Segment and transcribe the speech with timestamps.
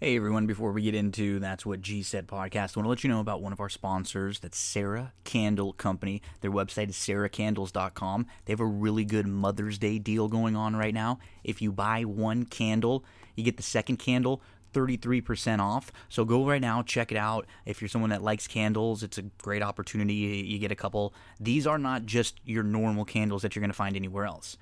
[0.00, 3.02] Hey everyone, before we get into That's What G Said podcast, I want to let
[3.02, 6.22] you know about one of our sponsors, that's Cera Candle Company.
[6.40, 8.26] Their website is ceracandles.com.
[8.44, 11.18] They have a really good Mother's Day deal going on right now.
[11.42, 14.40] If you buy one candle, you get the second candle
[14.72, 15.90] 33% off.
[16.08, 17.46] So go right now, check it out.
[17.66, 20.14] If you're someone that likes candles, it's a great opportunity.
[20.14, 21.12] You get a couple.
[21.40, 24.58] These are not just your normal candles that you're going to find anywhere else.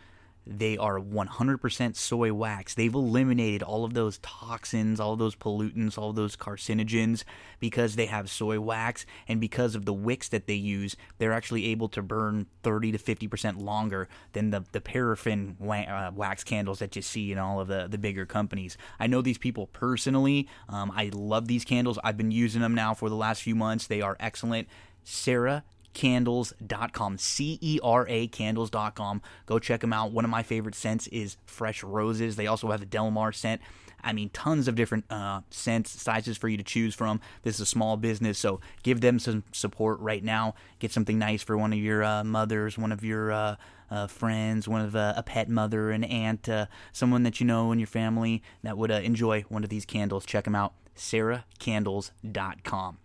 [0.46, 2.74] They are 100% soy wax.
[2.74, 7.24] They've eliminated all of those toxins, all those pollutants, all those carcinogens
[7.59, 9.04] because they have soy wax.
[9.27, 12.98] And because of the wicks that they use, they're actually able to burn 30 to
[12.98, 17.66] 50% longer than the, the paraffin uh, wax candles that you see in all of
[17.66, 18.78] the, the bigger companies.
[19.01, 20.48] I know these people personally.
[20.68, 21.98] Um, I love these candles.
[22.04, 23.88] I've been using them now for the last few months.
[23.88, 24.68] They are excellent.
[25.02, 25.65] Cera
[25.96, 30.12] candles.com c-e-r-a candles.com go check them out.
[30.12, 32.37] One of my favorite scents is fresh roses.
[32.37, 33.62] They also have the delmar scent.
[34.04, 37.23] I mean tons of different uh, scents sizes for you to choose from.
[37.45, 40.54] This is a small business so give them some support right now.
[40.80, 43.56] Get something nice for one of your uh, mothers one of your uh,
[43.90, 47.73] uh, friends, one of uh, a pet mother, an aunt, uh, someone that you know
[47.73, 50.26] in your family that would enjoy one of these candles.
[50.26, 52.99] Check them out, ceracandles.com.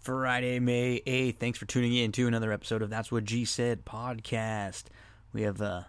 [0.00, 1.36] Friday, May 8th.
[1.36, 4.84] Thanks for tuning in to another episode of That's What G Said podcast.
[5.34, 5.82] We have uh,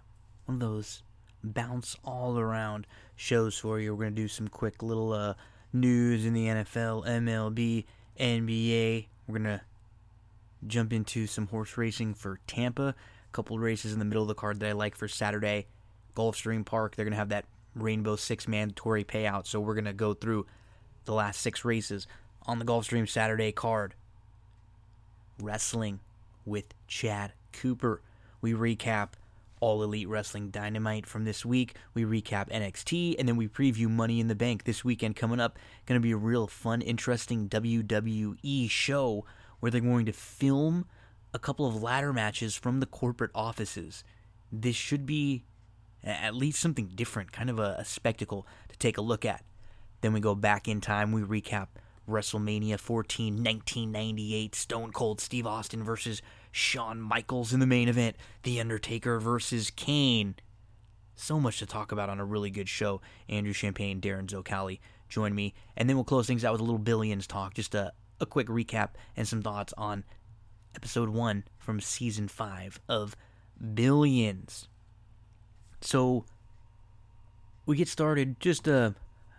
[0.45, 1.01] one of those
[1.41, 3.95] bounce all around shows for you.
[3.95, 5.35] We're going to do some quick little uh,
[5.71, 7.85] news in the NFL, MLB,
[8.19, 9.07] NBA.
[9.27, 9.61] We're going to
[10.67, 12.89] jump into some horse racing for Tampa.
[12.89, 12.95] A
[13.31, 15.67] couple races in the middle of the card that I like for Saturday.
[16.17, 17.45] Gulfstream Park, they're going to have that
[17.75, 19.47] Rainbow Six mandatory payout.
[19.47, 20.47] So we're going to go through
[21.05, 22.07] the last six races
[22.45, 23.93] on the Gulfstream Saturday card.
[25.41, 25.99] Wrestling
[26.45, 28.01] with Chad Cooper.
[28.41, 29.09] We recap
[29.59, 31.75] All Elite Wrestling Dynamite from this week.
[31.93, 35.57] We recap NXT, and then we preview Money in the Bank this weekend coming up.
[35.85, 39.25] Going to be a real fun, interesting WWE show
[39.59, 40.85] where they're going to film
[41.33, 44.03] a couple of ladder matches from the corporate offices.
[44.51, 45.43] This should be
[46.03, 49.43] at least something different, kind of a, a spectacle to take a look at.
[50.01, 51.67] Then we go back in time, we recap
[52.11, 58.59] WrestleMania 14, 1998, Stone Cold Steve Austin versus Shawn Michaels in the main event, The
[58.59, 60.35] Undertaker versus Kane.
[61.15, 63.01] So much to talk about on a really good show.
[63.29, 64.79] Andrew Champagne, Darin Zoccali
[65.09, 67.93] join me, and then we'll close things out with a little Billions talk, just a,
[68.19, 70.03] a quick recap and some thoughts on
[70.75, 73.15] episode one from season five of
[73.73, 74.67] Billions.
[75.81, 76.25] So
[77.65, 78.91] we get started just uh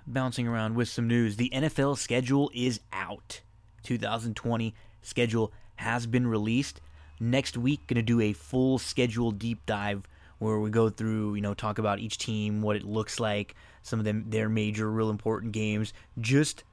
[0.06, 1.36] bouncing around with some news.
[1.36, 3.40] The NFL schedule is out.
[3.82, 6.80] 2020 schedule has been released.
[7.20, 10.08] Next week, going to do a full schedule deep dive
[10.38, 13.98] where we go through, you know, talk about each team, what it looks like, some
[13.98, 16.64] of them their major, real important games, just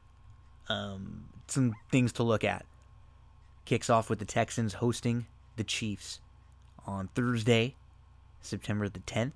[0.70, 2.66] um, some things to look at.
[3.66, 6.20] Kicks off with the Texans hosting the Chiefs
[6.88, 7.76] on Thursday,
[8.42, 9.34] September the 10th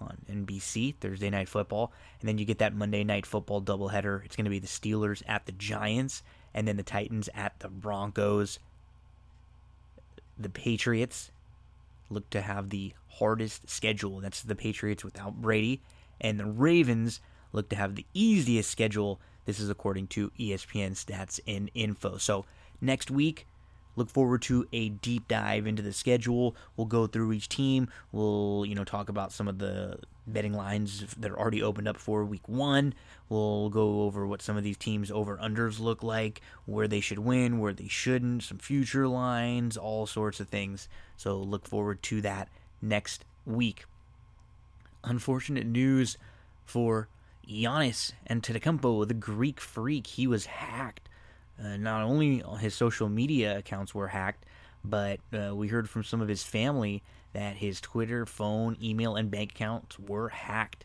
[0.00, 1.92] on NBC, Thursday Night Football.
[2.20, 4.24] And then you get that Monday Night Football doubleheader.
[4.24, 6.22] It's going to be the Steelers at the Giants,
[6.52, 8.58] and then the Titans at the Broncos.
[10.38, 11.30] The Patriots
[12.10, 14.20] look to have the hardest schedule.
[14.20, 15.80] That's the Patriots without Brady.
[16.20, 17.20] And the Ravens
[17.52, 19.20] look to have the easiest schedule.
[19.44, 22.16] This is according to ESPN stats and info.
[22.18, 22.44] So
[22.80, 23.46] next week,
[23.96, 26.56] look forward to a deep dive into the schedule.
[26.76, 27.88] We'll go through each team.
[28.12, 31.96] We'll, you know, talk about some of the betting lines that are already opened up
[31.96, 32.94] for week one.
[33.28, 37.18] We'll go over what some of these teams over unders look like, where they should
[37.18, 40.88] win, where they shouldn't, some future lines, all sorts of things.
[41.16, 42.48] So look forward to that
[42.80, 43.84] next week.
[45.02, 46.16] Unfortunate news
[46.64, 47.08] for
[47.46, 50.06] Giannis and Antetokounmpo, the Greek freak.
[50.06, 51.08] He was hacked
[51.62, 54.44] uh, not only his social media accounts were hacked,
[54.84, 57.02] but uh, we heard from some of his family
[57.32, 60.84] that his Twitter, phone, email, and bank accounts were hacked.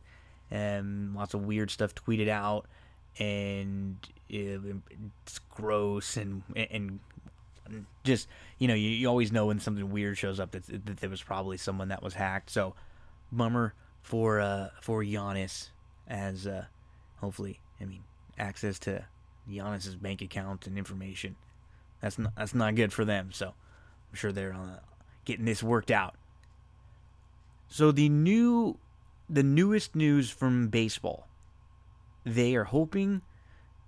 [0.52, 2.66] Um, lots of weird stuff tweeted out,
[3.20, 3.98] and
[4.30, 7.00] it's gross and and
[8.04, 8.28] just
[8.58, 11.22] you know you, you always know when something weird shows up that, that there was
[11.22, 12.50] probably someone that was hacked.
[12.50, 12.74] So
[13.32, 15.70] bummer for uh, for Giannis
[16.08, 16.66] as uh,
[17.18, 18.04] hopefully I mean
[18.38, 19.06] access to
[19.48, 21.36] Giannis's bank account and information.
[22.02, 23.32] That's not that's not good for them.
[23.32, 24.80] So I'm sure they're uh,
[25.26, 26.16] getting this worked out.
[27.68, 28.78] So the new
[29.30, 31.28] the newest news from baseball.
[32.26, 33.22] They are hoping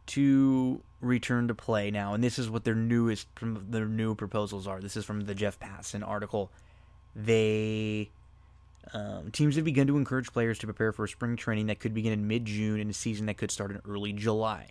[0.07, 4.79] to return to play now, and this is what their newest their new proposals are.
[4.79, 6.51] This is from the Jeff Passan article.
[7.15, 8.11] They
[8.93, 11.93] um, teams have begun to encourage players to prepare for a spring training that could
[11.93, 14.69] begin in mid June and a season that could start in early July.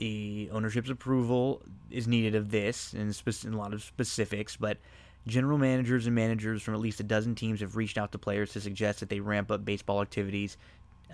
[0.00, 1.60] The ownership's approval
[1.90, 4.78] is needed of this and a lot of specifics, but
[5.26, 8.54] general managers and managers from at least a dozen teams have reached out to players
[8.54, 10.56] to suggest that they ramp up baseball activities.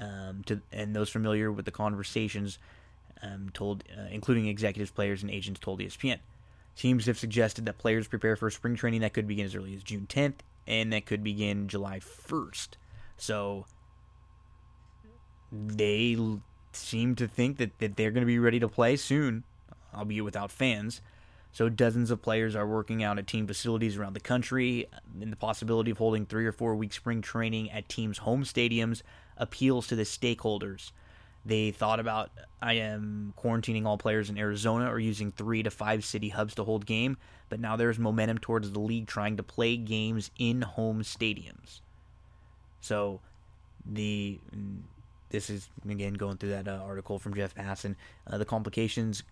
[0.00, 2.60] Um, to and those familiar with the conversations
[3.22, 6.18] um, told, uh, including executives, players, and agents, told ESPN.
[6.76, 9.82] Teams have suggested that players prepare for spring training that could begin as early as
[9.82, 12.68] June 10th and that could begin July 1st.
[13.16, 13.66] So
[15.50, 16.16] they
[16.76, 19.44] seem to think that, that they're going to be ready to play soon,
[19.94, 21.00] albeit without fans.
[21.52, 24.88] So dozens of players are working out at team facilities around the country,
[25.20, 29.02] and the possibility of holding three or four week spring training at teams' home stadiums
[29.38, 30.92] appeals to the stakeholders.
[31.46, 32.30] They thought about
[32.60, 36.64] I am quarantining all players in Arizona or using three to five city hubs to
[36.64, 37.16] hold game,
[37.48, 41.80] but now there's momentum towards the league trying to play games in home stadiums.
[42.80, 43.20] So
[43.86, 44.40] the
[45.30, 47.96] this is again going through that uh, article from Jeff Passan.
[48.26, 49.22] Uh, the complications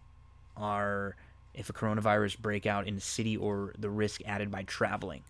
[0.57, 1.17] are
[1.55, 5.23] if a coronavirus breakout in a city or the risk added by traveling,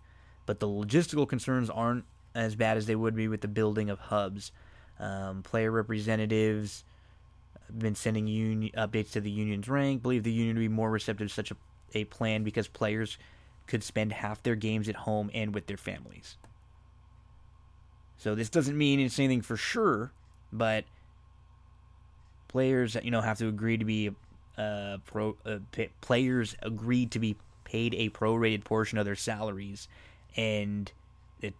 [0.45, 3.99] but the logistical concerns aren't as bad as they would be with the building of
[3.99, 4.51] hubs.
[4.99, 6.83] Um, player representatives
[7.67, 8.27] have been sending
[8.75, 10.01] updates to the union's rank.
[10.01, 11.55] Believe the union to be more receptive to such a,
[11.93, 13.17] a plan because players
[13.67, 16.37] could spend half their games at home and with their families.
[18.17, 20.11] So this doesn't mean it's anything for sure,
[20.57, 20.85] but
[22.47, 24.11] players, you know, have to agree to be
[24.57, 25.35] uh, pro.
[25.45, 25.59] Uh,
[26.01, 29.87] players agreed to be paid a prorated portion of their salaries,
[30.35, 30.91] and
[31.41, 31.53] it,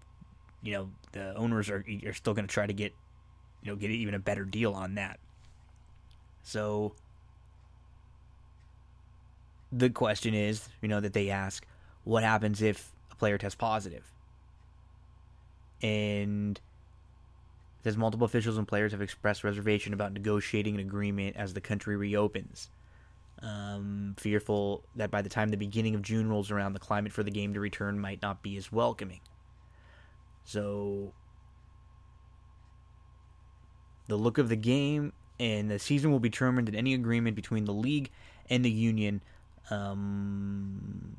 [0.62, 2.94] you know, the owners are are still going to try to get
[3.66, 5.20] you know, get even a better deal on that.
[6.44, 6.94] So
[9.72, 11.66] the question is, you know, that they ask,
[12.04, 14.06] what happens if a player tests positive?
[15.82, 16.60] And
[17.86, 21.96] says multiple officials and players have expressed reservation about negotiating an agreement as the country
[21.96, 22.72] reopens.
[23.44, 27.22] Um, fearful that by the time the beginning of June rolls around, the climate for
[27.22, 29.20] the game to return might not be as welcoming.
[30.46, 31.14] So
[34.08, 37.66] the look of the game and the season will be determined in any agreement between
[37.66, 38.10] the league
[38.50, 39.22] and the union.
[39.70, 41.18] Um,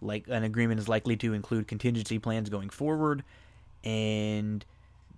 [0.00, 3.24] like an agreement is likely to include contingency plans going forward,
[3.84, 4.64] and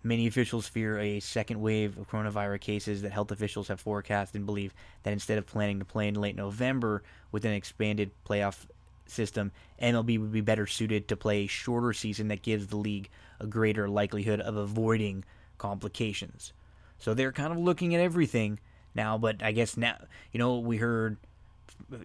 [0.02, 4.46] many officials fear a second wave of coronavirus cases that health officials have forecast and
[4.46, 7.02] believe that instead of planning to play in late November
[7.32, 8.66] with an expanded playoff
[9.06, 9.50] system,
[9.80, 13.08] MLB would be better suited to play a shorter season that gives the league
[13.40, 15.24] a greater likelihood of avoiding
[15.58, 16.52] complications.
[16.98, 18.60] So they're kind of looking at everything
[18.94, 19.96] now, but I guess now,
[20.32, 21.16] you know, we heard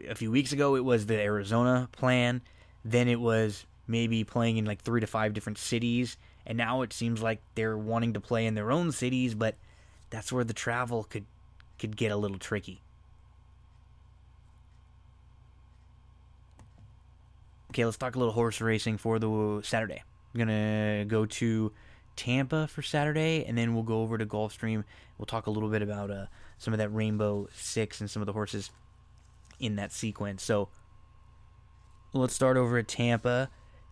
[0.07, 2.41] a few weeks ago it was the Arizona plan,
[2.83, 6.93] then it was maybe playing in like three to five different cities, and now it
[6.93, 9.55] seems like they're wanting to play in their own cities, but
[10.10, 11.25] that's where the travel could
[11.77, 12.81] could get a little tricky.
[17.72, 20.03] Okay, let's talk a little horse racing for the Saturday.
[20.34, 21.72] I'm gonna go to
[22.15, 24.84] Tampa for Saturday, and then we'll go over to Gulfstream.
[25.17, 26.25] We'll talk a little bit about uh,
[26.58, 28.72] some of that Rainbow Six and some of the horses
[29.60, 30.43] in that sequence.
[30.43, 30.69] So
[32.12, 33.50] let's start over at Tampa.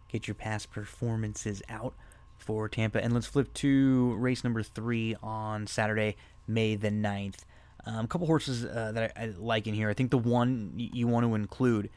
[0.10, 1.94] Get your past performances out
[2.38, 6.15] for Tampa, and let's flip to race number three on Saturday,
[6.48, 7.39] May the 9th.
[7.86, 9.89] Um, a couple horses uh, that I, I, like in here.
[9.89, 11.89] I think the one you want to include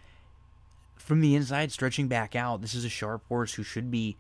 [0.96, 2.60] from the inside, stretching back out.
[2.60, 4.16] This is a sharp horse who should be,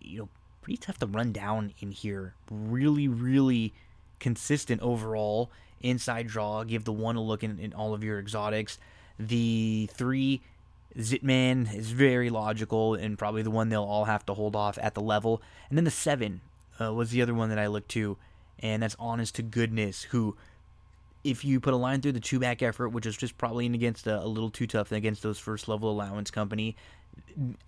[0.00, 0.28] you know,
[0.62, 2.34] pretty tough to run down in here.
[2.50, 3.74] Really, really
[4.18, 5.50] consistent overall.
[5.80, 8.78] Inside draw, give the one a look in, in all of your exotics.
[9.18, 10.40] The three,
[10.98, 14.94] Zitman is very logical and probably the one they'll all have to hold off at
[14.94, 15.42] the level.
[15.68, 16.40] And then the seven
[16.80, 18.16] uh, was the other one that I looked to,
[18.60, 20.36] and that's Honest to Goodness, who
[21.24, 23.74] if you put a line through the two back effort, which is just probably in
[23.74, 26.76] against a, a, little too tough against those first level allowance company,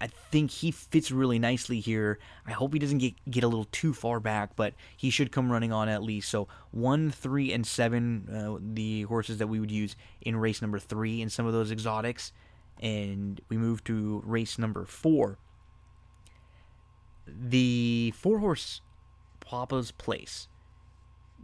[0.01, 2.19] I think he fits really nicely here.
[2.47, 5.51] I hope he doesn't get get a little too far back, but he should come
[5.51, 6.29] running on at least.
[6.29, 10.79] So one, three, and seven, uh, the horses that we would use in race number
[10.79, 12.33] three in some of those exotics,
[12.81, 15.39] and we move to race number four.
[17.27, 18.81] The four horse
[19.41, 20.49] Papa's Place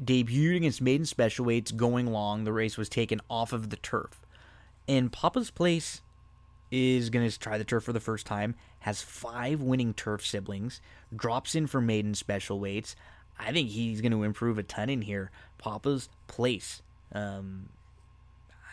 [0.02, 2.44] debuted against maiden special weights going long.
[2.44, 4.20] The race was taken off of the turf,
[4.88, 6.02] and Papa's Place
[6.70, 10.80] is going to try the turf for the first time, has five winning turf siblings,
[11.14, 12.96] drops in for maiden special weights.
[13.38, 15.30] I think he's going to improve a ton in here.
[15.58, 16.82] Papa's place.
[17.12, 17.68] Um,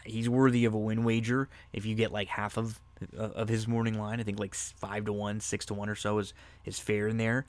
[0.03, 2.79] he's worthy of a win wager if you get like half of
[3.17, 4.19] uh, of his morning line.
[4.19, 6.33] I think like five to one, six to one or so is
[6.65, 7.45] is fair in there.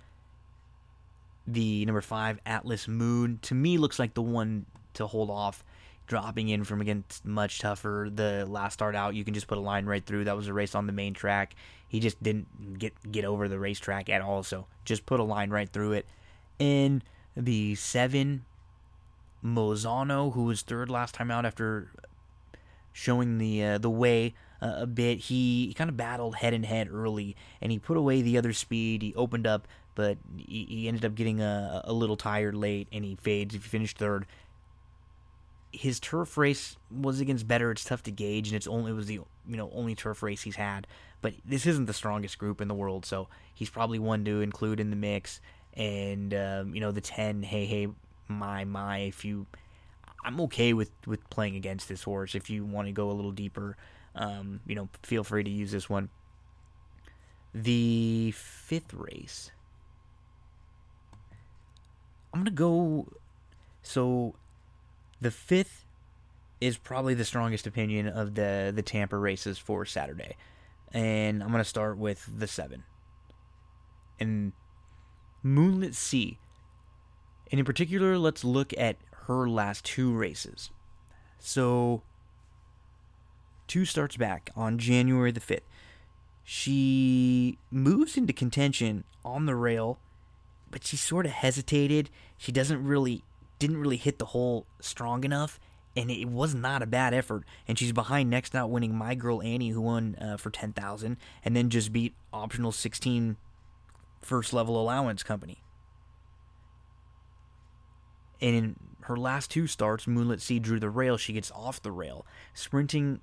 [1.47, 5.65] The number five Atlas Moon to me looks like the one to hold off
[6.07, 8.09] dropping in from against much tougher.
[8.13, 10.25] The last start out, you can just put a line right through.
[10.25, 11.55] That was a race on the main track.
[11.89, 14.43] He just didn't get get over the racetrack at all.
[14.43, 16.07] So just put a line right through it.
[16.59, 17.03] And
[17.37, 18.45] the seven
[19.45, 21.91] Mozano, who was third last time out after
[22.93, 26.67] showing the uh, the way uh, a bit, he, he kind of battled head and
[26.67, 29.03] head early, and he put away the other speed.
[29.03, 33.05] He opened up, but he, he ended up getting a, a little tired late, and
[33.05, 33.55] he fades.
[33.55, 34.27] If he finished third,
[35.73, 37.71] his turf race was against better.
[37.71, 40.43] It's tough to gauge, and it's only it was the you know only turf race
[40.43, 40.87] he's had.
[41.23, 44.81] But this isn't the strongest group in the world, so he's probably one to include
[44.81, 45.41] in the mix.
[45.75, 47.89] And um, you know the ten, hey hey
[48.29, 48.99] my my.
[48.99, 49.47] If you,
[50.25, 52.35] I'm okay with with playing against this horse.
[52.35, 53.77] If you want to go a little deeper,
[54.15, 56.11] um, you know, feel free to use this one.
[57.55, 59.51] The fifth race.
[62.33, 63.09] I'm gonna go.
[63.83, 64.35] So
[65.21, 65.85] the fifth
[66.61, 70.37] is probably the strongest opinion of the the Tampa races for Saturday,
[70.93, 72.85] and I'm gonna start with the seven.
[74.19, 74.53] And
[75.43, 76.39] Moonlit Sea.
[77.51, 78.97] And in particular, let's look at
[79.31, 80.71] her last two races.
[81.39, 82.03] So,
[83.69, 85.61] two starts back on January the 5th.
[86.43, 89.99] She moves into contention on the rail,
[90.71, 92.11] but she sort of hesitated.
[92.39, 93.23] She doesn't really
[93.61, 95.61] didn't really hit the hole strong enough,
[95.95, 97.45] and it was not a bad effort.
[97.69, 101.19] And she's behind next out, winning my girl Annie, who won uh, for ten thousand,
[101.45, 103.37] and then just beat optional sixteen
[104.21, 105.63] first level allowance company.
[108.41, 111.17] And her last two starts, Moonlit Sea drew the rail.
[111.17, 113.21] She gets off the rail, sprinting,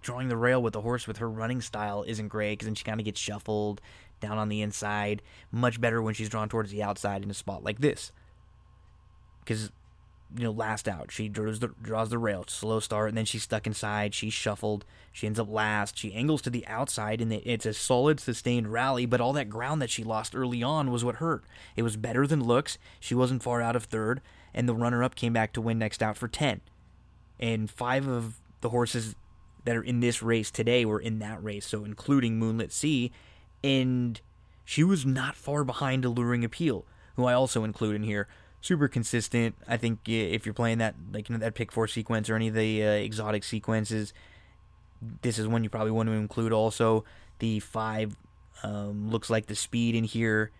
[0.00, 2.84] drawing the rail with the horse with her running style isn't great because then she
[2.84, 3.80] kind of gets shuffled
[4.20, 5.22] down on the inside.
[5.50, 8.12] Much better when she's drawn towards the outside in a spot like this
[9.48, 9.72] because
[10.36, 13.42] you know last out she draws the draws the rail slow start and then she's
[13.42, 17.64] stuck inside she's shuffled she ends up last she angles to the outside and it's
[17.64, 21.16] a solid sustained rally but all that ground that she lost early on was what
[21.16, 21.44] hurt
[21.76, 24.20] it was better than looks she wasn't far out of third
[24.54, 26.60] and the runner up came back to win next out for 10
[27.38, 29.14] and five of the horses
[29.64, 33.12] that are in this race today were in that race so including moonlit sea
[33.62, 34.20] and
[34.64, 36.84] she was not far behind alluring appeal
[37.16, 38.28] who i also include in here
[38.60, 39.54] super consistent.
[39.66, 42.48] I think if you're playing that like you know, that pick four sequence or any
[42.48, 44.12] of the uh, exotic sequences,
[45.22, 46.52] this is one you probably want to include.
[46.52, 47.04] Also,
[47.38, 48.16] the five
[48.62, 50.50] um, looks like the speed in here.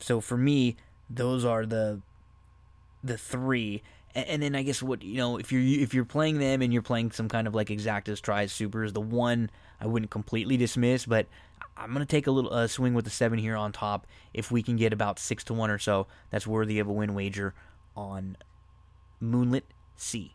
[0.00, 0.76] So for me,
[1.10, 2.00] those are the
[3.02, 3.82] the three.
[4.12, 6.82] And, then I guess what you know if you're if you're playing them and you're
[6.82, 9.50] playing some kind of like exactas tries supers, the one
[9.80, 11.26] I wouldn't completely dismiss, but
[11.76, 14.06] I'm going to take a little uh, swing with the seven here on top.
[14.34, 17.14] If we can get about six to one or so, that's worthy of a win
[17.14, 17.54] wager
[17.96, 18.36] on
[19.20, 19.64] Moonlit
[19.96, 20.34] Sea.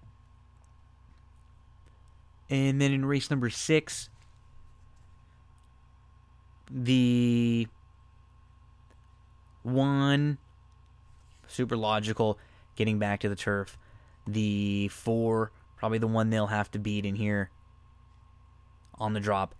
[2.49, 4.09] And then in race number six,
[6.71, 7.67] the
[9.63, 10.37] one
[11.47, 12.39] super logical
[12.75, 13.77] getting back to the turf.
[14.27, 17.49] The four, probably the one they'll have to beat in here
[18.97, 19.55] on the drop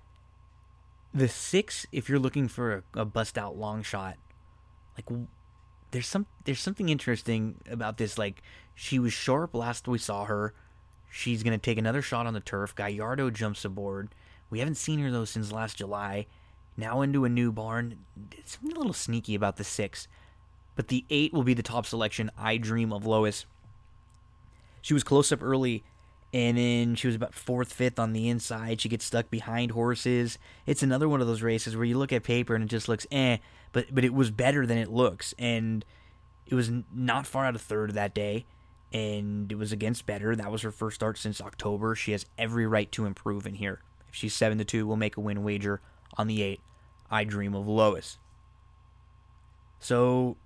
[1.16, 4.18] the six, if you're looking for a, a bust out long shot,
[4.98, 5.18] like
[5.92, 8.18] there's some there's something interesting about this.
[8.18, 8.44] Like
[8.76, 10.54] she was sharp last we saw her.
[11.10, 12.76] She's gonna take another shot on the turf.
[12.76, 14.10] Gallardo jumps aboard.
[14.50, 16.28] We haven't seen her though since last July.
[16.76, 18.00] Now into a new barn.
[18.44, 20.10] Something a little sneaky about the six.
[20.76, 22.32] But the eight will be the top selection.
[22.38, 23.46] I dream of Lois.
[24.82, 25.84] She was close up early
[26.36, 28.82] and then she was about fourth, fifth on the inside.
[28.82, 30.38] She gets stuck behind horses.
[30.66, 33.08] It's another one of those races where you look at paper and it just looks
[33.10, 33.38] eh,
[33.72, 35.86] but but it was better than it looks, and
[36.46, 38.46] it was not far out of third that day,
[38.92, 40.36] and it was against better.
[40.36, 41.96] That was her first start since October.
[41.96, 43.82] She has every right to improve in here.
[44.10, 44.86] If she's seven to two.
[44.86, 45.80] We'll make a win wager
[46.18, 46.60] on the eight.
[47.10, 48.18] I dream of Lois.
[49.80, 50.38] So,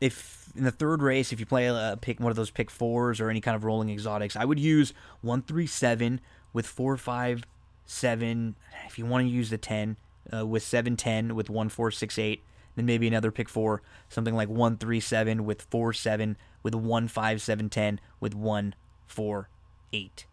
[0.00, 3.20] if in the third race, if you play a pick one of those pick fours
[3.20, 6.20] or any kind of rolling exotics, I would use one three seven
[6.52, 7.44] with four five
[7.84, 8.56] seven.
[8.86, 9.96] If you want to use the ten
[10.32, 12.42] uh, with seven ten with one four six eight,
[12.76, 17.08] then maybe another pick four, something like one three seven with four seven with one
[17.08, 18.74] five seven ten with one
[19.06, 19.48] four
[19.92, 20.26] eight.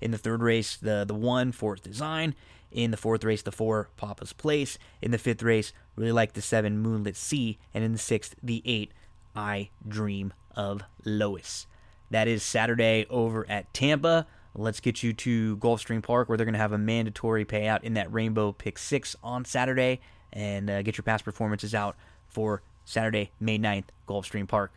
[0.00, 2.34] In the third race, the the one fourth design.
[2.72, 4.78] In the fourth race, the four Papa's Place.
[5.02, 7.58] In the fifth race, really like the seven Moonlit Sea.
[7.74, 8.92] And in the sixth, the eight
[9.34, 11.66] I Dream of Lois.
[12.10, 14.26] That is Saturday over at Tampa.
[14.54, 17.94] Let's get you to Gulfstream Park where they're going to have a mandatory payout in
[17.94, 20.00] that Rainbow Pick 6 on Saturday
[20.32, 21.96] and uh, get your past performances out
[22.28, 24.72] for Saturday, May 9th, Gulfstream Park.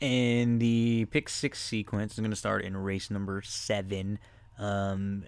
[0.00, 4.18] And the Pick 6 sequence is going to start in race number 7.
[4.60, 5.24] Um,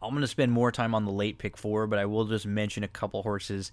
[0.00, 2.46] I'm going to spend more time on the late pick four, but I will just
[2.46, 3.72] mention a couple horses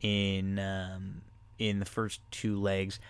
[0.00, 1.22] in um,
[1.58, 3.00] in the first two legs.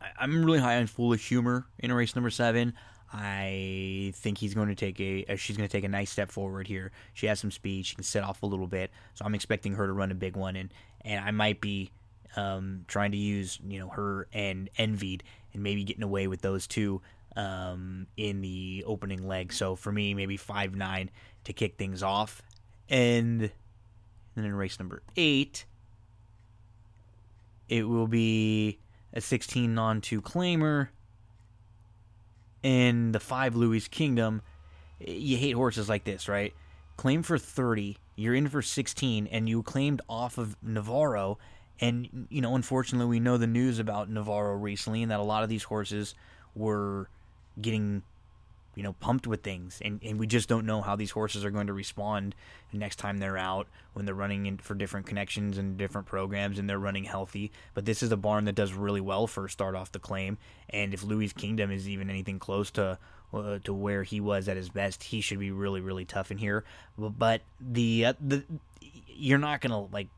[0.00, 2.74] I, am really high on Foolish Humor in race number seven.
[3.12, 6.30] I think he's going to take a, uh, she's going to take a nice step
[6.30, 6.92] forward here.
[7.12, 7.84] She has some speed.
[7.84, 10.36] She can set off a little bit, so I'm expecting her to run a big
[10.36, 10.72] one, and
[11.04, 11.90] and I might be
[12.36, 16.66] um, trying to use you know her and Envied and maybe getting away with those
[16.66, 17.02] two
[17.36, 19.52] um, in the opening leg.
[19.52, 21.10] So for me, maybe five nine
[21.44, 22.42] to kick things off,
[22.88, 23.50] and
[24.34, 25.64] then in race number eight,
[27.68, 28.78] it will be
[29.14, 30.88] a 16 non two claimer.
[32.62, 34.40] In the five Louis Kingdom,
[35.00, 36.54] you hate horses like this, right?
[36.96, 41.38] Claim for 30, you're in for 16, and you claimed off of Navarro.
[41.80, 45.42] And, you know, unfortunately, we know the news about Navarro recently and that a lot
[45.42, 46.14] of these horses
[46.54, 47.08] were
[47.60, 48.02] getting
[48.74, 49.80] you know pumped with things.
[49.84, 52.34] And, and we just don't know how these horses are going to respond
[52.72, 56.68] next time they're out when they're running in for different connections and different programs and
[56.68, 57.52] they're running healthy.
[57.74, 60.38] But this is a barn that does really well for start off the claim.
[60.70, 62.98] And if louis kingdom is even anything close to
[63.34, 66.38] uh, to where he was at his best he should be really really tough in
[66.38, 66.64] here.
[66.96, 68.44] But the uh, the
[69.06, 70.08] you're not gonna like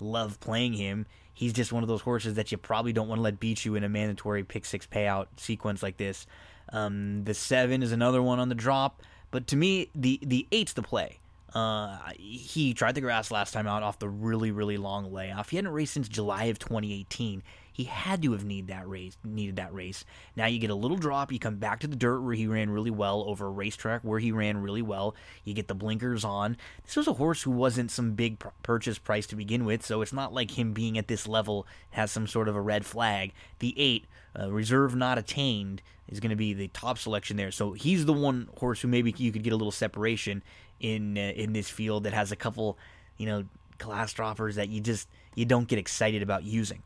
[0.00, 3.22] love playing him he's just one of those horses that you probably don't want to
[3.22, 6.26] let beat you in a mandatory pick six payout sequence like this.
[6.72, 10.72] Um, the seven is another one on the drop, but to me, the the eight's
[10.72, 11.18] the play.
[11.52, 15.50] Uh, he tried the grass last time out off the really really long layoff.
[15.50, 17.42] He hadn't raced since July of 2018.
[17.74, 20.04] He had to have need that race, needed that race.
[20.36, 21.32] Now you get a little drop.
[21.32, 24.20] You come back to the dirt where he ran really well over a racetrack where
[24.20, 25.16] he ran really well.
[25.42, 26.56] You get the blinkers on.
[26.84, 30.12] This was a horse who wasn't some big purchase price to begin with, so it's
[30.12, 33.32] not like him being at this level has some sort of a red flag.
[33.58, 34.04] The eight,
[34.38, 37.50] uh, reserve not attained, is going to be the top selection there.
[37.50, 40.44] So he's the one horse who maybe you could get a little separation
[40.78, 42.78] in uh, in this field that has a couple,
[43.16, 43.46] you know,
[43.78, 46.84] class droppers that you just you don't get excited about using.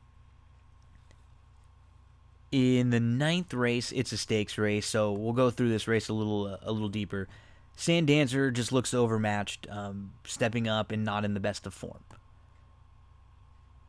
[2.51, 6.15] In the ninth race, it's a stakes race, so we'll go through this race a
[6.15, 7.29] little uh, a little deeper.
[7.77, 12.03] Sandancer just looks overmatched, um, stepping up and not in the best of form.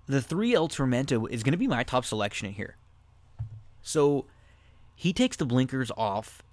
[0.07, 2.75] The three El Tormenta is going to be my top selection here.
[3.81, 4.25] So
[4.95, 6.43] he takes the blinkers off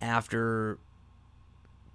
[0.00, 0.78] after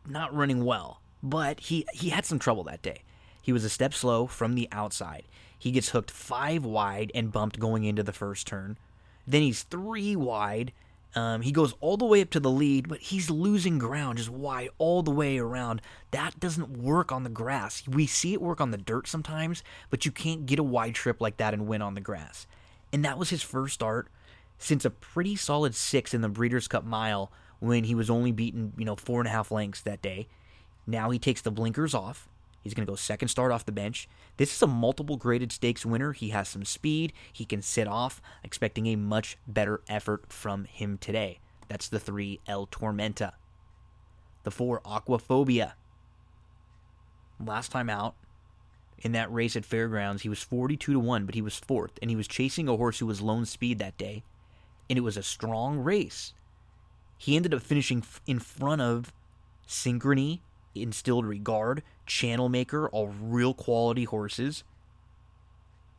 [0.07, 3.03] not running well, but he he had some trouble that day.
[3.41, 5.23] He was a step slow from the outside.
[5.59, 8.77] He gets hooked five wide and bumped going into the first turn.
[9.27, 10.71] Then he's three wide.
[11.15, 14.29] Um, he goes all the way up to the lead, but he's losing ground just
[14.29, 15.81] wide all the way around.
[16.11, 17.87] That doesn't work on the grass.
[17.87, 21.19] We see it work on the dirt sometimes, but you can't get a wide trip
[21.19, 22.45] like that and win on the grass.
[22.93, 24.07] And that was his first start
[24.59, 28.73] since a pretty solid six in the Breeders' Cup Mile when he was only beaten,
[28.77, 30.27] you know, four and a half lengths that day.
[30.85, 32.29] Now he takes the blinkers off.
[32.61, 34.09] He's going to go second start off the bench.
[34.37, 36.13] This is a multiple graded stakes winner.
[36.13, 37.13] He has some speed.
[37.31, 38.21] He can sit off.
[38.43, 41.39] Expecting a much better effort from him today.
[41.67, 43.33] That's the three El Tormenta.
[44.43, 45.73] The four Aquaphobia.
[47.39, 48.15] Last time out
[48.99, 52.09] in that race at Fairgrounds, he was 42 to 1, but he was fourth, and
[52.09, 54.23] he was chasing a horse who was lone speed that day,
[54.89, 56.33] and it was a strong race.
[57.17, 59.13] He ended up finishing in front of
[59.67, 60.39] Synchrony,
[60.81, 64.63] instilled regard, channel maker, all real quality horses.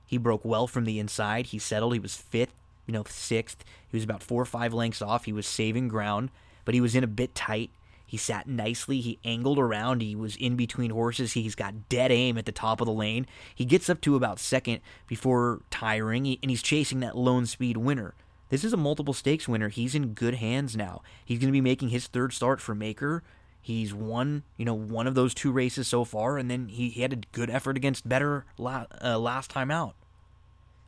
[0.06, 1.46] He broke well from the inside.
[1.46, 1.92] He settled.
[1.92, 2.54] He was fifth,
[2.86, 3.64] you know, sixth.
[3.88, 5.26] He was about four or five lengths off.
[5.26, 6.30] He was saving ground,
[6.64, 7.70] but he was in a bit tight.
[8.06, 9.02] He sat nicely.
[9.02, 10.00] He angled around.
[10.00, 11.34] He was in between horses.
[11.34, 13.26] He's got dead aim at the top of the lane.
[13.54, 18.14] He gets up to about second before tiring, and he's chasing that lone speed winner.
[18.48, 19.68] This is a multiple stakes winner.
[19.68, 21.02] He's in good hands now.
[21.22, 23.22] He's going to be making his third start for Maker
[23.60, 27.02] He's won, you know, one of those two races so far, and then he, he
[27.02, 29.94] had a good effort against better la- uh, last time out.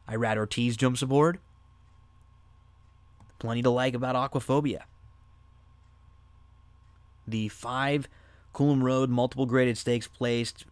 [0.09, 1.38] Irad Ortiz jumps aboard.
[3.38, 4.83] Plenty to like about Aquaphobia.
[7.26, 8.09] The five
[8.54, 10.66] Coolum Road multiple graded stakes placed.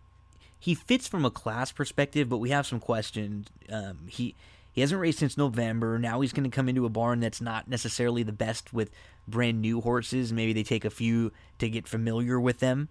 [0.58, 3.48] He fits from a class perspective, but we have some questions.
[3.70, 4.34] Um, he
[4.72, 5.98] he hasn't raced since November.
[5.98, 8.90] Now he's going to come into a barn that's not necessarily the best with
[9.30, 10.32] brand new horses.
[10.32, 12.88] Maybe they take a few to get familiar with them,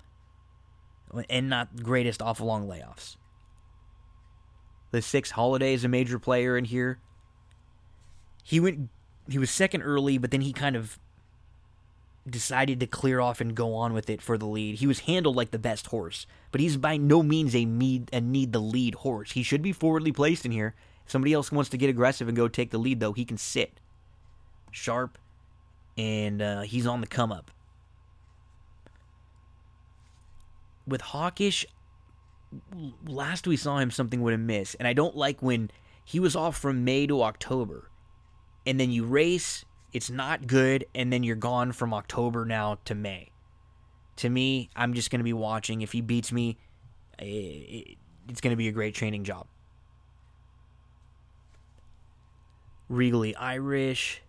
[1.30, 3.18] and not greatest off long layoffs.
[4.92, 7.00] The six Halladay is a major player in here.
[8.44, 8.90] He went.
[9.30, 10.98] He was second early, but then he kind of
[12.30, 14.76] decided to clear off and go on with it for the lead.
[14.76, 18.22] He was handled like the best horse, but he's by no means a need a
[18.22, 19.32] need the lead horse.
[19.32, 20.76] He should be forwardly placed in here.
[21.06, 23.38] If somebody else wants to get aggressive and go take the lead, though, he can
[23.38, 23.80] sit
[24.72, 25.18] sharp,
[25.98, 27.52] and uh, he's on the come up.
[30.88, 31.66] With Hawkish,
[33.06, 35.70] last we saw him, something would have missed, and I don't like when
[36.06, 37.90] he was off from May to October,
[38.66, 42.94] and then you race it's not good, and then you're gone from October now to
[42.94, 43.32] May.
[44.18, 45.82] To me, I'm just going to be watching.
[45.82, 46.58] If he beats me,
[47.20, 49.48] it's going to be a great training job.
[52.90, 54.22] Regally Irish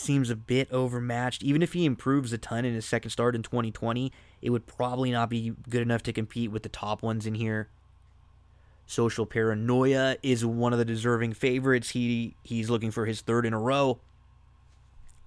[0.00, 1.42] seems a bit overmatched.
[1.42, 5.10] Even if he improves a ton in his second start in 2020, it would probably
[5.10, 7.68] not be good enough to compete with the top ones in here.
[8.86, 11.90] Social Paranoia is one of the deserving favorites.
[11.90, 14.00] He he's looking for his third in a row.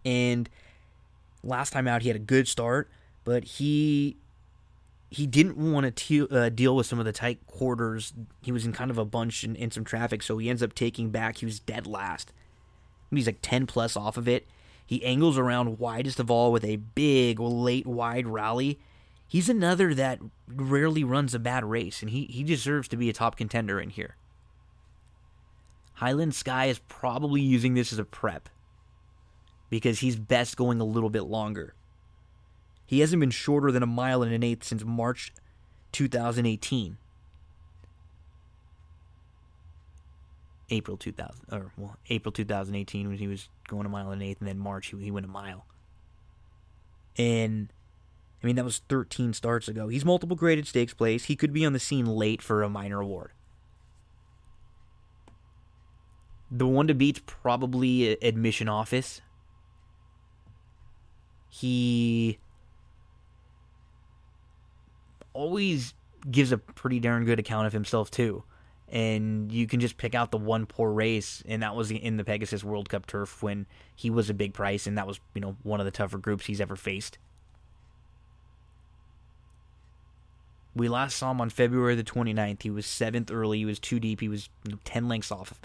[0.04, 0.50] And
[1.44, 2.90] last time out, he had a good start,
[3.24, 4.18] but he
[5.10, 8.14] he didn't want to te- uh, deal with some of the tight quarters.
[8.42, 10.74] He was in kind of a bunch in, in some traffic, so he ends up
[10.74, 11.38] taking back.
[11.38, 12.34] He was dead last.
[13.12, 14.48] He's like 10 plus off of it.
[14.86, 18.80] He angles around widest of all with a big late wide rally.
[19.28, 23.14] He's another that rarely runs a bad race, and he, he deserves to be a
[23.14, 24.16] top contender in here.
[25.96, 28.50] Highland Sky is probably using this as a prep
[29.70, 31.74] because he's best going a little bit longer.
[32.86, 35.34] He hasn't been shorter than a mile and an eighth since March
[35.94, 36.98] 2018.
[40.74, 44.40] April 2000 or well April 2018 when he was going a mile and an eighth
[44.40, 45.66] and then March he, he went a mile.
[47.18, 47.72] And
[48.44, 49.88] I mean that was 13 starts ago.
[49.88, 51.26] He's multiple graded stakes place.
[51.26, 53.32] He could be on the scene late for a minor award.
[56.52, 59.22] The one to beat's probably admission office
[61.54, 62.40] he
[65.34, 65.94] always
[66.32, 68.44] gives a pretty darn good account of himself too.
[68.94, 72.24] And you can just pick out the one poor race, and that was in the
[72.24, 75.58] Pegasus World Cup turf when he was a big price, and that was you know
[75.64, 77.18] one of the tougher groups he's ever faced.
[80.76, 82.64] We last saw him on February the 29th.
[82.64, 83.60] He was seventh early.
[83.60, 84.22] He was too deep.
[84.22, 85.60] He was you know, 10 lengths off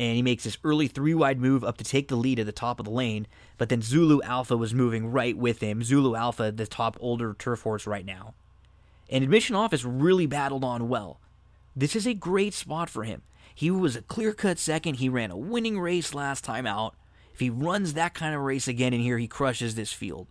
[0.00, 2.52] and he makes this early three wide move up to take the lead at the
[2.52, 3.26] top of the lane.
[3.58, 5.82] But then Zulu Alpha was moving right with him.
[5.82, 8.32] Zulu Alpha, the top older turf horse right now.
[9.10, 11.20] And Admission Office really battled on well.
[11.80, 13.22] This is a great spot for him.
[13.54, 14.96] He was a clear cut second.
[14.96, 16.94] He ran a winning race last time out.
[17.32, 20.26] If he runs that kind of race again in here, he crushes this field.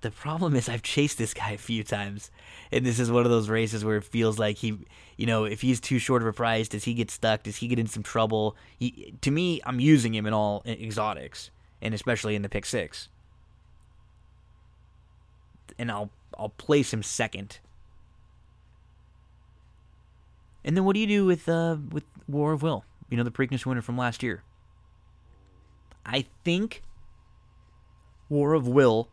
[0.00, 2.30] The problem is I've chased this guy a few times,
[2.72, 4.78] and this is one of those races where it feels like he,
[5.18, 7.42] you know, if he's too short of a price, does he get stuck?
[7.42, 8.56] Does he get in some trouble?
[8.78, 11.50] He, to me, I'm using him in all exotics,
[11.82, 13.10] and especially in the pick six,
[15.78, 17.58] and I'll I'll place him second.
[20.66, 22.84] And then what do you do with uh, with War of Will?
[23.08, 24.42] You know, the Preakness winner from last year.
[26.04, 26.82] I think
[28.28, 29.08] War of Will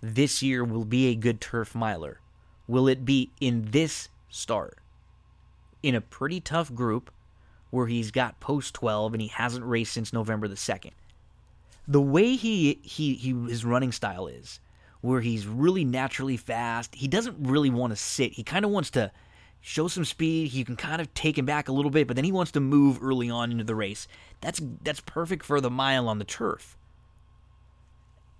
[0.00, 2.20] this year will be a good turf miler?
[2.66, 4.78] Will it be in this start?
[5.82, 7.12] In a pretty tough group
[7.70, 10.92] where he's got post 12 and he hasn't raced since November the 2nd.
[11.86, 14.58] The way he, he, he his running style is,
[15.02, 18.32] where he's really naturally fast, he doesn't really want to sit.
[18.32, 19.12] He kind of wants to
[19.66, 20.52] show some speed.
[20.52, 22.60] You can kind of take him back a little bit, but then he wants to
[22.60, 24.06] move early on into the race.
[24.40, 26.78] That's that's perfect for the mile on the turf.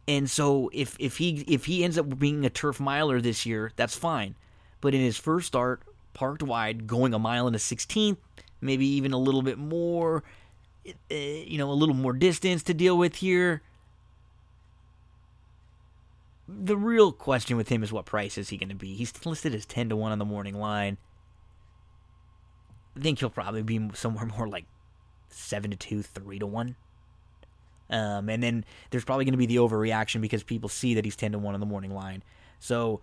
[0.06, 3.72] And so if if he if he ends up being a turf miler this year,
[3.74, 4.36] that's fine.
[4.80, 5.82] But in his first start,
[6.14, 8.18] parked wide, going a mile and a sixteenth,
[8.60, 10.22] maybe even a little bit more,
[11.10, 13.62] eh, you know, a little more distance to deal with here.
[16.46, 18.94] The real question with him is what price is he going to be?
[18.94, 20.98] He's listed as ten to one on the morning line.
[22.96, 24.64] I think he'll probably be somewhere more like
[25.28, 26.76] seven to two, three to one.
[27.88, 31.16] Um, and then there's probably going to be the overreaction because people see that he's
[31.16, 32.22] 10 to 1 on the morning line.
[32.58, 33.00] So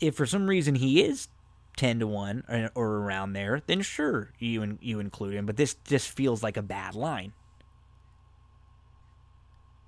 [0.00, 1.28] if for some reason he is
[1.76, 5.46] 10 to 1 or, or around there, then sure, you, you include him.
[5.46, 7.32] But this just feels like a bad line.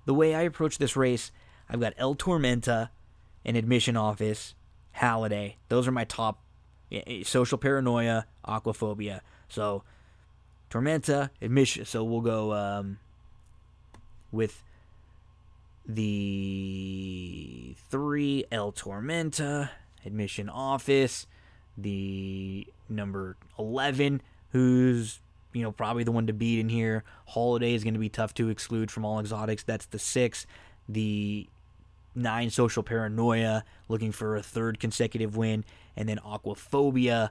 [0.05, 1.31] The way I approach this race,
[1.69, 2.89] I've got El Tormenta,
[3.45, 4.55] an admission office,
[4.97, 5.55] Halladay.
[5.69, 6.43] Those are my top
[6.91, 9.21] eh, eh, social paranoia, aquaphobia.
[9.53, 9.83] So
[10.69, 11.85] Tormenta, admission.
[11.85, 12.97] So we'll go um,
[14.31, 14.63] with
[15.85, 19.69] the three El Tormenta,
[20.05, 21.27] admission office,
[21.77, 25.19] the number 11, who's
[25.51, 27.03] you know probably the one to beat in here.
[27.35, 29.61] Halladay is going to be tough to exclude from all exotics.
[29.63, 30.47] That's the six.
[30.89, 31.47] The
[32.15, 35.63] nine social paranoia, looking for a third consecutive win,
[35.95, 37.29] and then aquaphobia.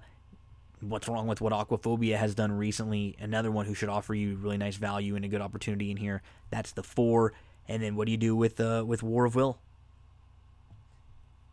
[0.83, 3.15] What's wrong with what aquaphobia has done recently?
[3.21, 6.23] Another one who should offer you really nice value and a good opportunity in here.
[6.51, 7.33] That's the four.
[7.69, 9.61] And then what do you do with uh, with War of Will?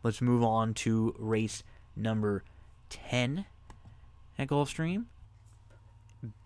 [0.02, 1.62] Let's move on to race
[1.94, 2.42] number
[2.88, 3.44] 10
[4.36, 5.04] at Gulfstream.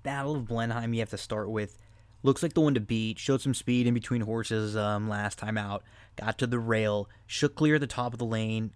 [0.03, 1.79] Battle of Blenheim, you have to start with.
[2.23, 3.19] Looks like the one to beat.
[3.19, 5.85] Showed some speed in between horses um, last time out.
[6.17, 7.09] Got to the rail.
[7.27, 8.73] Shook clear at the top of the lane.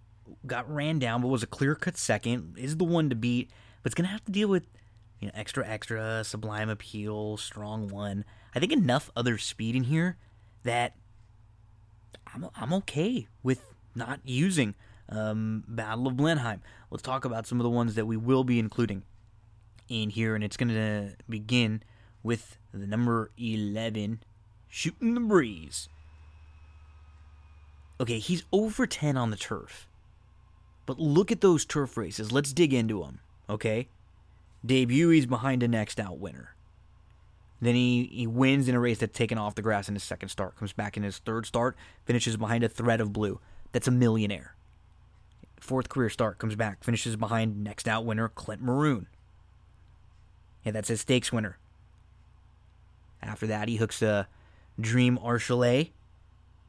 [0.47, 2.55] Got ran down, but was a clear cut second.
[2.57, 3.51] Is the one to beat.
[3.81, 4.67] But it's to have to deal with
[5.19, 8.25] you know, extra, extra, sublime appeal, strong one.
[8.55, 10.17] I think enough other speed in here
[10.63, 10.95] that
[12.33, 13.63] I'm, I'm okay with
[13.95, 14.75] not using
[15.09, 16.61] um, Battle of Blenheim.
[16.89, 19.03] Let's talk about some of the ones that we will be including
[19.87, 21.83] in here, and it's to begin
[22.23, 24.21] with the number 11,
[24.67, 25.89] Shooting the Breeze.
[27.99, 29.87] Okay, he's over 10 on the turf.
[30.85, 32.31] But look at those turf races.
[32.31, 33.89] Let's dig into them, okay?
[34.65, 36.55] Debut, he's behind a next out winner.
[37.61, 40.29] Then he, he wins in a race that's taken off the grass in his second
[40.29, 43.39] start, comes back in his third start, finishes behind a thread of blue.
[43.71, 44.55] That's a millionaire.
[45.59, 49.07] Fourth career start, comes back, finishes behind next out winner Clint Maroon.
[50.63, 51.57] Yeah, that's his stakes winner.
[53.21, 54.27] After that, he hooks a
[54.79, 55.91] Dream Archelet.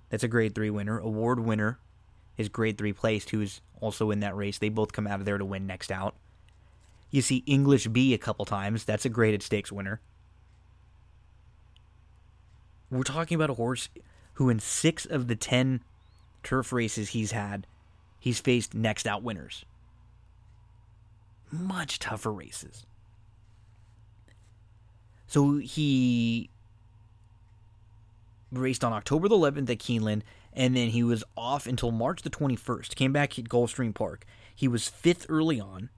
[0.09, 0.99] That's a grade three winner.
[0.99, 1.79] Award winner
[2.37, 4.59] is grade three placed, who's also in that race.
[4.59, 6.17] They both come out of there to win next out.
[7.11, 8.85] You see English B a couple times.
[8.85, 10.01] That's a graded stakes winner.
[12.91, 13.89] We're talking about a horse
[14.35, 15.83] who, in six of the ten
[16.43, 17.67] turf races he's had,
[18.19, 19.65] he's faced next out winners.
[21.51, 22.87] Much tougher races.
[25.27, 26.51] So he
[28.53, 32.31] raced on October the 11th at Keeneland, and then he was off until March the
[32.31, 32.97] 21st.
[32.97, 34.25] Came back at Gulfstream Park.
[34.55, 35.91] He was fifth early on.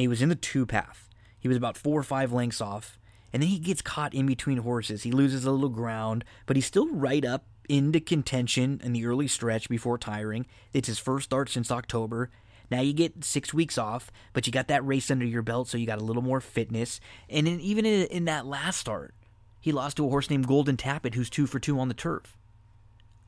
[0.00, 1.08] He was in the two path.
[1.38, 2.98] He was about four or five lengths off
[3.32, 5.02] and then he gets caught in between horses.
[5.02, 9.28] He loses a little ground, but he's still right up into contention in the early
[9.28, 10.46] stretch before tiring.
[10.72, 12.30] It's his first start since October.
[12.70, 15.78] Now you get six weeks off, but you got that race under your belt, so
[15.78, 17.00] you got a little more fitness.
[17.28, 19.14] And even in, in that last start,
[19.60, 22.36] he lost to a horse named Golden Tappet, who's two for two on the turf.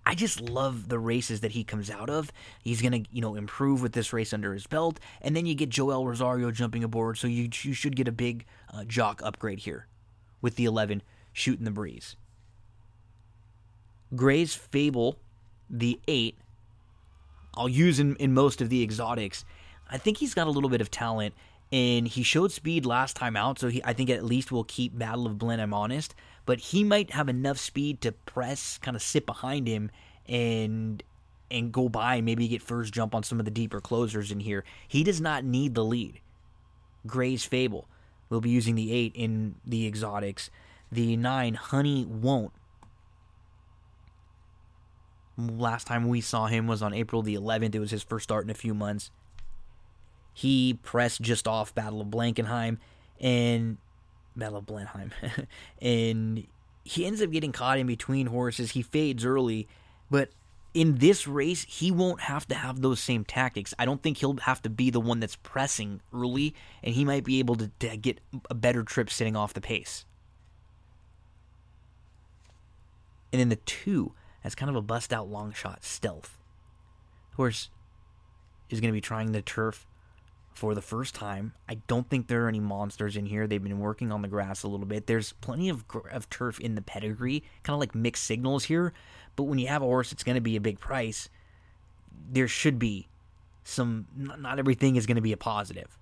[0.05, 2.33] I just love the races that he comes out of.
[2.63, 5.69] He's gonna, you know, improve with this race under his belt, and then you get
[5.69, 9.87] Joel Rosario jumping aboard, so you you should get a big uh, jock upgrade here
[10.41, 12.17] with the 11 shooting the breeze.
[14.15, 15.19] Gray's Fable,
[15.71, 16.37] the 8,
[17.55, 19.45] I'll use in, in most of the exotics.
[19.91, 21.35] I think he's got a little bit of talent,
[21.71, 24.99] and he showed speed last time out, so he, I think at least will keep
[24.99, 26.15] Battle of Blenheim honest.
[26.45, 29.91] But he might have enough speed to press, kind of sit behind him,
[30.27, 31.03] and
[31.51, 34.65] and go by, maybe get first jump on some of the deeper closers in here.
[34.89, 36.21] He does not need the lead.
[37.07, 37.87] Gray's Fable.
[38.31, 40.49] We'll be using the 8 in the exotics.
[40.91, 42.53] The 9, Honey Won't.
[45.37, 47.75] Last time we saw him was on April the 11th.
[47.75, 49.11] It was his first start in a few months.
[50.33, 52.79] He pressed just off Battle of Blenheim
[53.21, 53.77] and
[54.37, 55.13] Battle of Blenheim.
[55.83, 56.47] and
[56.85, 58.73] he ends up getting caught in between horses.
[58.73, 59.69] He fades early,
[60.11, 60.31] but
[60.75, 63.75] in this race, he won't have to have those same tactics.
[63.79, 67.25] I don't think he'll have to be the one that's pressing early, and he might
[67.25, 70.07] be able to, to get a better trip sitting off the pace.
[73.33, 74.13] And then the two,
[74.45, 76.39] as kind of a bust out long shot, stealth.
[77.37, 77.71] Horse
[78.71, 79.87] is going to be trying the turf
[80.55, 81.53] for the first time.
[81.69, 83.47] I don't think there are any monsters in here.
[83.47, 85.07] They've been working on the grass a little bit.
[85.07, 88.93] There's plenty of, of turf in the pedigree, kind of like mixed signals here.
[89.37, 91.29] But when you have a horse, it's going to be a big price.
[92.31, 93.09] There should be
[93.65, 94.07] some.
[94.17, 95.97] Not everything is going to be a positive.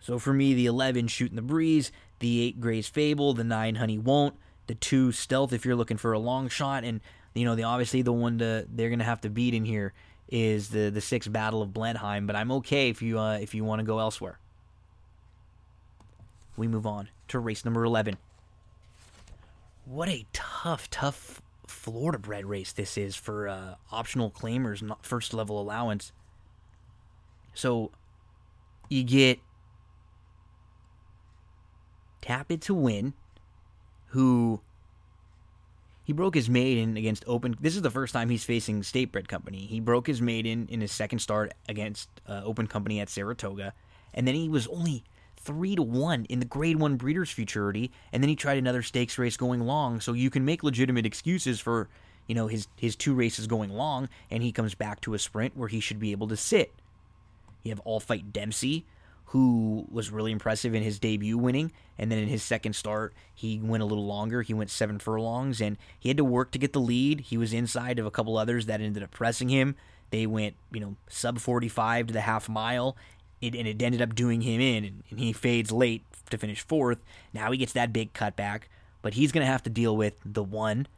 [0.00, 3.98] So for me, the 11 shooting the breeze, the 8 Gray's Fable, the 9 Honey
[3.98, 4.34] Won't,
[4.66, 7.00] the 2 Stealth if you're looking for a long shot, and
[7.34, 9.92] You know, the obviously the one to they're going to have to beat in here
[10.30, 13.64] is the the sixth battle of Blenheim, but I'm okay if you uh, if you
[13.64, 14.38] want to go elsewhere.
[16.56, 18.18] We move on to race number 11.
[19.86, 25.32] What a tough, tough Florida bred race this is for uh, optional claimers, not first
[25.32, 26.12] level allowance.
[27.54, 27.92] So
[28.88, 29.38] you get
[32.20, 33.14] Tap It to Win,
[34.08, 34.60] who
[36.10, 37.56] he broke his maiden against Open.
[37.60, 39.58] This is the first time he's facing State Bred Company.
[39.58, 43.74] He broke his maiden in his second start against uh, Open Company at Saratoga,
[44.12, 45.04] and then he was only
[45.36, 49.18] three to one in the Grade One Breeders' Futurity, and then he tried another stakes
[49.18, 50.00] race going long.
[50.00, 51.88] So you can make legitimate excuses for
[52.26, 55.56] you know his his two races going long, and he comes back to a sprint
[55.56, 56.72] where he should be able to sit.
[57.62, 58.84] You have All Fight Dempsey,
[59.30, 61.70] who was really impressive in his debut winning.
[61.96, 64.42] And then in his second start, he went a little longer.
[64.42, 67.20] He went seven furlongs and he had to work to get the lead.
[67.20, 69.76] He was inside of a couple others that ended up pressing him.
[70.10, 72.96] They went, you know, sub 45 to the half mile.
[73.40, 76.98] It, and it ended up doing him in, and, he fades late to finish fourth.
[77.32, 78.62] Now he gets that big cutback,
[79.00, 80.88] but he's going to have to deal with the one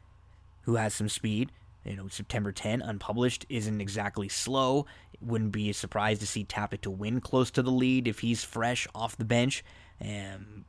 [0.63, 1.51] who has some speed
[1.85, 4.85] you know, September 10, unpublished, isn't exactly slow.
[5.23, 8.43] Wouldn't be surprised to see Tap It to win close to the lead if he's
[8.43, 9.63] fresh off the bench.
[9.99, 10.65] And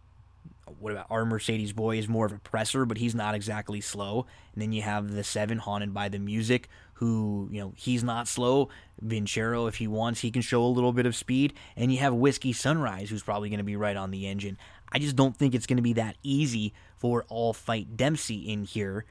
[0.78, 4.26] what about our Mercedes boy is more of a presser, but he's not exactly slow.
[4.52, 8.28] And then you have the seven haunted by the music, who you know he's not
[8.28, 8.68] slow.
[9.04, 11.54] Vincero, if he wants, he can show a little bit of speed.
[11.76, 14.56] And you have Whiskey Sunrise, who's probably going to be right on the engine.
[14.92, 18.64] I just don't think it's going to be that easy for all fight Dempsey in
[18.64, 19.04] here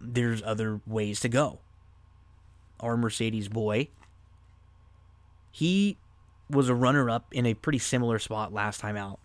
[0.00, 1.60] there's other ways to go.
[2.80, 3.88] Our Mercedes boy,
[5.50, 5.96] he
[6.50, 9.18] was a runner up in a pretty similar spot last time out.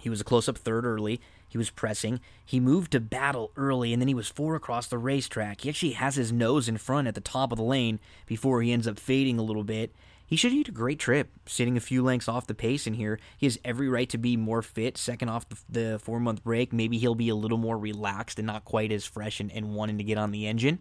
[0.00, 1.20] He was a close up third early.
[1.48, 2.20] He was pressing.
[2.44, 5.62] He moved to battle early, and then he was four across the racetrack.
[5.62, 8.72] He actually has his nose in front at the top of the lane before he
[8.72, 9.92] ends up fading a little bit.
[10.26, 13.20] He should eat a great trip, sitting a few lengths off the pace in here.
[13.38, 16.72] He has every right to be more fit, second off the, four month break.
[16.72, 19.98] Maybe he'll be a little more relaxed and not quite as fresh and, and wanting
[19.98, 20.80] to get on the engine.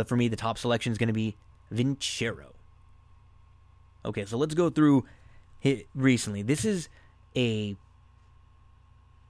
[0.00, 1.36] But for me, the top selection is going to be
[1.70, 2.52] Vincero.
[4.02, 5.04] Okay, so let's go through
[5.60, 6.40] it recently.
[6.40, 6.88] This is
[7.36, 7.76] a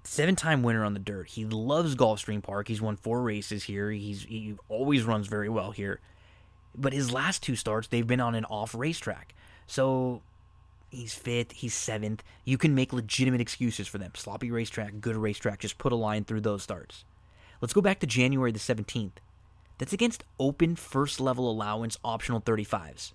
[0.04, 1.30] seven time winner on the dirt.
[1.30, 2.68] He loves Gulfstream Park.
[2.68, 3.90] He's won four races here.
[3.90, 5.98] He's he always runs very well here.
[6.72, 9.34] But his last two starts, they've been on an off racetrack.
[9.66, 10.22] So
[10.88, 12.22] he's fifth, he's seventh.
[12.44, 14.12] You can make legitimate excuses for them.
[14.14, 15.58] Sloppy racetrack, good racetrack.
[15.58, 17.04] Just put a line through those starts.
[17.60, 19.18] Let's go back to January the 17th.
[19.80, 23.12] That's against open first level allowance optional 35s.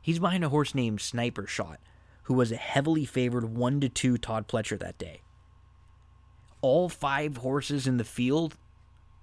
[0.00, 1.80] He's behind a horse named Sniper Shot,
[2.22, 5.20] who was a heavily favored 1 to 2 Todd Pletcher that day.
[6.62, 8.56] All five horses in the field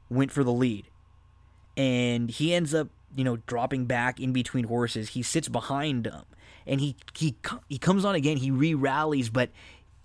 [0.10, 0.88] went for the lead.
[1.76, 5.10] And he ends up you know, dropping back in between horses.
[5.10, 6.26] He sits behind them,
[6.66, 7.36] and he he
[7.70, 8.38] he comes on again.
[8.38, 9.50] He re rallies, but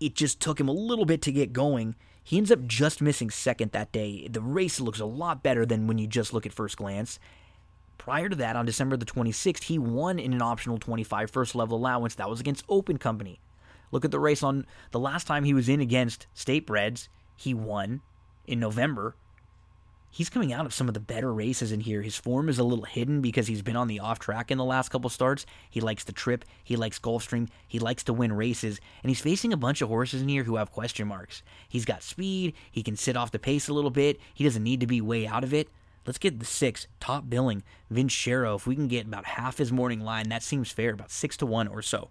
[0.01, 1.95] it just took him a little bit to get going.
[2.27, 4.27] He ends up just missing second that day.
[4.27, 7.21] The race looks a lot better than when you just look at first glance.
[7.99, 11.79] Prior to that, on December the 26th, he won in an optional 25 first level
[11.79, 12.17] allowance.
[12.17, 13.39] That was against Open Company.
[13.93, 17.09] Look at the race on the last time he was in against State Breds.
[17.37, 18.01] He won
[18.45, 19.15] in November
[20.17, 22.01] he's coming out of some of the better races in here.
[22.01, 24.65] His form is a little hidden because he's been on the off track in the
[24.65, 25.45] last couple starts.
[25.69, 29.53] He likes to trip, he likes Gulfstream, he likes to win races, and he's facing
[29.53, 31.43] a bunch of horses in here who have question marks.
[31.69, 34.81] He's got speed, he can sit off the pace a little bit, he doesn't need
[34.81, 35.69] to be way out of it.
[36.07, 38.57] Let's get the six top billing, Vincero.
[38.57, 41.47] If we can get about half his morning line, that seems fair, about six to
[41.47, 42.09] one or so.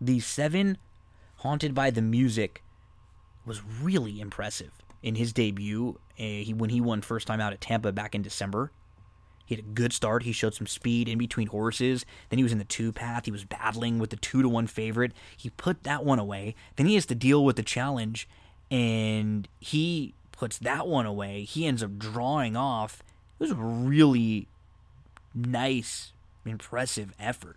[0.00, 0.76] The seven,
[1.36, 2.64] haunted by the music,
[3.46, 7.60] was really impressive in his debut uh, he, when he won first time out at
[7.60, 8.72] Tampa back in December.
[9.46, 10.22] He had a good start.
[10.22, 12.06] He showed some speed in between horses.
[12.28, 13.24] Then he was in the two path.
[13.24, 15.12] He was battling with the two to one favorite.
[15.36, 16.54] He put that one away.
[16.76, 18.28] Then he has to deal with the challenge,
[18.70, 21.42] and he puts that one away.
[21.42, 23.02] He ends up drawing off.
[23.40, 24.46] It was a really
[25.34, 26.12] nice,
[26.46, 27.56] impressive effort.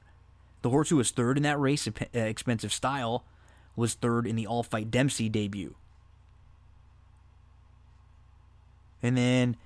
[0.63, 3.23] The horse who was third in that race, uh, Expensive Style,
[3.75, 5.75] was third in the All Fight Dempsey debut.
[9.03, 9.57] And then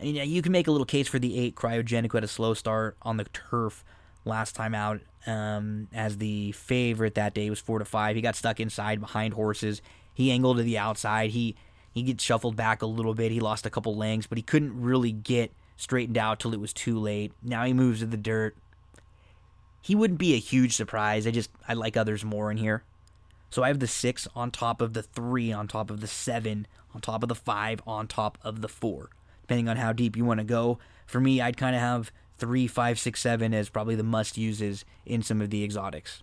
[0.00, 2.28] you, know, you can make a little case for the eight cryogenic who had a
[2.28, 3.84] slow start on the turf
[4.24, 8.16] last time out um, as the favorite that day was four to five.
[8.16, 9.82] He got stuck inside behind horses.
[10.14, 11.30] He angled to the outside.
[11.30, 11.56] He
[11.92, 13.32] he gets shuffled back a little bit.
[13.32, 16.72] He lost a couple lengths, but he couldn't really get straightened out till it was
[16.72, 17.32] too late.
[17.42, 18.56] Now he moves to the dirt.
[19.82, 21.26] He wouldn't be a huge surprise.
[21.26, 22.84] I just I like others more in here.
[23.50, 26.66] So I have the six on top of the three, on top of the seven,
[26.94, 29.10] on top of the five, on top of the four,
[29.42, 30.78] depending on how deep you want to go.
[31.06, 34.84] For me, I'd kind of have three, five, six, seven as probably the must uses
[35.04, 36.22] in some of the exotics.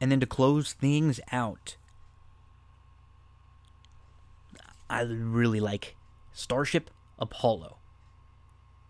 [0.00, 1.76] And then to close things out,
[4.90, 5.96] I really like
[6.32, 7.78] Starship Apollo.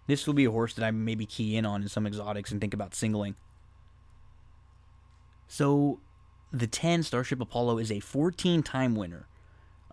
[0.09, 2.61] This will be a horse that I maybe key in on in some exotics and
[2.61, 3.37] think about singling.
[5.47, 6.01] So,
[6.53, 9.27] the 10 Starship Apollo is a 14 time winner.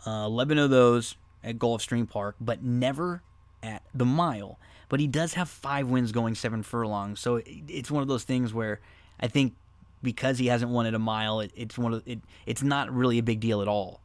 [0.06, 3.22] Uh, 11 of those at Gulfstream Park, but never
[3.64, 4.60] at the mile.
[4.90, 7.20] But he does have five wins going seven furlongs.
[7.20, 8.80] So it's one of those things where
[9.20, 9.56] I think
[10.04, 12.20] because he hasn't won at a mile, it, it's one of it.
[12.46, 14.02] It's not really a big deal at all,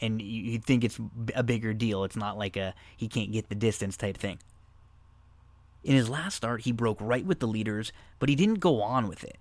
[0.00, 1.00] and you, would think it's
[1.34, 2.04] a bigger deal.
[2.04, 4.38] It's not like a he can't get the distance type thing.
[5.82, 9.08] In his last start, he broke right with the leaders, but he didn't go on
[9.08, 9.38] with it,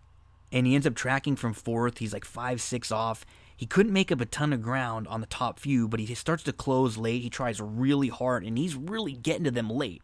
[0.51, 1.97] and he ends up tracking from fourth.
[1.97, 3.25] He's like five six off.
[3.55, 6.43] He couldn't make up a ton of ground on the top few, but he starts
[6.43, 7.23] to close late.
[7.23, 10.03] He tries really hard, and he's really getting to them late.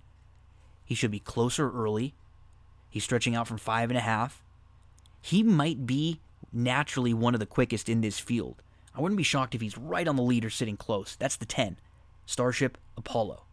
[0.86, 2.16] He should be closer early.
[2.90, 4.44] He's stretching out from five and a half
[5.24, 6.20] he might be
[6.52, 8.62] naturally one of the quickest in this field.
[8.94, 11.16] I wouldn't be shocked if he's right on the leader sitting close.
[11.16, 11.78] That's the 10.
[12.26, 13.46] Starship Apollo.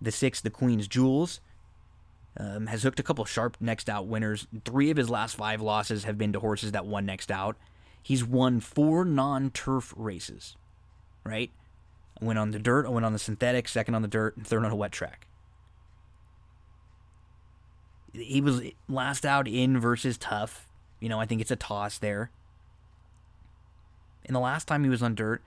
[0.00, 1.40] The 6, the Queen's Jewels.
[2.36, 4.48] Um, has hooked a couple sharp next out winners.
[4.64, 7.56] Three of his last five losses have been to horses that won next out.
[8.02, 10.56] He's won four non turf races,
[11.24, 11.50] right?
[12.20, 14.46] I went on the dirt, I went on the synthetic, second on the dirt, and
[14.46, 15.26] third on a wet track
[18.14, 20.68] he was last out in versus tough.
[21.00, 22.30] You know, I think it's a toss there.
[24.24, 25.42] And the last time he was on dirt,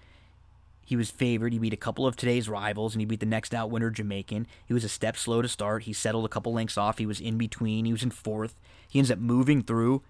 [0.87, 1.51] he was favored.
[1.51, 4.47] He beat a couple of today's rivals, and he beat the next out winner, Jamaican.
[4.65, 5.83] He was a step slow to start.
[5.83, 6.97] He settled a couple lengths off.
[6.97, 7.83] He was in between.
[7.83, 8.55] He was in fourth.
[8.87, 10.01] He ends up moving through.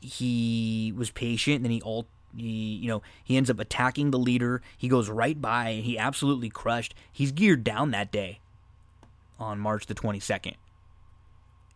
[0.00, 2.06] He was patient, and then he all
[2.36, 4.62] he you know he ends up attacking the leader.
[4.78, 6.94] He goes right by, and he absolutely crushed.
[7.12, 8.38] He's geared down that day
[9.40, 10.54] on March the twenty second.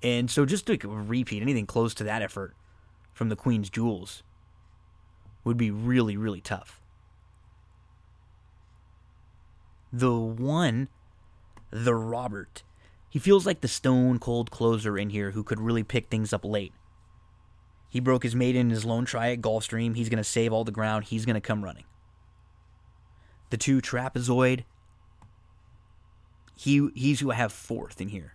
[0.00, 2.54] And so just to repeat anything close to that effort
[3.12, 4.22] from the Queen's Jewels
[5.42, 6.80] would be really, really tough.
[9.96, 10.88] The one,
[11.70, 12.62] the Robert,
[13.08, 16.44] he feels like the stone cold closer in here who could really pick things up
[16.44, 16.74] late.
[17.88, 19.96] He broke his maiden in his lone try at Gulfstream.
[19.96, 21.04] He's going to save all the ground.
[21.04, 21.84] He's going to come running.
[23.48, 24.64] The two trapezoid,
[26.54, 28.34] he he's who I have fourth in here.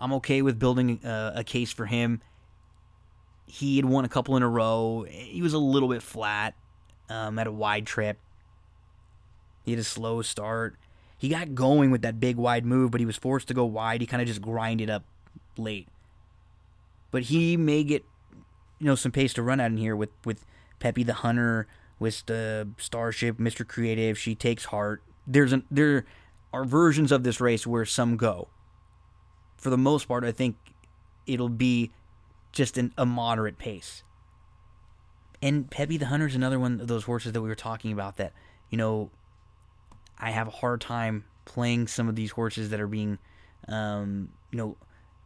[0.00, 2.22] I'm okay with building a, a case for him.
[3.46, 5.06] He had won a couple in a row.
[5.08, 6.54] He was a little bit flat
[7.08, 8.18] um, at a wide trip.
[9.66, 10.76] He had a slow start.
[11.18, 14.00] He got going with that big wide move, but he was forced to go wide.
[14.00, 15.04] He kind of just grinded up
[15.58, 15.88] late.
[17.10, 18.02] But he may get,
[18.78, 20.46] you know, some pace to run out in here with with
[20.78, 21.66] Peppy the Hunter,
[21.98, 23.68] with the Starship, Mr.
[23.68, 24.18] Creative.
[24.18, 25.02] She takes heart.
[25.26, 26.06] There's an there
[26.54, 28.48] are versions of this race where some go
[29.56, 30.56] for the most part, I think
[31.26, 31.90] it'll be
[32.52, 34.02] just an, a moderate pace.
[35.42, 38.16] And Peppy the Hunter is another one of those horses that we were talking about
[38.16, 38.32] that,
[38.70, 39.10] you know,
[40.18, 43.18] I have a hard time playing some of these horses that are being,
[43.68, 44.76] um, you know,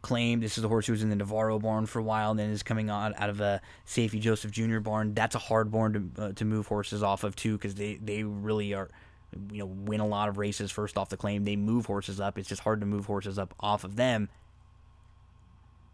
[0.01, 0.43] claimed.
[0.43, 2.49] This is a horse who was in the Navarro barn for a while and then
[2.49, 4.79] is coming on out of a Saffie Joseph Jr.
[4.79, 5.13] barn.
[5.13, 8.23] That's a hard barn to, uh, to move horses off of, too, because they, they
[8.23, 8.89] really are
[9.51, 11.45] you know win a lot of races first off the claim.
[11.45, 12.37] They move horses up.
[12.37, 14.29] It's just hard to move horses up off of them.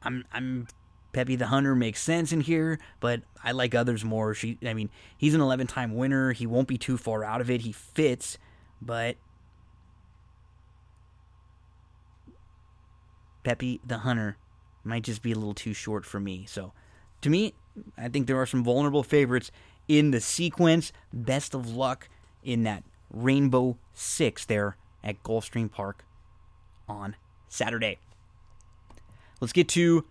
[0.04, 0.68] I'm I'm
[1.14, 4.34] Peppy the Hunter makes sense in here, but I like others more.
[4.34, 6.32] She I mean, he's an 11-time winner.
[6.32, 7.62] He won't be too far out of it.
[7.62, 8.38] He fits,
[8.82, 9.18] but
[13.44, 14.38] Peppy the Hunter
[14.84, 16.46] might just be a little too short for me.
[16.48, 16.74] So,
[17.22, 17.54] to me,
[17.98, 19.52] I think there are some vulnerable favorites
[19.88, 20.92] in the sequence.
[21.14, 22.10] Best of luck
[22.44, 26.04] in that Rainbow Six there at Gulfstream Park
[26.88, 27.16] on
[27.48, 28.00] Saturday.
[29.40, 30.06] Let's get to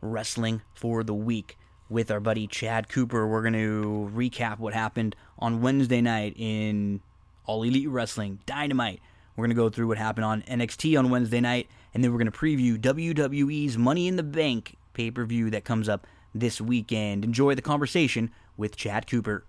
[0.00, 1.56] wrestling for the week
[1.88, 3.26] with our buddy Chad Cooper.
[3.26, 7.00] We're going to recap what happened on Wednesday night in
[7.48, 9.00] All Elite Wrestling Dynamite.
[9.34, 12.18] We're going to go through what happened on NXT on Wednesday night, and then we're
[12.18, 16.60] going to preview WWE's Money in the Bank pay per view that comes up this
[16.60, 17.24] weekend.
[17.24, 19.44] Enjoy the conversation with Chad Cooper.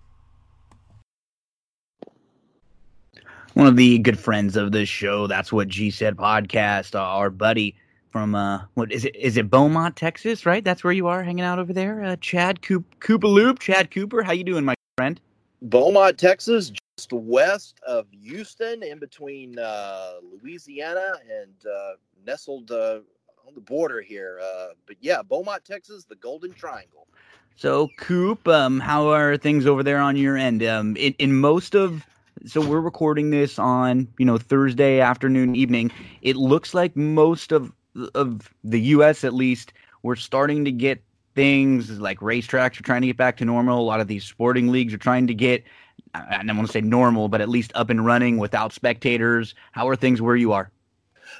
[3.54, 5.26] one of the good friends of this show.
[5.26, 6.94] That's what G said podcast.
[6.94, 7.74] Uh, our buddy
[8.10, 9.14] from uh, what is it?
[9.16, 10.46] Is it Beaumont, Texas?
[10.46, 10.64] Right?
[10.64, 12.02] That's where you are hanging out over there.
[12.02, 12.84] Uh, Chad Coop
[13.24, 13.58] Loop.
[13.58, 14.22] Chad Cooper.
[14.22, 15.20] How you doing, my friend?
[15.62, 16.80] Beaumont, Texas, just
[17.12, 21.92] west of Houston, in between uh, Louisiana and uh,
[22.26, 23.00] nestled uh,
[23.46, 24.40] on the border here.
[24.42, 27.06] Uh, but yeah, Beaumont, Texas, the Golden Triangle.
[27.56, 30.62] So, Coop, um, how are things over there on your end?
[30.62, 32.06] Um, in, in most of
[32.46, 35.90] so we're recording this on you know Thursday afternoon, evening.
[36.22, 37.72] It looks like most of
[38.14, 39.24] of the U.S.
[39.24, 39.72] at least
[40.02, 41.02] we're starting to get
[41.34, 43.80] things like racetracks are trying to get back to normal.
[43.80, 45.64] A lot of these sporting leagues are trying to get,
[46.14, 49.54] I don't want to say normal, but at least up and running without spectators.
[49.72, 50.70] How are things where you are?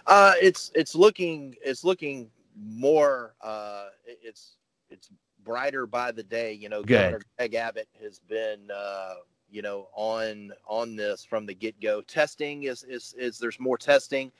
[0.06, 3.34] Uh, it's it's looking it's looking more.
[3.40, 4.56] Uh, it's
[4.88, 5.10] it's
[5.44, 6.52] brighter by the day.
[6.52, 6.96] You know, Good.
[6.96, 8.68] Governor Greg Abbott has been.
[8.74, 9.14] Uh,
[9.50, 12.00] you know, on on this from the get go.
[12.02, 14.30] Testing is is is there's more testing.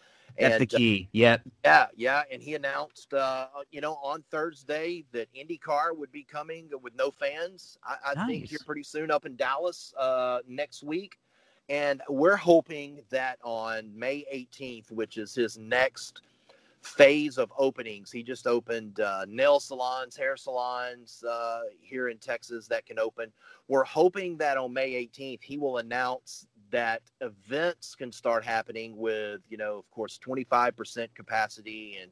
[0.41, 1.09] That's and, the key.
[1.13, 1.43] Yep.
[1.47, 6.25] Uh, yeah, yeah, and he announced, uh, you know, on Thursday that IndyCar would be
[6.25, 7.79] coming with no fans.
[7.85, 8.27] I, I Nice.
[8.27, 11.19] think here pretty soon up in Dallas uh, next week,
[11.69, 16.23] and we're hoping that on May 18th, which is his next
[16.83, 22.67] phase of openings, he just opened uh, nail salons, hair salons uh, here in Texas
[22.69, 23.31] that can open.
[23.69, 29.41] We're hoping that on May 18th he will announce that events can start happening with,
[29.49, 32.11] you know, of course, 25% capacity and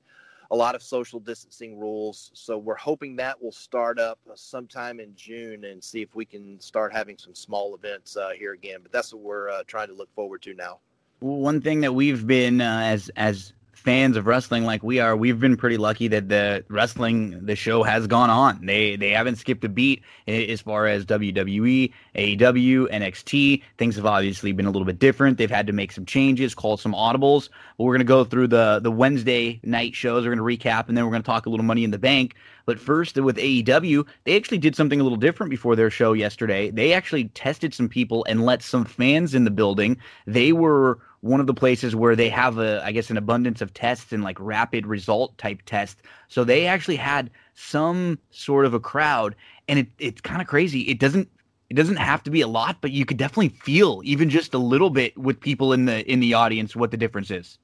[0.51, 2.31] a lot of social distancing rules.
[2.35, 6.61] So we're hoping that will start up sometime in June and see if we can
[6.61, 8.81] start having some small events uh, here again.
[8.83, 10.79] But that's what we're uh, trying to look forward to now.
[11.21, 13.53] One thing that we've been uh, as as
[13.89, 17.83] fans of wrestling like we are, we've been pretty lucky that the wrestling the show
[17.83, 18.67] has gone on.
[18.67, 23.63] They they haven't skipped a beat as far as WWE, AEW, NXT.
[23.79, 25.39] Things have obviously been a little bit different.
[25.39, 27.49] They've had to make some changes, call some audibles.
[27.79, 30.27] But we're gonna go through the the Wednesday night shows.
[30.27, 32.35] We're gonna recap, and then we're gonna talk a little Money in the Bank.
[32.67, 36.71] But first, with AEW, they actually did something a little different before their show yesterday.
[36.71, 39.97] They actually tested some people and let some fans in the building.
[40.27, 43.75] They were one of the places where they have a, I guess, an abundance of
[43.75, 46.01] tests and like rapid result type tests.
[46.29, 49.35] So they actually had some sort of a crowd,
[49.69, 50.83] and it, it's kind of crazy.
[50.83, 51.29] It doesn't.
[51.71, 54.59] It doesn't have to be a lot, but you could definitely feel even just a
[54.59, 57.59] little bit with people in the in the audience what the difference is.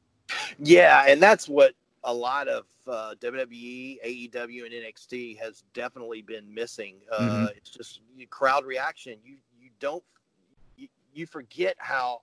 [0.58, 6.52] Yeah, and that's what a lot of uh, WWE, AEW, and NXT has definitely been
[6.52, 6.96] missing.
[7.10, 7.56] Uh, Mhm.
[7.56, 9.18] It's just crowd reaction.
[9.24, 10.04] You you don't
[10.76, 12.22] you, you forget how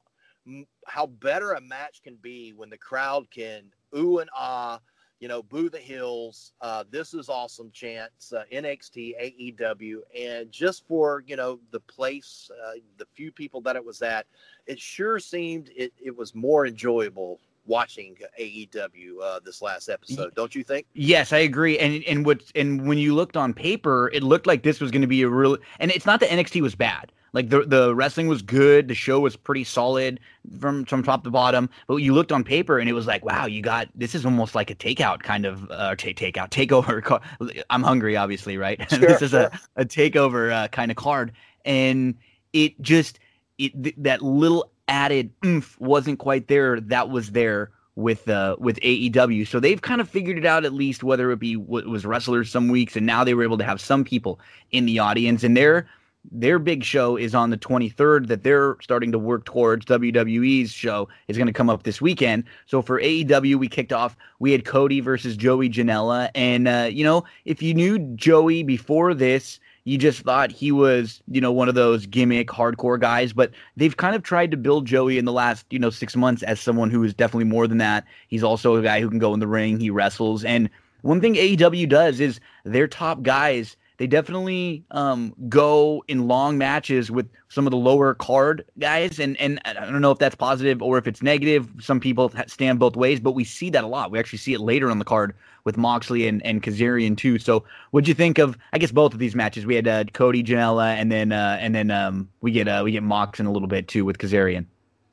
[0.88, 3.64] how better a match can be when the crowd can
[3.96, 4.80] ooh and ah,
[5.20, 6.54] you know, boo the heels.
[6.62, 12.50] Uh, this is awesome chance, Uh, NXT, AEW, and just for you know the place,
[12.66, 14.26] uh, the few people that it was at,
[14.66, 20.34] it sure seemed it, it was more enjoyable watching AEW uh, this last episode.
[20.34, 20.88] Don't you think?
[20.94, 21.78] Yes, I agree.
[21.78, 25.04] And and what and when you looked on paper, it looked like this was going
[25.04, 25.58] to be a real.
[25.80, 27.12] And it's not that NXT was bad.
[27.34, 30.20] Like the the wrestling was good, the show was pretty solid
[30.60, 31.70] from from top to bottom.
[31.88, 34.54] But you looked on paper, and it was like, wow, you got this is almost
[34.54, 37.22] like a takeout kind of uh, take takeout takeover.
[37.70, 38.80] I'm hungry, obviously, right?
[38.92, 39.60] Sure, this is a sure.
[39.78, 41.32] a takeover uh, kind of card,
[41.64, 42.16] and
[42.52, 43.20] it just
[43.58, 46.82] it th- that little added oomph wasn't quite there.
[46.82, 49.48] That was there with uh with AEW.
[49.48, 52.52] So they've kind of figured it out at least whether it be what was wrestlers
[52.52, 54.40] some weeks and now they were able to have some people
[54.72, 55.88] in the audience and their
[56.30, 61.10] their big show is on the 23rd that they're starting to work towards WWE's show
[61.28, 62.44] is going to come up this weekend.
[62.68, 67.04] So for AEW we kicked off we had Cody versus Joey Janela and uh you
[67.04, 71.68] know if you knew Joey before this you just thought he was, you know, one
[71.68, 75.32] of those gimmick hardcore guys, but they've kind of tried to build Joey in the
[75.32, 78.06] last, you know, six months as someone who is definitely more than that.
[78.28, 80.44] He's also a guy who can go in the ring, he wrestles.
[80.44, 80.70] And
[81.02, 87.12] one thing AEW does is their top guys, they definitely um, go in long matches
[87.12, 89.20] with some of the lower card guys.
[89.20, 91.70] And, and I don't know if that's positive or if it's negative.
[91.80, 94.10] Some people stand both ways, but we see that a lot.
[94.10, 95.36] We actually see it later on the card
[95.66, 97.38] with Moxley and, and Kazarian too.
[97.38, 99.68] So what'd you think of, I guess, both of these matches?
[99.68, 102.94] We had uh, Cody Janela and then uh, and then um, we get uh, we
[102.94, 104.66] get Mox in a little bit too with Kazarian.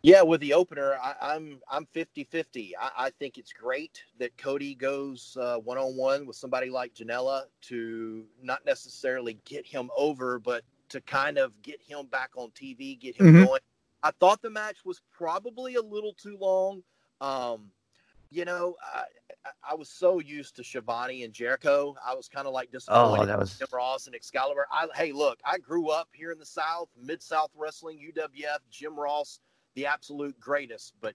[0.02, 2.70] Yeah, with the opener, I, I'm I'm 50-50.
[2.80, 7.42] I, I think it's great that Cody goes one on one with somebody like Janela
[7.62, 12.98] to not necessarily get him over, but to kind of get him back on TV,
[12.98, 13.44] get him Mhm.
[13.46, 13.60] going.
[14.02, 16.82] I thought the match was probably a little too long.
[17.20, 17.72] Um,
[18.30, 19.04] you know, I, I-
[19.70, 21.94] I was so used to Schiavone and Jericho.
[22.06, 23.22] I was kind of like disappointed.
[23.22, 24.66] Oh, that was Jim Ross and Excalibur.
[24.70, 28.94] I, hey, look, I grew up here in the South, Mid South Wrestling, UWF, Jim
[28.98, 29.40] Ross,
[29.78, 30.94] the absolute greatest.
[31.00, 31.14] But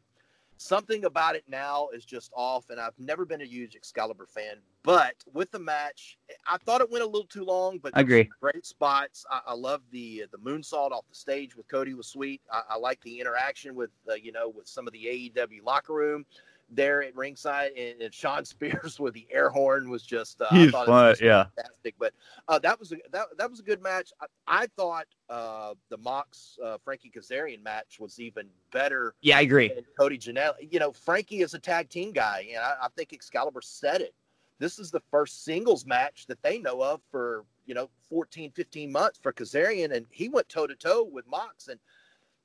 [0.56, 4.56] something about it now is just off, and I've never been a huge Excalibur fan.
[4.84, 8.16] But with the match, I thought it went a little too long, but I agree.
[8.16, 9.26] there were some Great spots.
[9.30, 12.42] I, I love the the moonsault off the stage with Cody was sweet.
[12.52, 15.06] I, I like the interaction with uh, you know with some of the
[15.36, 16.26] AEW locker room.
[16.70, 20.72] There at ringside, and, and Shawn Spears with the air horn was just uh, he's
[20.72, 21.96] fun, yeah, fantastic.
[22.00, 22.14] But
[22.48, 24.12] uh, that was a, that that was a good match.
[24.22, 29.16] I, I thought uh, the Mox uh, Frankie Kazarian match was even better.
[29.22, 29.72] Yeah, I agree.
[29.98, 33.62] Cody Janela, you know, Frankie is a tag team guy, and I, I think Excalibur
[33.62, 34.14] said it.
[34.60, 38.92] This is the first singles match that they know of for you know 14, 15
[38.92, 41.80] months for Kazarian, and he went toe to toe with Mox and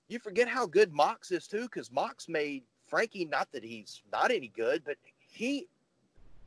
[0.08, 4.30] you forget how good Mox is too, because Mox made Frankie, not that he's not
[4.30, 5.66] any good, but he,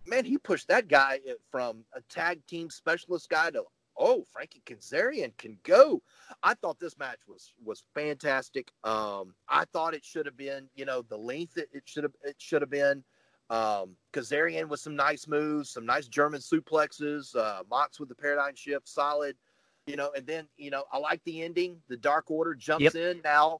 [0.05, 1.19] man, he pushed that guy
[1.49, 3.63] from a tag team specialist guy to
[3.97, 6.01] oh, Frankie Kazarian can go.
[6.43, 8.71] I thought this match was was fantastic.
[8.83, 12.15] Um, I thought it should have been, you know, the length it, it should have
[12.23, 13.03] it should have been.
[13.49, 17.35] Um, Kazarian with some nice moves, some nice German suplexes.
[17.35, 19.35] Uh, Mox with the paradigm shift, solid.
[19.87, 21.77] You know, and then you know, I like the ending.
[21.87, 22.95] The Dark Order jumps yep.
[22.95, 23.59] in now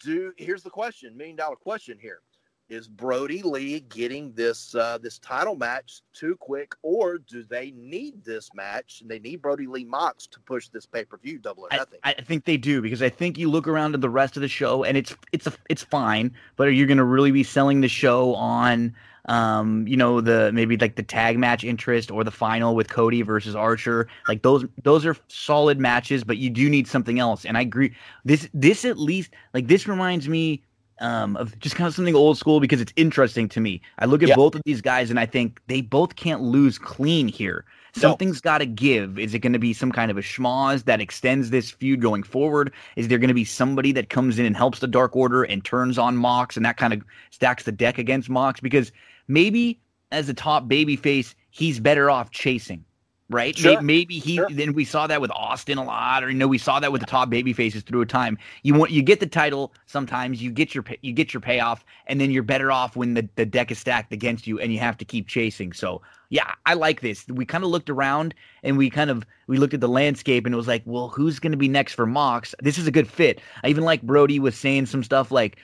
[0.00, 2.20] do here's the question, million dollar question here.
[2.68, 8.22] Is Brodie Lee getting this uh, this title match too quick, or do they need
[8.22, 11.64] this match and they need Brodie Lee Mox to push this pay per view double
[11.64, 11.98] or nothing?
[12.04, 14.42] I, I, think they do because I think you look around at the rest of
[14.42, 17.42] the show and it's it's a, it's fine, but are you going to really be
[17.42, 18.94] selling the show on
[19.28, 23.22] um, you know, the maybe like the tag match interest or the final with Cody
[23.22, 24.08] versus Archer.
[24.26, 27.44] Like those those are solid matches, but you do need something else.
[27.44, 27.94] And I agree.
[28.24, 30.62] This this at least like this reminds me
[31.00, 33.82] um, of just kind of something old school because it's interesting to me.
[33.98, 37.28] I look at both of these guys and I think they both can't lose clean
[37.28, 37.64] here.
[37.94, 38.50] Something's no.
[38.50, 39.18] got to give.
[39.18, 42.22] Is it going to be some kind of a schmoz that extends this feud going
[42.22, 42.72] forward?
[42.96, 45.64] Is there going to be somebody that comes in and helps the Dark Order and
[45.64, 48.60] turns on Mox and that kind of stacks the deck against Mox?
[48.60, 48.92] Because
[49.28, 52.84] maybe as a top baby face, he's better off chasing,
[53.30, 53.56] right?
[53.56, 53.80] Sure.
[53.80, 54.36] Maybe he.
[54.36, 54.48] Sure.
[54.50, 57.00] Then we saw that with Austin a lot, or you know, we saw that with
[57.00, 58.38] the top baby faces through a time.
[58.62, 62.20] You want you get the title sometimes, you get your you get your payoff, and
[62.20, 64.96] then you're better off when the the deck is stacked against you, and you have
[64.98, 65.72] to keep chasing.
[65.72, 67.26] So yeah, I like this.
[67.28, 70.54] We kind of looked around and we kind of we looked at the landscape and
[70.54, 72.54] it was like, well, who's going to be next for Mox?
[72.60, 73.40] This is a good fit.
[73.64, 75.56] I even like Brodie was saying some stuff like,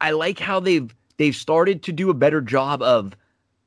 [0.00, 3.14] I like how they've they've started to do a better job of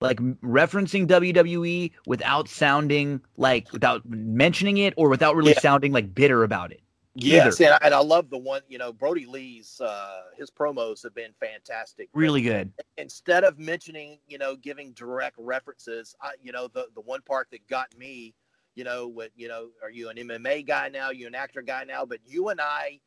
[0.01, 5.59] like referencing WWE without sounding like without mentioning it or without really yeah.
[5.59, 6.81] sounding like bitter about it.
[7.15, 8.61] Yes, and I, and I, love the one.
[8.67, 12.09] You know, Brodie Lee's uh, his promos have been fantastic.
[12.15, 12.73] Really good.
[12.97, 17.49] Instead of mentioning, you know, giving direct references, I, you know, the the one part
[17.51, 18.33] that got me,
[18.73, 21.05] you know, what you know, are you an MMA guy now?
[21.05, 22.03] Are you an actor guy now?
[22.03, 22.99] But you and I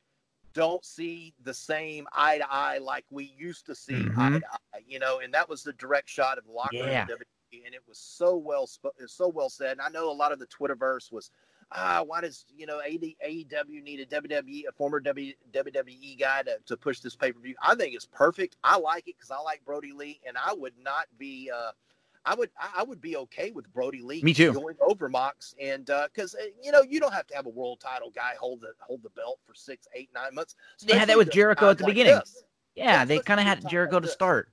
[0.57, 4.19] don't see the same eye to eye like we used to see mm-hmm.
[4.19, 6.89] eye to eye, you know, and that was the direct shot of the locker room
[6.89, 7.07] yeah.
[7.53, 8.67] and it was so well
[9.07, 9.73] so well said.
[9.73, 11.31] And I know a lot of the Twitterverse was,
[11.73, 16.77] ah, why does you know AEW need a WWE a former WWE guy to, to
[16.79, 17.55] push this pay per view?
[17.63, 18.57] I think it's perfect.
[18.65, 21.51] I like it because I like Brodie Lee, and I would not be.
[21.55, 21.73] Uh,
[22.27, 24.53] I would I would be okay with Brodie Lee Me too.
[24.53, 27.51] going over Mox and because uh, uh, you know you don't have to have a
[27.51, 30.57] world title guy hold the hold the belt for six, eight, nine months.
[30.85, 32.15] They had that with Jericho at the like beginning.
[32.17, 32.45] This.
[32.75, 34.51] Yeah, yeah they kind of had Jericho to start.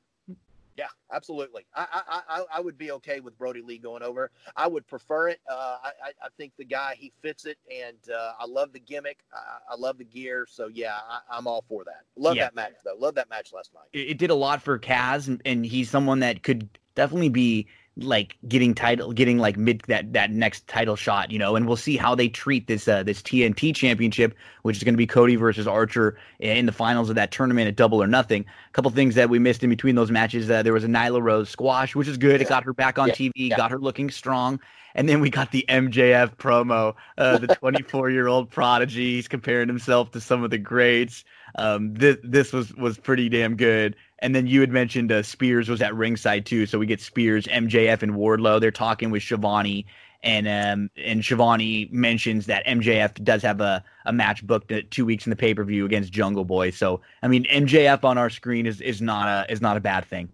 [0.76, 1.65] Yeah, absolutely.
[1.76, 4.32] I, I I would be okay with Brodie Lee going over.
[4.55, 5.39] I would prefer it.
[5.49, 9.19] Uh, I I think the guy he fits it, and uh, I love the gimmick.
[9.32, 10.47] I, I love the gear.
[10.49, 10.97] So yeah,
[11.30, 12.03] I, am all for that.
[12.15, 12.45] Love yeah.
[12.45, 12.95] that match though.
[12.97, 13.84] Love that match last night.
[13.93, 17.67] It, it did a lot for Kaz, and, and he's someone that could definitely be
[17.97, 21.77] like getting title getting like mid that that next title shot you know and we'll
[21.77, 25.35] see how they treat this uh this TNT championship which is going to be Cody
[25.35, 28.45] versus Archer in the finals of that tournament at double or nothing.
[28.69, 31.21] A couple things that we missed in between those matches uh, there was a Nyla
[31.21, 32.41] Rose squash which is good.
[32.41, 33.13] It got her back on yeah.
[33.13, 33.57] TV yeah.
[33.57, 34.59] got her looking strong
[34.95, 39.15] and then we got the MJF promo uh the 24 year old prodigy.
[39.15, 41.23] He's comparing himself to some of the greats.
[41.59, 45.69] Um this this was was pretty damn good and then you had mentioned uh, Spears
[45.69, 48.59] was at ringside too, so we get Spears, MJF, and Wardlow.
[48.59, 49.86] They're talking with Schiavone,
[50.24, 55.05] and um, and Schiavone mentions that MJF does have a, a match booked at two
[55.05, 56.71] weeks in the pay per view against Jungle Boy.
[56.71, 60.05] So I mean, MJF on our screen is is not a is not a bad
[60.05, 60.30] thing.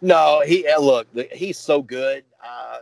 [0.00, 2.24] No, he uh, look, he's so good.
[2.42, 2.78] Uh,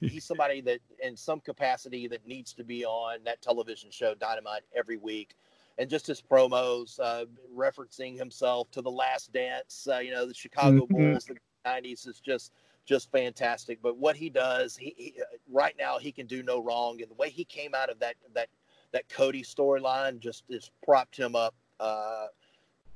[0.00, 4.62] he's somebody that, in some capacity, that needs to be on that television show Dynamite
[4.74, 5.36] every week
[5.78, 7.24] and just his promos uh,
[7.54, 11.12] referencing himself to the Last Dance, uh, you know, the Chicago mm-hmm.
[11.12, 12.52] Bulls, the '90s is just
[12.86, 13.80] just fantastic.
[13.82, 15.14] But what he does, he, he,
[15.50, 18.14] right now he can do no wrong, and the way he came out of that
[18.34, 18.48] that
[18.92, 21.54] that Cody storyline just just propped him up.
[21.78, 22.26] Uh,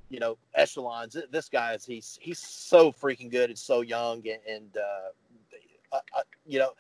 [0.09, 1.17] you know, echelons.
[1.31, 6.01] This guy is he's he's so freaking good and so young, and, and uh, uh,
[6.17, 6.73] uh you know,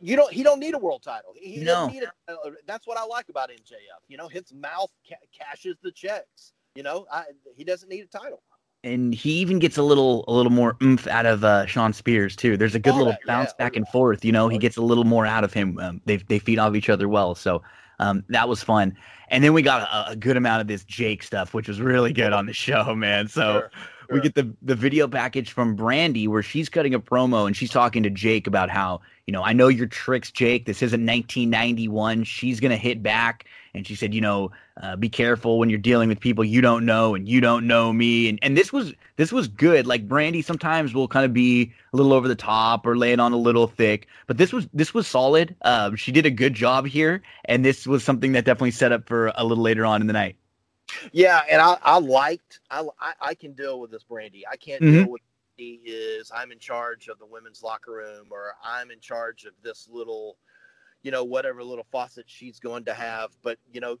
[0.00, 0.32] you don't.
[0.32, 1.34] He don't need a world title.
[1.36, 1.86] He no.
[1.88, 4.00] need a, uh, that's what I like about MJF.
[4.08, 6.52] You know, his mouth ca- cashes the checks.
[6.74, 7.24] You know, I,
[7.56, 8.42] he doesn't need a title.
[8.82, 12.34] and he even gets a little a little more oomph out of uh, Shawn Spears
[12.36, 12.56] too.
[12.56, 14.24] There's a good Oh, little yeah, bounce oh, back and forth.
[14.24, 15.78] You know, he Oh, gets a little more out of him.
[15.78, 17.62] Um, they they feed off each other well, so
[18.00, 18.96] um, that was fun.
[19.28, 22.12] And then we got a, a good amount of this Jake stuff, which was really
[22.12, 23.28] good on the show, man.
[23.28, 23.70] So Sure,
[24.10, 27.70] we get the the video package from Brandi where she's cutting a promo and she's
[27.70, 30.66] talking to Jake about how you know I know your tricks, Jake.
[30.66, 32.24] This isn't 1991.
[32.24, 34.50] She's gonna hit back, and she said, you know,
[34.82, 37.92] uh, be careful when you're dealing with people you don't know and you don't know
[37.92, 38.28] me.
[38.28, 39.86] And and this was this was good.
[39.86, 43.20] Like Brandi sometimes will kind of be a little over the top or lay it
[43.20, 45.56] on a little thick, but this was this was solid.
[45.62, 49.08] Um, she did a good job here, and this was something that definitely set up
[49.08, 50.36] for a little later on in the night.
[51.12, 54.42] Yeah, and I, I liked I, I I can deal with this Brandi.
[54.50, 54.92] I can't Mhm.
[55.04, 55.22] deal with
[55.56, 59.52] he is I'm in charge of the women's locker room or I'm in charge of
[59.62, 60.36] this little,
[61.02, 63.30] you know, whatever little faucet she's going to have.
[63.42, 63.98] But you know,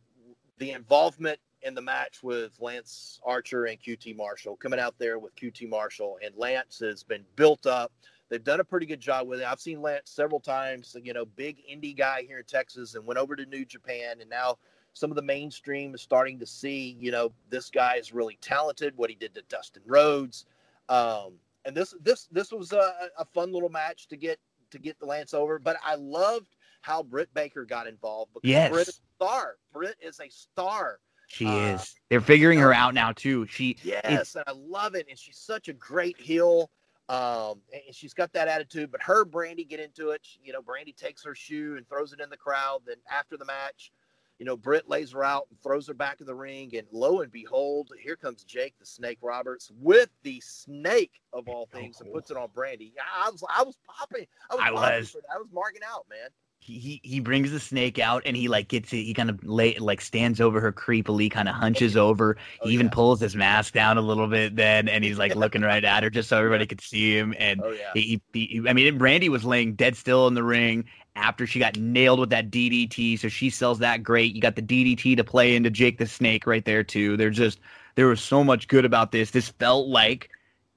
[0.58, 5.34] the involvement in the match with Lance Archer and QT Marshall coming out there with
[5.36, 7.92] QT Marshall and Lance has been built up.
[8.28, 9.46] They've done a pretty good job with it.
[9.46, 13.18] I've seen Lance several times, you know, big indie guy here in Texas and went
[13.18, 14.58] over to New Japan and now
[14.94, 18.96] some of the mainstream is starting to see, you know, this guy is really talented.
[18.96, 20.46] What he did to Dustin Rhodes,
[20.88, 21.34] um,
[21.64, 24.38] and this this this was a, a fun little match to get
[24.70, 25.58] to get the Lance over.
[25.58, 28.70] But I loved how Britt Baker got involved because Yes.
[28.70, 29.56] Britt is a star.
[29.72, 31.00] Britt is a star.
[31.26, 31.94] She Uh, is.
[32.10, 33.46] They're figuring her out now too.
[33.46, 35.06] She Yes, and I love it.
[35.08, 36.70] And she's such a great heel.
[37.08, 38.90] Um, and she's got that attitude.
[38.92, 40.20] But her Brandi get into it.
[40.22, 42.82] She- you know, Brandi takes her shoe and throws it in the crowd.
[42.86, 43.90] Then after the match,
[44.44, 46.70] you know, Britt lays her out and throws her back in the ring.
[46.76, 51.66] And lo and behold, here comes Jake the Snake Roberts with the snake of all
[51.72, 52.12] oh, things and oh.
[52.12, 52.92] puts it on Brandi.
[53.16, 54.26] I was, I was popping.
[54.50, 55.16] I was, I was.
[55.34, 56.28] I was marking out, man.
[56.58, 59.04] he, he he brings the snake out and he like gets it.
[59.04, 62.36] He kind of lay like stands over her creepily, kind of hunches over.
[62.60, 62.92] Oh, he even yeah.
[62.92, 66.10] pulls his mask down a little bit then, and he's like looking right at her
[66.10, 67.34] just so everybody could see him.
[67.38, 67.92] And Oh yeah.
[67.94, 70.84] he, he, he- I mean, Brandi was laying dead still in the ring
[71.16, 73.18] after she got nailed with that DDT.
[73.18, 74.34] So she sells that great.
[74.34, 77.16] You got the DDT to play into Jake the Snake right there too.
[77.16, 77.60] There's just
[77.94, 79.30] there was so much good about this.
[79.30, 80.30] This felt like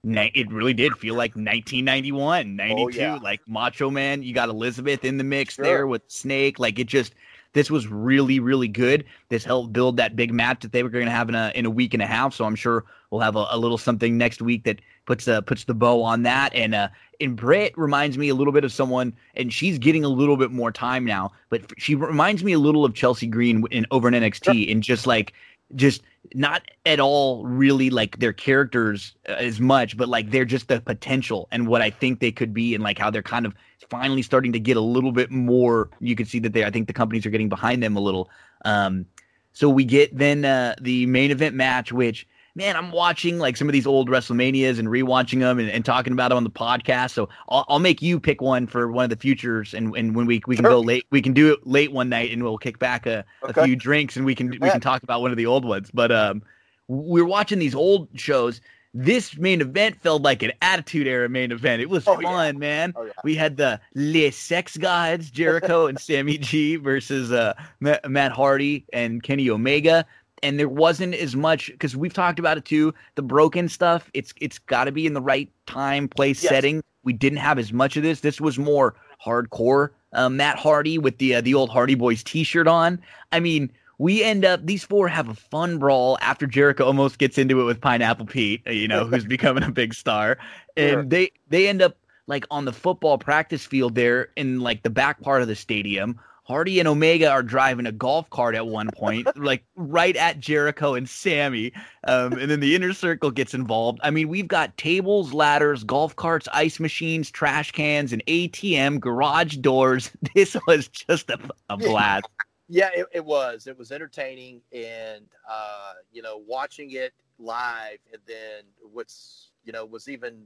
[0.03, 2.81] it really did feel like 1991, 92.
[2.81, 3.15] Oh, yeah.
[3.15, 5.65] Like Macho Man, you got Elizabeth in the mix Sure.
[5.65, 6.59] there with Snake.
[6.59, 7.13] Like it just
[7.53, 9.05] this was really really good.
[9.29, 11.65] This helped build that big match that they were going to have in a in
[11.65, 12.33] a week and a half.
[12.35, 15.63] So I'm sure we'll have a, a little something next week that puts uh, puts
[15.63, 16.53] the bow on that.
[16.53, 16.89] And uh,
[17.19, 20.51] and Britt reminds me a little bit of someone, and she's getting a little bit
[20.51, 21.31] more time now.
[21.49, 25.07] But she reminds me a little of Chelsea Green in over in NXT, and just
[25.07, 25.33] like
[25.75, 26.03] just
[26.33, 30.79] not at all really like their characters uh, as much, but like they're just the
[30.81, 33.55] potential and what I think they could be, and like how they're kind of
[33.89, 35.89] finally starting to get a little bit more.
[35.99, 38.29] You can see that they, I think the companies are getting behind them a little.
[38.65, 39.05] Um,
[39.53, 42.27] so we get then uh, the main event match, which
[42.57, 46.11] man, I'm watching like some of these old WrestleManias and rewatching them and, and talking
[46.11, 47.11] about them on the podcast.
[47.11, 50.25] So I'll, I'll make you pick one for one of the futures, and, and when
[50.25, 50.71] we we can Sure.
[50.71, 53.61] go late, we can do it late one night, and we'll kick back a, Okay.
[53.61, 55.89] a few drinks, and we can we can talk about one of the old ones.
[55.93, 56.41] But um,
[56.87, 58.59] we're watching these old shows.
[58.93, 61.83] This main event felt like an Attitude Era main event.
[61.83, 62.29] It was Oh, yeah.
[62.29, 62.93] fun, man.
[62.95, 63.11] Oh yeah.
[63.23, 69.21] We had the Le Sex Gods, Jericho and Sammy G versus uh, Matt Hardy and
[69.21, 70.03] Kenny Omega.
[70.43, 72.93] And there wasn't as much because we've talked about it too.
[73.15, 76.49] The broken stuff, it's it's got to be in the right time, place, Yes.
[76.49, 76.83] setting.
[77.03, 78.19] We didn't have as much of this.
[78.21, 79.89] This was more hardcore.
[80.13, 82.99] Uh, Matt Hardy with the uh, the old Hardy Boys T-shirt on.
[83.31, 87.37] I mean, we end up these four have a fun brawl after Jericho almost gets
[87.37, 90.37] into it with Pineapple Pete, uh, you know, who's becoming a big star,
[90.75, 91.03] and Sure.
[91.03, 95.21] they they end up like on the football practice field there in like the back
[95.21, 96.19] part of the stadium.
[96.47, 100.93] Hardy and Omega are driving a golf cart at one point, like right at Jericho
[100.93, 101.73] and Sammy.
[102.07, 103.99] Um, and then the inner circle gets involved.
[104.01, 109.57] I mean, we've got tables, ladders, golf carts, ice machines, trash cans, and ATM, garage
[109.57, 110.11] doors.
[110.35, 111.39] This was just a,
[111.69, 112.27] a blast.
[112.69, 113.65] Yeah, it, it was.
[113.65, 119.85] It was entertaining, and uh, you know, watching it live, and then what's you know
[119.85, 120.43] was even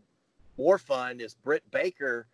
[0.57, 2.27] more fun is Britt Baker.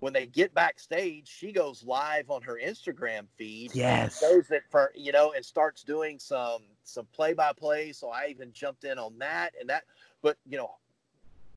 [0.00, 3.74] When they get backstage, she goes live on her Instagram feed.
[3.74, 4.20] Yes.
[4.20, 7.92] shows it for you know, and starts doing some some play by play.
[7.92, 9.84] So I even jumped in on that, and that.
[10.22, 10.72] But you know,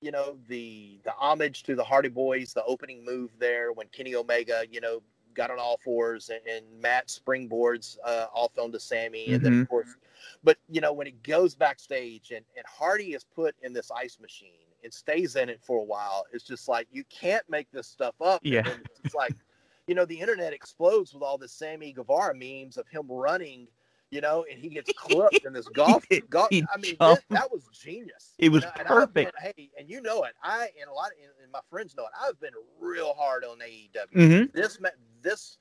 [0.01, 4.15] you know the the homage to the Hardy Boys, the opening move there when Kenny
[4.15, 5.01] Omega, you know,
[5.33, 9.69] got on all fours and, and Matt springboards uh, off onto Sammy, and then of
[9.69, 9.95] course,
[10.43, 14.17] but you know when it goes backstage and and Hardy is put in this ice
[14.21, 17.87] machine and stays in it for a while, it's just like you can't make this
[17.87, 18.41] stuff up.
[18.43, 18.63] Yeah.
[19.03, 19.33] it's like,
[19.87, 23.67] you know, the internet explodes with all the Sammy Guevara memes of him running.
[24.11, 26.03] you know, and he gets clipped in this golf.
[26.09, 26.27] did.
[26.29, 28.33] golf I mean, that, that was genius.
[28.39, 29.13] It was You know, and perfect.
[29.35, 30.33] been- hey, and you know it.
[30.43, 31.13] I and a lot of
[31.43, 32.11] and my friends know it.
[32.19, 34.13] I've been real hard on AEW.
[34.13, 34.79] hmm This
[35.21, 35.57] this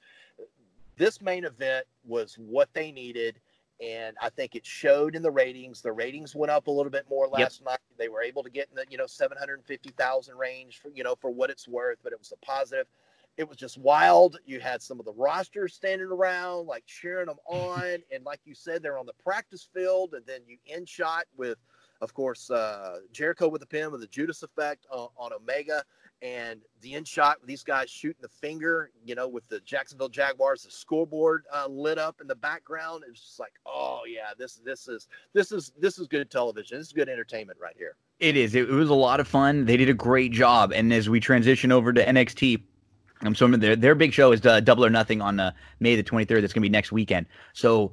[0.96, 3.38] this main event was what they needed.
[3.80, 5.82] And I think it showed in the ratings.
[5.82, 7.78] The ratings went up a little bit more last night.
[7.96, 10.90] They were able to get in the you know seven hundred fifty thousand range for
[10.94, 12.86] you know for what it's worth, but it was a positive
[13.38, 14.38] it was just wild.
[14.44, 18.54] You had some of the rosters standing around, like cheering them on, and like you
[18.54, 21.56] said, they're on the practice field, and then you end shot with,
[22.02, 25.84] of course, uh, Jericho with the pin with the Judas effect on, on Omega,
[26.22, 30.64] and the end shot these guys shooting the finger, you know, with the Jacksonville Jaguars,
[30.64, 33.04] the scoreboard uh, lit up in the background.
[33.08, 36.78] It's just like, oh yeah, this this is this is this is good television.
[36.78, 37.96] This is good entertainment right here.
[38.18, 38.54] It is.
[38.54, 39.64] It, it was a lot of fun.
[39.64, 40.72] They did a great job.
[40.72, 42.62] And as we transition over to NXT,
[43.22, 46.02] I'm so their their big show is uh, Double or Nothing on uh, May the
[46.02, 46.40] 23rd.
[46.40, 47.26] That's gonna be next weekend.
[47.52, 47.92] So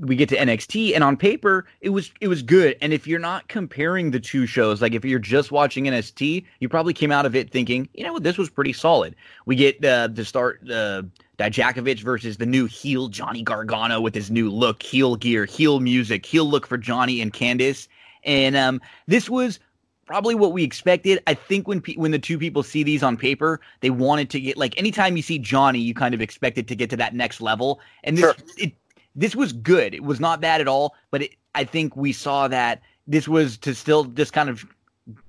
[0.00, 2.76] we get to NXT, and on paper, it was it was good.
[2.80, 6.68] And if you're not comparing the two shows, like if you're just watching NXT, you
[6.68, 9.14] probably came out of it thinking, you know what, this was pretty solid.
[9.46, 11.02] We get uh, to start uh,
[11.38, 16.26] Dijakovic versus the new heel Johnny Gargano with his new look, heel gear, heel music,
[16.26, 17.88] heel look for Johnny and Candice.
[18.24, 19.60] And um, this was
[20.06, 21.22] probably what we expected.
[21.26, 24.40] I think when pe- when the two people see these on paper, they wanted to
[24.40, 27.14] get like anytime you see Johnny, you kind of expect it to get to that
[27.14, 27.80] next level.
[28.02, 28.34] And this Sure.
[28.58, 28.72] it
[29.14, 29.94] this was good.
[29.94, 33.56] It was not bad at all, but it, I think we saw that this was
[33.58, 34.64] to still just kind of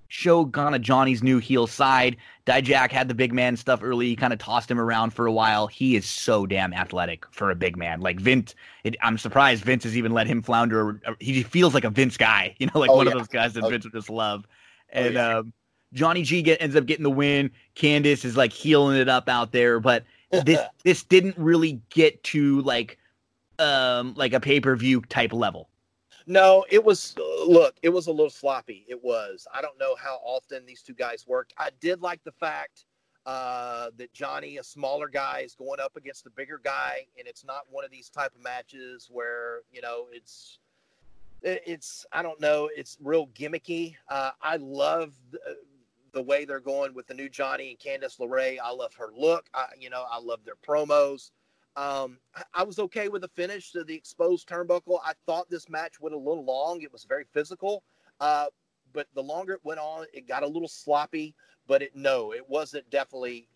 [0.07, 2.15] show kind of Johnny's new heel side.
[2.45, 4.05] Dijak had the big man stuff early.
[4.07, 5.67] He kind of tossed him around for a while.
[5.67, 8.01] He is so damn athletic for a big man.
[8.01, 11.01] Like Vince, it, I'm surprised Vince has even let him flounder.
[11.19, 13.13] He feels like a Vince guy, you know, like Oh, one yeah.
[13.13, 13.69] of those guys that Oh.
[13.69, 14.45] Vince would just love.
[14.47, 15.37] Oh, And yeah.
[15.39, 15.53] um,
[15.93, 17.51] Johnny G get, ends up getting the win.
[17.75, 20.03] Candice is like healing it up out there, but
[20.45, 22.97] this this didn't really get to like
[23.59, 25.69] um like a pay per view type level.
[26.27, 27.15] No, it was
[27.47, 28.85] look, it was a little sloppy.
[28.87, 29.47] It was.
[29.53, 31.53] I don't know how often these two guys worked.
[31.57, 32.85] I did like the fact
[33.25, 37.43] uh, that Johnny, a smaller guy, is going up against a bigger guy, and it's
[37.45, 40.59] not one of these type of matches where you know it's
[41.41, 43.95] it- it's I don't know, it's real gimmicky.
[44.09, 45.39] Uh, I love the,
[46.13, 48.57] the way they're going with the new Johnny and Candice LeRae.
[48.63, 49.45] I love her look.
[49.53, 51.31] I, you know, I love their promos.
[51.75, 52.19] Um,
[52.53, 54.99] I- was okay with the finish to the exposed turnbuckle.
[55.03, 56.81] I thought this match went a little long.
[56.81, 57.83] It was very physical,
[58.19, 58.47] uh,
[58.93, 61.35] but the longer it went on, it got a little sloppy.
[61.67, 63.49] But it no, it wasn't definitely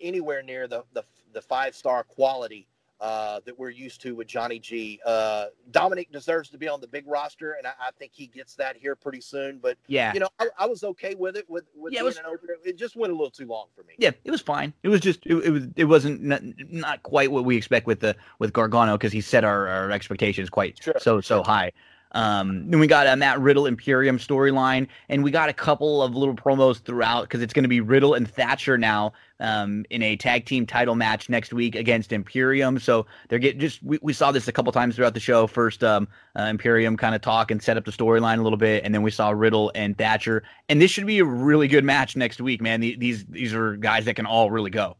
[0.00, 2.69] anywhere near the the, the five star quality
[3.00, 5.00] uh, that we're used to with Johnny G.
[5.06, 8.54] Uh, Dominik deserves to be on the big roster, and I, I think he gets
[8.56, 9.58] that here pretty soon.
[9.58, 10.12] But Yeah.
[10.12, 12.54] you know, I, I was okay with it with with Yeah, it was- an opener.
[12.64, 13.94] It just went a little too long for me.
[13.98, 14.72] Yeah, it was fine.
[14.82, 18.00] It was just it, it was it wasn't not, not quite what we expect with
[18.00, 21.72] the with Gargano because he set our, our expectations quite Sure, so so high.
[22.12, 26.14] Um, then we got a Matt Riddle Imperium storyline, and we got a couple of
[26.14, 30.16] little promos throughout because it's going to be Riddle and Thatcher now um, in a
[30.16, 32.78] tag team title match next week against Imperium.
[32.78, 35.46] So they're getting just we, we saw this a couple times throughout the show.
[35.46, 36.08] First, um,
[36.38, 39.02] uh, Imperium kind of talk and set up the storyline a little bit, and then
[39.02, 42.60] we saw Riddle and Thatcher, and this should be a really good match next week,
[42.60, 42.80] man.
[42.80, 44.96] These these are guys that can all really go.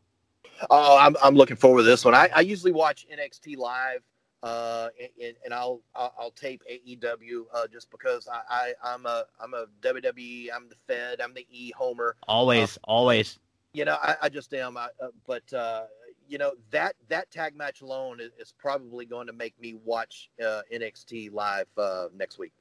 [0.69, 2.15] Oh, I'm, I'm looking forward to this one.
[2.15, 4.03] I, I usually watch NXT live,
[4.43, 4.89] uh,
[5.23, 9.55] and, and I'll, I'll I'll tape AEW uh, just because I, I I'm a I'm
[9.55, 10.49] a WWE.
[10.55, 11.21] I'm the Fed.
[11.21, 12.17] I'm the E Homer.
[12.27, 13.39] Always, always.
[13.73, 14.77] You know, I, I just am.
[14.77, 15.83] I, uh, but uh,
[16.29, 20.31] you know that that tag match alone is, is probably going to make me watch
[20.43, 22.53] uh, NXT live uh, next week.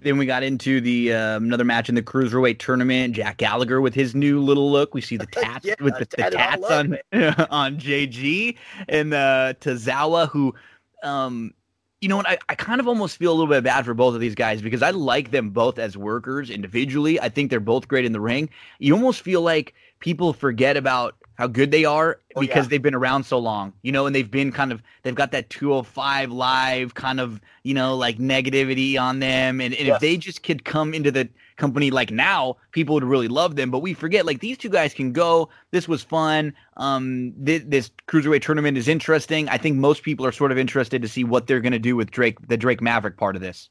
[0.00, 3.14] Then we got into the um, another match in the cruiserweight tournament.
[3.14, 4.94] Jack Gallagher with his new little look.
[4.94, 6.98] We see the tats Yeah, with the, the tats on
[7.50, 8.56] on JG
[8.88, 10.54] and uh, Tozawa, who,
[11.02, 11.54] um,
[12.00, 12.28] you know what?
[12.28, 14.62] I, I kind of almost feel a little bit bad for both of these guys
[14.62, 17.20] because I like them both as workers individually.
[17.20, 18.50] I think they're both great in the ring.
[18.78, 22.70] You almost feel like people forget about how good they are Oh, because yeah.
[22.70, 25.48] they've been around so long, you know, and they've been kind of they've got that
[25.50, 29.60] 205 live kind of, you know, like negativity on them.
[29.60, 29.94] And, and Yes.
[29.96, 33.70] if they just could come into the company like now, people would really love them.
[33.70, 35.48] But we forget like these two guys can go.
[35.70, 36.54] This was fun.
[36.76, 39.48] Um, this, this cruiserweight tournament is interesting.
[39.48, 41.94] I think most people are sort of interested to see what they're going to do
[41.96, 43.70] with Drake, the Drake Maverick part of this.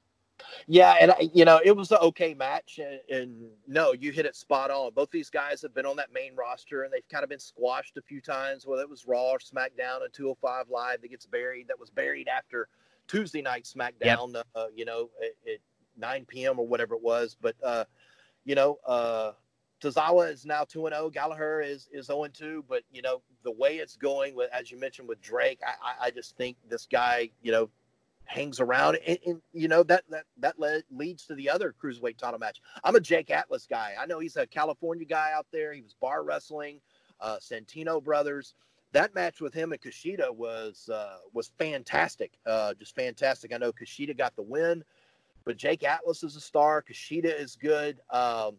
[0.67, 4.25] Yeah, and I- you know it was an okay match, and, and no, you hit
[4.25, 4.91] it spot on.
[4.93, 7.97] Both these guys have been on that main roster, and they've kind of been squashed
[7.97, 8.65] a few times.
[8.65, 12.27] Whether it was Raw or SmackDown and 205 Live that gets buried, that was buried
[12.27, 12.67] after
[13.07, 14.41] Tuesday night SmackDown.
[14.55, 15.59] Uh, you know, at, at
[15.97, 16.59] 9 p.m.
[16.59, 17.35] or whatever it was.
[17.39, 17.85] But uh,
[18.45, 19.33] you know, uh,
[19.81, 21.09] Tozawa is now 2 and 0.
[21.09, 22.65] Gallagher is is 0 and 2.
[22.67, 26.07] But you know, the way it's going with, as you mentioned, with Drake, I, I,
[26.07, 27.69] I just think this guy, you know,
[28.27, 32.17] hangs around, and, and you know that that that led, leads to the other cruiserweight
[32.17, 32.61] title match.
[32.83, 33.95] I'm a Jake Atlas guy.
[33.99, 35.73] I know he's a California guy out there.
[35.73, 36.79] He was bar wrestling,
[37.19, 38.53] uh, Santino brothers.
[38.93, 43.53] That match with him and Kushida was uh, was fantastic, uh, just fantastic.
[43.53, 44.83] I know Kushida got the win,
[45.45, 46.83] but Jake Atlas is a star.
[46.83, 47.99] Kushida is good.
[48.09, 48.57] Um,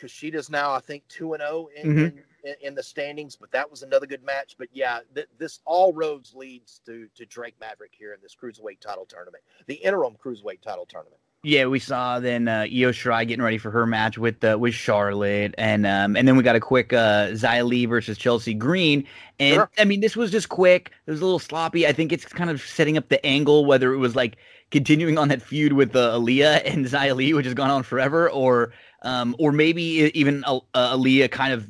[0.00, 2.18] Kushida's now, I think, two and zero oh in, mm-hmm.
[2.44, 3.36] In, in, the standings.
[3.36, 4.56] But that was another good match.
[4.58, 8.80] But yeah, th- this all roads leads to to Drake Maverick here in this cruiserweight
[8.80, 11.20] title tournament, the interim cruiserweight title tournament.
[11.42, 14.74] Yeah, we saw then uh, Io Shirai getting ready for her match with uh, with
[14.74, 19.06] Charlotte, and um, and then we got a quick uh, Xia Li versus Chelsea Green,
[19.38, 19.70] and sure.
[19.78, 20.92] I mean this was just quick.
[21.06, 21.86] It was a little sloppy.
[21.86, 24.36] I think it's kind of setting up the angle whether it was like
[24.70, 28.28] continuing on that feud with uh, Aliyah and Xia Li, which has gone on forever,
[28.30, 29.82] or um, or maybe
[30.14, 31.68] even uh, Aliyah kind of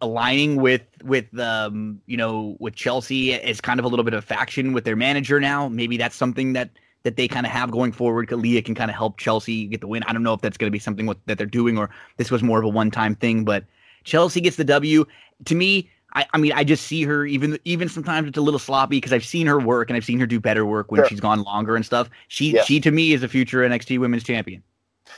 [0.00, 4.24] aligning with with um, you know with Chelsea as kind of a little bit of
[4.24, 5.68] faction with their manager now.
[5.68, 6.70] Maybe that's something that
[7.02, 8.28] that they kind of have going forward.
[8.28, 10.02] Aliyah can kind of help Chelsea get the win.
[10.04, 12.30] I don't know if that's going to be something with, that they're doing or this
[12.30, 13.64] was more of a one time thing, but
[14.04, 15.04] Chelsea gets the W.
[15.46, 18.58] To me, I, I mean, I just see her even even sometimes it's a little
[18.58, 21.08] sloppy because I've seen her work and I've seen her do better work when sure.
[21.08, 22.10] she's gone longer and stuff.
[22.28, 22.62] She yeah.
[22.62, 24.62] she to me is a future NXT Women's Champion.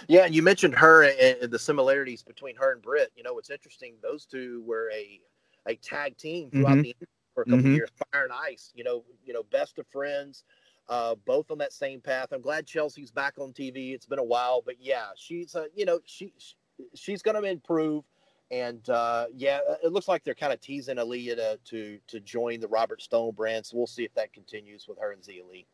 [0.08, 3.12] Yeah, and you mentioned her and the similarities between her and Britt.
[3.16, 5.20] You know, what's interesting; those two were a
[5.66, 7.00] a tag team throughout mm-hmm.
[7.00, 7.74] the for a couple mm-hmm.
[7.74, 8.72] years, Fire and Ice.
[8.74, 10.44] You know, you know, best of friends,
[10.88, 12.28] uh, both on that same path.
[12.32, 13.94] I'm glad Chelsea's back on TV.
[13.94, 16.54] It's been a while, but yeah, she's uh, you know, she, she
[16.94, 18.04] she's going to improve.
[18.50, 22.60] And uh, yeah, it looks like they're kind of teasing Aliyah to, to to join
[22.60, 23.64] the Robert Stone brand.
[23.64, 25.66] So we'll see if that continues with her and Xia Li.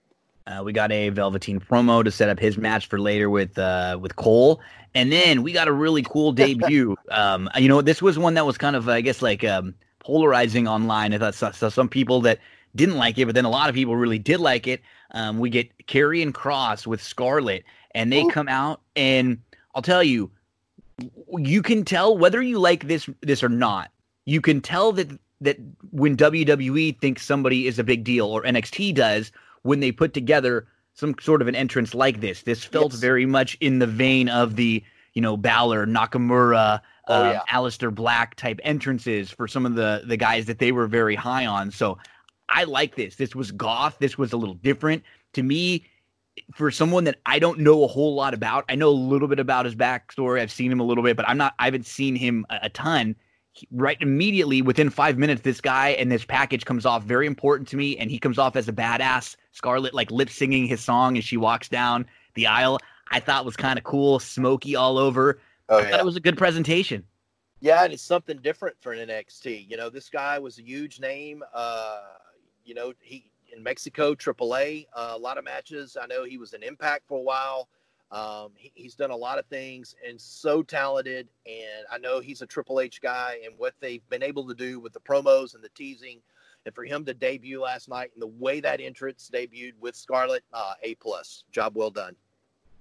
[0.48, 3.98] Uh, we got a Velveteen promo to set up his match for later with uh,
[4.00, 4.60] with Cole,
[4.94, 6.96] and then we got a really cool debut.
[7.10, 10.66] um, you know, this was one that was kind of, I guess, like um, polarizing
[10.66, 11.12] online.
[11.12, 12.38] I thought so, so some people that
[12.74, 14.80] didn't like it, but then a lot of people really did like it.
[15.10, 18.30] Um, we get Karrion Kross with Scarlett, and they Ooh.
[18.30, 19.38] come out, and
[19.74, 20.30] I'll tell you,
[21.36, 23.90] you can tell whether you like this this or not.
[24.24, 25.10] You can tell that
[25.42, 25.58] that
[25.90, 29.30] when WWE thinks somebody is a big deal, or NXT does
[29.68, 32.42] when they put together some sort of an entrance like this.
[32.42, 33.00] This felt yes.
[33.00, 37.54] very much in the vein of the, you know, Balor, Nakamura, oh, uh, yeah.
[37.54, 41.44] Aleister Black type entrances for some of the the guys that they were very high
[41.44, 41.70] on.
[41.70, 41.98] So
[42.48, 43.16] I like this.
[43.16, 43.98] This was goth.
[43.98, 45.04] This was a little different
[45.34, 45.84] to me.
[46.54, 49.40] For someone that I don't know a whole lot about, I know a little bit
[49.40, 50.40] about his backstory.
[50.40, 51.54] I've seen him a little bit, but I'm not.
[51.58, 53.16] I haven't seen him a, a ton
[53.70, 57.76] right immediately within five minutes, this guy and this package comes off very important to
[57.76, 59.36] me, and he comes off as a badass.
[59.52, 62.78] Scarlett like lip singing his song as she walks down the aisle.
[63.10, 65.40] I thought was kind of cool, smoky all over.
[65.68, 65.90] Oh, I yeah.
[65.90, 67.04] thought it was a good presentation.
[67.60, 69.68] Yeah, and it's something different for an NXT.
[69.68, 71.42] You know, this guy was a huge name.
[71.52, 72.00] Uh,
[72.64, 75.96] you know, he in Mexico, AAA, uh, a lot of matches.
[76.00, 77.68] I know he was an Impact for a while.
[78.10, 81.28] Um, he, he's done a lot of things and so talented.
[81.46, 84.80] And I know he's a Triple H guy, and what they've been able to do
[84.80, 86.20] with the promos and the teasing,
[86.64, 90.44] and for him to debut last night and the way that entrance debuted with Scarlett,
[90.52, 92.16] uh, A plus, job well done.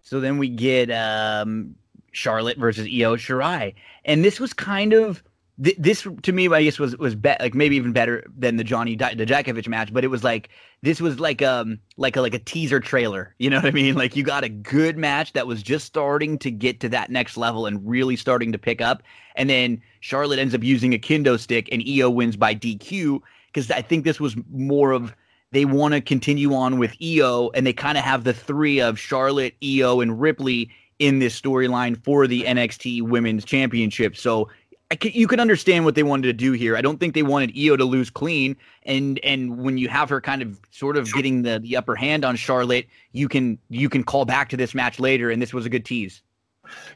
[0.02, 1.76] So then we get um,
[2.12, 3.76] Charlotte versus Io Shirai,
[4.06, 5.24] and this was kind of
[5.64, 8.64] th- this to me, I guess was was be- like maybe even better than the
[8.64, 10.50] Johnny D- Dijakovic match, but it was like
[10.82, 13.36] this was like um like a like a teaser trailer.
[13.40, 13.96] You know what I mean?
[13.96, 17.38] Like you got a good match that was just starting to get to that next
[17.38, 19.04] level and really starting to pick up,
[19.36, 23.72] and then Charlotte ends up using a kendo stick and Io wins by DQ because
[23.72, 25.14] I think this was more of
[25.52, 29.00] they want to continue on with Io and they kind of have the three of
[29.00, 34.18] Charlotte, Io, and Ripley in this storyline for the NXT Women's Championship.
[34.18, 34.50] So
[34.96, 36.78] can, you can understand what they wanted to do here.
[36.78, 40.22] I don't think they wanted Io to lose clean, and and when you have her
[40.22, 44.04] kind of sort of getting the the upper hand on Charlotte, you can you can
[44.04, 46.22] call back to this match later, and this was a good tease.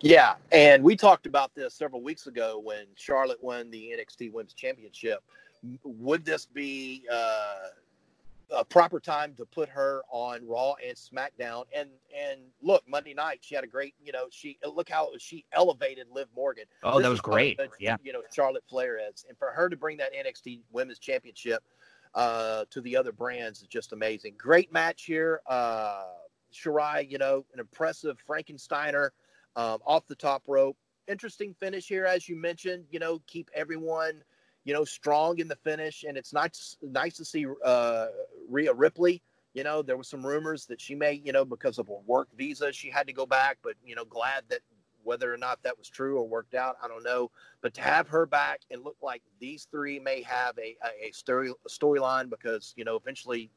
[0.02, 4.54] Yeah, and we talked about this several weeks ago when Charlotte won the NXT Women's
[4.54, 5.24] Championship.
[5.84, 7.56] Would this be uh,
[8.52, 11.66] a proper time to put her on Raw and SmackDown.
[11.76, 15.45] And and look, Monday night she had a great, you know, she look how she
[15.54, 16.66] elevated Liv Morgan.
[16.84, 17.60] Oh, this that was great.
[17.80, 21.64] yeah, you know, Charlotte Flair is, and for her to bring that NXT Women's Championship
[22.14, 24.36] uh, to the other brands is just amazing.
[24.38, 25.41] Great match here.
[25.47, 26.04] Uh,
[26.54, 29.10] Shirai, you know, an impressive Frankensteiner
[29.56, 30.78] um, off the top rope.
[31.08, 32.86] Interesting finish here, as you mentioned.
[32.91, 34.24] You know, keep everyone
[34.64, 38.07] you know, strong in the finish, and it's nice nice to see uh,
[38.49, 39.22] Rhea Ripley.
[39.53, 42.30] You know, there was some rumors that she may, you know, because of a work
[42.38, 43.57] visa, she had to go back.
[43.64, 44.59] But you know, glad that
[45.03, 47.32] whether or not that was true or worked out, I don't know.
[47.62, 51.53] But to have her back and look like these three may have a a, story
[51.68, 53.49] storyline because you know eventually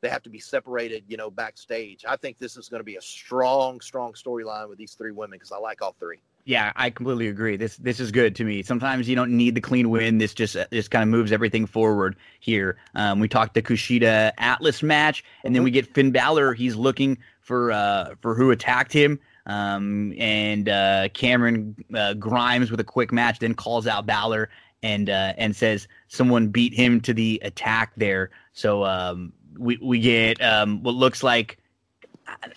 [0.00, 2.04] they have to be separated, you know, backstage.
[2.08, 5.36] I think this is going to be a strong, strong storyline with these three women
[5.38, 6.20] because I like all three.
[6.48, 7.58] Yeah, I completely agree.
[7.58, 8.62] This this is good to me.
[8.62, 10.16] Sometimes you don't need the clean win.
[10.16, 12.78] This just just kind of moves everything forward here.
[12.94, 16.54] Um, we talked the Kushida Atlas match, and then we get Finn Balor.
[16.54, 19.20] He's looking for uh, for who attacked him.
[19.44, 24.48] Um, and uh, Cameron uh, Grimes with a quick match, then calls out Balor
[24.82, 28.30] and uh, and says someone beat him to the attack there.
[28.54, 31.58] So um, we we get um, what looks like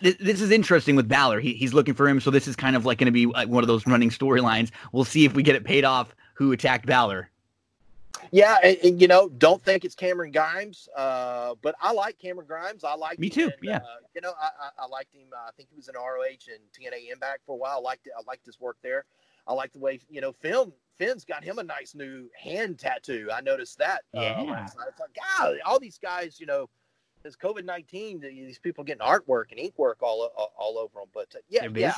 [0.01, 1.39] this is interesting with Balor.
[1.39, 3.63] He, he's looking for him, so this is kind of like going to be one
[3.63, 4.71] of those running storylines.
[4.91, 6.15] We'll see if we get it paid off.
[6.35, 7.29] Who attacked Balor?
[8.31, 12.47] Yeah, and, and, you know, don't think it's Cameron Grimes, uh, but I like Cameron
[12.47, 12.83] Grimes.
[12.83, 13.45] I like me too.
[13.45, 13.81] In, yeah, uh,
[14.15, 15.27] you know, I, I, I, liked him.
[15.33, 17.77] Uh, I think he was in ROH and TNA Impact for a while.
[17.77, 18.13] I liked it.
[18.17, 19.05] I liked his work there.
[19.47, 20.71] I like the way you know Finn.
[20.97, 23.29] Finn's got him a nice new hand tattoo.
[23.33, 24.03] I noticed that.
[24.15, 26.69] Uh, yeah, it's like God, all these guys, you know
[27.23, 28.19] is COVID nineteen.
[28.19, 31.09] These people getting artwork and ink work all all over them.
[31.13, 31.93] But uh, yeah, yeah,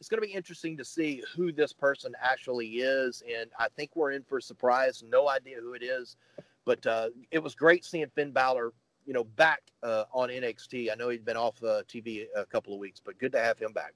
[0.00, 3.90] it's going to be interesting to see who this person actually is, and I think
[3.94, 5.02] we're in for a surprise.
[5.08, 6.16] No idea who it is,
[6.64, 8.72] but uh, it was great seeing Finn Balor,
[9.06, 10.90] you know, back uh, on NXT.
[10.92, 13.58] I know he'd been off uh, TV a couple of weeks, but good to have
[13.58, 13.94] him back.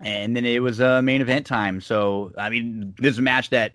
[0.00, 1.80] And then it was uh, main event time.
[1.80, 3.74] So I mean, this match that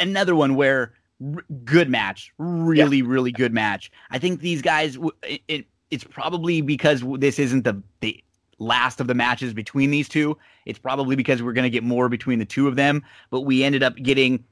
[0.00, 0.92] another one where
[1.34, 3.04] r- good match, really, yeah.
[3.06, 3.90] really good match.
[4.10, 8.22] I think these guys, it, it, it's probably because this isn't the, the
[8.58, 10.36] last of the matches between these two.
[10.64, 13.62] It's probably because we're going to get more between the two of them, but we
[13.62, 14.44] ended up getting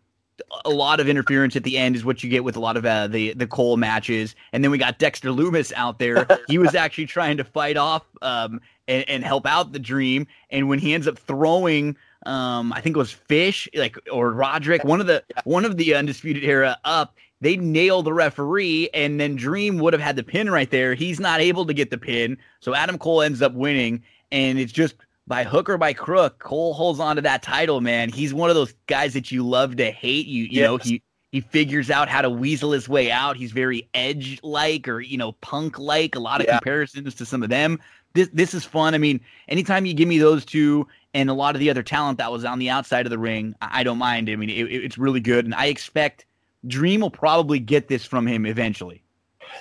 [0.64, 2.84] a lot of interference at the end is what you get with a lot of
[2.84, 6.26] uh, the the Cole matches, and then we got Dexter Lumis out there.
[6.48, 10.68] he was actually trying to fight off um, and, and help out the Dream, and
[10.68, 11.96] when he ends up throwing
[12.26, 15.94] um, I think it was Fish, like or Roderick, one of the one of the
[15.94, 17.16] undisputed era up.
[17.40, 20.94] They nail the referee, and then Dream would have had the pin right there.
[20.94, 24.02] He's not able to get the pin, so Adam Cole ends up winning,
[24.32, 24.94] and it's just
[25.26, 26.38] by hook or by crook.
[26.38, 28.08] Cole holds on to that title, man.
[28.08, 30.26] He's one of those guys that you love to hate.
[30.26, 30.66] You you yes.
[30.66, 31.02] know he
[31.32, 33.36] he figures out how to weasel his way out.
[33.36, 36.14] He's very edge like or you know punk like.
[36.14, 36.58] A lot of yeah.
[36.58, 37.80] comparisons to some of them.
[38.14, 38.94] This this is fun.
[38.94, 42.18] I mean, anytime you give me those two and a lot of the other talent
[42.18, 44.30] that was on the outside of the ring, I don't mind.
[44.30, 46.26] I mean, it, it's really good, and I expect
[46.66, 49.02] Dream will probably get this from him eventually.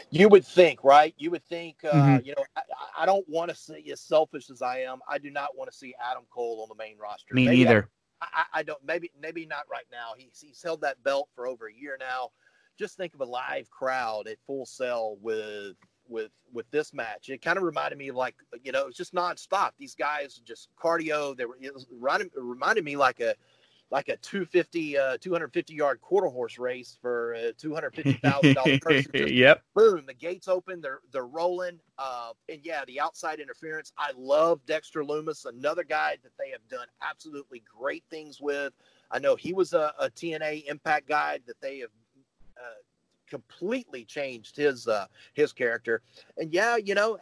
[0.10, 1.14] You would think, right?
[1.18, 2.26] You would think, uh, mm-hmm.
[2.26, 2.62] you know, I,
[3.00, 5.78] I don't want to see, as selfish as I am, I do not want to
[5.78, 7.34] see Adam Cole on the main roster.
[7.34, 7.90] Me maybe neither.
[8.22, 10.14] I, I, don't, maybe, maybe not right now.
[10.18, 12.32] He's, he's held that belt for over a year now.
[12.80, 15.76] Just think of a live crowd at Full Sail with
[16.08, 17.30] with with this match.
[17.30, 19.72] It kind of reminded me of like you know it's just nonstop.
[19.78, 21.36] These guys just cardio.
[21.36, 23.36] They were it, reminded, it reminded me like a
[23.94, 29.28] like a 250 uh, 250 yard quarter horse race for a 250 thousand dollar person.
[29.28, 29.62] yep.
[29.76, 30.04] Boom!
[30.08, 30.82] The gates open.
[30.82, 31.80] They're they're rolling.
[31.98, 33.94] Uh, and yeah, the outside interference.
[33.98, 38.74] I love Dexter Lumis, another guy that they have done absolutely great things with.
[39.12, 41.92] I know he was a, a TNA Impact guy that they have
[42.58, 42.82] uh,
[43.34, 46.02] completely changed his uh, his character.
[46.38, 47.18] And yeah, you know,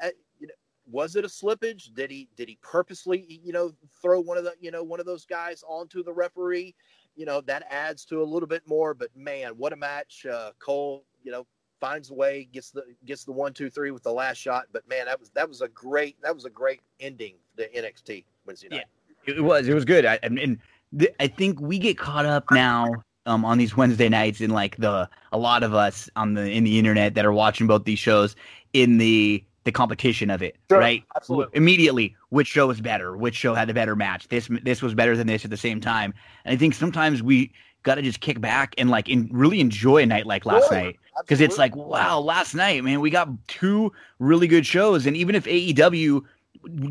[0.91, 1.93] was it a slippage?
[1.93, 5.05] Did he did he purposely you know throw one of the you know one of
[5.05, 6.75] those guys onto the referee?
[7.15, 8.93] You know that adds to a little bit more.
[8.93, 10.25] But man, what a match!
[10.25, 11.47] Uh, Cole, you know,
[11.79, 14.65] finds a way, gets the gets the one two three with the last shot.
[14.73, 18.25] But man, that was that was a great that was a great ending to NXT
[18.45, 18.85] Wednesday night.
[19.27, 20.05] Yeah, it was it was good.
[20.05, 20.59] I, I mean,
[20.97, 22.91] th- I think we get caught up now
[23.25, 26.63] um, on these Wednesday nights, and like the a lot of us on the in
[26.63, 28.35] the internet that are watching both these shows
[28.73, 31.03] in the the competition of it, sure, right?
[31.15, 31.55] Absolutely.
[31.55, 33.15] Immediately, which show was better?
[33.15, 34.27] Which show had the better match?
[34.29, 36.13] This this was better than this at the same time.
[36.45, 37.51] And I think sometimes we
[37.83, 40.77] got to just kick back and like in, really enjoy a night like last sure,
[40.77, 45.15] night because it's like wow, last night, man, we got two really good shows, and
[45.15, 46.23] even if AEW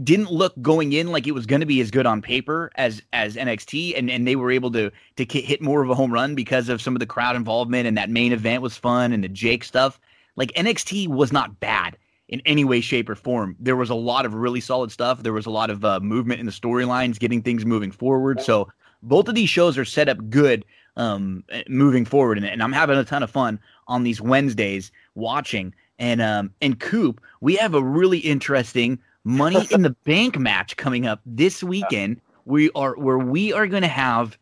[0.03, 3.03] didn't look going in like it was going to be as good on paper as
[3.13, 6.35] as NXT, and and they were able to to hit more of a home run
[6.35, 9.29] because of some of the crowd involvement, and that main event was fun, and the
[9.29, 10.01] Jake stuff.
[10.37, 11.97] Like NXT was not bad
[12.29, 13.57] in any way, shape, or form.
[13.59, 15.23] There was a lot of really solid stuff.
[15.23, 18.41] There was a lot of uh, movement in the storylines, getting things moving forward.
[18.41, 18.69] So
[19.03, 20.65] both of these shows are set up good
[20.97, 25.75] um, moving forward, and, and I'm having a ton of fun on these Wednesdays watching.
[25.99, 31.07] And um, and Coop, we have a really interesting Money in the Bank match coming
[31.07, 32.21] up this weekend.
[32.47, 34.39] We are where we are going to have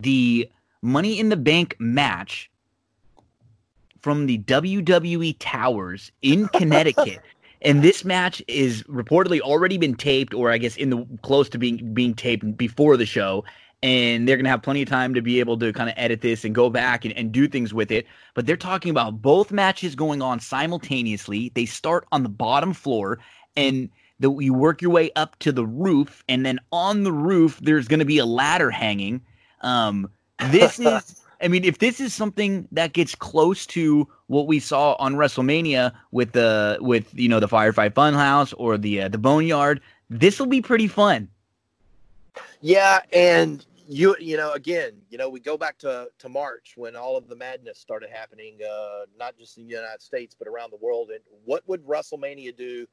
[0.00, 0.48] the
[0.82, 2.50] Money in the Bank match
[4.00, 7.20] from the WWE Towers in Connecticut.
[7.60, 11.58] and this match is reportedly already been taped, or I guess in the close to
[11.58, 13.44] being being taped before the show.
[13.84, 16.20] and they're going to have plenty of time to be able to kind of edit
[16.20, 18.06] this and go back and, and do things with it.
[18.34, 21.50] But they're talking about both matches going on simultaneously.
[21.54, 23.18] They start on the bottom floor,
[23.56, 27.58] and the, you work your way up to the roof, and then on the roof,
[27.60, 29.20] there's going to be a ladder hanging.
[29.60, 30.10] Um,
[30.50, 31.18] this is.
[31.40, 35.92] I mean, if this is something that gets close to what we saw on WrestleMania
[36.12, 40.46] with the with you know the Firefly Funhouse or the uh, the Boneyard, this will
[40.46, 41.28] be pretty fun.
[42.60, 46.96] Yeah, and you you know again you know we go back to to march when
[46.96, 50.70] all of the madness started happening uh not just in the united states but around
[50.70, 52.86] the world and what would wrestlemania do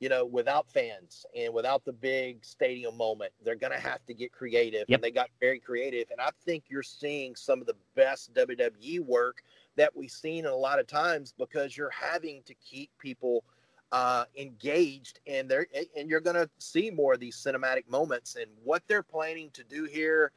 [0.00, 4.32] you know without fans and without the big stadium moment they're gonna have to get
[4.32, 4.98] creative Yep.
[4.98, 9.00] and they got very creative and i think you're seeing some of the best wwe
[9.00, 9.42] work
[9.76, 13.44] that we've seen in a lot of times because you're having to keep people
[13.92, 15.66] uh, engaged and they're
[15.96, 19.84] and you're gonna see more of these cinematic moments and what they're planning to do
[19.84, 20.32] here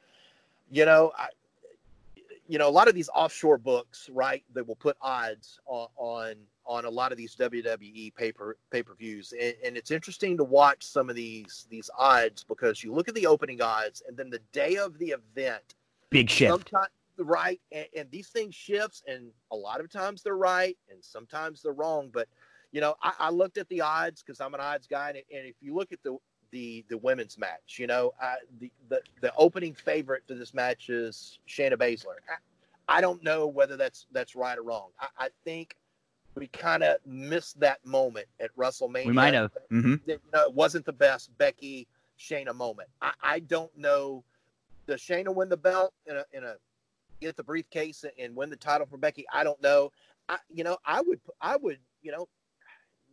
[0.69, 1.29] you know I,
[2.47, 6.35] you know a lot of these offshore books right that will put odds on on,
[6.69, 11.09] on a lot of these wwe paper pay-per-views and, and it's interesting to watch some
[11.09, 14.77] of these these odds because you look at the opening odds and then the day
[14.77, 15.75] of the event
[16.11, 16.71] Big shift.
[17.17, 21.63] right and, and these things shifts and a lot of times they're right and sometimes
[21.63, 22.27] they're wrong but
[22.71, 25.47] you know i, I looked at the odds because i'm an odds guy and, and
[25.47, 26.17] if you look at the
[26.51, 30.89] the the women's match you know I, the, the the opening favorite for this match
[30.89, 35.29] is shayna baszler i, I don't know whether that's that's right or wrong i, I
[35.43, 35.75] think
[36.35, 39.51] we kind of missed that moment at wrestlemania We might have.
[39.69, 41.87] hmm that, you know, it wasn't the best Becky
[42.19, 42.89] Shayna moment.
[43.01, 44.23] I, I don't know.
[44.87, 46.55] Does Shayna win the belt in a in a
[47.21, 49.25] get the briefcase and win the title for Becky?
[49.31, 49.91] I don't know.
[50.27, 52.27] I you know I would I would you know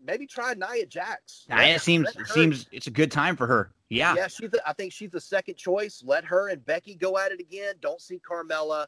[0.05, 1.47] maybe try Nia Jax.
[1.49, 3.73] Let- it seems let seems it's a good time for her.
[3.89, 4.15] Yeah.
[4.17, 4.51] yeah, she's.
[4.51, 6.03] The, I think she's the second choice.
[6.05, 7.75] Let her and Becky go at it again.
[7.81, 8.87] Don't see Carmella.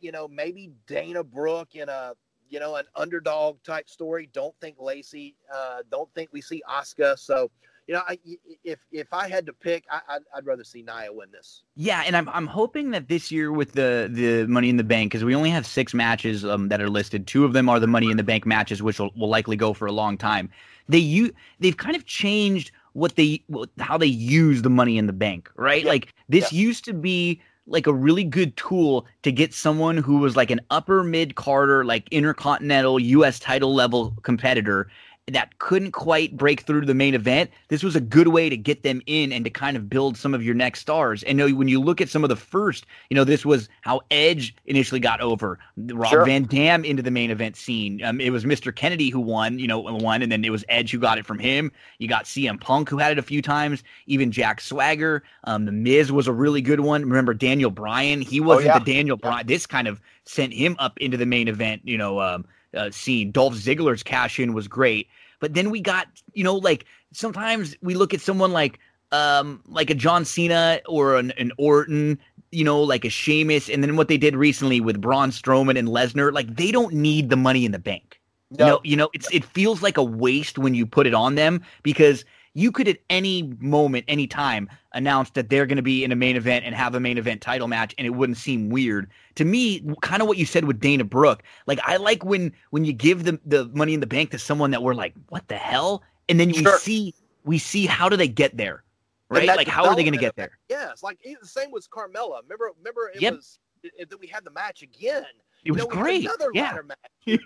[0.00, 2.14] You know, maybe Dana Brooke in a
[2.52, 4.28] you know an underdog type story.
[4.32, 5.34] Don't think Lacey.
[5.52, 7.18] Uh, don't think we see Asuka.
[7.18, 7.50] So
[7.86, 8.18] you know, I,
[8.62, 11.62] if if I had to pick, I, I'd, I'd rather see Nia win this.
[11.74, 15.10] Yeah, and I'm I'm hoping that this year with the the Money in the Bank
[15.10, 17.26] because we only have six matches um, that are listed.
[17.26, 19.72] Two of them are the Money in the Bank matches, which will, will likely go
[19.72, 20.50] for a long time.
[20.88, 23.42] They you they've kind of changed what they
[23.78, 25.82] how they use the Money in the Bank, right?
[25.82, 25.90] Yeah.
[25.90, 30.36] Like this used to be like a really good tool to get someone who was
[30.36, 33.38] like an upper mid carder, like intercontinental U.S.
[33.38, 34.88] title level competitor
[35.28, 38.56] that couldn't quite break through to the main event, this was a good way to
[38.56, 41.22] get them in and to kind of build some of your next stars.
[41.22, 43.68] And you know, when you look at some of the first, you know, this was
[43.82, 45.60] how Edge initially got over.
[45.76, 46.24] Rob Sure.
[46.24, 48.02] Van Dam into the main event scene.
[48.02, 48.74] Um, it was Mr.
[48.74, 51.38] Kennedy who won, you know, won, and then it was Edge who got it from
[51.38, 51.70] him.
[51.98, 53.84] You got CM Punk who had it a few times.
[54.06, 55.22] Even Jack Swagger.
[55.44, 57.02] Um, the Miz was a really good one.
[57.02, 58.22] Remember Daniel Bryan?
[58.22, 58.78] He wasn't yeah.
[58.80, 59.30] the Daniel Yeah.
[59.30, 59.46] Bryan.
[59.46, 61.82] This kind of sent him up into the main event.
[61.84, 62.20] You know.
[62.20, 62.44] Um,
[62.76, 63.30] uh, scene.
[63.30, 65.08] Dolph Ziggler's cash in was great,
[65.40, 68.78] but then we got you know like sometimes we look at someone like
[69.12, 72.18] um like a John Cena or an, an Orton,
[72.50, 75.88] you know, like a Sheamus, and then what they did recently with Braun Strowman and
[75.88, 78.20] Lesnar, like they don't need the money in the bank.
[78.58, 81.36] You know, you know, it's it feels like a waste when you put it on
[81.36, 82.24] them because
[82.54, 86.16] you could at any moment, any time, announce that they're going to be in a
[86.16, 89.44] main event and have a main event title match, and it wouldn't seem weird to
[89.44, 89.82] me.
[90.02, 91.42] Kind of what you said with Dana Brooke.
[91.66, 94.70] Like I like when when you give the the money in the bank to someone
[94.72, 96.78] that we're like, what the hell, and then we Sure.
[96.78, 97.14] see
[97.44, 98.84] we see how do they get there,
[99.28, 99.46] right?
[99.46, 100.58] Like how are they going to get there?
[100.68, 102.42] Yeah, it's like the same with Carmella.
[102.42, 103.34] Remember, remember it Yep.
[103.34, 103.58] was
[103.98, 105.24] that we had the match again.
[105.64, 106.24] It was you know, great.
[106.24, 106.72] Another Yeah.
[106.72, 106.98] ladder match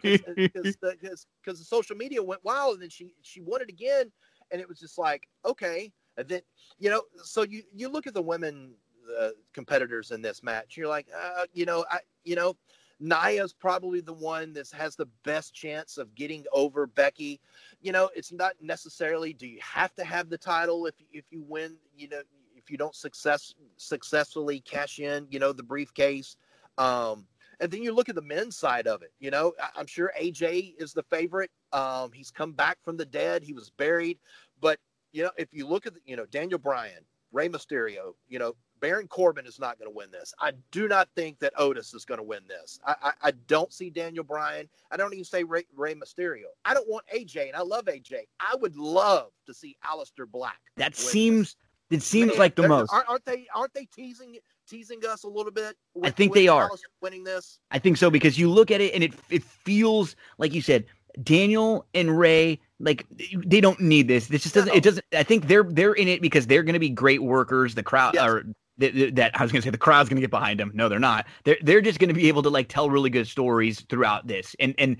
[0.02, 4.10] because because because the social media went wild, and then she she won it again,
[4.50, 6.40] and it was just like okay, and then
[6.78, 8.74] you know, so you you look at the women
[9.20, 12.56] uh, competitors in this match, you're like, uh, you know, I you know.
[12.98, 17.38] Nia's probably the one that has the best chance of getting over Becky.
[17.82, 21.44] You know, it's not necessarily do you have to have the title if if you
[21.46, 22.22] win, you know,
[22.56, 26.36] if you don't success successfully cash in, you know, the briefcase.
[26.78, 27.26] Um,
[27.60, 29.12] and then you look at the men's side of it.
[29.18, 31.50] You know, I'm sure AJ is the favorite.
[31.72, 33.42] Um, he's come back from the dead.
[33.42, 34.18] He was buried,
[34.60, 34.78] but
[35.12, 38.54] you know, if you look at the, you know Daniel Bryan, Rey Mysterio, you know
[38.80, 40.34] Baron Corbin is not going to win this.
[40.40, 42.78] I do not think that Otis is going to win this.
[42.86, 44.68] I, I, I don't see Daniel Bryan.
[44.90, 46.44] I don't even say Rey, Rey Mysterio.
[46.64, 48.24] I don't want AJ, and I love AJ.
[48.40, 50.60] I would love to see Aleister Black.
[50.76, 51.10] That win this.
[51.10, 51.56] seems
[51.90, 52.92] it seems Man, like the most.
[52.92, 53.46] Aren't, aren't they?
[53.54, 55.76] Aren't they teasing teasing us a little bit?
[55.94, 56.70] with- think they are.
[57.00, 57.58] Winning this.
[57.70, 60.84] I think so because you look at it and it it feels like you said
[61.22, 64.26] Daniel and Rey like they don't need this.
[64.28, 64.68] This just doesn't.
[64.68, 64.74] No.
[64.74, 65.04] It doesn't.
[65.14, 67.74] I think they're they're in it because they're going to be great workers.
[67.74, 68.28] The crowd Yes.
[68.28, 68.44] or
[68.78, 70.70] that, that I was going to say the crowd's going to get behind them.
[70.74, 71.26] No, they're not.
[71.44, 74.54] They're they're just going to be able to like tell really good stories throughout this.
[74.60, 74.98] And and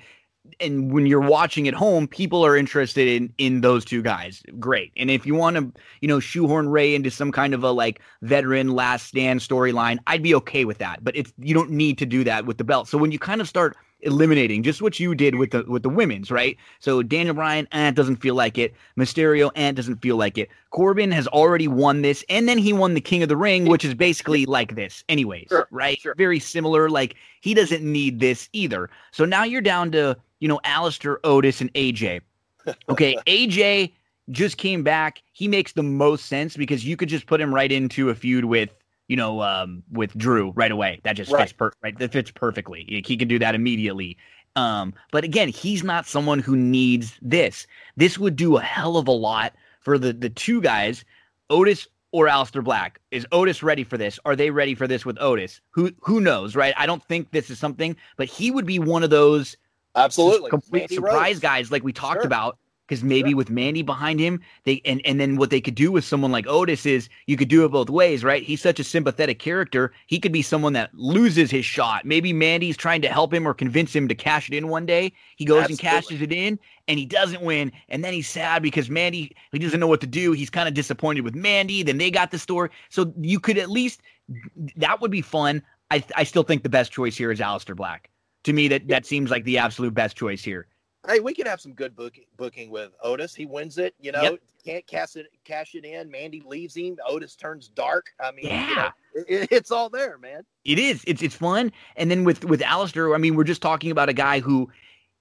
[0.61, 4.43] and when you're watching at home, people are interested in in those two guys.
[4.59, 4.93] Great.
[4.97, 8.01] And if you want to, you know, shoehorn Rey into some kind of a like
[8.23, 11.05] veteran last stand storyline, I'd be okay with that.
[11.05, 12.89] But it's you don't need to do that with the belt.
[12.89, 15.89] So when you kind of start eliminating just what you did with the with the
[15.89, 16.57] women's, right?
[16.81, 18.75] So Daniel Bryan, eh, doesn't feel like it.
[18.99, 20.49] Mysterio, eh, doesn't feel like it.
[20.71, 23.85] Corbin has already won this, and then he won the King of the Ring, which
[23.85, 25.99] is basically like this, anyways, Sure, right?
[25.99, 26.15] sure.
[26.17, 26.91] Very similar.
[26.91, 28.91] Like he doesn't need this either.
[29.13, 32.21] So now you're down to you know Aleister, Otis, and AJ.
[32.89, 33.93] Okay, AJ
[34.31, 35.23] just came back.
[35.33, 38.45] He makes the most sense because you could just put him right into a feud
[38.45, 38.71] with
[39.07, 41.01] you know um, with Drew right away.
[41.05, 41.43] That just Right.
[41.43, 41.97] fits per- right.
[41.99, 42.85] That fits perfectly.
[43.07, 44.17] He can do that immediately.
[44.57, 47.67] Um, but again, he's not someone who needs this.
[47.97, 51.05] This would do a hell of a lot for the the two guys,
[51.51, 53.01] Otis or Aleister Black.
[53.13, 54.19] Is Otis ready for this?
[54.25, 55.61] Are they ready for this with Otis?
[55.71, 56.75] Who who knows, right?
[56.77, 59.57] I don't think this is something, but he would be one of those
[59.97, 60.51] Absolutely.
[60.51, 61.41] complete Mandy surprise Rose.
[61.41, 62.27] guys like we talked Sure.
[62.27, 65.91] about because maybe with Mandy behind him, they and and then what they could do
[65.91, 68.45] with someone like Otis is you could do it both ways, right?
[68.45, 69.93] He's such a sympathetic character.
[70.07, 72.05] He could be someone that loses his shot.
[72.05, 75.13] Maybe Mandy's trying to help him or convince him to cash it in one day.
[75.37, 78.89] He goes and cashes it in and he doesn't win, and then he's sad because
[78.89, 80.31] Mandy he doesn't know what to do.
[80.33, 81.83] He's kind of disappointed with Mandy.
[81.83, 84.01] Then they got the store, so you could at least
[84.77, 85.61] that would be fun.
[85.91, 88.11] I I still think the best choice here is Aleister Black.
[88.47, 90.69] To me, that that seems like the absolute best choice here.
[91.07, 93.35] Hey, we could have some good booking booking with Otis.
[93.35, 94.23] He wins it, you know.
[94.23, 94.41] Yep.
[94.65, 96.09] Can't cash it cash it in.
[96.11, 96.97] Mandy leaves him.
[97.09, 98.07] Otis turns dark.
[98.21, 98.91] I mean, you know, Yeah.
[99.15, 100.43] it, it's all there, man.
[100.65, 101.03] It is.
[101.09, 101.73] It's it's fun.
[101.97, 104.71] And then with with Aleister, I mean, we're just talking about a guy who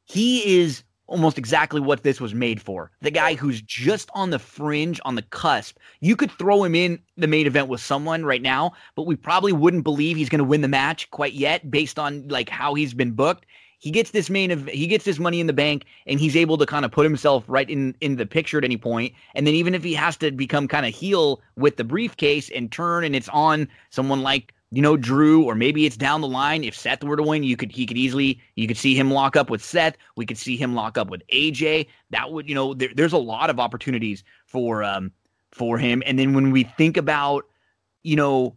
[0.03, 2.91] he is almost exactly what this was made for.
[3.01, 5.77] The guy who's just on the fringe, on the cusp.
[5.99, 9.53] You could throw him in the main event with someone right now, but we probably
[9.53, 12.93] wouldn't believe he's going to win the match quite yet based on like how he's
[12.93, 13.45] been booked.
[13.79, 16.57] He gets this main of he gets this money in the bank and he's able
[16.57, 19.13] to kind of put himself right in in the picture at any point.
[19.35, 22.71] And then even if he has to become kind of heel with the briefcase and
[22.71, 26.65] turn and it's on someone like you know Drew or maybe it's down the line
[26.65, 29.37] if Seth were to win you could he could easily you could see him lock
[29.37, 32.73] up with Seth we could see him lock up with AJ that would you know
[32.73, 35.11] there, there's a lot of opportunities for um
[35.51, 37.45] for him and then when we think about
[38.03, 38.53] you know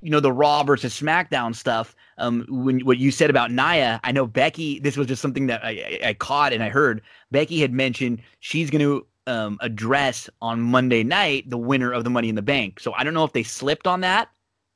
[0.00, 1.94] you know the Raw versus SmackDown stuff.
[2.18, 4.78] Um, when what you said about Nia, I know Becky.
[4.78, 7.02] This was just something that I, I, I caught and I heard.
[7.32, 12.10] Becky had mentioned she's going to um, address on Monday night the winner of the
[12.10, 12.80] Money in the Bank.
[12.80, 14.28] So I don't know if they slipped on that.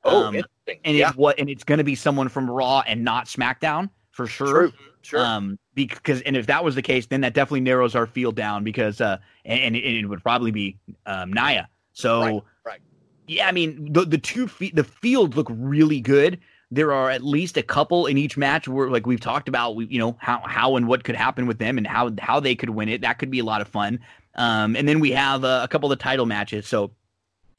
[0.05, 0.81] Oh, Um, interesting.
[0.85, 3.91] and yeah, it, what and it's going to be someone from Raw and not SmackDown
[4.11, 4.69] for sure.
[4.69, 4.73] true.
[5.03, 5.21] Sure.
[5.21, 8.63] Um, because and if that was the case, then that definitely narrows our field down
[8.63, 11.69] because uh, and, and it, would probably be um, Nia.
[11.93, 12.81] So Right, right.
[13.27, 16.39] yeah, I mean the the two fe- the fields look really good.
[16.71, 19.87] There are at least a couple in each match where like we've talked about, we,
[19.87, 22.71] you know how how and what could happen with them and how how they could
[22.71, 23.01] win it.
[23.01, 23.99] That could be a lot of fun.
[24.37, 26.67] Um, and then we have uh, a couple of title matches.
[26.67, 26.93] So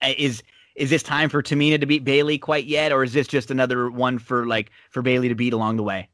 [0.02, 0.41] uh, is
[0.75, 3.89] is this time for Tamina to beat Bayley quite yet, or is this just another
[3.89, 6.09] one for like for Bayley to beat along the way?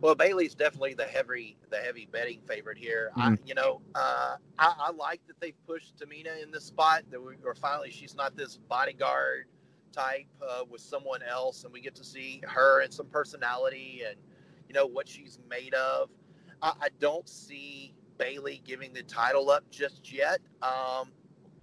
[0.00, 3.10] Well, Bayley's definitely the heavy, the heavy betting favorite here.
[3.16, 3.38] I, Mhm.
[3.46, 7.04] you know, uh, I, I like that they pushed Tamina in this spot.
[7.10, 9.46] That we, or finally, she's not this bodyguard
[9.92, 14.16] type uh, with someone else, and we get to see her and some personality and
[14.68, 16.10] you know what she's made of.
[16.62, 20.40] I, I don't see Bayley giving the title up just yet.
[20.62, 21.12] Um,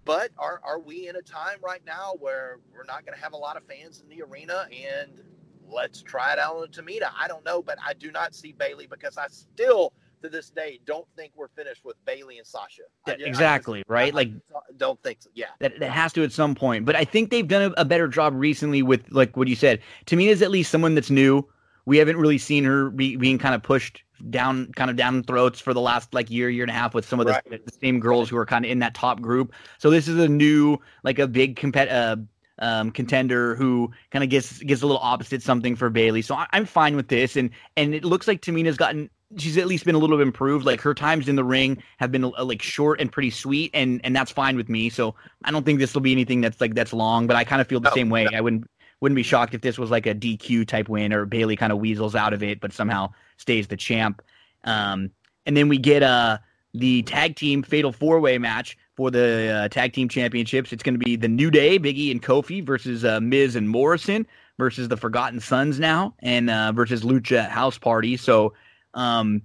[0.05, 3.33] but are are we in a time right now where we're not going to have
[3.33, 5.21] a lot of fans in the arena and
[5.67, 7.09] let's try it out on Tamina.
[7.19, 10.79] I don't know, but I do not see Bayley because I still, to this day,
[10.85, 12.83] don't think we're finished with Bayley and Sasha.
[13.07, 14.13] I Yeah, I exactly, just- right?
[14.13, 14.31] I Like
[14.77, 15.29] don't think so.
[15.33, 16.85] Yeah, that, that has to at some point.
[16.85, 19.79] But I think they've done a, a better job recently with like what you said.
[20.05, 21.47] Tamina's at least someone that's new.
[21.85, 25.59] We haven't really seen her be, being kind of pushed down, kind of down throats
[25.59, 27.65] for the last like year, year and a half with some of the, Right.
[27.65, 29.53] the same girls who are kind of in that top group.
[29.77, 32.17] So this is a new, like a big compet, uh,
[32.59, 36.21] um, contender who kind of gets gets a little opposite something for Bayley.
[36.21, 39.09] So I, I'm fine with this, and and it looks like Tamina's gotten.
[39.37, 40.63] She's at least been a little bit improved.
[40.63, 43.99] Like her times in the ring have been uh, like short and pretty sweet, and
[44.03, 44.89] and that's fine with me.
[44.89, 47.59] So I don't think this will be anything that's like that's long, but I kind
[47.59, 48.31] of feel the No, same way.
[48.35, 48.69] I wouldn't
[49.01, 51.79] wouldn't be shocked if this was like a DQ type win or Bayley kind of
[51.79, 54.21] weasels out of it, but somehow stays the champ.
[54.63, 55.11] Um,
[55.45, 56.37] and then we get uh
[56.73, 60.73] the tag team fatal four way match for the uh, tag team championships.
[60.73, 64.25] It's going to be the New Day, Biggie and Kofi versus uh, Miz and Morrison
[64.57, 68.17] versus the Forgotten Sons now, and uh, versus Lucha House Party.
[68.17, 68.53] So.
[68.93, 69.41] Um,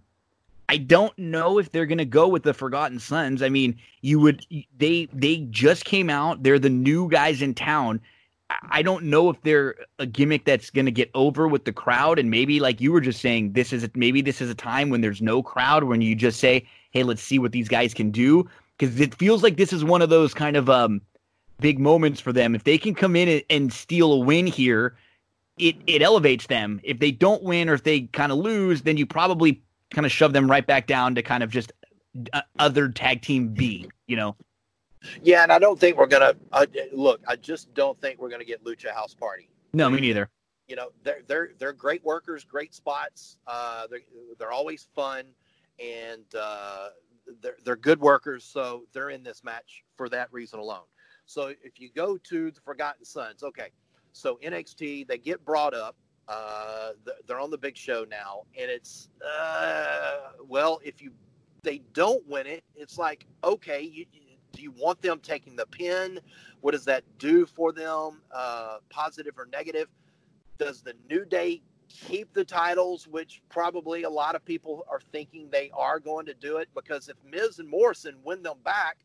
[0.71, 3.43] I don't know if they're going to go with the Forgotten Sons.
[3.43, 4.45] I mean, you would
[4.77, 6.43] they they just came out.
[6.43, 8.03] They're the new guys in town.
[8.71, 12.19] I don't know if they're a gimmick that's going to get over with the crowd.
[12.19, 15.01] And maybe, like you were just saying, this is maybe this is a time when
[15.01, 18.49] there's no crowd when you just say, "Hey, let's see what these guys can do."
[18.79, 21.03] Because it feels like this is one of those kind of um,
[21.61, 22.55] big moments for them.
[22.55, 24.97] If they can come in and, steal a win here,
[25.59, 26.81] it it elevates them.
[26.85, 30.13] If they don't win or if they kind of lose, then you probably kind of
[30.13, 31.73] shove them right back down to kind of just
[32.33, 33.91] uh, other tag team B.
[34.07, 34.37] You know.
[35.23, 37.21] Yeah, and I don't think we're gonna uh, look.
[37.27, 39.49] I just don't think we're gonna get Lucha House Party.
[39.73, 40.29] No, me neither.
[40.67, 43.39] You know, they're they're they're great workers, great spots.
[43.47, 44.01] Uh, they're
[44.39, 45.25] they're always fun,
[45.79, 46.89] and uh,
[47.41, 48.45] they're they're good workers.
[48.45, 50.85] So they're in this match for that reason alone.
[51.27, 53.69] So if you go to the Forgotten Sons, okay,
[54.13, 55.97] so NXT they get brought up.
[56.27, 56.91] Uh,
[57.27, 61.13] they're on the big show now, and it's uh, well, if you
[61.63, 64.05] they don't win it, it's like okay, you,
[64.53, 66.21] do you want them taking the pin?
[66.61, 69.89] What does that do for them, uh, positive or negative?
[70.59, 75.49] Does the New Day keep the titles, which probably a lot of people are thinking
[75.51, 78.99] they are going to do it because if Miz and Morrison win them back,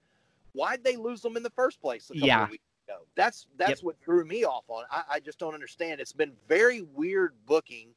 [0.53, 2.09] why'd they lose them in the first place?
[2.87, 2.95] yeah.
[3.15, 3.83] That's that's yep.
[3.83, 4.83] what threw me off on.
[4.91, 6.01] I, I, just don't understand.
[6.01, 7.89] It's been very weird booking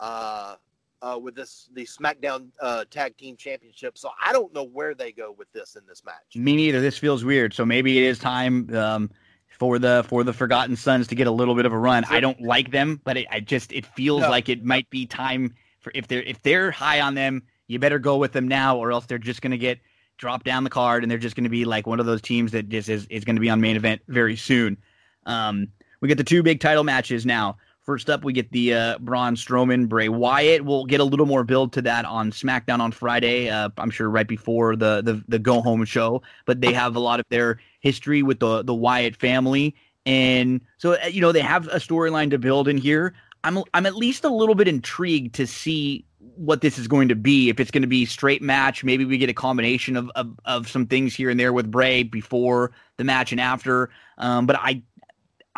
[0.00, 0.56] uh,
[1.02, 3.98] uh, with this the SmackDown uh, Tag Team Championship.
[3.98, 6.36] So I don't know where they go with this in this match.
[6.36, 6.80] Me neither.
[6.80, 7.52] This feels weird.
[7.52, 9.10] So maybe it is time um,
[9.48, 12.04] for the for the Forgotten Sons to get a little bit of a run.
[12.04, 12.16] Sure.
[12.16, 14.30] I don't like them, but it, I just it feels no.
[14.30, 17.98] like it might be time for if they're if they're high on them, you better
[17.98, 19.80] go with them now, or else they're just going to get
[20.18, 22.52] dropped down the card, and they're just going to be like one of those teams
[22.52, 24.78] that just is is going to be on main event very soon.
[25.26, 25.68] Um,
[26.00, 27.56] we get the two big title matches now.
[27.82, 30.64] First up, we get the uh, Braun Strowman Bray Wyatt.
[30.64, 33.50] We'll get a little more build to that on SmackDown on Friday.
[33.50, 36.22] Uh, I'm sure right before the, the the go home show.
[36.46, 39.74] But they have a lot of their history with the the Wyatt family,
[40.06, 43.14] and so uh, you know they have a storyline to build in here.
[43.42, 46.04] I'm I'm at least a little bit intrigued to see
[46.36, 47.48] what this is going to be.
[47.48, 50.68] If it's going to be straight match, maybe we get a combination of of, of
[50.68, 53.90] some things here and there with Bray before the match and after.
[54.18, 54.82] Um, but I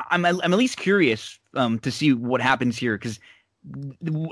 [0.08, 3.18] I'm I'm at least curious um, to see what happens here because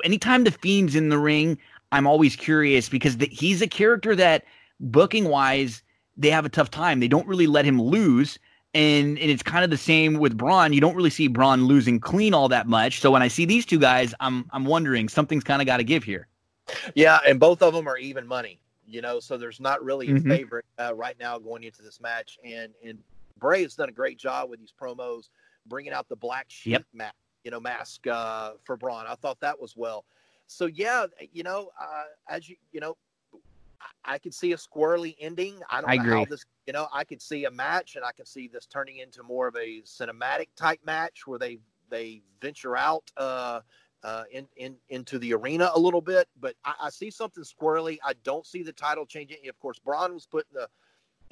[0.05, 1.59] anytime the fiend's in the ring,
[1.91, 4.45] I'm always curious because the, he's a character that
[4.81, 5.83] booking wise
[6.17, 7.01] they have a tough time.
[7.01, 8.39] They don't really let him lose.
[8.75, 10.73] And, and it's kind of the same with Braun.
[10.73, 13.01] You don't really see Braun losing clean all that much.
[13.01, 15.85] So when I see these two guys, I'm I'm wondering something's kind of got to
[15.85, 16.27] give here.
[16.95, 18.59] Yeah, and both of them are even money.
[18.87, 20.29] You know, so there's not really a mm-hmm.
[20.29, 22.39] favorite uh, right now going into this match.
[22.45, 22.99] And and
[23.39, 25.29] Bray has done a great job with these promos
[25.67, 26.85] bringing out the black sheep yep.
[26.93, 27.15] mask,
[27.45, 29.07] you know, mask uh, for Braun.
[29.07, 30.05] I thought that was well.
[30.47, 32.97] So yeah, you know, uh, as you you know,
[34.05, 35.61] I could see a squirrely ending.
[35.71, 36.19] I don't I know agree.
[36.19, 38.99] how this, you know, I could see a match, and I could see this turning
[38.99, 41.59] into more of a cinematic type match where they
[41.91, 43.61] they venture out uh,
[44.03, 46.29] uh, in, in into the arena a little bit.
[46.41, 47.99] But I, I see something squirrely.
[48.05, 49.49] I don't see the title changing.
[49.49, 50.69] Of course, Braun was put in the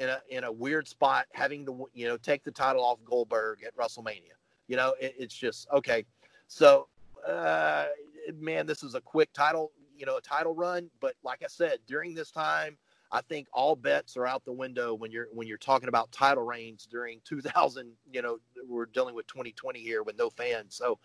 [0.00, 3.62] in a in a weird spot, having to you know take the title off Goldberg
[3.64, 4.32] at WrestleMania.
[4.66, 6.04] You know, it, it's just okay.
[6.48, 6.88] So,
[7.28, 7.86] uh,
[8.34, 10.90] man, this is a quick title, you know, a title run.
[11.00, 12.78] But like I said, during this time,
[13.12, 16.44] I think all bets are out the window when you're when you're talking about title
[16.44, 17.92] reigns during 2000.
[18.10, 20.74] You know, we're dealing with 2020 here with no fans.
[20.74, 20.98] So,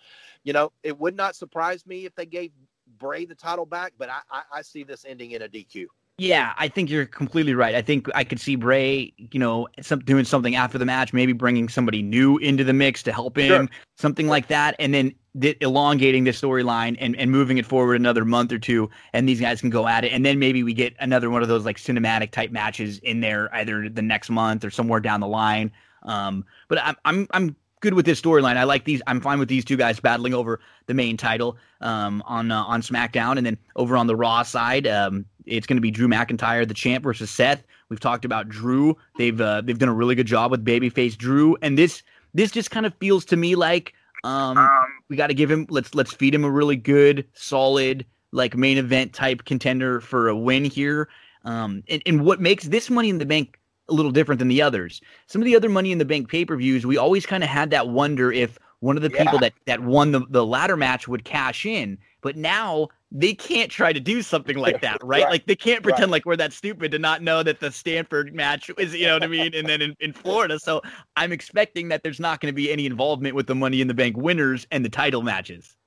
[0.43, 2.51] you know, it would not surprise me if they gave
[2.97, 5.87] Bray the title back, but I, I, I see this ending in a DQ.
[6.17, 7.75] Yeah, I think you're completely right.
[7.75, 11.33] I think I could see Bray, you know, some, doing something after the match, maybe
[11.33, 13.67] bringing somebody new into the mix to help him, sure.
[13.97, 18.23] something like that, and then th- elongating the storyline and, and moving it forward another
[18.23, 20.95] month or two, and these guys can go at it, and then maybe we get
[20.99, 24.71] another one of those like cinematic type matches in there either the next month or
[24.71, 25.69] somewhere down the line.
[26.03, 28.57] Um, but I'm I'm I'm good with this storyline.
[28.57, 29.01] I like these.
[29.05, 32.81] I'm fine with these two guys battling over the main title um, on uh, on
[32.81, 36.67] SmackDown, and then over on the Raw side, um, it's going to be Drew McIntyre,
[36.67, 37.63] the champ, versus Seth.
[37.89, 38.97] We've talked about Drew.
[39.17, 42.03] They've uh, they've done a really good job with babyface Drew, and this
[42.33, 43.93] this just kind of feels to me like
[44.23, 44.69] um, um
[45.09, 48.77] we got to give him let's let's feed him a really good, solid like main
[48.77, 51.07] event type contender for a win here.
[51.45, 54.61] Um, and, and what makes this Money in the Bank a little different than the
[54.61, 54.99] others?
[55.27, 57.49] Some of the other Money in the Bank pay per views, we always kind of
[57.49, 59.23] had that wonder if one of the yeah.
[59.23, 61.97] people that that won the the ladder match would cash in.
[62.21, 65.23] But now they can't try to do something like that, right?
[65.23, 65.31] right.
[65.31, 66.11] Like they can't pretend right.
[66.11, 69.23] like we're that stupid to not know that the Stamford match is, you know what
[69.23, 69.55] I mean?
[69.55, 70.59] And then in, in Florida.
[70.59, 70.81] So
[71.15, 73.93] I'm expecting that there's not going to be any involvement with the Money in the
[73.93, 75.77] Bank winners and the title matches.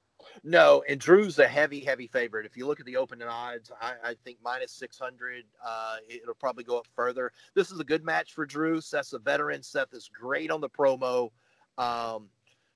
[0.43, 2.47] No, and Drew's a heavy, heavy favorite.
[2.47, 6.65] If you look at the opening odds, I, I think minus 600, uh, it'll probably
[6.65, 7.33] go up further.
[7.55, 8.81] This is a good match for Drew.
[8.81, 9.63] Seth's a veteran.
[9.63, 11.31] Seth is great on the promo.
[11.77, 12.29] Um,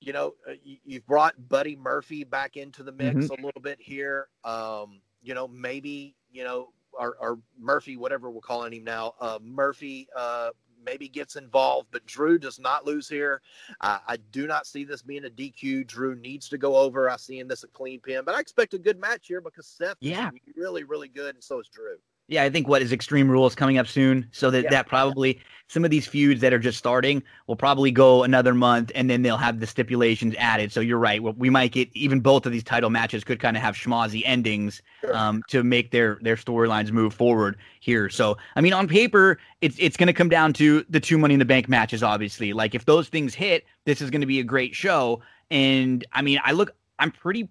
[0.03, 3.37] you know, uh, you, you've brought Buddy Murphy back into the mix Mhm.
[3.37, 4.27] a little bit here.
[4.43, 9.39] Um, you know, maybe you know, or, or Murphy, whatever we're calling him now, uh,
[9.41, 10.07] Murphy.
[10.15, 10.49] Uh,
[10.85, 13.41] maybe gets involved, but Drew does not lose here.
[13.79, 15.87] I, I do not see this being a DQ.
[15.87, 17.09] Drew needs to go over.
[17.09, 19.65] I see in this a clean pin, but I expect a good match here because
[19.65, 20.29] Seth Yeah.
[20.33, 21.97] is really, really good, and so is Drew.
[22.27, 24.69] Yeah, I think what is Extreme Rules coming up soon, so that Yeah.
[24.71, 28.91] that probably some of these feuds that are just starting will probably go another month,
[28.95, 30.71] and then they'll have the stipulations added.
[30.71, 33.63] So you're right, we might get even both of these title matches could kind of
[33.63, 35.15] have schmozzy endings Sure.
[35.15, 38.09] um, to make their their storylines move forward here.
[38.09, 41.33] So I mean, on paper, it's it's going to come down to the two Money
[41.33, 42.53] in the Bank matches, obviously.
[42.53, 45.21] Like if those things hit, this is going to be a great show.
[45.51, 47.49] And I mean, I look, I'm pretty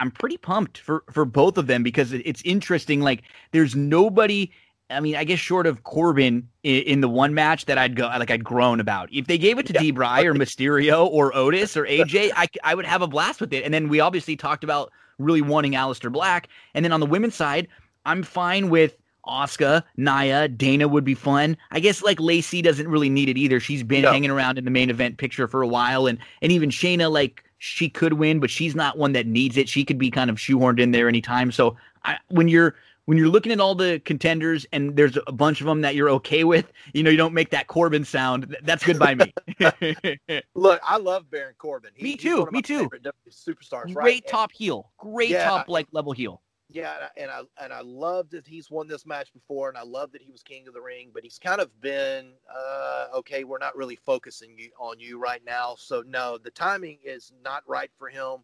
[0.00, 3.00] I'm pretty pumped for for both of them because it's interesting.
[3.00, 4.50] Like, there's nobody.
[4.88, 8.06] I mean, I guess short of Corbin in, in the one match that I'd go
[8.06, 9.08] like I'd groan about.
[9.12, 9.80] If they gave it to Yeah.
[9.80, 9.90] D.
[9.90, 13.64] Bry or Mysterio or Otis or AJ, I I would have a blast with it.
[13.64, 16.48] And then we obviously talked about really wanting Aleister Black.
[16.74, 17.66] And then on the women's side,
[18.04, 18.96] I'm fine with.
[19.26, 21.56] Asuka, Nia, Dana would be fun.
[21.72, 23.58] I guess like Lacey doesn't really need it either.
[23.58, 24.12] She's been No.
[24.12, 27.42] hanging around in the main event picture for a while, and and even Shayna, like
[27.58, 29.68] she could win, but she's not one that needs it.
[29.68, 31.50] She could be kind of shoehorned in there anytime.
[31.52, 32.74] So I, when you're
[33.06, 36.10] when you're looking at all the contenders and there's a bunch of them that you're
[36.10, 38.56] okay with, you know, you don't make that Corbin sound.
[38.64, 39.32] That's good by me.
[40.56, 41.92] Look, I love Baron Corbin.
[42.00, 42.90] Me he's too, me too.
[43.30, 43.94] Superstars, right?
[43.94, 44.90] Great And- top heel.
[44.98, 45.44] Great Yeah.
[45.44, 46.42] top like level heel.
[46.68, 50.10] Yeah, and I and I love that he's won this match before, and I love
[50.12, 51.10] that he was king of the ring.
[51.14, 53.44] But he's kind of been uh, okay.
[53.44, 57.62] We're not really focusing you, on you right now, so no, the timing is not
[57.68, 58.38] right for him.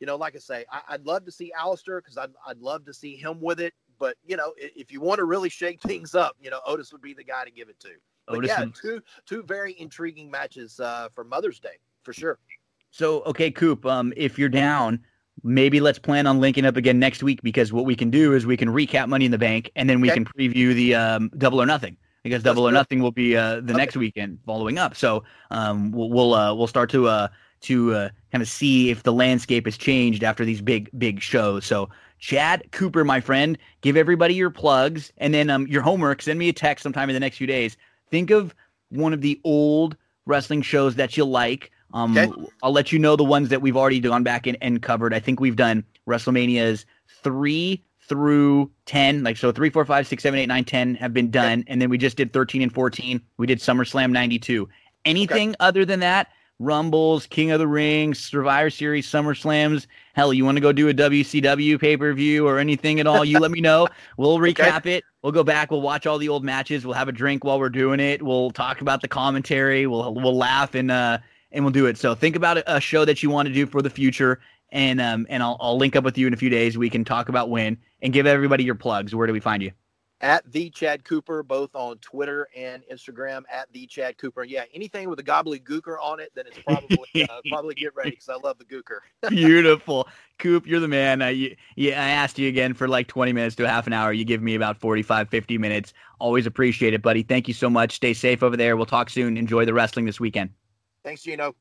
[0.00, 2.84] You know, like I say, I, I'd love to see Aleister because I'd I'd love
[2.86, 3.74] to see him with it.
[4.00, 7.02] But you know, if you want to really shake things up, you know, Otis would
[7.02, 7.90] be the guy to give it to.
[8.26, 12.38] But Otis yeah, and- two two very intriguing matches uh, for Mother's Day for sure.
[12.90, 15.04] So, okay, Coop, um, if you're down,
[15.42, 18.46] maybe let's plan on linking up again next week because what we can do is
[18.46, 20.22] we can recap Money in the Bank and then we Okay.
[20.22, 22.78] can preview the um, Double or Nothing because Double or do it.
[22.78, 23.72] Nothing will be uh, the Okay.
[23.74, 24.94] next weekend following up.
[24.96, 27.28] So um, we'll we'll, uh, we'll start to uh,
[27.62, 31.64] to uh, kind of see if the landscape has changed after these big big shows.
[31.64, 31.88] So.
[32.20, 36.20] Chad Cooper, my friend, give everybody your plugs and then um, your homework.
[36.20, 37.76] Send me a text sometime in the next few days.
[38.10, 38.56] Think of
[38.88, 39.96] one of the old
[40.26, 41.70] wrestling shows that you like.
[41.94, 42.30] Um, Okay.
[42.62, 45.14] I'll let you know the ones that we've already gone back and, and covered.
[45.14, 46.84] I think we've done WrestleManias
[47.22, 51.30] three through ten, like so three, four, five, six, seven, eight, nine, ten have been
[51.30, 53.20] done, and then we just did thirteen and fourteen.
[53.36, 54.68] We did SummerSlam '92.
[55.04, 56.28] Anything other than that?
[56.60, 59.86] Rumbles, King of the Ring, Survivor Series, SummerSlams.
[60.14, 63.24] Hell, you want to go do a WCW pay per view or anything at all?
[63.24, 63.86] You let me know.
[64.16, 65.04] We'll recap it.
[65.22, 65.70] We'll go back.
[65.70, 66.84] We'll watch all the old matches.
[66.84, 68.20] We'll have a drink while we're doing it.
[68.22, 69.86] We'll talk about the commentary.
[69.86, 71.18] We'll we'll laugh and uh
[71.52, 71.98] and we'll do it.
[71.98, 75.26] So think about a, show that you want to do for the future, and um
[75.28, 76.78] and I'll I'll link up with you in a few days.
[76.78, 79.14] We can talk about when and give everybody your plugs.
[79.14, 79.72] Where do we find you?
[80.20, 84.44] at the Chad Cooper, both on Twitter and Instagram at the Chad Cooper.
[84.44, 88.10] Yeah, anything with a gobbly gobbledygooker on it, then it's probably uh, probably get ready
[88.10, 88.98] because I love the gooker.
[89.28, 90.08] Beautiful,
[90.38, 90.66] Coop.
[90.66, 91.22] You're the man.
[91.22, 93.92] I you, yeah, I asked you again for like 20 minutes to a half an
[93.92, 94.12] hour.
[94.12, 95.92] You give me about 45, 50 minutes.
[96.18, 97.22] Always appreciate it, buddy.
[97.22, 97.92] Thank you so much.
[97.92, 98.76] Stay safe over there.
[98.76, 99.36] We'll talk soon.
[99.36, 100.50] Enjoy the wrestling this weekend.
[101.08, 101.56] Thanks, Gino.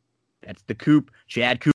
[0.46, 1.72] That's the Coop, Chad Coop.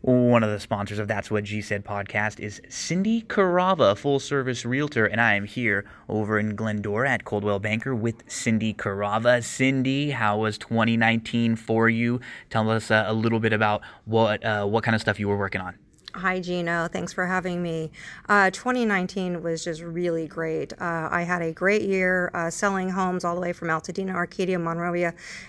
[0.00, 4.64] One of the sponsors of That's What G Said podcast is Cindy Carava, full service
[4.64, 9.44] realtor, and I am here over in Glendora at Coldwell Banker with Cindy Carava.
[9.44, 12.18] Cindy, how was 2019 for you?
[12.48, 15.36] Tell us uh, a little bit about what uh, what kind of stuff you were
[15.36, 15.78] working on.
[16.14, 16.88] Hi, Gino.
[16.88, 17.90] Thanks for having me.
[18.30, 20.72] Uh, 2019 was just really great.
[20.80, 24.58] Uh, I had a great year uh, selling homes all the way from Altadena, Arcadia,
[24.58, 25.12] Monrovia,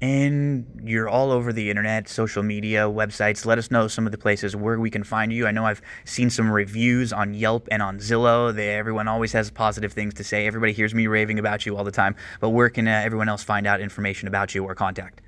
[0.00, 3.44] and you're all over the internet, social media, websites.
[3.44, 5.46] Let us know some of the places where we can find you.
[5.46, 8.54] I know I've seen some reviews on Yelp and on Zillow.
[8.54, 10.46] They, everyone always has positive things to say.
[10.46, 12.14] Everybody hears me raving about you all the time.
[12.40, 15.20] But where can uh, everyone else find out information about you or contact?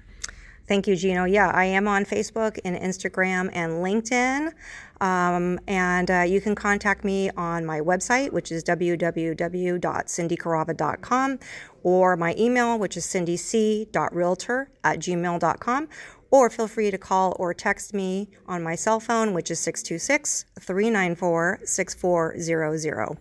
[0.70, 1.24] Thank you, Gino.
[1.24, 4.52] Yeah, I am on Facebook and Instagram and LinkedIn.
[5.00, 11.38] Um, and uh, you can contact me on my website, which is www.cindycarava.com,
[11.82, 15.88] or my email, which is cindyc.realtor at gmail.com,
[16.30, 20.44] or feel free to call or text me on my cell phone, which is 626
[20.60, 23.18] 394 6400.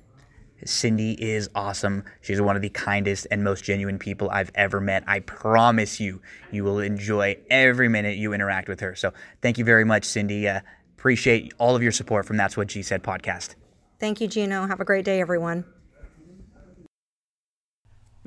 [0.65, 2.03] Cindy is awesome.
[2.22, 5.03] She's one of the kindest and most genuine people I've ever met.
[5.07, 6.22] I promise you,
[6.52, 8.95] you will enjoy every minute you interact with her.
[8.95, 10.48] So thank you very much, Cindy.
[10.48, 10.61] Uh,
[10.98, 13.56] appreciate all of your support from That's What G Said podcast.
[13.99, 14.68] Thank you, Gino.
[14.68, 15.65] Have a great day, everyone.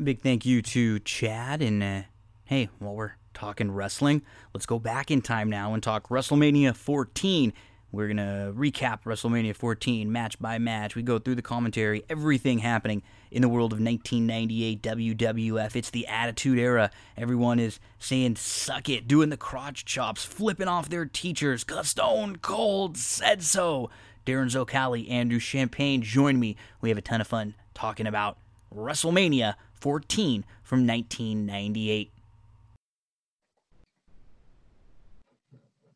[0.03, 1.63] Big thank you to Chad.
[1.63, 2.03] And uh,
[2.45, 4.23] hey, while we're talking wrestling,
[4.53, 7.53] let's go back in time now and talk WrestleMania 14.
[7.93, 10.97] We're going to recap WrestleMania 14 match by match.
[10.97, 15.77] We go through the commentary, everything happening in the world of 1998 WWF.
[15.77, 16.91] It's the Attitude Era.
[17.17, 22.97] Everyone is saying, suck it, doing the crotch chops, flipping off their teachers, Stone Cold
[22.97, 23.89] said so.
[24.25, 26.57] Darin Zoccali, Andrew Champagne join me.
[26.81, 28.39] We have a ton of fun talking about
[28.75, 32.13] WrestleMania 14 from 1998.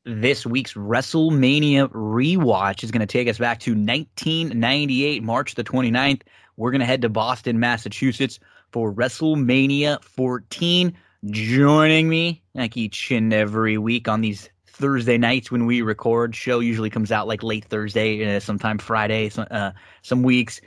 [0.06, 6.22] this week's WrestleMania rewatch is going to take us back to 1998, March the 29th.
[6.56, 8.38] We're going to head to Boston, Massachusetts
[8.70, 10.96] for WrestleMania 14.
[11.30, 16.36] Joining me like each and every week on these Thursday nights when we record.
[16.36, 19.72] Show usually comes out like late Thursday, uh, sometime Friday, uh,
[20.02, 20.60] some weeks.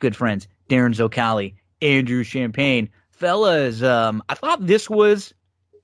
[0.00, 2.88] Good friends, Darin Zoccali, Andrew Champagne.
[3.10, 5.34] Fellas, um, I thought this was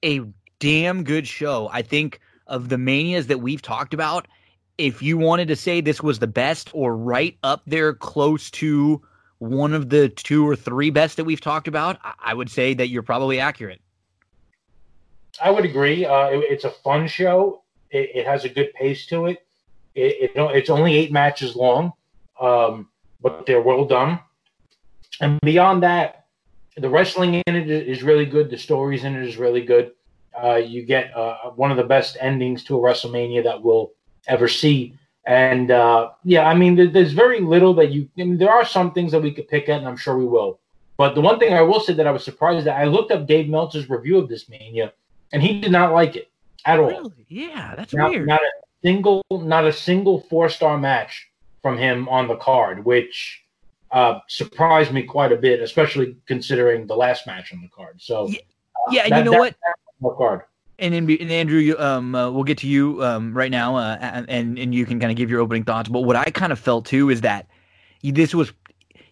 [0.05, 0.21] a
[0.59, 1.69] damn good show.
[1.73, 4.29] I think of the manias that we've talked about,
[4.79, 9.03] if you wanted to say this was the best or right up there close to
[9.39, 12.89] one of the two or three best that we've talked about, I would say that
[12.89, 13.81] you're probably accurate.
[15.43, 16.05] I would agree.
[16.05, 17.63] Uh, it, it's a fun show.
[17.91, 19.47] It, it, has a good pace to it.
[19.95, 21.93] it, it it's only eight matches long,
[22.41, 22.89] um,
[23.21, 24.19] but they're well done.
[25.21, 26.27] And beyond that,
[26.77, 28.51] the wrestling in it is really good.
[28.51, 29.93] The stories in it is really good.
[30.41, 33.93] Uh, you get uh, one of the best endings to a WrestleMania that we'll
[34.27, 34.99] ever see.
[35.27, 38.09] And uh, yeah, I mean, there's very little that you.
[38.19, 40.27] I mean, there are some things that we could pick at, and I'm sure we
[40.27, 40.61] will.
[40.99, 43.27] But the one thing I will say that I was surprised that I looked up
[43.27, 44.93] Dave Meltzer's review of this Mania,
[45.33, 46.31] and he did not like it
[46.65, 46.89] at all.
[46.89, 47.27] Really?
[47.29, 48.29] Yeah, that's not, weird.
[48.29, 48.51] Not a
[48.85, 51.29] single, not a single four star match
[51.61, 53.43] from him on the card, which
[53.97, 57.99] uh, surprised me quite a bit, especially considering the last match on the card.
[57.99, 58.41] So yeah,
[58.91, 59.57] yeah uh, that, you know that,
[60.01, 60.17] what?
[60.19, 60.43] Card.
[60.79, 63.97] And, in, and Andrew, um, uh, we'll get to you um, right now, uh,
[64.29, 65.89] and and you can kind of give your opening thoughts.
[65.89, 67.49] But what I kind of felt too is that
[68.03, 68.53] this was,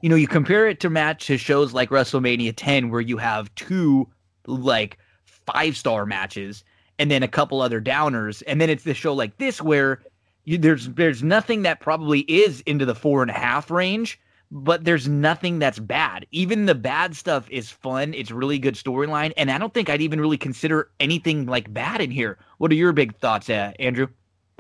[0.03, 3.53] you know, you compare it to match to shows like WrestleMania 10, where you have
[3.55, 4.07] two
[4.47, 6.63] like five star matches,
[6.99, 10.03] and then a couple other downers, and then it's the show like this where
[10.45, 14.85] you, there's there's nothing that probably is into the four and a half range, but
[14.85, 16.27] there's nothing that's bad.
[16.31, 18.15] Even the bad stuff is fun.
[18.15, 22.01] It's really good storyline, and I don't think I'd even really consider anything like bad
[22.01, 22.39] in here.
[22.59, 24.09] What are your big thoughts, uh, Andrew?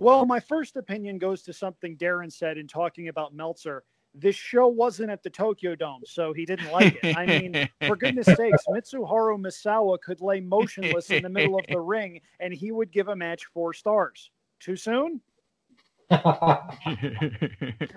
[0.00, 3.84] Well, my first opinion goes to something Darin said in talking about Meltzer.
[4.16, 7.16] This show wasn't at the Tokyo Dome, so he didn't like it.
[7.16, 11.80] I mean, for goodness sakes, Mitsuharu Misawa could lay motionless in the middle of the
[11.80, 14.30] ring, and he would give a match four stars.
[14.60, 15.20] Too soon?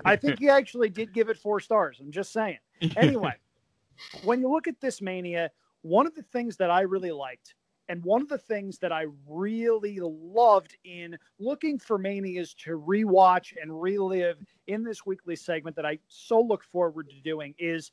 [0.05, 1.99] I think he actually did give it four stars.
[1.99, 2.59] I'm just saying.
[2.95, 3.33] Anyway,
[4.23, 7.55] when you look at this mania, one of the things that I really liked,
[7.89, 13.53] and one of the things that I really loved in looking for manias to rewatch
[13.61, 14.37] and relive
[14.67, 17.91] in this weekly segment that I so look forward to doing is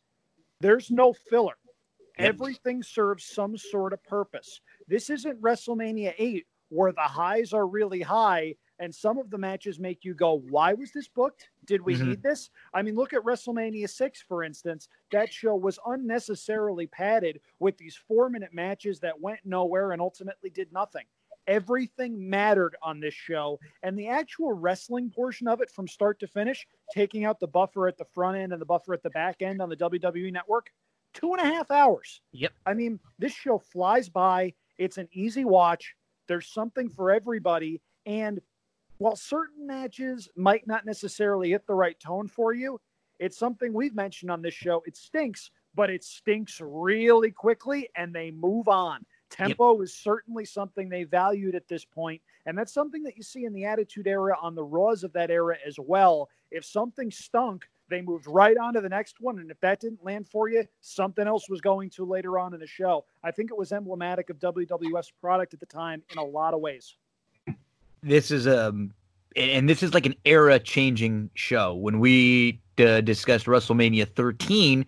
[0.60, 1.54] there's no filler.
[2.18, 4.60] Everything serves some sort of purpose.
[4.86, 9.78] This isn't WrestleMania 8 where the highs are really high and some of the matches
[9.78, 11.48] make you go, why was this booked?
[11.64, 12.10] Did we mm-hmm.
[12.10, 12.50] need this?
[12.72, 14.88] I mean, look at WrestleMania 6, for instance.
[15.12, 20.50] That show was unnecessarily padded with these four minute matches that went nowhere and ultimately
[20.50, 21.04] did nothing.
[21.46, 26.26] Everything mattered on this show, and the actual wrestling portion of it from start to
[26.26, 29.42] finish, taking out the buffer at the front end and the buffer at the back
[29.42, 30.70] end on the WWE network,
[31.12, 32.22] two and a half hours.
[32.32, 32.52] Yep.
[32.64, 34.54] I mean, this show flies by.
[34.78, 35.94] It's an easy watch.
[36.28, 37.82] There's something for everybody.
[38.06, 38.40] And
[38.98, 42.80] while certain matches might not necessarily hit the right tone for you,
[43.18, 44.82] it's something we've mentioned on this show.
[44.86, 49.04] It stinks, but it stinks really quickly and they move on.
[49.30, 49.84] Tempo yep.
[49.84, 53.52] is certainly something they valued at this point, and that's something that you see in
[53.52, 56.28] the Attitude Era on the Raws of that era as well.
[56.52, 60.04] If something stunk, they moved right on to the next one, and if that didn't
[60.04, 63.04] land for you, something else was going to later on in the show.
[63.24, 66.60] I think it was emblematic of WWF's product at the time in a lot of
[66.60, 66.96] ways.
[68.04, 68.72] This is a
[69.36, 71.74] and this is like an era-changing show.
[71.74, 74.86] When we uh, discussed WrestleMania 13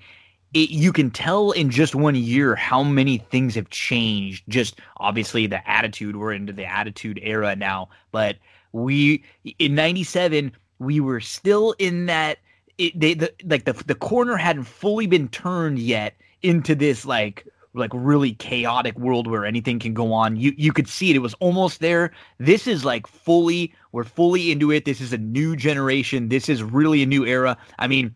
[0.55, 4.45] it, you can tell in just one year how many things have changed.
[4.49, 8.37] Just obviously the attitude, we're into the attitude era now, but
[8.73, 9.23] we
[9.59, 12.39] in 97 we were still in that
[12.79, 17.47] it, they the like the the corner hadn't fully been turned yet into this like
[17.77, 20.37] like really chaotic world where anything can go on.
[20.37, 21.17] You you could see it.
[21.17, 22.13] It was almost there.
[22.39, 24.85] This is like fully we're fully into it.
[24.85, 26.29] This is a new generation.
[26.29, 27.57] This is really a new era.
[27.79, 28.15] I mean,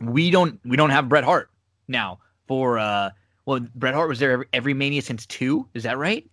[0.00, 1.50] we don't we don't have Bret Hart
[1.88, 3.10] now for uh
[3.44, 5.68] well Bret Hart was there every, every Mania since two.
[5.74, 6.28] Is that right?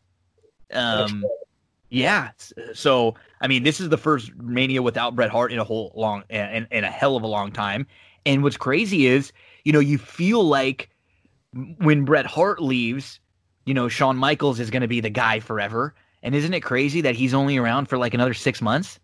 [0.71, 1.25] Um,
[1.89, 2.31] yeah.
[2.73, 6.23] So I mean, this is the first Mania without Bret Hart in a whole long
[6.29, 7.87] in, in a hell of a long time.
[8.25, 9.31] And what's crazy is,
[9.63, 10.89] you know, you feel like
[11.53, 13.19] when Bret Hart leaves,
[13.65, 15.95] you know, Shawn Michaels is going to be the guy forever.
[16.21, 18.99] And isn't it crazy that he's only around for like another six months?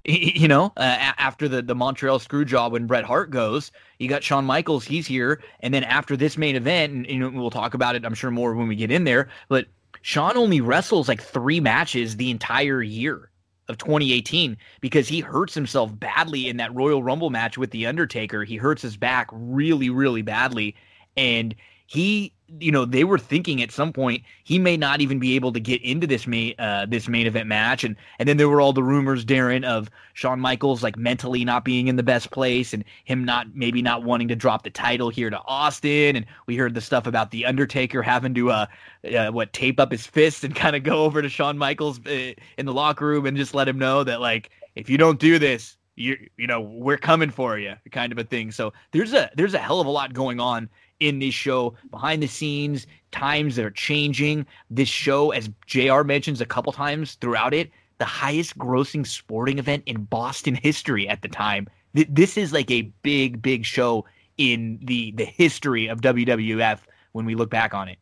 [0.04, 4.24] you know, uh, after the, the Montreal screw job when Bret Hart goes, you got
[4.24, 5.42] Shawn Michaels, he's here.
[5.60, 8.68] And then after this main event, and, we'll talk about it, I'm sure, more when
[8.68, 9.66] we get in there, but
[10.02, 13.30] Shawn only wrestles like three matches the entire year
[13.68, 18.44] of 2018 because he hurts himself badly in that Royal Rumble match with The Undertaker.
[18.44, 20.74] He hurts his back really, really badly.
[21.18, 21.54] And
[21.88, 25.52] he you know they were thinking at some point he may not even be able
[25.52, 27.84] to get into this main uh, this main event match.
[27.84, 31.64] And and then there were all the rumors Darin of Shawn Michaels like mentally not
[31.64, 35.08] being in the best place and him not maybe not wanting to drop the title
[35.10, 36.16] here to Austin.
[36.16, 38.66] And we heard the stuff about the Undertaker having to uh,
[39.12, 42.32] uh what tape up his fist and kind of go over to Shawn Michaels uh,
[42.56, 45.38] in the locker room and just let him know that like if you don't do
[45.38, 48.52] this you you know we're coming for you kind of a thing.
[48.52, 50.68] So there's a there's a hell of a lot going on
[51.00, 54.46] in this show behind the scenes, times that are changing.
[54.70, 59.82] This show, as JR mentions a couple times throughout it, the highest grossing sporting event
[59.86, 61.68] in Boston history at the time.
[61.94, 64.04] This is like a big, big show
[64.36, 66.78] in the the history of WWF
[67.12, 67.98] when we look back on it.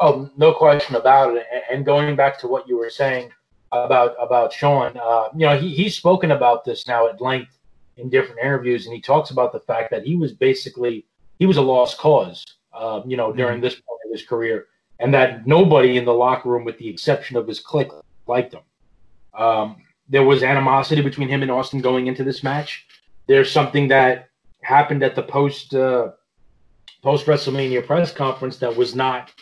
[0.00, 1.46] Oh, no question about it.
[1.70, 3.30] And going back to what you were saying
[3.72, 7.58] about about Shawn, uh, you know, he, he's spoken about this now at length
[7.96, 11.04] in different interviews, and he talks about the fact that he was basically
[11.38, 13.64] he was a lost cause, uh, you know, during mm-hmm.
[13.64, 14.66] this point of his career,
[15.00, 17.90] and that nobody in the locker room, with the exception of his clique,
[18.26, 18.62] liked him.
[19.34, 19.76] Um,
[20.08, 22.86] there was animosity between him and Austin going into this match.
[23.26, 24.28] There's something that
[24.62, 26.10] happened at the post uh,
[27.02, 29.32] post WrestleMania press conference that was not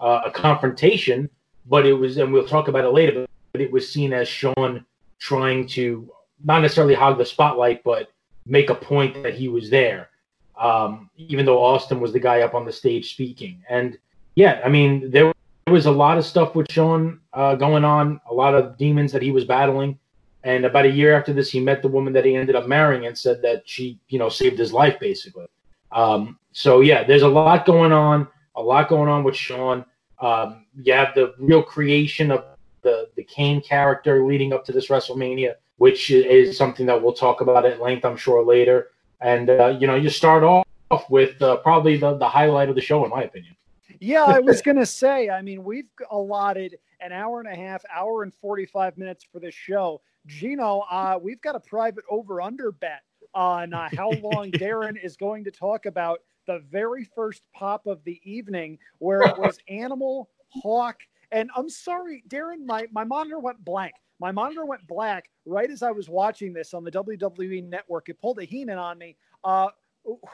[0.00, 1.30] uh, a confrontation,
[1.66, 3.26] but it was, and we'll talk about it later.
[3.52, 4.84] But it was seen as Shawn
[5.18, 6.10] trying to
[6.44, 8.10] not necessarily hog the spotlight, but
[8.44, 10.10] make a point that he was there
[10.56, 13.62] um, even though Austin was the guy up on the stage speaking.
[13.68, 13.98] And
[14.34, 15.32] yeah, I mean, there
[15.68, 19.22] was a lot of stuff with Shawn uh, going on, a lot of demons that
[19.22, 19.98] he was battling.
[20.44, 23.06] And about a year after this, he met the woman that he ended up marrying
[23.06, 25.46] and said that she, you know, saved his life basically.
[25.90, 29.84] Um, so yeah, there's a lot going on, a lot going on with Shawn.
[30.20, 32.44] Um, you have the real creation of
[32.82, 37.40] the the Kane character leading up to this WrestleMania, which is something that we'll talk
[37.40, 38.90] about at length, I'm sure, later.
[39.20, 42.80] And uh, you know, you start off with uh, probably the, the highlight of the
[42.80, 43.56] show, in my opinion.
[44.00, 47.82] Yeah, I was going to say, I mean, we've allotted an hour and a half,
[47.94, 50.00] hour and 45 minutes for this show.
[50.26, 53.02] Gino, uh, we've got a private over under bet
[53.34, 58.02] on uh, how long darin is going to talk about the very first pop of
[58.04, 61.00] the evening, where it was Animal, Hawk,
[61.32, 63.94] and I'm sorry, darin my, my monitor went blank.
[64.18, 68.08] My monitor went black right as I was watching this on the WWE network.
[68.08, 69.16] It pulled a Heenan on me.
[69.44, 69.68] Uh,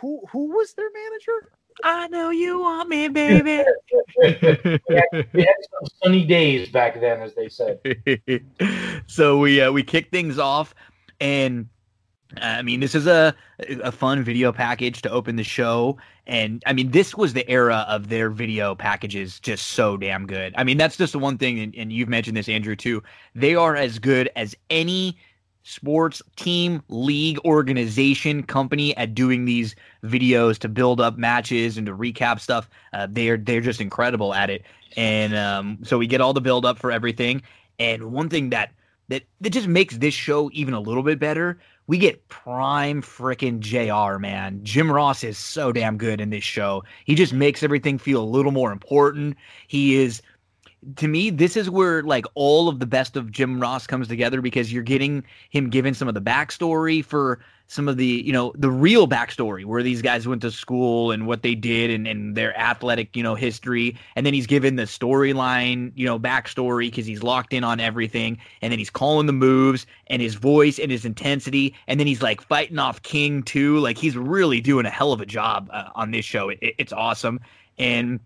[0.00, 1.50] who who was their manager?
[1.82, 3.64] I know you want me, baby.
[4.18, 7.80] we had some sunny days back then, as they said.
[9.06, 10.74] so we uh, we kicked things off,
[11.20, 11.68] and
[12.40, 13.34] I mean, this is a
[13.82, 17.84] a fun video package to open the show, and I mean, this was the era
[17.88, 20.54] of their video packages, just so damn good.
[20.56, 23.02] I mean, that's just the one thing, and, and you've mentioned this, Andrew, too.
[23.34, 25.18] They are as good as any
[25.64, 31.96] sports team, league, organization, company at doing these videos to build up matches and to
[31.96, 32.68] recap stuff.
[32.92, 34.62] Uh, they're they're just incredible at it,
[34.96, 37.42] and um, so we get all the build up for everything.
[37.78, 38.72] And one thing that
[39.08, 41.58] that that just makes this show even a little bit better.
[41.92, 44.60] We get prime freaking JR, man.
[44.62, 46.84] Jim Ross is so damn good in this show.
[47.04, 49.36] He just makes everything feel a little more important.
[49.68, 50.22] He is
[50.96, 54.40] to me, this is where like all of the best of Jim Ross comes together
[54.40, 57.40] because you're getting him given some of the backstory for
[57.72, 61.26] some of the, you know, the real backstory where these guys went to school and
[61.26, 63.96] what they did and, and their athletic, you know, history.
[64.14, 68.36] And then he's given the storyline, you know, backstory because he's locked in on everything.
[68.60, 71.74] And then he's calling the moves and his voice and his intensity.
[71.86, 73.78] And then he's like fighting off King too.
[73.78, 76.50] Like he's really doing a hell of a job uh, on this show.
[76.50, 77.40] It, it, it's awesome.
[77.78, 78.20] And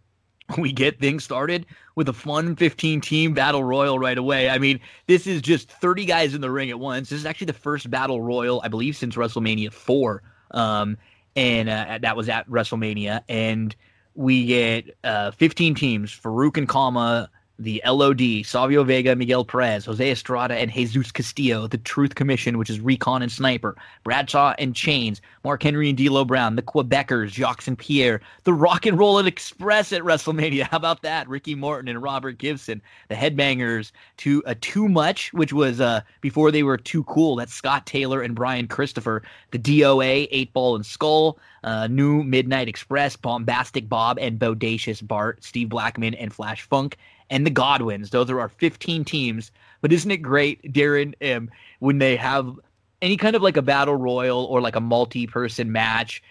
[0.59, 4.49] we get things started with a fun 15 team battle royal right away.
[4.49, 7.11] I mean, this is just 30 guys in the ring at once.
[7.11, 10.23] This is actually the first battle royal, I believe, since WrestleMania 4.
[10.53, 10.97] Um,
[11.35, 13.23] and uh, that was at WrestleMania.
[13.29, 13.75] And
[14.15, 20.11] we get uh, 15 teams Farouk and Kama, the LOD, Savio Vega, Miguel Perez, Jose
[20.11, 25.23] Estrada, and Jesus Castillo, the Truth Commission, which is Recon and Sniper, Bradshaw and Chains,
[25.43, 29.93] Mark Henry and D'Lo Brown, the Quebecers, Jacques and Pierre, the Rock and Roll Express
[29.93, 30.63] at WrestleMania.
[30.71, 31.29] How about that?
[31.29, 36.03] Ricky Morton and Robert Gibson, the Headbangers, to a uh, Too Much, which was uh,
[36.21, 37.37] before they were too cool.
[37.37, 39.23] That's Scott Taylor and Brian Christopher,
[39.53, 45.43] the DOA, Eight Ball and Skull, uh, New Midnight Express, Bombastic Bob and Bodacious Bart,
[45.43, 46.97] Steve Blackman and Flash Funk,
[47.31, 48.11] and the Godwins.
[48.11, 49.51] Those are our 15 teams.
[49.81, 51.51] But isn't it great, Darin, um,
[51.81, 52.59] when they have
[53.03, 56.23] any kind of like a battle royal or like a multi-person match?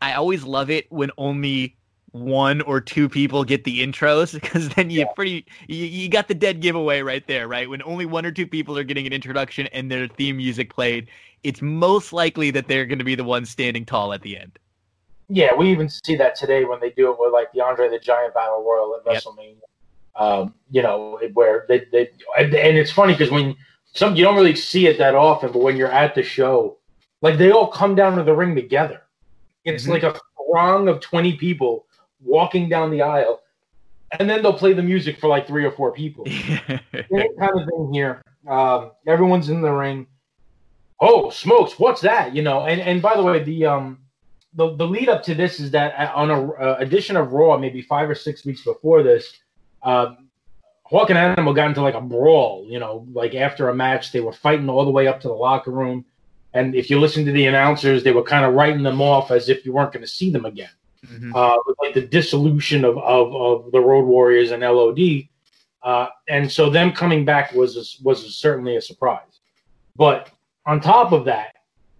[0.00, 1.76] I always love it when only
[2.14, 5.12] one or two people get the intros because then you yeah.
[5.16, 7.68] pretty you, you got the dead giveaway right there, right?
[7.68, 11.08] When only one or two people are getting an introduction and their theme music played,
[11.42, 14.58] it's most likely that they're going to be the ones standing tall at the end.
[15.28, 17.98] Yeah, we even see that today when they do it with like the Andre the
[17.98, 19.22] Giant Battle Royal at yep.
[20.16, 23.56] Um, you know, where they, they and, it's funny because when
[23.94, 26.78] some you don't really see it that often, but when you're at the show,
[27.20, 29.02] like they all come down to the ring together.
[29.64, 29.92] It's mm-hmm.
[29.92, 30.18] like a
[30.48, 31.86] throng of 20 people
[32.22, 33.42] walking down the aisle,
[34.18, 36.26] and then they'll play the music for like three or four people.
[36.26, 36.78] Same
[37.38, 38.22] kind of thing here.
[38.46, 40.06] Um, everyone's in the ring.
[41.00, 41.78] Oh, smokes!
[41.78, 42.34] What's that?
[42.34, 42.66] You know.
[42.66, 43.98] And and by the way, the um
[44.54, 47.82] the the lead up to this is that on a uh, edition of Raw, maybe
[47.82, 49.32] five or six weeks before this,
[49.84, 50.28] um,
[50.84, 52.66] Hawk and Animal got into like a brawl.
[52.68, 55.34] You know, like after a match, they were fighting all the way up to the
[55.34, 56.04] locker room.
[56.52, 59.48] And if you listen to the announcers, they were kind of writing them off as
[59.48, 60.70] if you weren't going to see them again.
[61.04, 61.34] Mm-hmm.
[61.34, 65.28] Uh, like the dissolution of, of, of the Road Warriors and LOD.
[65.82, 69.40] Uh, and so them coming back was a, was a, certainly a surprise.
[69.96, 70.30] But
[70.64, 71.56] on top of that,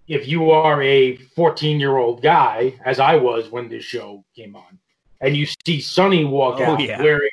[0.09, 4.55] if you are a 14 year old guy, as I was when this show came
[4.57, 4.79] on,
[5.21, 7.03] and you see Sunny walk oh, out yeah.
[7.03, 7.31] wearing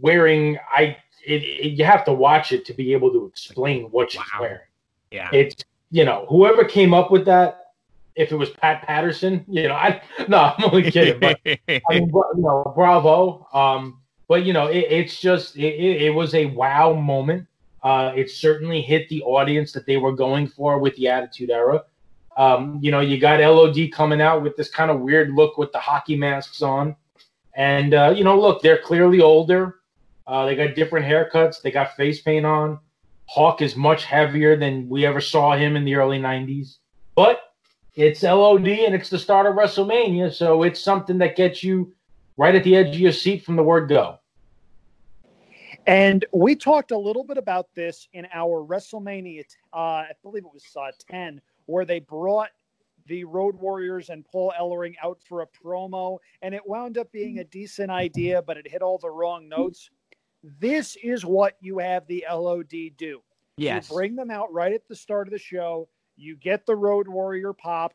[0.00, 4.12] wearing I it, it, you have to watch it to be able to explain what
[4.12, 4.40] she's wow.
[4.40, 4.60] wearing.
[5.10, 7.56] Yeah, it's you know whoever came up with that.
[8.16, 11.20] If it was Pat Patterson, you know, I no, I'm only kidding.
[11.20, 11.80] But I mean,
[12.12, 13.46] you know, bravo.
[13.52, 15.62] Um, but you know, it, it's just it,
[16.02, 17.46] it, was a wow moment.
[17.82, 21.82] Uh, it certainly hit the audience that they were going for with the Attitude Era.
[22.36, 25.72] Um, you know, you got LOD coming out with this kind of weird look with
[25.72, 26.94] the hockey masks on,
[27.54, 29.79] and uh, you know, look, they're clearly older.
[30.26, 31.62] Uh, they got different haircuts.
[31.62, 32.78] They got face paint on.
[33.26, 36.78] Hawk is much heavier than we ever saw him in the early 90s.
[37.14, 37.40] But
[37.94, 40.32] it's LOD and it's the start of WrestleMania.
[40.32, 41.92] So it's something that gets you
[42.36, 44.18] right at the edge of your seat from the word go.
[45.86, 50.52] And we talked a little bit about this in our WrestleMania, uh, I believe it
[50.52, 52.50] was uh, 10, where they brought
[53.06, 56.18] the Road Warriors and Paul Ellering out for a promo.
[56.42, 59.90] And it wound up being a decent idea, but it hit all the wrong notes.
[60.42, 63.20] This is what you have the LOD do.
[63.56, 63.90] Yes.
[63.90, 65.88] You bring them out right at the start of the show.
[66.16, 67.92] You get the Road Warrior pop.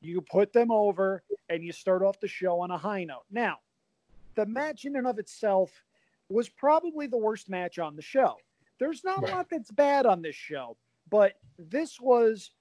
[0.00, 3.24] You put them over, and you start off the show on a high note.
[3.32, 3.58] Now,
[4.36, 5.72] the match in and of itself
[6.28, 8.36] was probably the worst match on the show.
[8.78, 9.32] There's not right.
[9.32, 10.76] a lot that's bad on this show,
[11.10, 12.52] but this was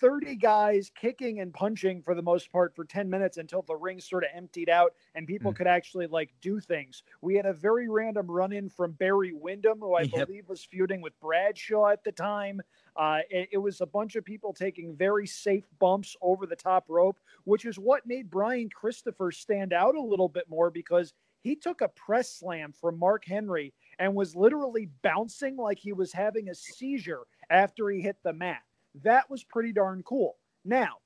[0.00, 4.00] 30 guys kicking and punching for the most part for 10 minutes until the ring
[4.00, 5.56] sort of emptied out and people mm.
[5.56, 7.02] could actually like do things.
[7.20, 10.26] We had a very random run in from Barry Windham, who I yep.
[10.26, 12.60] believe was feuding with Bradshaw at the time.
[12.96, 16.84] Uh, it, it, was a bunch of people taking very safe bumps over the top
[16.88, 21.56] rope, which is what made Brian Christopher stand out a little bit more because he
[21.56, 26.48] took a press slam from Mark Henry and was literally bouncing like he was having
[26.48, 28.62] a seizure after he hit the mat.
[29.02, 30.36] That was pretty darn cool.
[30.64, 30.98] Now,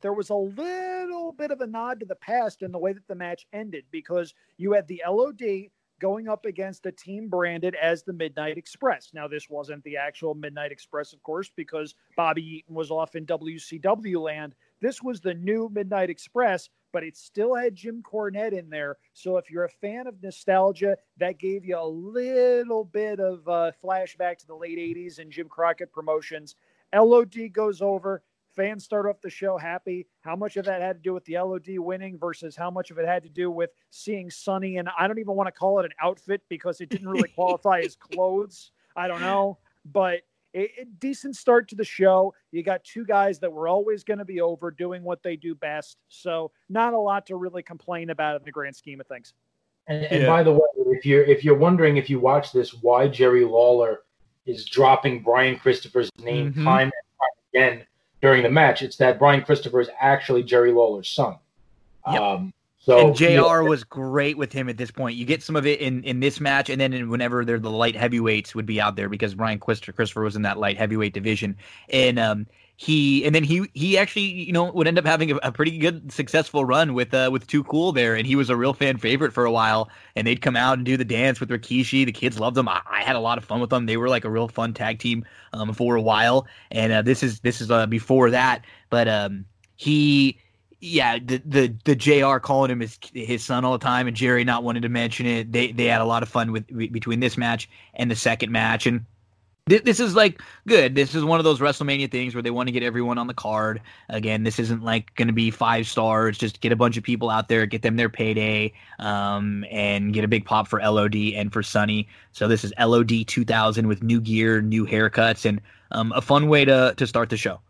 [0.00, 3.06] there was a little bit of a nod to the past in the way that
[3.06, 5.70] the match ended because you had the LOD
[6.00, 9.10] going up against a team branded as the Midnight Express.
[9.12, 13.26] Now, this wasn't the actual Midnight Express, of course, because Bobby Eaton was off in
[13.26, 14.54] WCW land.
[14.80, 18.96] This was the new Midnight Express, but it still had Jim Cornette in there.
[19.12, 23.72] So if you're a fan of nostalgia, that gave you a little bit of uh,
[23.84, 26.56] flashback to the late 80s and Jim Crockett promotions.
[26.94, 28.22] LOD goes over
[28.54, 30.06] fans start off the show happy.
[30.22, 32.98] How much of that had to do with the LOD winning versus how much of
[32.98, 34.78] it had to do with seeing Sunny?
[34.78, 37.80] And I don't even want to call it an outfit because it didn't really qualify
[37.80, 38.72] as clothes.
[38.96, 39.58] I don't know,
[39.92, 40.20] but
[40.54, 42.34] a, a decent start to the show.
[42.50, 45.54] You got two guys that were always going to be over doing what they do
[45.54, 45.98] best.
[46.08, 49.32] So not a lot to really complain about in the grand scheme of things.
[49.86, 50.28] And, and yeah.
[50.28, 54.00] by the way, if you're if you're wondering if you watch this, why Jerry Lawler
[54.50, 56.64] is dropping Brian Christopher's name mm-hmm.
[56.64, 57.86] time and time again
[58.20, 58.82] during the match.
[58.82, 61.36] It's that Brian Christopher is actually Jerry Lawler's son.
[62.10, 62.20] Yep.
[62.20, 65.14] Um, so and JR was great with him at this point.
[65.16, 67.70] You get some of it in in this match, and then in, whenever they're the
[67.70, 71.56] light heavyweights would be out there because Brian Christopher was in that light heavyweight division,
[71.90, 72.46] and um,
[72.76, 75.76] he and then he he actually you know would end up having a, a, pretty
[75.76, 78.96] good successful run with uh with Too Cool there, and he was a real fan
[78.96, 79.90] favorite for a while.
[80.16, 82.06] And they'd come out and do the dance with Rikishi.
[82.06, 82.66] The kids loved them.
[82.66, 83.84] I, I had a lot of fun with them.
[83.84, 86.46] They were like a real fun tag team um for a while.
[86.70, 89.44] And uh, this is this is uh, before that, but um
[89.76, 90.38] he
[90.80, 94.44] yeah, the the the JR calling him his his son all the time, and Jerry
[94.44, 95.52] not wanting to mention it.
[95.52, 98.86] They they had a lot of fun with between this match and the second match,
[98.86, 99.04] and
[99.66, 100.94] this is like good.
[100.94, 103.34] This is one of those WrestleMania things where they want to get everyone on the
[103.34, 103.80] card.
[104.08, 106.38] Again, this isn't like going to be five stars.
[106.38, 110.24] Just get a bunch of people out there, get them their payday, um, and get
[110.24, 112.08] a big pop for LOD and for Sunny.
[112.32, 115.60] So this is LOD 2000 with new gear, new haircuts, and
[115.92, 117.60] um, a fun way to to start the show.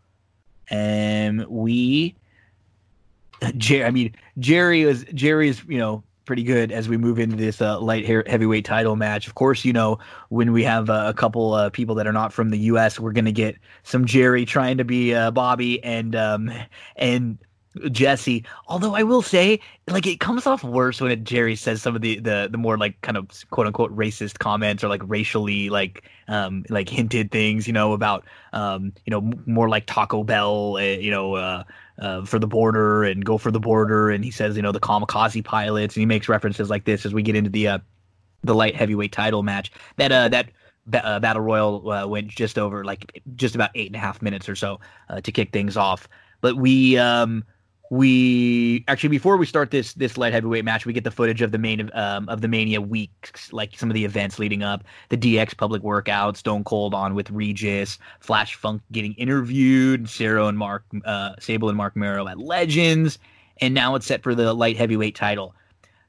[0.69, 2.15] And we,
[3.57, 7.35] Jerry, I mean Jerry is Jerry is you know pretty good as we move into
[7.35, 9.27] this uh, light heavyweight title match.
[9.27, 9.99] Of course, you know
[10.29, 13.11] when we have uh, a couple uh, people that are not from the U.S., we're
[13.11, 16.51] gonna get some Jerry trying to be uh, Bobby and um,
[16.95, 17.37] and
[17.91, 18.45] Jesse.
[18.67, 22.01] Although I will say, like it comes off worse when it, Jerry says some of
[22.01, 26.03] the, the the more like kind of quote unquote racist comments or like racially like
[26.27, 30.81] um like hinted things, you know, about um you know more like Taco Bell, uh,
[30.81, 31.63] you know, uh,
[32.01, 34.79] uh, for the border and go for the border, and he says you know the
[34.79, 37.79] kamikaze pilots, and he makes references like this as we get into the uh,
[38.43, 39.71] the light heavyweight title match.
[39.97, 40.49] That uh that
[40.93, 44.49] uh, battle royal uh, went just over like just about eight and a half minutes
[44.49, 44.79] or so
[45.09, 46.09] uh, to kick things off.
[46.41, 47.43] But we um
[47.91, 51.51] we actually before we start this this light heavyweight match, we get the footage of
[51.51, 55.17] the main um, of the Mania weeks, like some of the events leading up, the
[55.17, 60.85] DX public workout, Stone Cold on with Regis, Flash Funk getting interviewed, Sarah and Mark
[61.03, 63.19] uh, Sable and Marc Mero at Legends,
[63.59, 65.53] and now it's set for the light heavyweight title.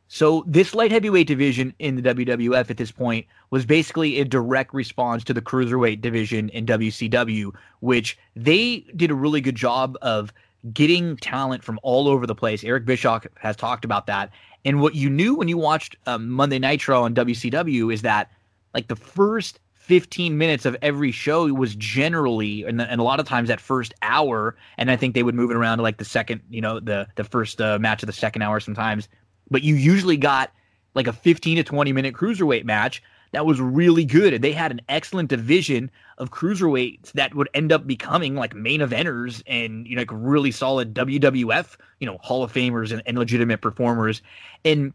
[0.06, 4.72] So this light heavyweight division in the WWF at this point was basically a direct
[4.72, 7.50] response to the cruiserweight division in WCW,
[7.80, 10.32] which they did a really good job of
[10.72, 12.62] getting talent from all over the place.
[12.62, 14.30] Eric Bischoff has talked about that.
[14.64, 18.30] And what you knew when you watched um, Monday Nitro on WCW is that
[18.74, 23.26] like the first 15 minutes of every show was generally and, and a lot of
[23.26, 26.04] times that first hour and i think they would move it around to like the
[26.04, 29.08] second you know the the first uh, match of the second hour sometimes
[29.50, 30.52] but you usually got
[30.94, 33.02] like a 15 to 20 minute cruiserweight match
[33.32, 34.34] that was really good.
[34.34, 38.80] And they had an excellent division of cruiserweights that would end up becoming like main
[38.80, 43.18] eventers and, you know, like really solid WWF, you know, Hall of Famers and, and
[43.18, 44.22] legitimate performers.
[44.64, 44.92] And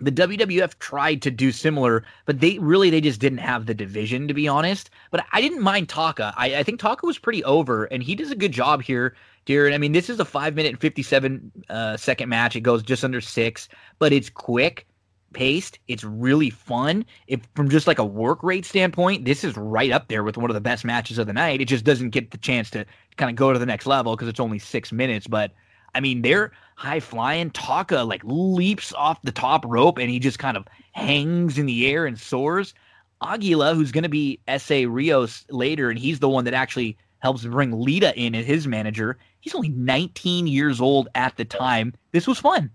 [0.00, 4.28] the WWF tried to do similar, but they really they just didn't have the division
[4.28, 4.90] to be honest.
[5.10, 6.34] But I didn't mind Taka.
[6.36, 9.74] I, I think Taka was pretty over, and he does a good job here, Darin.
[9.74, 12.56] I mean, this is a five minute and fifty seven uh, second match.
[12.56, 14.86] It goes just under six, but it's quick
[15.32, 15.78] paced.
[15.88, 17.04] It's really fun.
[17.26, 20.50] If from just like a work rate standpoint, this is right up there with one
[20.50, 21.60] of the best matches of the night.
[21.60, 22.84] It just doesn't get the chance to
[23.16, 25.26] kind of go to the next level because it's only six minutes.
[25.26, 25.52] But
[25.94, 27.50] I mean, they're high flying.
[27.50, 31.86] Taka like leaps off the top rope and he just kind of hangs in the
[31.88, 32.74] air and soars.
[33.22, 37.44] Aguila, who's going to be Essa Rios later, and he's the one that actually helps
[37.44, 39.18] bring Lita in as his manager.
[39.40, 41.92] He's only 19 years old at the time.
[42.12, 42.70] This was fun.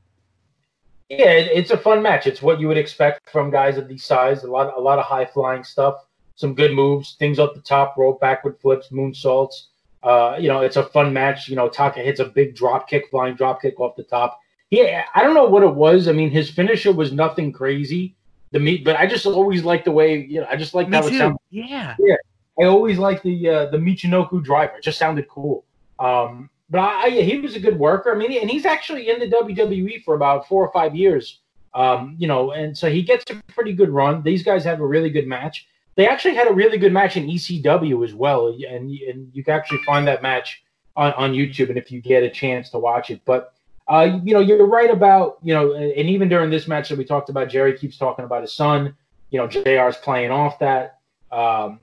[1.09, 2.25] Yeah, it's a fun match.
[2.25, 4.43] It's what you would expect from guys of these size.
[4.43, 5.95] A lot, a lot of high flying stuff.
[6.35, 9.67] some good moves, things up the top rope, backward flips, moonsaults.
[10.03, 11.47] Uh, you know, it's a fun match.
[11.47, 14.39] You know, Taka hits a big drop kick, flying drop kick off the top.
[14.69, 16.07] Yeah, I don't know what it was.
[16.07, 18.15] I mean, his finisher was nothing crazy.
[18.51, 20.47] The meat, but I just always like the way you know.
[20.49, 21.39] I just like how it sounded.
[21.49, 21.95] Yeah.
[21.99, 22.15] Yeah,
[22.59, 24.77] I always like the uh, the Michinoku driver.
[24.77, 25.65] It just sounded cool.
[25.99, 28.13] Um, but I, he was a good worker.
[28.13, 31.41] I mean, and he's actually in the WWE for about four or five years.
[31.73, 34.23] Um, you know, and so he gets a pretty good run.
[34.23, 35.67] These guys have a really good match.
[35.95, 39.53] They actually had a really good match in ECW as well, and and you can
[39.53, 40.63] actually find that match
[40.95, 43.21] on, on YouTube, and if you get a chance to watch it.
[43.25, 43.53] But
[43.87, 47.05] uh, you know, you're right about you know, and even during this match that we
[47.05, 48.95] talked about, Jerry keeps talking about his son.
[49.29, 50.99] You know, JR's playing off that.
[51.31, 51.79] Um,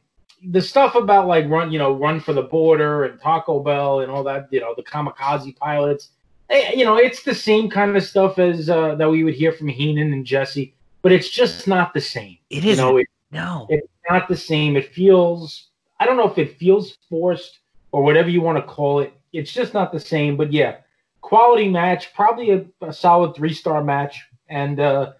[0.51, 4.11] the stuff about like run, you know, run for the border and Taco Bell and
[4.11, 6.11] all that, you know, the kamikaze pilots.
[6.51, 9.53] eh, You know, it's the same kind of stuff as uh, that we would hear
[9.53, 12.39] from Heenan and Jesse, but it's just not the same.
[12.51, 13.67] It is You know, it, No.
[13.71, 14.77] it's not the same.
[14.77, 15.69] It feels,
[16.01, 17.61] I don't know if it feels forced
[17.93, 19.13] or whatever you want to call it.
[19.33, 20.37] It's just not the same.
[20.37, 20.77] But yeah,
[21.21, 24.25] quality match, probably a, a solid three star match.
[24.49, 25.13] And, uh,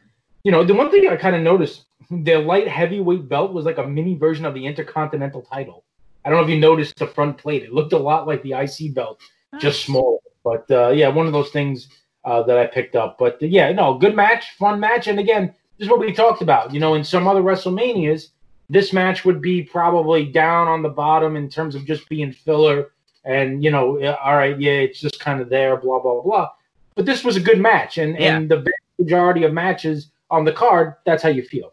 [0.43, 3.79] you know, the one thing I kind of noticed, the light heavyweight belt was like
[3.79, 5.85] a mini version of the Intercontinental title.
[6.25, 7.63] I don't know if you noticed the front plate.
[7.65, 9.21] It looked a lot like the IC belt,
[9.59, 10.19] just smaller.
[10.45, 11.89] But uh, yeah, one of those things
[12.25, 13.17] uh, that I picked up.
[13.19, 15.07] But uh, yeah, no, good match, fun match.
[15.09, 15.47] And again,
[15.79, 16.73] this is what we talked about.
[16.73, 18.29] You know, in some other WrestleManias,
[18.69, 22.93] this match would be probably down on the bottom in terms of just being filler.
[23.25, 26.51] And, you know, all right, yeah, it's just kind of there, blah, blah, blah.
[26.95, 27.99] But this was a good match.
[27.99, 28.37] And, Yeah.
[28.37, 28.65] and the
[28.99, 31.73] majority of matches on the card, that's how you feel.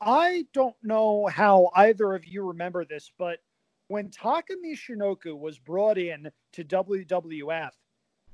[0.00, 3.40] I don't know how either of you remember this, but
[3.88, 7.70] when Taka Michinoku was brought in to WWF,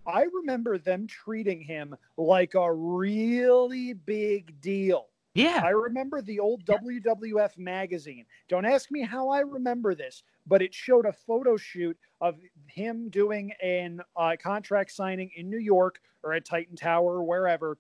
[0.06, 5.08] I remember them treating him like a really big deal.
[5.34, 5.60] Yeah.
[5.64, 8.24] I remember the old WWF magazine.
[8.48, 12.38] Don't ask me how I remember this, but it showed a photo shoot of
[12.68, 17.76] him doing an uh, contract signing in New York or at Titan Tower or wherever.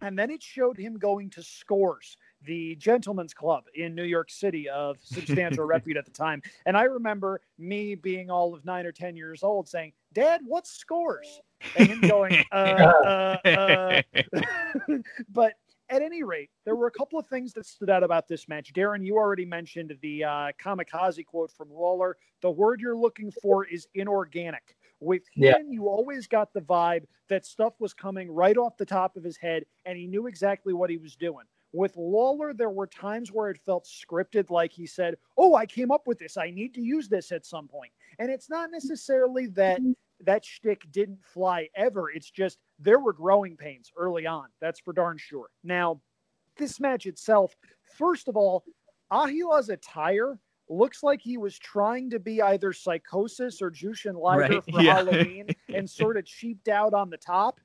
[0.00, 2.18] And then it showed him going to Scores,
[2.48, 6.42] the gentleman's club in New York City of substantial repute at the time.
[6.66, 10.66] And I remember me being all of nine or 10 years old saying, Dad, what
[10.66, 11.40] Scores?
[11.76, 14.98] And him going, uh, uh, uh.
[15.28, 15.52] but
[15.90, 18.72] at any rate, there were a couple of things that stood out about this match.
[18.72, 22.16] Darin, you already mentioned the uh, kamikaze quote from Lawler.
[22.40, 24.74] The word you're looking for is inorganic.
[25.00, 25.58] With Yeah.
[25.68, 29.36] You always got the vibe that stuff was coming right off the top of his
[29.36, 31.44] head, and he knew exactly what he was doing.
[31.72, 35.90] With Lawler, there were times where it felt scripted, like he said, Oh, I came
[35.90, 36.36] up with this.
[36.36, 37.92] I need to use this at some point.
[38.18, 39.92] And it's not necessarily that mm-hmm.
[40.24, 42.10] that shtick didn't fly ever.
[42.10, 44.46] It's just there were growing pains early on.
[44.60, 45.48] That's for darn sure.
[45.62, 46.00] Now,
[46.56, 47.54] this match itself,
[47.96, 48.64] first of all,
[49.10, 50.38] Aguila's attire
[50.70, 54.96] looks like he was trying to be either Psicosis or Jushin Liger Right, for yeah.
[54.96, 57.60] Halloween and sort of cheaped out on the top.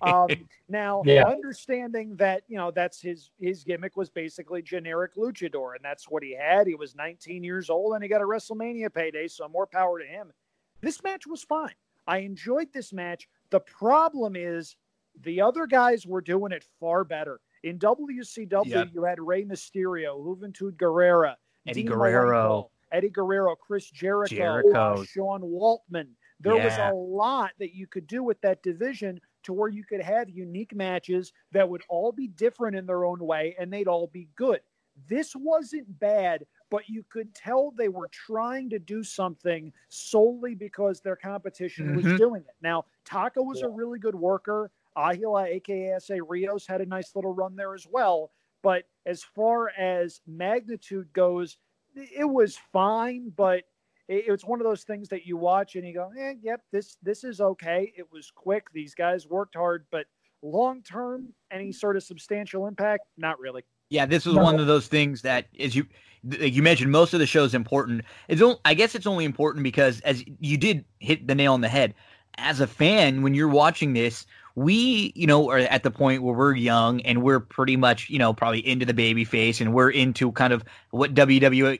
[0.00, 0.28] Um,
[0.68, 1.26] now, Yeah.
[1.26, 6.22] understanding that you know that's his his gimmick was basically generic luchador, and that's what
[6.22, 6.66] he had.
[6.66, 10.06] He was 19 years old, and he got a WrestleMania payday, so more power to
[10.06, 10.32] him.
[10.80, 11.74] This match was fine.
[12.06, 13.28] I enjoyed this match.
[13.50, 14.76] The problem is
[15.22, 17.40] the other guys were doing it far better.
[17.62, 18.88] In WCW, Yep.
[18.92, 21.34] you had Rey Mysterio, Juventud Guerrera,
[21.66, 22.24] Eddie Dean Guerrero.
[22.34, 25.00] Malenko, Eddie Guerrero, Chris Jericho, Jericho.
[25.00, 26.08] uh, Sean Waltman.
[26.40, 30.02] There was a lot that you could do with that division to where you could
[30.02, 34.06] have unique matches that would all be different in their own way and they'd all
[34.06, 34.60] be good.
[35.08, 41.00] This wasn't bad, but you could tell they were trying to do something solely because
[41.00, 41.92] their competition Mhm.
[41.92, 42.54] was doing it.
[42.62, 44.70] Now, Taka was a really good worker.
[44.96, 48.32] Aguila, aka Essa Rios, had a nice little run there as well.
[48.62, 51.58] But as far as magnitude goes,
[51.94, 53.64] it was fine, but
[54.08, 56.96] it, it's one of those things that you watch and you go, eh, yep, this
[57.02, 57.92] this is okay.
[57.96, 58.66] It was quick.
[58.72, 60.06] These guys worked hard, but
[60.42, 63.62] long term, any sort of substantial impact, not really.
[63.88, 64.42] Yeah, this was No.
[64.42, 65.86] one of those things that, as you
[66.24, 68.02] like you mentioned, most of the show is important.
[68.28, 71.60] It's only, I guess it's only important because, as you did hit the nail on
[71.60, 71.94] the head,
[72.38, 74.26] as a fan, when you're watching this,
[74.56, 78.18] we, you know, are at the point where we're young and we're pretty much, you
[78.18, 81.78] know, probably into the baby face and we're into kind of what WWF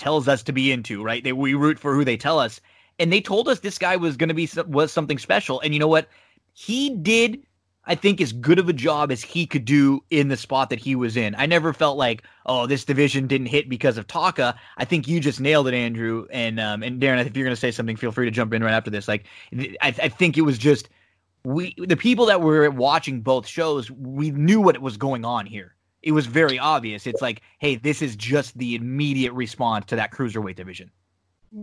[0.00, 1.22] tells us to be into, right?
[1.22, 2.60] They, we root for who they tell us,
[2.98, 5.78] and they told us this guy was going to be was something special, and you
[5.78, 6.08] know what?
[6.54, 7.40] He did
[7.90, 10.78] I think as good of a job as he could do in the spot that
[10.78, 11.34] he was in.
[11.36, 14.54] I never felt like, oh, this division didn't hit because of Taka.
[14.76, 16.26] I think you just nailed it, Andrew.
[16.30, 18.62] And um, and Darin, if you're going to say something, feel free to jump in
[18.62, 19.08] right after this.
[19.08, 19.24] Like,
[19.58, 20.88] I, I think it was just
[21.42, 25.74] we, the people that were watching both shows, we knew what was going on here.
[26.02, 27.06] It was very obvious.
[27.06, 30.90] It's like, hey, this is just the immediate response to that cruiserweight division.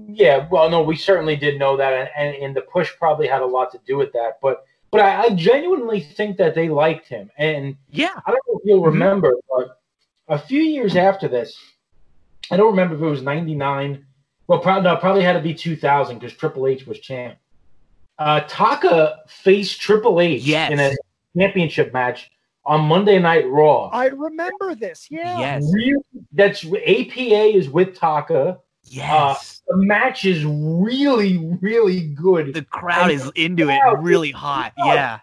[0.10, 3.46] Yeah, well, no, we certainly did know that, and, and, the push probably had a
[3.46, 4.38] lot to do with that.
[4.42, 8.60] But but I, I, genuinely think that they liked him, and yeah, I don't know
[8.60, 8.88] if you'll mm-hmm.
[8.88, 9.80] remember, but
[10.28, 11.58] a few years after this,
[12.52, 14.06] I don't remember if it was '99.
[14.48, 17.38] Well, probably no, probably had to be 2000 because Triple H was champ.
[18.20, 20.70] Uh, Taka faced Triple H yes.
[20.70, 20.92] in a
[21.38, 22.30] championship match
[22.68, 23.90] on Monday Night Raw.
[23.94, 25.08] I remember this.
[25.10, 25.40] Yeah.
[25.40, 25.64] Yes.
[25.74, 26.04] Really,
[26.34, 28.60] that's APA is with Taka.
[28.84, 29.62] Yes.
[29.70, 32.54] Uh, the match is really, really good.
[32.54, 34.74] The crowd and is into crowd it really hot.
[34.78, 35.20] Yeah.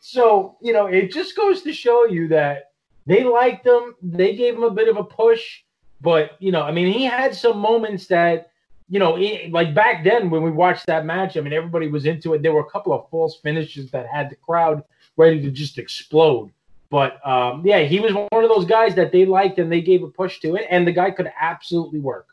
[0.00, 2.72] So, you know, it just goes to show you that
[3.06, 3.94] they liked him.
[4.02, 5.60] They gave him a bit of a push.
[6.00, 8.50] But, you know, I mean, he had some moments that,
[8.88, 9.12] you know,
[9.50, 12.42] like back then when we watched that match, I mean, everybody was into it.
[12.42, 14.82] There were a couple of false finishes that had the crowd
[15.20, 16.50] ready to just explode.
[16.90, 20.02] But um, yeah, he was one of those guys that they liked and they gave
[20.02, 22.26] a push to it, and the guy could absolutely work.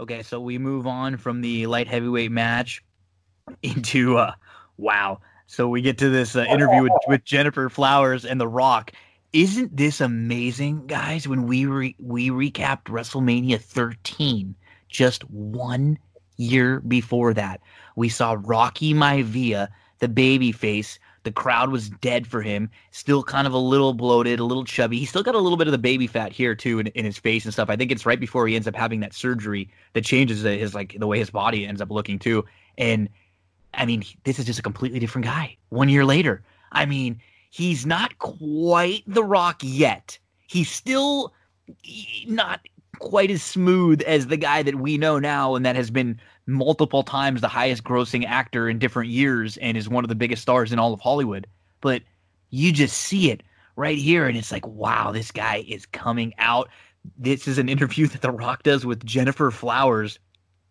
[0.00, 2.84] Okay, so we move on from the light heavyweight match
[3.62, 4.32] into uh
[4.76, 5.20] wow.
[5.46, 8.92] So we get to this uh, interview with, with Gennifer Flowers and The Rock.
[9.32, 11.26] Isn't this amazing, guys?
[11.26, 14.54] When we re- we recapped WrestleMania 13,
[14.88, 15.98] just one
[16.36, 17.62] year before that,
[17.96, 19.68] we saw Rocky Maivia,
[20.00, 22.70] the babyface, the crowd was dead for him.
[22.90, 24.98] Still kind of a little bloated, a little chubby.
[24.98, 27.18] He's still got a little bit of the baby fat here too in, in his
[27.18, 27.70] face and stuff.
[27.70, 30.96] I think it's right before he ends up having that surgery that changes his like
[30.98, 32.44] the way his body ends up looking too.
[32.76, 33.08] And
[33.74, 35.56] I mean, this is just a completely different guy.
[35.68, 36.42] One year later,
[36.72, 37.20] I mean,
[37.50, 40.18] he's not quite the Rock yet.
[40.46, 41.34] He's still
[42.26, 42.60] not
[42.98, 47.02] quite as smooth as the guy that we know now and that has been multiple
[47.02, 50.72] times the highest grossing actor in different years and is one of the biggest stars
[50.72, 51.46] in all of Hollywood.
[51.80, 52.02] But
[52.50, 53.42] you just see it
[53.76, 56.70] right here and it's like, wow, this guy is coming out.
[57.18, 60.18] This is an interview that The Rock does with Gennifer Flowers.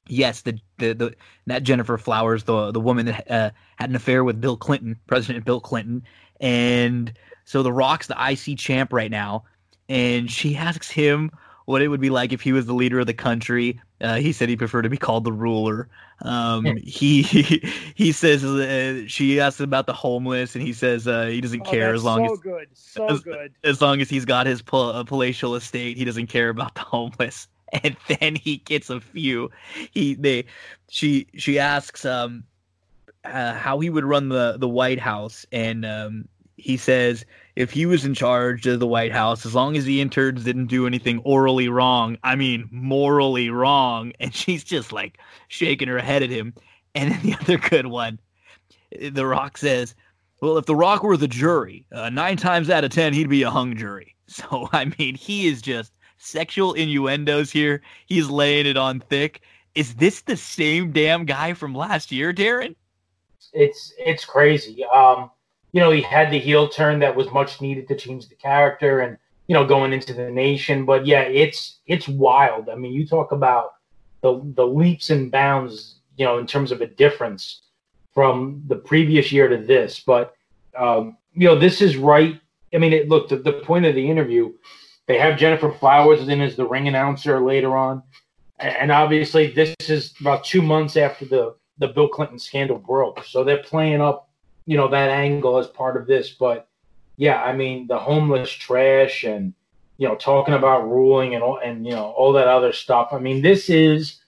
[0.09, 4.23] Yes, the the, the not Gennifer Flowers, the the woman that uh, had an affair
[4.23, 6.01] with Bill Clinton, President Bill Clinton,
[6.39, 7.11] and
[7.43, 9.43] so The Rock's the IC champ right now,
[9.89, 11.29] and she asks him
[11.65, 13.81] what it would be like if he was the leader of the country.
[13.99, 15.89] Uh, he said he preferred to be called the ruler.
[16.21, 21.25] Um, he, he, he says uh, she asks about the homeless, and he says uh,
[21.25, 23.53] he doesn't oh, care as long so as good, so as, good.
[23.63, 26.81] As long as he's got his pal- uh, palatial estate, he doesn't care about the
[26.81, 27.47] homeless.
[27.83, 29.51] And then he gets a few.
[29.91, 30.45] He they
[30.87, 32.45] she she asks um
[33.25, 37.25] uh, how he would run the the White House, and um, he says
[37.57, 40.67] if he was in charge of the White House, as long as the interns didn't
[40.67, 45.17] do anything orally wrong, I mean morally wrong, and she's just like
[45.47, 46.53] shaking her head at him.
[46.93, 48.19] And then the other good one,
[48.91, 49.95] The Rock says,
[50.39, 53.41] "Well, if The Rock were the jury, uh, nine times out of ten, he'd be
[53.43, 57.81] a hung jury." So I mean, he is just sexual innuendos here.
[58.07, 59.39] He's laying it on thick.
[59.73, 62.75] Is this the same damn guy from last year, Darin?
[63.53, 64.83] It's it's crazy.
[64.83, 65.31] Um,
[65.71, 69.01] you know, he had the heel turn that was much needed to change the character
[69.01, 69.17] and,
[69.47, 70.85] you know, going into the nation.
[70.85, 72.69] But yeah, it's it's wild.
[72.69, 73.73] I mean, you talk about
[74.21, 77.61] the the leaps and bounds, you know, in terms of a difference
[78.13, 79.99] from the previous year to this.
[79.99, 80.33] But
[80.77, 82.39] um, you know, this is right.
[82.73, 84.53] I mean, it, look, the, the point of the interview,
[85.05, 88.03] they have Gennifer Flowers in as the ring announcer later on,
[88.59, 93.43] and obviously this is about two months after the the Bill Clinton scandal broke, so
[93.43, 94.26] they're playing up
[94.67, 96.29] you know that angle as part of this.
[96.29, 96.67] But
[97.15, 99.53] yeah, I mean the homeless trash and
[99.97, 103.09] you know talking about ruling and all and you know all that other stuff.
[103.11, 104.19] I mean this is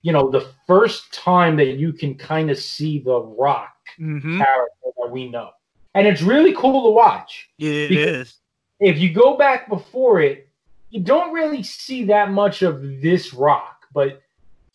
[0.00, 4.38] you know the first time that you can kind of see the Rock mm-hmm.
[4.38, 5.50] character that we know,
[5.94, 7.50] and it's really cool to watch.
[7.58, 8.36] It is.
[8.78, 10.48] If you go back before it,
[10.88, 14.22] you don't really see that much of this Rock, but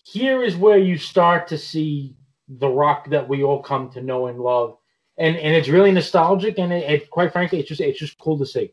[0.03, 2.15] here is where you start to see
[2.47, 4.77] the rock that we all come to know and love
[5.17, 8.37] and and it's really nostalgic, and it, it, quite frankly, it's just it's just cool
[8.37, 8.71] to see.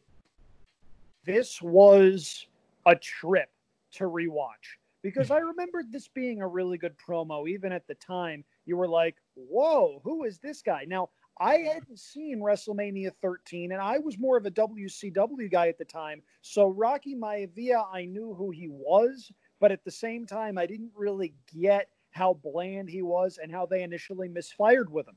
[1.25, 2.47] This was
[2.87, 3.51] a trip
[3.93, 7.49] to rewatch because I remembered this being a really good promo.
[7.49, 12.01] Even at the time, you were like, "Whoa, who is this guy?" Now, I hadn't
[12.01, 16.23] seen WrestleMania 13, and I was more of a WCW guy at the time.
[16.41, 20.93] So Rocky Maivia, I knew who he was, but at the same time, I didn't
[20.97, 25.17] really get how bland he was and how they initially misfired with him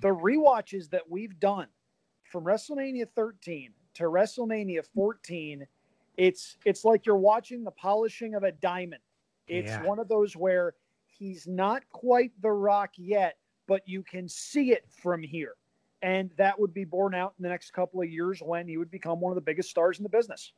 [0.00, 1.68] the re-watches that we've done
[2.30, 5.66] from WrestleMania 13 to WrestleMania 14,
[6.16, 9.02] it's it's like you're watching the polishing of a diamond.
[9.46, 9.82] It's yeah.
[9.82, 10.74] one of those where
[11.06, 13.36] he's not quite the rock yet,
[13.66, 15.54] but you can see it from here.
[16.02, 18.90] and that would be borne out in the next couple of years when he would
[18.90, 20.52] become one of the biggest stars in the business.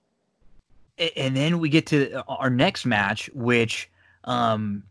[1.16, 3.88] And then we get to our next match, which,
[4.24, 4.82] um,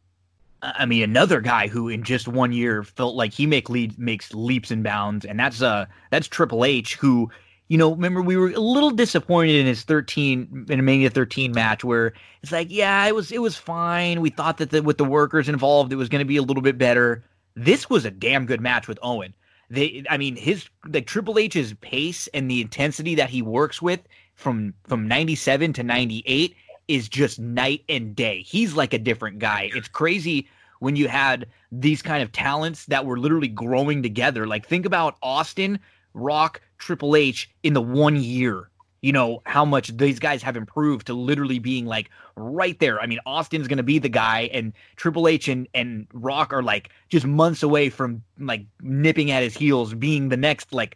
[0.78, 4.34] I mean, another guy who in just one year felt like he make lead, makes
[4.34, 7.30] leaps and bounds, and that's uh that's Triple H, who
[7.68, 11.52] you know, remember we were a little disappointed in his 13 in a Mania 13
[11.52, 12.14] match where
[12.44, 14.22] it's like, yeah, it was it was fine.
[14.22, 16.62] We thought that the, with the workers involved, it was going to be a little
[16.62, 17.24] bit better.
[17.56, 19.34] This was a damn good match with Owen.
[19.70, 24.02] They, I mean, his like Triple H's pace and the intensity that he works with
[24.36, 26.56] from from 97 to 98
[26.88, 28.42] is just night and day.
[28.42, 29.70] He's like a different guy.
[29.74, 30.48] It's crazy
[30.80, 34.46] when you had these kind of talents that were literally growing together.
[34.46, 35.80] Like think about Austin,
[36.14, 38.70] Rock, Triple H in the one year.
[39.02, 43.00] You know how much these guys have improved to literally being like right there.
[43.00, 46.64] I mean, Austin's going to be the guy, and Triple H and and Rock are
[46.64, 50.96] like just months away from like nipping at his heels, being the next like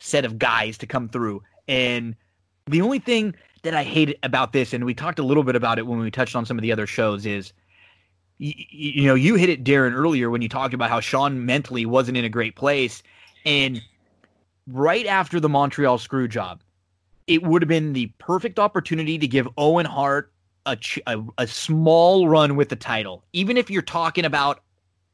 [0.00, 1.44] set of guys to come through.
[1.68, 2.16] And
[2.66, 3.34] the only thing
[3.64, 6.10] that I hate about this, and we talked a little bit about it when we
[6.10, 7.52] touched on some of the other shows, is
[8.38, 11.84] you, you know you hit it, Darin, earlier when you talked about how Shawn mentally
[11.84, 13.02] wasn't in a great place,
[13.44, 13.82] and
[14.66, 16.62] right after the Montreal screw job,
[17.26, 20.32] it would have been the perfect opportunity to give Owen Hart
[20.66, 23.22] a, a, a, small run with the title.
[23.32, 24.62] Even if you're talking about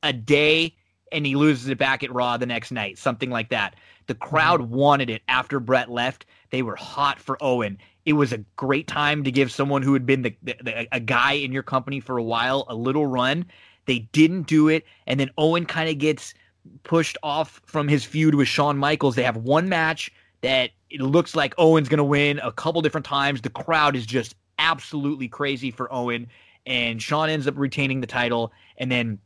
[0.03, 0.75] a day
[1.13, 3.75] and he loses it back at Raw the next night, something like that.
[4.07, 4.75] The crowd mm-hmm.
[4.75, 6.27] wanted it after Bret left.
[6.51, 7.79] They were hot for Owen.
[8.07, 11.01] It was a great time to give someone who had been the, the, the a
[11.01, 13.47] guy in your company for a while a little run.
[13.87, 16.35] They didn't do it, and then Owen kind of gets
[16.83, 19.17] pushed off from his feud with Shawn Michaels.
[19.17, 20.11] They have one match
[20.43, 23.41] that it looks like Owen's going to win a couple different times.
[23.41, 26.27] The crowd is just absolutely crazy for Owen,
[26.67, 28.53] and Shawn ends up retaining the title.
[28.77, 29.19] And then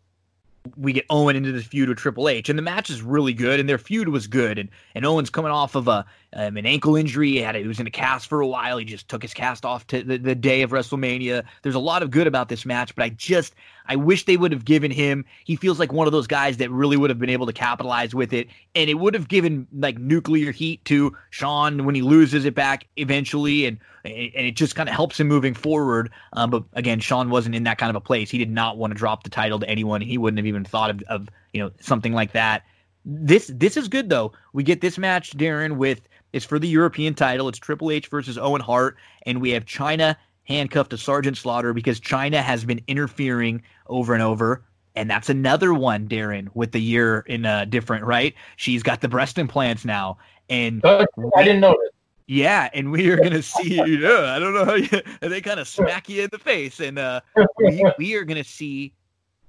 [0.76, 3.60] we get Owen into this feud with Triple H, and the match is really good,
[3.60, 6.96] and their feud was good, and and Owen's coming off of a um, an ankle
[6.96, 7.30] injury.
[7.30, 7.62] He had it.
[7.62, 8.76] he was in a cast for a while.
[8.78, 11.44] He just took his cast off to the, the day of WrestleMania.
[11.62, 13.54] There's a lot of good about this match, but I just
[13.86, 15.24] I wish they would have given him.
[15.44, 18.14] He feels like one of those guys that really would have been able to capitalize
[18.14, 22.44] with it, and it would have given like nuclear heat to Shawn when he loses
[22.44, 26.10] it back eventually, and and it just kind of helps him moving forward.
[26.34, 28.30] Um, but again, Shawn wasn't in that kind of a place.
[28.30, 30.00] He did not want to drop the title to anyone.
[30.00, 32.64] He wouldn't have even thought of, of you know something like that.
[33.04, 34.32] This this is good though.
[34.54, 37.48] We get this match, Darin, with it's for the European title.
[37.48, 42.00] It's Triple H versus Owen Hart, and we have Chyna handcuffed to Sergeant Slaughter because
[42.00, 44.64] Chyna has been interfering over and over.
[44.96, 48.34] And that's another one, Darin, with the year in uh, different, right?
[48.56, 51.06] She's got the breast implants now, and uh,
[51.36, 51.90] I didn't know that.
[52.26, 53.74] Yeah, and we are gonna see.
[53.74, 54.88] You know, I don't know how you,
[55.20, 57.20] they kind of smack you in the face, and uh,
[57.58, 58.92] we, we are gonna see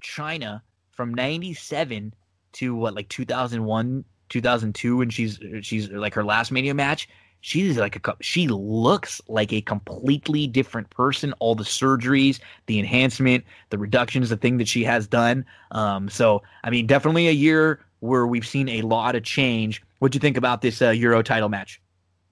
[0.04, 2.14] Chyna from '97
[2.54, 7.08] to what, like 2001, 2002, and she's she's like her last Mania match.
[7.42, 11.34] She's like a she looks like a completely different person.
[11.40, 15.46] All the surgeries, the enhancement, the reductions, the thing that she has done.
[15.72, 19.82] Um, so I mean, definitely a year where we've seen a lot of change.
[20.00, 21.82] What do you think about this uh, Euro title match?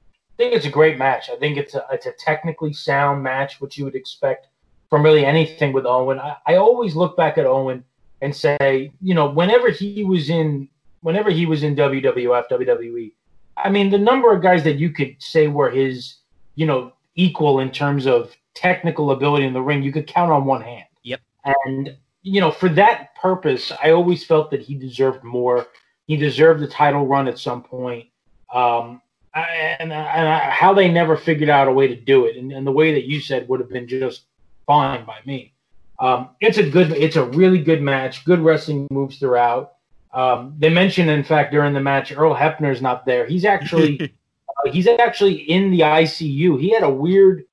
[0.09, 1.29] I think it's a great match.
[1.29, 4.47] I think it's a it's a technically sound match, which you would expect
[4.89, 6.19] from really anything with Owen.
[6.19, 7.83] I, I always look back at Owen
[8.21, 10.69] and say, you know, whenever he was in
[11.03, 13.11] whenever he was in WWF, WWE,
[13.55, 16.15] I mean, the number of guys that you could say were his,
[16.55, 20.45] you know, equal in terms of technical ability in the ring, you could count on
[20.45, 20.85] one hand.
[21.03, 21.21] Yep.
[21.45, 25.67] And you know, for that purpose, I always felt that he deserved more.
[26.07, 28.07] He deserved the title run at some point.
[28.53, 29.01] Um,
[29.35, 32.71] and, and how they never figured out a way to do it, and, and, the
[32.71, 34.25] way that you said would have been just
[34.67, 35.53] fine by me.
[35.99, 38.25] Um, it's a good, it's a really good match.
[38.25, 39.73] Good wrestling moves throughout.
[40.13, 43.25] Um, they mentioned, in fact, during the match, Earl Hebner's not there.
[43.25, 43.99] He's actually,
[44.65, 46.59] uh, he's actually in the ICU.
[46.59, 47.45] He had a weird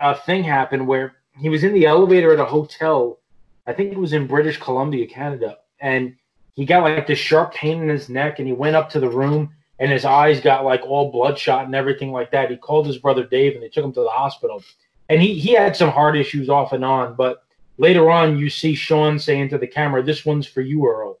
[0.00, 3.20] uh, thing happen where he was in the elevator at a hotel.
[3.66, 6.16] I think it was in British Columbia, Canada, and
[6.54, 9.08] he got like this sharp pain in his neck, and he went up to the
[9.08, 9.52] room
[9.82, 12.48] and his eyes got like all bloodshot and everything like that.
[12.50, 14.62] He called his brother Dave and they took him to the hospital.
[15.08, 17.42] And he, he had some heart issues off and on, but
[17.78, 21.18] later on you see Shawn saying to the camera, This one's for you, Earl.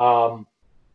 [0.00, 0.46] Um,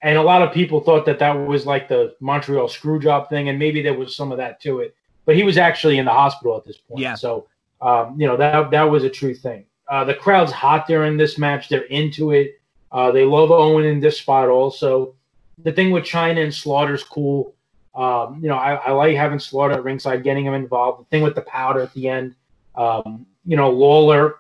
[0.02, 3.50] and a lot of people thought that that was like the Montreal screw job thing,
[3.50, 4.96] and maybe there was some of that to it.
[5.26, 7.02] But he was actually in the hospital at this point.
[7.02, 7.16] Yeah.
[7.16, 7.48] So,
[7.82, 9.66] um, you know, that, that was a true thing.
[9.90, 11.70] Uh, the crowd's hot during this match.
[11.70, 12.62] They're into it.
[12.92, 15.16] Uh, they love Owen in this spot also
[15.64, 17.56] the thing with Chyna and Slaughter's cool.
[17.96, 21.02] Um, you know, I, I, like having Slaughter at ringside, getting him involved.
[21.02, 22.36] The thing with the powder at the end,
[22.76, 24.36] um, you know, Lawler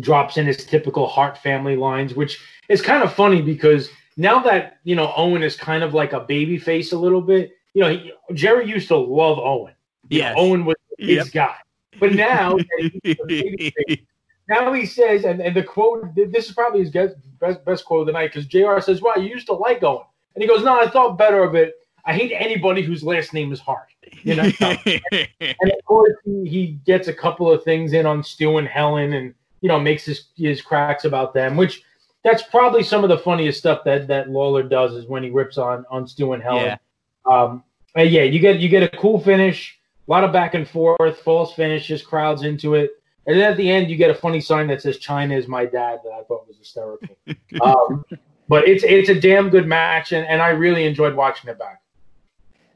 [0.00, 4.78] drops in his typical Hart family lines, which is kind of funny because now that
[4.84, 7.52] you know Owen is kind of like a baby face a little bit.
[7.74, 9.74] You know, he, Jerry used to love Owen.
[10.08, 11.32] Yeah, Owen was his yep.
[11.32, 11.56] guy.
[11.98, 12.56] But now,
[14.48, 18.00] now he says, and, and the quote, this is probably his best, best, best quote
[18.00, 20.04] of the night because JR says, Wow, you used to like Owen.
[20.34, 21.74] And he goes, No, I thought better of it.
[22.06, 23.88] I hate anybody whose last name is Hart.
[24.22, 28.58] You know, and of course he, he, gets a couple of things in on Stu
[28.58, 29.34] and Helen, and
[29.64, 31.82] you know makes his his cracks about them, which
[32.22, 35.56] that's probably some of the funniest stuff that that Lawler does is when he rips
[35.56, 36.64] on on Stu and Helen.
[36.64, 36.76] Yeah.
[37.24, 37.64] Um,
[37.96, 41.54] yeah, you get you get a cool finish, a lot of back and forth, false
[41.54, 42.90] finishes, crowds into it,
[43.26, 45.64] and then at the end you get a funny sign that says "Chyna is my
[45.64, 47.16] dad" that I thought was hysterical.
[47.62, 48.04] um,
[48.50, 51.80] but it's it's a damn good match, and, and I really enjoyed watching it back.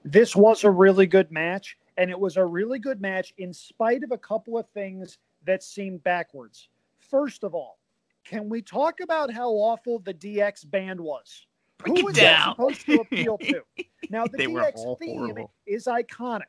[0.07, 4.03] This was a really good match, and it was a really good match in spite
[4.05, 6.71] of a couple of things that seemed backwards.
[7.11, 7.79] First of all,
[8.25, 11.47] can we talk about how awful the DX band was?
[11.79, 13.63] Break Who was that supposed to appeal to?
[14.11, 15.53] Now the DX theme horrible.
[15.67, 16.45] is iconic.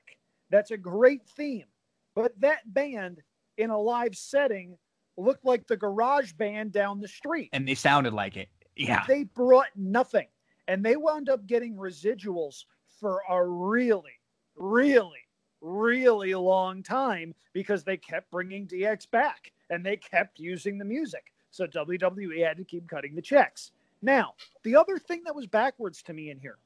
[0.50, 1.66] That's a great theme.
[2.16, 3.22] But that band
[3.58, 4.78] in a live setting
[5.18, 7.50] looked like the garage band down the street.
[7.52, 8.48] And they sounded like it.
[8.78, 9.04] Yeah.
[9.08, 10.28] They brought nothing.
[10.70, 12.64] And they wound up getting residuals
[13.00, 14.20] for a really,
[14.56, 15.28] really,
[15.60, 21.34] really long time because they kept bringing DX back and they kept using the music.
[21.52, 23.72] So WWE had to keep cutting the checks.
[24.02, 26.58] Now, the other thing that was backwards to me in here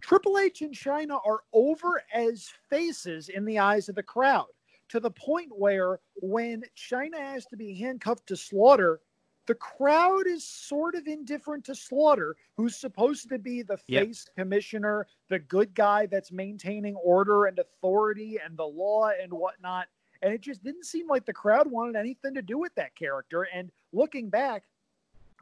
[0.00, 4.46] Triple H and Chyna are over as faces in the eyes of the crowd
[4.88, 9.00] to the point where when Chyna has to be handcuffed to Slaughter,
[9.46, 14.06] the crowd is sort of indifferent to Slaughter, who's supposed to be the yep.
[14.06, 19.86] face commissioner, the good guy that's maintaining order and authority and the law and whatnot.
[20.22, 23.46] And it just didn't seem like the crowd wanted anything to do with that character.
[23.54, 24.64] And looking back,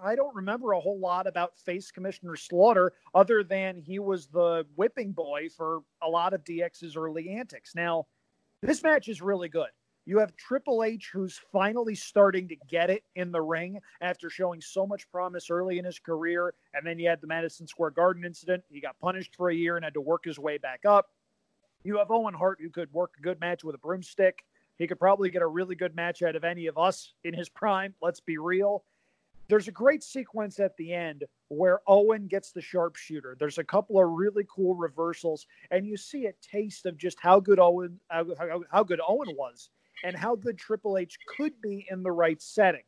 [0.02, 4.64] I don't remember a whole lot about face commissioner Slaughter other than he was the
[4.76, 7.74] whipping boy for a lot of DX's early antics.
[7.74, 8.06] Now,
[8.62, 9.70] this match is really good.
[10.06, 14.60] You have Triple H, who's finally starting to get it in the ring after showing
[14.60, 16.54] so much promise early in his career.
[16.72, 18.64] And then you had the Madison Square Garden incident.
[18.70, 21.10] He got punished for a year and had to work his way back up.
[21.84, 24.44] You have Owen Hart, who could work a good match with a broomstick.
[24.78, 27.48] He could probably get a really good match out of any of us in his
[27.48, 27.94] prime.
[28.00, 28.84] Let's be real.
[29.48, 33.36] There's a great sequence at the end where Owen gets the sharpshooter.
[33.38, 37.40] There's a couple of really cool reversals, and you see a taste of just how
[37.40, 39.70] good Owen how, how, how good Owen was
[40.04, 42.82] and how good Triple H could be in the right setting.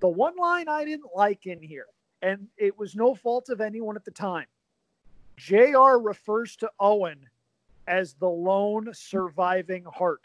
[0.00, 1.86] The one line I didn't like in here,
[2.22, 4.46] and it was no fault of anyone at the time.
[5.36, 7.20] JR refers to Owen
[7.86, 10.22] as the lone surviving Hart.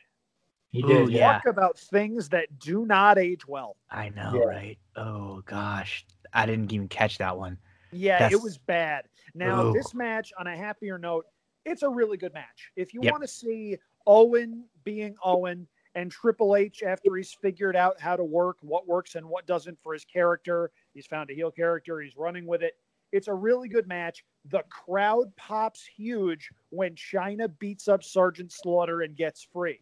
[0.74, 1.34] He did, Ooh, yeah.
[1.34, 3.78] Talk about things that do not age well.
[3.92, 4.42] I know, yeah.
[4.42, 4.78] right?
[4.96, 7.58] Oh gosh, I didn't even catch that one.
[7.92, 8.34] Yeah, That's...
[8.34, 9.06] it was bad.
[9.36, 9.74] Now, Ooh.
[9.74, 11.26] this match, on a happier note,
[11.64, 12.72] it's a really good match.
[12.76, 13.14] If you yep.
[13.14, 13.78] want to see
[14.08, 19.16] Owen being Owen, and Triple H, after he's figured out how to work, what works
[19.16, 22.74] and what doesn't for his character, he's found a heel character, he's running with it.
[23.12, 24.24] It's a really good match.
[24.50, 29.82] The crowd pops huge when Chyna beats up Sergeant Slaughter and gets free.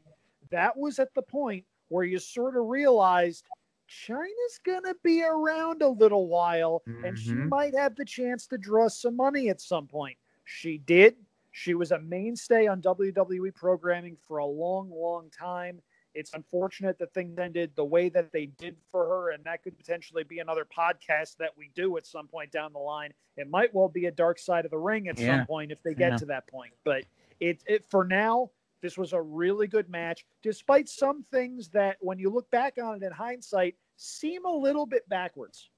[0.51, 3.45] That was at the point where you sort of realized
[3.87, 7.03] Chyna's going to be around a little while mm-hmm.
[7.03, 7.49] and she mm-hmm.
[7.49, 10.17] might have the chance to draw some money at some point.
[10.45, 11.15] She did.
[11.51, 15.81] She was a mainstay on WWE programming for a long, long time.
[16.13, 19.77] It's unfortunate that things ended the way that they did for her, and that could
[19.77, 23.13] potentially be another podcast that we do at some point down the line.
[23.37, 25.37] It might well be a dark side of the ring at yeah.
[25.37, 26.17] some point if they get yeah.
[26.17, 26.73] to that point.
[26.83, 27.05] But
[27.39, 28.51] it, it for now,
[28.81, 32.95] this was a really good match, despite some things that, when you look back on
[32.95, 35.69] it in hindsight, seem a little bit backwards.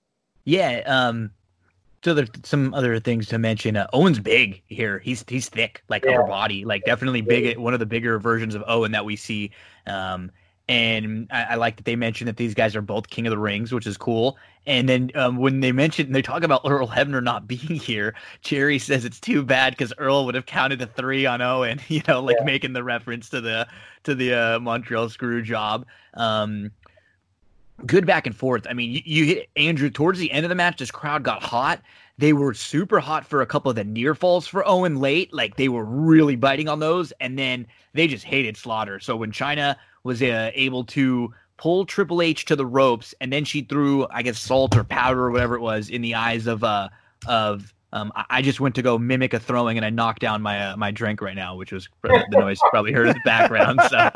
[0.46, 1.32] Yeah, um,
[2.04, 3.78] so there's some other things to mention.
[3.78, 5.00] Uh, Owen's big here.
[5.00, 6.20] He's he's thick, like yeah.
[6.20, 7.58] upper body, like definitely big.
[7.58, 9.52] One of the bigger versions of Owen that we see.
[9.88, 10.32] Um,
[10.70, 13.38] and I, I, like that they mentioned that these guys are both King of the
[13.38, 14.38] Rings, which is cool.
[14.66, 18.80] And then um, when they mentioned they talk about Earl Hebner not being here, Jerry
[18.80, 21.82] says it's too bad because Earl would have counted the three on Owen.
[21.90, 22.46] You know, like yeah.
[22.46, 23.68] making the reference to the
[24.04, 25.86] to the uh, Montreal screw job.
[26.14, 26.72] Um,
[27.86, 28.66] good back and forth.
[28.70, 30.78] I mean, you, you, hit Andrew towards the end of the match.
[30.78, 31.82] This crowd got hot.
[32.18, 35.34] They were super hot for a couple of the near falls for Owen late.
[35.34, 39.00] Like they were really biting on those, and then they just hated Slaughter.
[39.00, 43.46] So when Chyna was uh, able to pull Triple H to the ropes, and then
[43.46, 46.64] she threw, I guess, salt or powder or whatever it was in the eyes of
[46.64, 46.90] uh
[47.28, 50.72] of Um, I, just went to go mimic a throwing, and I knocked down my
[50.72, 53.80] uh, my drink right now, which was the noise you probably heard in the background.
[53.88, 54.10] So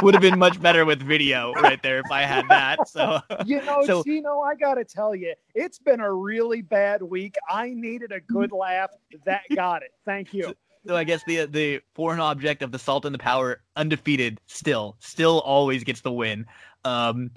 [0.02, 2.88] would have been much better with video right there if I had that.
[2.88, 7.00] So You know, So- Tino, I got to tell you, it's been a really bad
[7.00, 7.36] week.
[7.48, 8.90] I needed a good laugh.
[9.24, 9.92] That got it.
[10.04, 10.52] Thank you.
[10.86, 14.96] So I guess the the foreign object of the salt and the power, undefeated, still,
[15.00, 16.46] still always gets the win.
[16.84, 17.30] Um,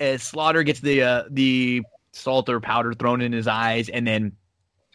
[0.00, 1.82] as Slaughter gets the uh, the
[2.12, 4.32] salt or powder thrown in his eyes, and then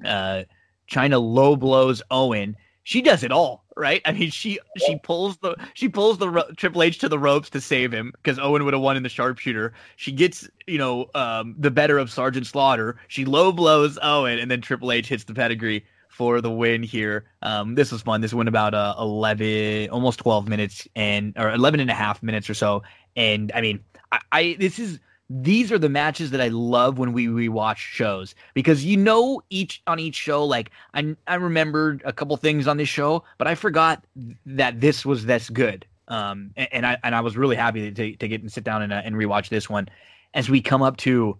[0.05, 0.43] uh,
[0.89, 2.55] Chyna low blows Owen.
[2.83, 4.01] She does it all, right?
[4.05, 7.51] I mean, she she pulls the she pulls the ro- Triple H to the ropes
[7.51, 9.73] to save him because Owen would have won in the sharpshooter.
[9.95, 12.97] She gets you know um, the better of Sergeant Slaughter.
[13.07, 17.25] She low blows Owen, and then Triple H hits the pedigree for the win here.
[17.41, 18.21] Um, this was fun.
[18.21, 22.49] This went about uh, 11, almost 12 minutes and or 11 and a half minutes
[22.49, 22.83] or so.
[23.15, 23.79] And I mean,
[24.11, 28.35] I, I this is these are the matches that I love when we rewatch shows
[28.53, 32.77] because you know each on each show like I I remembered a couple things on
[32.77, 34.03] this show, but I forgot
[34.45, 35.85] that this was this good.
[36.07, 38.81] Um, and, and I and I was really happy to to get and sit down
[38.81, 39.87] and uh, and rewatch this one
[40.33, 41.37] as we come up to,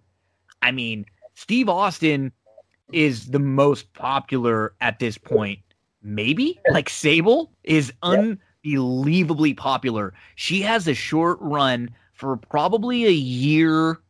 [0.60, 2.32] I mean, Steve Austin
[2.92, 5.60] is the most popular at this point.
[6.02, 10.12] Maybe like Sable is unbelievably popular.
[10.34, 14.00] She has a short run for probably a year,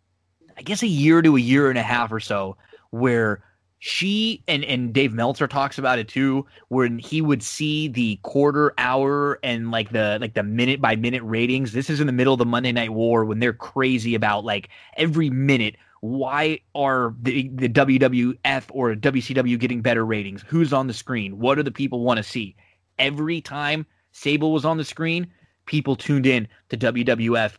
[0.56, 2.56] I guess a year to a year and a half or so,
[2.90, 3.42] where
[3.84, 8.72] she and and Dave Meltzer talks about it too, when he would see the quarter
[8.78, 11.72] hour and like the like the minute by minute ratings.
[11.72, 14.68] This is in the middle of the Monday Night War when they're crazy about like
[14.96, 20.44] every minute why are the, the WWF or WCW getting better ratings?
[20.48, 21.38] Who's on the screen?
[21.38, 22.56] What do the people want to see?
[22.98, 25.28] Every time Sable was on the screen,
[25.66, 27.52] people tuned in to WWF.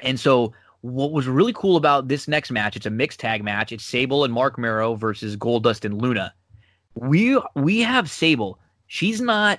[0.00, 3.72] And so, what was really cool about this next match, it's a mixed tag match.
[3.72, 6.32] It's Sable and Marc Mero versus Goldust and Luna.
[6.94, 8.60] We we have Sable.
[8.86, 9.58] She's not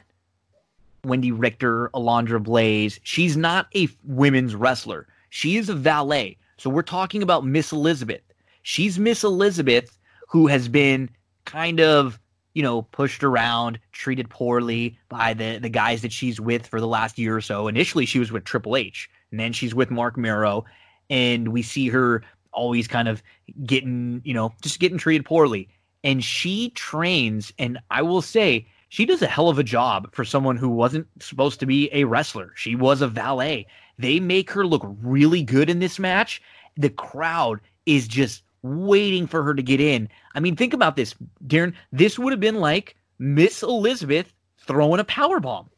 [1.05, 2.99] Wendi Richter, Alundra Blayze.
[3.03, 5.07] She's not a women's wrestler.
[5.29, 6.37] She is a valet.
[6.63, 8.21] So we're talking about Miss Elizabeth.
[8.61, 9.99] She's Miss Elizabeth
[10.29, 11.09] who has been
[11.43, 12.17] kind of,
[12.53, 16.87] you know, pushed around, treated poorly by the the guys that she's with for the
[16.87, 17.67] last year or so.
[17.67, 20.63] Initially she was with Triple H, and then she's with Marc Mero,
[21.09, 22.23] and we see her
[22.53, 23.21] always kind of
[23.65, 25.67] getting, you know, just getting treated poorly.
[26.01, 30.23] And she trains, and I will say, she does a hell of a job for
[30.23, 32.51] someone who wasn't supposed to be a wrestler.
[32.55, 33.65] She was a valet.
[33.97, 36.43] They make her look really good in this match.
[36.77, 40.07] The crowd is just waiting for her to get in.
[40.35, 41.15] I mean, think about this,
[41.47, 41.73] Darin.
[41.91, 44.31] This would have been like Miss Elizabeth
[44.67, 45.71] throwing a power bomb.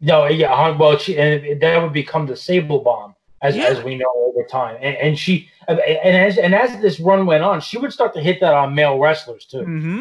[0.00, 3.64] No, yeah, huh, well, she and that would become the Sable Bomb, as Yeah.
[3.64, 4.76] as we know over time.
[4.80, 8.20] And, and she and as and as this run went on, she would start to
[8.22, 10.00] hit that on male wrestlers too, Mm-hmm.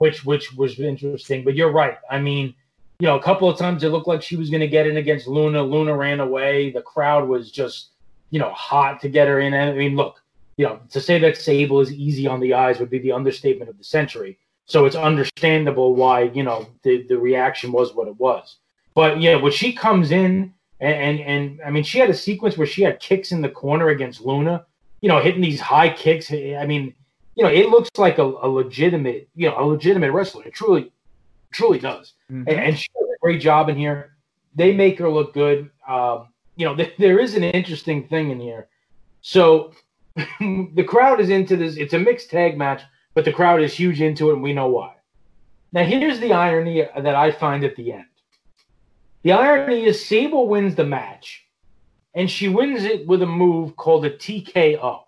[0.00, 1.44] Which which was interesting.
[1.44, 1.98] But you're right.
[2.10, 2.54] I mean,
[3.00, 4.96] you know, a couple of times it looked like she was going to get in
[4.96, 5.62] against Luna.
[5.62, 6.70] Luna ran away.
[6.70, 7.90] The crowd was just,
[8.30, 9.52] you know, hot to get her in.
[9.52, 10.22] I mean, look,
[10.56, 13.68] you know, to say that Sable is easy on the eyes would be the understatement
[13.68, 14.38] of the century.
[14.64, 18.56] So it's understandable why you know the the reaction was what it was.
[18.94, 22.56] But yeah, when she comes in and, and and I mean, she had a sequence
[22.56, 24.64] where she had kicks in the corner against Luna.
[25.02, 26.32] You know, hitting these high kicks.
[26.32, 26.94] I mean,
[27.40, 30.44] you know, it looks like a, a legitimate, you know, a legitimate wrestler.
[30.44, 30.92] It truly,
[31.50, 32.12] truly does.
[32.30, 32.46] Mm-hmm.
[32.46, 34.14] And, and she does a great job in here.
[34.54, 35.70] They make her look good.
[35.88, 38.68] Um, you know, th- there is an interesting thing in here.
[39.22, 39.72] So
[40.16, 41.78] the crowd is into this.
[41.78, 42.82] It's a mixed tag match,
[43.14, 44.96] but the crowd is huge into it, and we know why.
[45.72, 48.04] Now, here's the irony that I find at the end.
[49.22, 51.46] The irony is Sable wins the match,
[52.14, 55.04] and she wins it with a move called a TKO,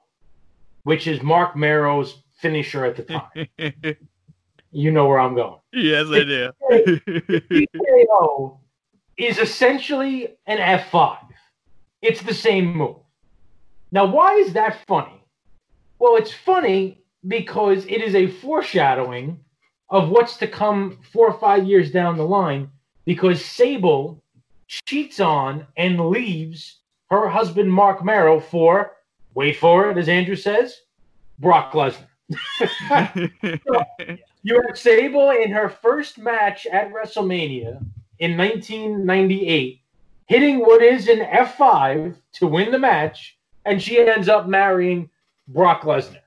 [0.84, 3.46] which is Marc Mero's finisher at the time.
[4.72, 5.60] you know where I'm going.
[5.72, 6.50] yes, I do.
[7.50, 8.58] TKO
[9.16, 11.18] is essentially an F5.
[12.02, 12.96] It's the same move.
[13.92, 15.24] Now, why is that funny?
[15.98, 19.38] Well, it's funny because it is a foreshadowing
[19.88, 22.70] of what's to come four or five years down the line
[23.04, 24.22] because Sable
[24.66, 28.92] cheats on and leaves her husband, Marc Mero, for,
[29.34, 30.80] wait for it, as Andrew says,
[31.38, 32.06] Brock Lesnar.
[34.44, 37.80] You have Sable in her first match at WrestleMania
[38.18, 39.80] in 1998,
[40.26, 45.08] hitting what is an F5 to win the match, and she ends up marrying
[45.46, 46.18] Brock Lesnar.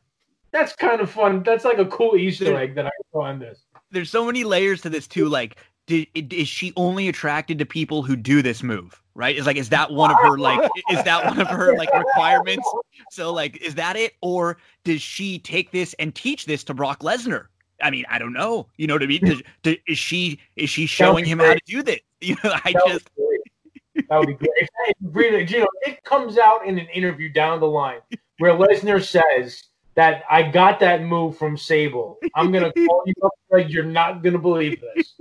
[0.52, 1.44] That's kind of fun.
[1.44, 3.66] That's like a cool Easter egg that I saw in this.
[3.92, 5.28] There's so many layers to this too.
[5.28, 9.02] Like, did, is she only attracted to people who do this move?
[9.16, 9.38] Right?
[9.38, 12.70] Is like, is that one of her like, is that one of her like requirements?
[13.12, 17.00] So like, is that it, or does she take this and teach this to Brock
[17.00, 17.48] Lesnar?
[17.82, 18.68] I mean, I don't know.
[18.78, 19.26] You know what I mean?
[19.26, 21.48] Does, does, is she is she showing him great.
[21.48, 22.00] how to do this?
[22.22, 23.10] You know, I that just
[24.10, 24.70] that would be great.
[25.02, 28.00] Really, you know, it comes out in an interview down the line
[28.40, 29.62] where Lesnar says
[29.96, 32.18] that I got that move from Sable.
[32.34, 35.14] I'm gonna call you up, like you're not gonna believe this.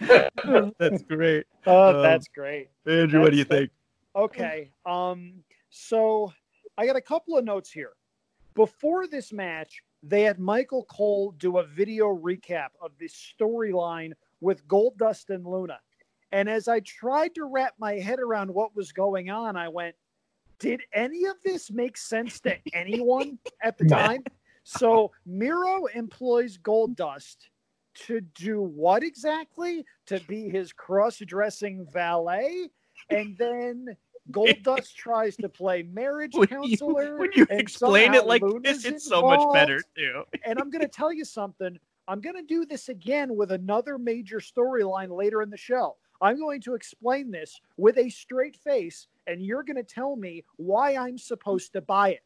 [0.78, 1.46] that's great.
[1.66, 2.70] Oh, um, that's great.
[2.86, 3.70] Andrew, that's what do you think?
[4.16, 4.70] Okay.
[4.86, 5.34] Um,
[5.70, 6.32] so
[6.76, 7.92] I got a couple of notes here.
[8.54, 14.66] Before this match, they had Michael Cole do a video recap of the storyline with
[14.66, 15.78] Goldust and Luna.
[16.32, 19.94] And as I tried to wrap my head around what was going on, I went,
[20.58, 24.22] did any of this make sense to anyone at the time?
[24.64, 27.36] So Mero employs Goldust
[28.06, 29.84] to do what exactly?
[30.06, 32.70] To be his cross-dressing valet,
[33.10, 33.96] and then
[34.30, 37.14] Goldust tries to play marriage when counselor.
[37.14, 40.24] You, when you explain it like Luna's this, it's so much better too.
[40.44, 41.78] and I'm going to tell you something.
[42.08, 45.96] I'm going to do this again with another major storyline later in the show.
[46.20, 50.44] I'm going to explain this with a straight face, and you're going to tell me
[50.56, 52.22] why I'm supposed to buy it.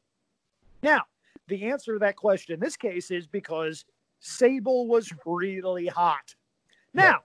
[0.82, 1.02] Now,
[1.48, 3.84] the answer to that question in this case is because
[4.24, 6.34] Sable was really hot.
[6.94, 7.20] Now,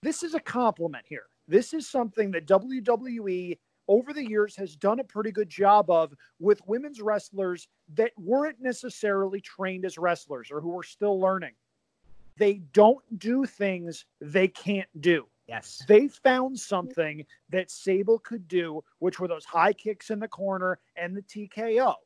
[0.00, 1.26] this is a compliment here.
[1.46, 6.14] This is something that WWE over the years has done a pretty good job of
[6.40, 11.52] with women's wrestlers that weren't necessarily trained as wrestlers or who were still learning.
[12.38, 15.26] They don't do things they can't do.
[15.46, 15.82] Yes.
[15.86, 20.78] They found something that Sable could do, which were those high kicks in the corner
[20.96, 21.96] and the TKO.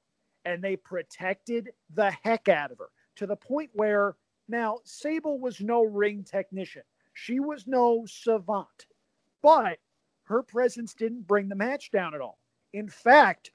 [0.45, 4.17] And they protected the heck out of her to the point where
[4.49, 6.83] now Sable was no ring technician.
[7.15, 8.87] She was no savant,
[9.43, 9.79] but
[10.25, 12.39] her presence didn't bring the match down at all.
[12.73, 13.51] In fact,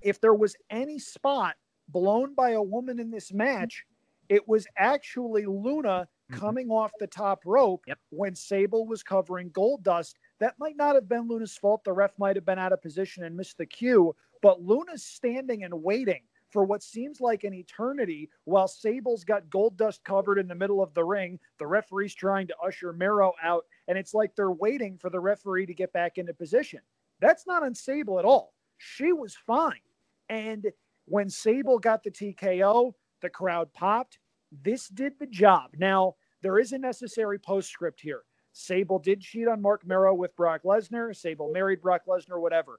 [0.00, 1.56] if there was any spot
[1.88, 3.84] blown by a woman in this match,
[4.28, 6.40] it was actually Luna mm-hmm.
[6.40, 7.98] coming off the top rope yep.
[8.10, 10.14] when Sable was covering Goldust.
[10.40, 11.84] That might not have been Luna's fault.
[11.84, 15.64] The ref might have been out of position and missed the cue, but Luna's standing
[15.64, 16.22] and waiting
[16.54, 20.94] for what seems like an eternity while Sable's got Goldust covered in the middle of
[20.94, 21.40] the ring.
[21.58, 25.66] The referee's trying to usher Mero out, and it's like they're waiting for the referee
[25.66, 26.78] to get back into position.
[27.20, 28.54] That's not on Sable at all.
[28.78, 29.80] She was fine.
[30.28, 30.70] And
[31.06, 34.20] when Sable got the TKO, the crowd popped.
[34.62, 35.72] This did the job.
[35.76, 38.22] Now, there is a necessary postscript here.
[38.52, 41.16] Sable did cheat on Marc Mero with Brock Lesnar.
[41.16, 42.78] Sable married Brock Lesnar, whatever.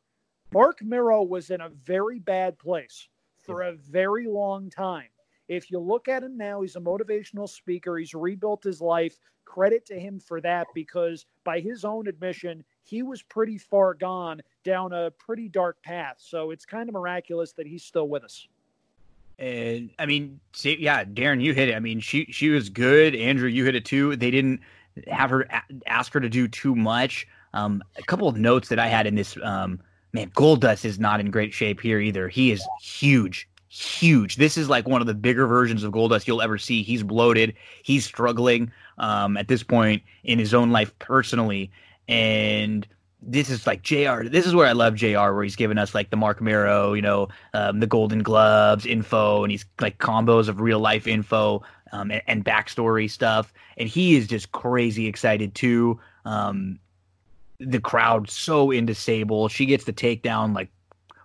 [0.53, 3.10] Marc Mero was in a very bad place
[3.45, 5.09] for a very long time.
[5.47, 7.97] If you look at him now, he's a motivational speaker.
[7.97, 9.17] He's rebuilt his life.
[9.45, 14.41] Credit to him for that because, by his own admission, he was pretty far gone
[14.63, 16.15] down a pretty dark path.
[16.17, 18.47] So it's kind of miraculous that he's still with us.
[19.38, 21.76] And I mean, see, yeah, Darin, you hit it.
[21.76, 23.15] I mean, she she was good.
[23.15, 24.15] Andrew, you hit it too.
[24.15, 24.61] They didn't
[25.07, 25.47] have her
[25.85, 27.27] ask her to do too much.
[27.53, 29.80] Um, a couple of notes that I had in this um,
[30.15, 32.27] man, Goldust is not in great shape here either.
[32.29, 34.37] He is huge, huge.
[34.37, 36.81] This is like one of the bigger versions of Goldust you'll ever see.
[36.81, 37.53] He's bloated.
[37.84, 41.69] He's struggling um, at this point in his own life personally,
[42.07, 42.87] and
[43.21, 44.23] this is like JR.
[44.23, 45.34] This is where I love JR.
[45.34, 49.44] Where he's giving us like the Marc Mero, you know, um, the Golden Gloves info,
[49.44, 51.61] and he's like combos of real life info
[51.91, 55.99] um, and, and, backstory stuff, and he is just crazy excited too.
[56.23, 56.79] Um,
[57.59, 59.47] the crowd so into Sable.
[59.47, 60.69] She gets the takedown like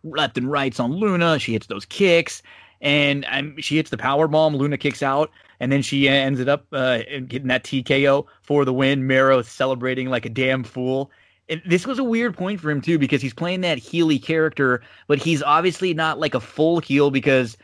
[0.02, 1.39] left and rights on Luna.
[1.39, 2.42] She hits those kicks,
[2.81, 4.57] and um, she hits the power bomb.
[4.57, 8.73] Luna kicks out, and then she ends it up uh, getting that TKO for the
[8.73, 9.07] win.
[9.07, 11.10] Mero celebrating like a damn fool.
[11.49, 14.83] And this was a weird point for him too because he's playing that Healy character,
[15.09, 17.57] but he's obviously not like a full heel because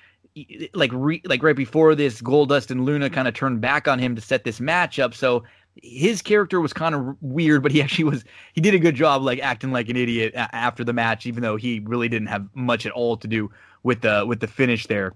[0.74, 4.14] like re, like right before this, Goldust and Luna kind of turned back on him
[4.16, 5.14] to set this match up.
[5.14, 5.44] So
[5.82, 8.24] his character was kind of weird, but he actually was
[8.54, 11.56] he did a good job like acting like an idiot after the match, even though
[11.56, 13.50] he really didn't have much at all to do
[13.82, 15.12] with the with the finish there.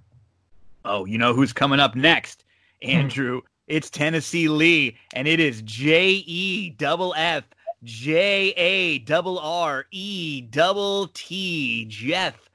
[0.84, 2.44] Oh, you know who's coming up next,
[2.82, 2.90] hmm.
[2.90, 3.40] Andrew?
[3.66, 7.44] It's Tennessee Lee, and it is J E double F
[7.84, 12.50] J A double R E double T Jeff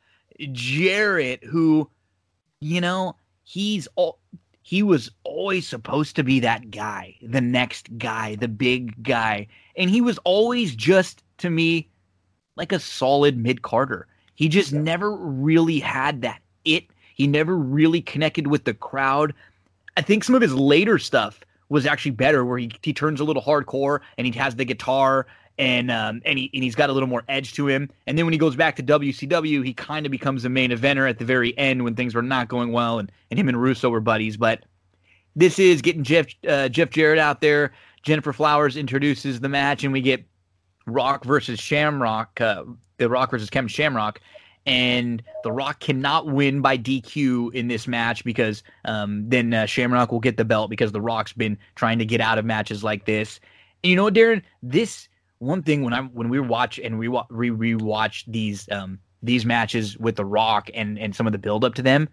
[0.51, 1.90] Jarrett, who,
[2.59, 4.19] you know, he's all
[4.66, 9.45] he was always supposed to be that guy, the next guy, the big guy.
[9.77, 11.88] And he was always just, to me,
[12.56, 14.08] like a solid mid carder.
[14.34, 14.80] He just yeah.
[14.80, 16.85] never really had that it.
[17.14, 19.35] He never really connected with the crowd.
[19.98, 23.24] I think some of his later stuff was actually better, where he, he turns a
[23.24, 25.27] little hardcore and he has the guitar
[25.58, 27.90] and um, and he and he's got a little more edge to him.
[28.08, 31.09] And then when he goes back to WCW, he kind of becomes a main eventer
[31.09, 33.90] at the very end when things were not going well, and and him and Russo
[33.90, 34.38] were buddies.
[34.38, 34.66] But
[35.35, 37.74] this is getting Jeff uh, Jeff Jarrett out there.
[38.06, 40.24] Gennifer Flowers introduces the match, and we get
[40.85, 42.40] Rock versus Shamrock.
[42.40, 42.64] Uh,
[42.98, 44.22] the Rock versus Kevin Shamrock,
[44.66, 50.11] and The Rock cannot win by DQ in this match because um, then uh, Shamrock
[50.11, 53.06] will get the belt because The Rock's been trying to get out of matches like
[53.06, 53.40] this.
[53.84, 55.08] And you know, what, Darin, this
[55.45, 59.98] one thing when I'm when we watch and we re rewatch these um, these matches
[59.98, 62.09] with The Rock and and some of the build up to them,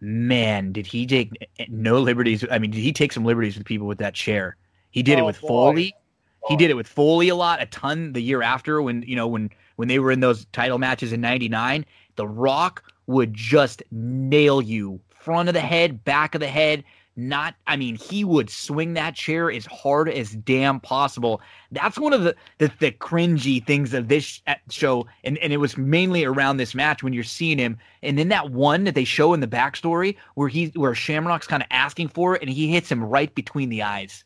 [0.00, 1.32] man, did he take
[1.68, 2.44] no liberties?
[2.50, 4.56] I mean, did he take some liberties with people with that chair?
[4.90, 5.48] He did oh, it with boy.
[5.48, 5.94] Foley.
[6.42, 6.48] Boy.
[6.48, 9.26] He did it with Foley a lot, a ton the year after when you know
[9.26, 11.84] when when they were in those title matches in 99,
[12.16, 16.84] The Rock would just nail you front of the head, back of the head.
[17.18, 21.40] Not, I mean, he would swing that chair as hard as damn possible.
[21.72, 25.78] That's one of the the, the cringy things of this show, and, and it was
[25.78, 27.78] mainly around this match when you're seeing him.
[28.02, 31.62] And then that one that they show in the backstory where he where Shamrock's kind
[31.62, 34.24] of asking for it, and he hits him right between the eyes.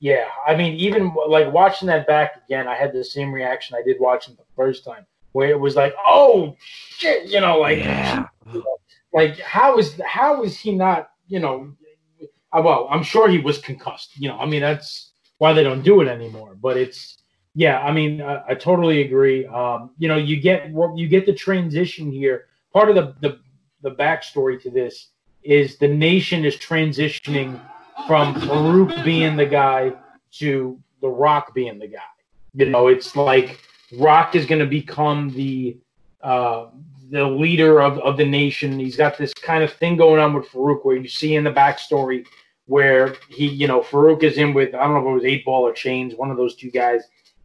[0.00, 3.82] Yeah, I mean, even like watching that back again, I had the same reaction I
[3.82, 8.26] did watching the first time, where it was like, "Oh shit," you know, like, yeah.
[9.14, 11.72] like how is how is he not, you know?
[12.56, 14.16] Uh, well, I'm sure he was concussed.
[14.16, 16.56] You know, I mean, that's why they don't do it anymore.
[16.60, 17.18] But it's,
[17.54, 19.46] yeah, I mean, I, I totally agree.
[19.46, 22.46] Um, you know, you get you get the transition here.
[22.72, 23.40] Part of the the
[23.82, 25.08] the backstory to this
[25.42, 27.60] is the nation is transitioning
[28.06, 29.92] from Faarooq being the guy
[30.32, 31.98] to The Rock being the guy.
[32.54, 33.60] You know, it's like
[33.98, 35.78] Rock is going to become the
[36.22, 36.68] uh,
[37.10, 38.78] the leader of, of the nation.
[38.78, 41.52] He's got this kind of thing going on with Faarooq where you see in the
[41.52, 42.24] backstory
[42.66, 45.44] where he, you know, Faarooq is in with I don't know if it was eight
[45.44, 47.02] ball or chains, one of those two guys,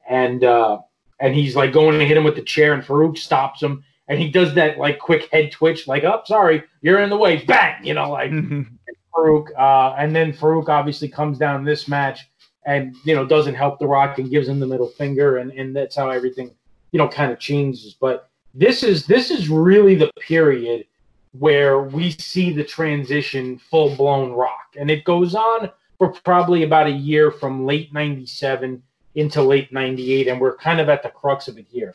[0.09, 0.79] and uh,
[1.19, 4.19] and he's like going to hit him with the chair, and Faarooq stops him, and
[4.19, 7.85] he does that like quick head twitch, like, "Oh, sorry, you're in the way," bang,
[7.85, 8.31] you know, like
[9.15, 12.27] Faarooq, uh, and then Faarooq obviously comes down in this match
[12.65, 15.75] and you know doesn't help The Rock and gives him the middle finger, and and
[15.75, 16.51] that's how everything
[16.91, 17.95] you know kind of changes.
[17.99, 20.85] But this is this is really the period
[21.31, 26.87] where we see the transition full blown Rock, and it goes on for probably about
[26.87, 28.81] a year from late '97
[29.15, 31.93] into late '98, and we're kind of at the crux of it here.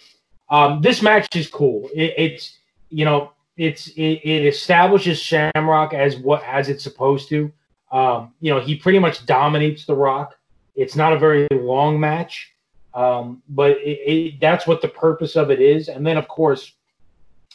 [0.49, 1.89] Um, this match is cool.
[1.95, 2.59] It, it's
[2.89, 7.53] you know it's it, it, establishes Shamrock as what as it's supposed to.
[7.91, 10.37] Um, you know, he pretty much dominates the Rock.
[10.75, 12.53] It's not a very long match,
[12.95, 15.89] um, but it, it, that's what the purpose of it is.
[15.89, 16.73] And then, of course,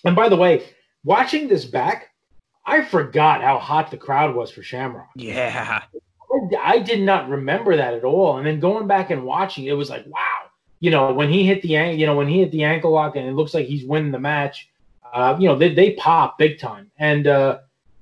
[0.03, 0.64] and by the way,
[1.04, 2.10] watching this back,
[2.66, 5.10] I forgot how hot the crowd was for Shamrock.
[5.16, 5.82] Yeah,
[6.62, 8.38] I, did not remember that at all.
[8.38, 10.38] And then going back and watching, it was like, wow.
[10.80, 13.28] You know, when he hit the you know when he hit the ankle lock and
[13.28, 14.72] it looks like he's winning the match
[15.12, 16.90] uh, you know, they, they pop big time.
[16.98, 17.60] And, uh,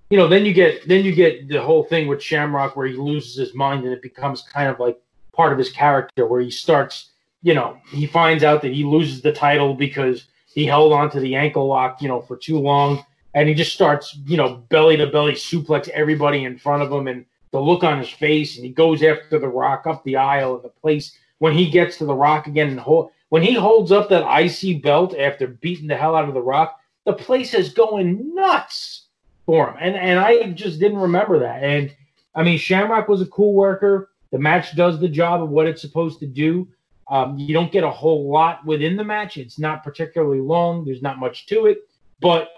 [0.09, 2.95] you know, then you get then you get the whole thing with Shamrock where he
[2.95, 4.99] loses his mind and it becomes kind of like
[5.33, 7.11] part of his character where he starts,
[7.43, 10.25] you know, he finds out that he loses the title because
[10.59, 13.05] he held on to the ankle lock, you know, for too long.
[13.33, 17.07] And he just starts, you know, belly to belly suplex everybody in front of him
[17.07, 18.57] and the look on his face.
[18.57, 21.97] And he goes after the rock up the aisle and the place when he gets
[21.97, 25.87] to the rock again and hold, when he holds up that IC belt after beating
[25.87, 29.05] the hell out of the rock, the place is going nuts
[29.45, 29.77] for him.
[29.79, 31.63] And and I just didn't remember that.
[31.63, 31.95] And
[32.35, 34.09] I mean, Shamrock was a cool worker.
[34.31, 36.67] The match does the job of what it's supposed to do.
[37.09, 39.37] Um, you don't get a whole lot within the match.
[39.37, 40.85] It's not particularly long.
[40.85, 41.89] There's not much to it,
[42.21, 42.49] but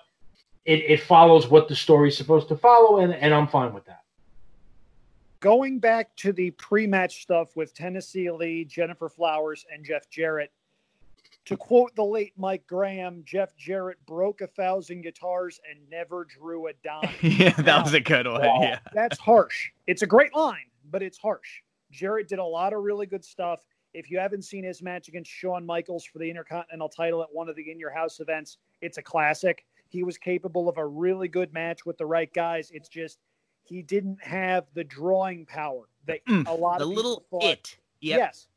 [0.65, 4.01] it, it follows what the story's supposed to follow, and, and I'm fine with that.
[5.39, 10.51] Going back to the pre-match stuff with Tennessee Lee, Gennifer Flowers, and Jeff Jarrett,
[11.45, 16.67] to quote the late Mike Graham, Jeff Jarrett broke a thousand guitars and never drew
[16.67, 17.09] a dime.
[17.21, 18.43] yeah, that now, was a good one.
[18.43, 18.79] Yeah.
[18.93, 19.71] That's harsh.
[19.87, 21.61] It's a great line, but it's harsh.
[21.89, 23.61] Jarrett did a lot of really good stuff.
[23.93, 27.49] If you haven't seen his match against Shawn Michaels for the Intercontinental title at one
[27.49, 29.65] of the In Your House events, it's a classic.
[29.89, 32.71] He was capable of a really good match with the right guys.
[32.73, 33.19] It's just
[33.63, 37.43] he didn't have the drawing power that mm, a lot the of little thought.
[37.43, 37.77] it.
[37.99, 38.19] Yep.
[38.19, 38.47] Yes.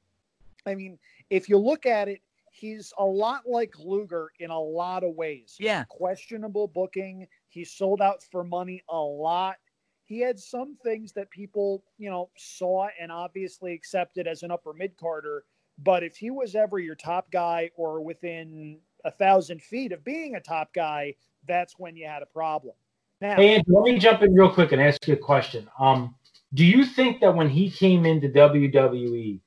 [0.66, 0.98] I mean,
[1.30, 5.56] if you look at it, he's a lot like Luger in a lot of ways.
[5.58, 5.84] Yeah.
[5.88, 7.26] Questionable booking.
[7.48, 9.56] He sold out for money a lot.
[10.04, 14.72] He had some things that people, you know, saw and obviously accepted as an upper
[14.72, 15.44] mid carder.
[15.78, 20.34] But if he was ever your top guy or within a thousand feet of being
[20.34, 21.14] a top guy,
[21.46, 22.74] that's when you had a problem.
[23.20, 25.68] Now, hey, Andrew, let me jump in real quick and ask you a question.
[25.78, 26.14] Um,
[26.52, 29.40] do you think that when he came into WWE,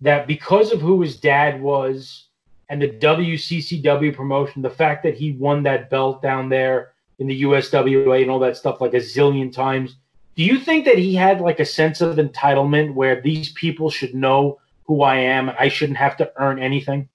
[0.00, 2.28] that because of who his dad was
[2.68, 7.42] and the WCCW promotion, the fact that he won that belt down there in the
[7.42, 9.96] USWA and all that stuff like a zillion times,
[10.36, 14.14] Do you think that he had like a sense of entitlement where these people should
[14.14, 17.08] know who I am and I shouldn't have to earn anything?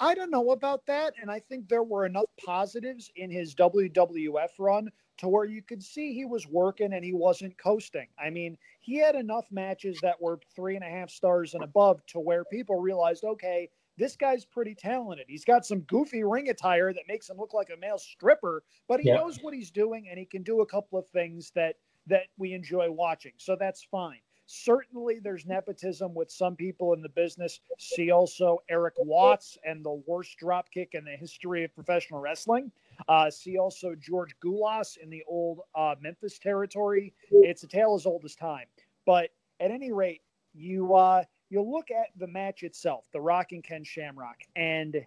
[0.00, 1.14] I don't know about that.
[1.20, 5.82] And I think there were enough positives in his WWF run to where you could
[5.82, 8.08] see he was working and he wasn't coasting.
[8.18, 12.04] I mean, he had enough matches that were three and a half stars and above
[12.06, 15.26] to where people realized, okay, this guy's pretty talented.
[15.28, 19.00] He's got some goofy ring attire that makes him look like a male stripper, but
[19.00, 19.18] he yep.
[19.20, 21.76] knows what he's doing and he can do a couple of things that
[22.08, 23.32] that we enjoy watching.
[23.36, 24.18] So that's fine.
[24.46, 27.60] Certainly, there's nepotism with some people in the business.
[27.78, 32.72] See also Erik Watts and the worst dropkick in the history of professional wrestling.
[33.08, 37.14] Uh, see also George Gulas in the old uh, Memphis territory.
[37.30, 38.66] It's a tale as old as time.
[39.06, 39.30] But
[39.60, 40.22] at any rate,
[40.54, 41.22] you uh,
[41.52, 45.04] you look at the match itself, The Rock and Ken Shamrock, and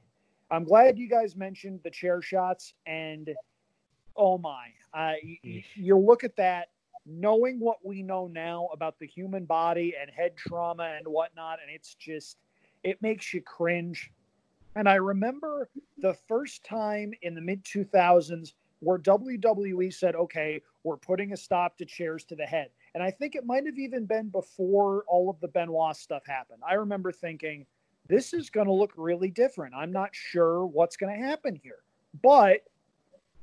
[0.52, 2.76] I'm glad you guys mentioned the chair shots.
[2.86, 3.34] And
[4.16, 6.68] oh my, uh, you, you look at that
[7.08, 11.74] knowing what we know now about the human body and head trauma and whatnot, and
[11.74, 12.38] it's just,
[12.84, 14.12] it makes you cringe.
[14.76, 20.98] And I remember the first time in the mid 2000s where WWE said, okay, we're
[20.98, 22.70] putting a stop to chairs to the head.
[22.96, 26.62] And I think it might have even been before all of the Benoit stuff happened.
[26.68, 27.68] I remember thinking,
[28.08, 29.76] this is going to look really different.
[29.76, 31.80] I'm not sure what's going to happen here.
[32.24, 32.62] But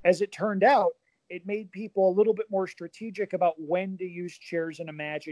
[0.04, 0.92] as it turned out,
[1.28, 4.90] it made people a little bit more strategic about when to use chairs and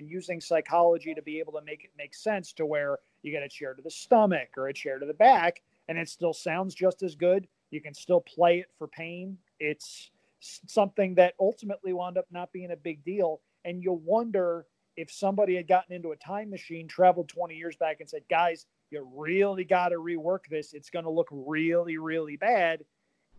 [0.08, 3.48] using psychology to be able to make it make sense to where you get a
[3.48, 7.02] chair to the stomach or a chair to the back and it still sounds just
[7.02, 7.48] as good.
[7.70, 9.36] You can still play it for pain.
[9.58, 13.40] It's something that ultimately wound up not being a big deal.
[13.64, 14.66] And you'll wonder
[14.96, 18.66] if somebody had gotten into a time machine, traveled 20 years back, and said, guys,
[18.90, 20.72] you really got to rework this.
[20.72, 22.84] It's going to look really, really bad.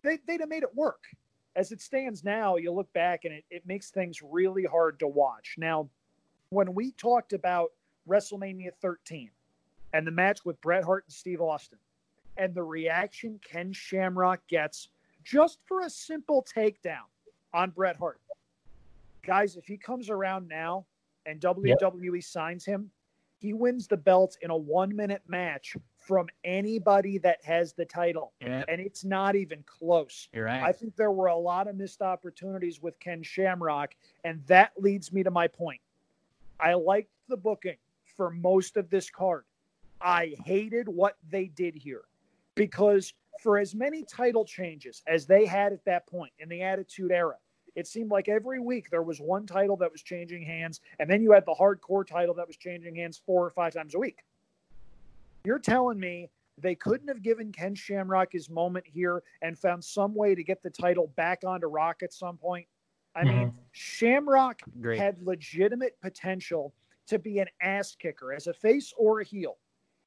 [0.02, 1.04] They, would have made it work
[1.54, 5.08] as it stands now, you look back and it, it makes things really hard to
[5.08, 5.54] watch.
[5.58, 5.88] Now,
[6.50, 7.70] when we talked about
[8.08, 9.30] WrestleMania 13
[9.92, 11.78] and the match with Bret Hart and Steve Austin,
[12.38, 14.88] and the reaction Ken Shamrock gets
[15.22, 17.04] just for a simple takedown
[17.52, 18.20] on Bret Hart.
[19.24, 20.86] Guys, if he comes around now
[21.26, 22.22] and WWE yep.
[22.24, 22.90] signs him,
[23.38, 28.32] he wins the belt in a one minute match from anybody that has the title.
[28.40, 28.66] Yep.
[28.68, 30.28] And it's not even close.
[30.32, 30.62] You're right.
[30.62, 33.94] I think there were a lot of missed opportunities with Ken Shamrock.
[34.24, 35.80] And that leads me to my point.
[36.60, 37.76] I liked the booking
[38.16, 39.44] for most of this card.
[40.00, 42.02] I hated what they did here
[42.54, 47.10] because for as many title changes as they had at that point in the Attitude
[47.10, 47.36] Era,
[47.74, 51.22] it seemed like every week there was one title that was changing hands, and then
[51.22, 54.18] you had the hardcore title that was changing hands four or five times a week.
[55.44, 56.28] You're telling me
[56.58, 60.62] they couldn't have given Ken Shamrock his moment here and found some way to get
[60.62, 62.66] the title back onto Rock at some point?
[63.14, 63.38] I mm-hmm.
[63.38, 64.98] mean, Shamrock Great.
[64.98, 66.72] had legitimate potential
[67.08, 69.58] to be an ass kicker as a face or a heel.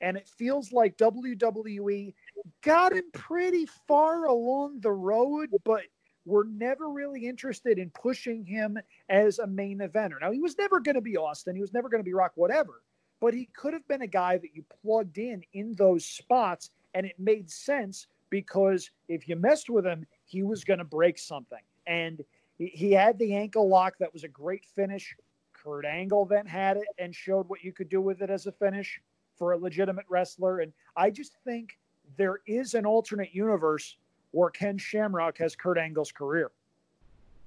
[0.01, 2.13] And it feels like WWE
[2.61, 5.83] got him pretty far along the road, but
[6.25, 8.77] were never really interested in pushing him
[9.09, 10.19] as a main eventer.
[10.19, 12.31] Now, he was never going to be Austin, he was never going to be Rock,
[12.35, 12.81] whatever,
[13.21, 17.05] but he could have been a guy that you plugged in in those spots, and
[17.05, 21.61] it made sense because if you messed with him, he was going to break something.
[21.87, 22.23] And
[22.57, 25.15] he, had the ankle lock that was a great finish.
[25.53, 28.51] Kurt Angle then had it and showed what you could do with it as a
[28.51, 29.01] finish
[29.37, 30.59] for a legitimate wrestler.
[30.59, 31.77] And I just think
[32.17, 33.97] there is an alternate universe
[34.35, 36.51] where Ken Shamrock has Kurt Angle's career.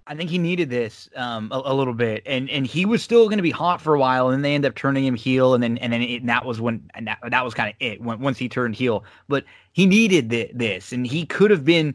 [0.07, 3.27] I think he needed this um, a, a, little bit, and and he was still
[3.27, 5.53] going to be hot for a while, and then they end up turning him heel,
[5.53, 7.75] and then and then it, and that was when and that, that was kind of
[7.79, 9.05] it when, once he turned heel.
[9.29, 11.95] But he needed th- this, and he could have been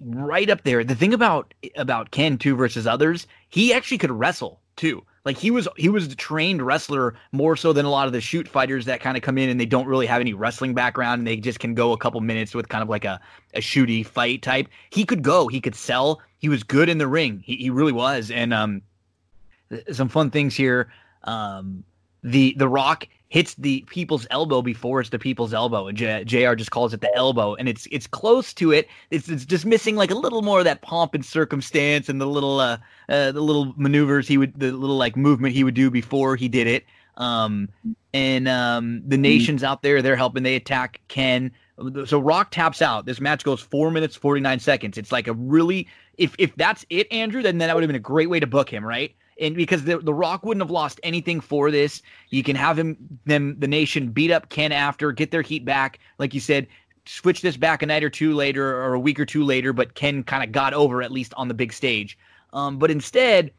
[0.00, 0.84] right up there.
[0.84, 5.04] The thing about about Ken too versus others, he actually could wrestle too.
[5.24, 8.20] Like he was he was a trained wrestler more so than a lot of the
[8.20, 11.20] shoot fighters that kind of come in and they don't really have any wrestling background
[11.20, 13.18] and they just can go a couple minutes with kind of like a,
[13.54, 14.68] a shooty fight type.
[14.90, 17.42] He could go, he could sell, he was good in the ring.
[17.44, 18.30] He he really was.
[18.30, 18.82] And um
[19.90, 20.92] some fun things here.
[21.22, 21.84] Um
[22.22, 26.54] the the rock hits the people's elbow before it's the people's elbow, and J- JR.
[26.54, 28.86] just calls it the elbow, and it's it's close to it.
[29.10, 32.28] It's it's just missing like a little more of that pomp and circumstance and the
[32.28, 35.90] little uh, uh the little maneuvers he would the little like movement he would do
[35.90, 36.84] before he did it.
[37.16, 37.70] Um,
[38.12, 40.44] and um, the nations out there they're helping.
[40.44, 41.50] They attack Ken.
[42.06, 43.04] So Rock taps out.
[43.04, 44.96] This match goes four minutes forty nine seconds.
[44.96, 45.88] It's like a really
[46.18, 48.46] if if that's it, Andrew, then, then that would have been a great way to
[48.46, 49.12] book him, right?
[49.40, 52.96] And because the, the Rock wouldn't have lost anything for this, you can have him
[53.24, 56.66] them the nation beat up Ken after, get their heat back, like you said,
[57.06, 59.94] switch this back a night or two later or a week or two later, but
[59.94, 62.18] Ken kind of got over at least on the big stage.
[62.52, 63.52] Um, but instead,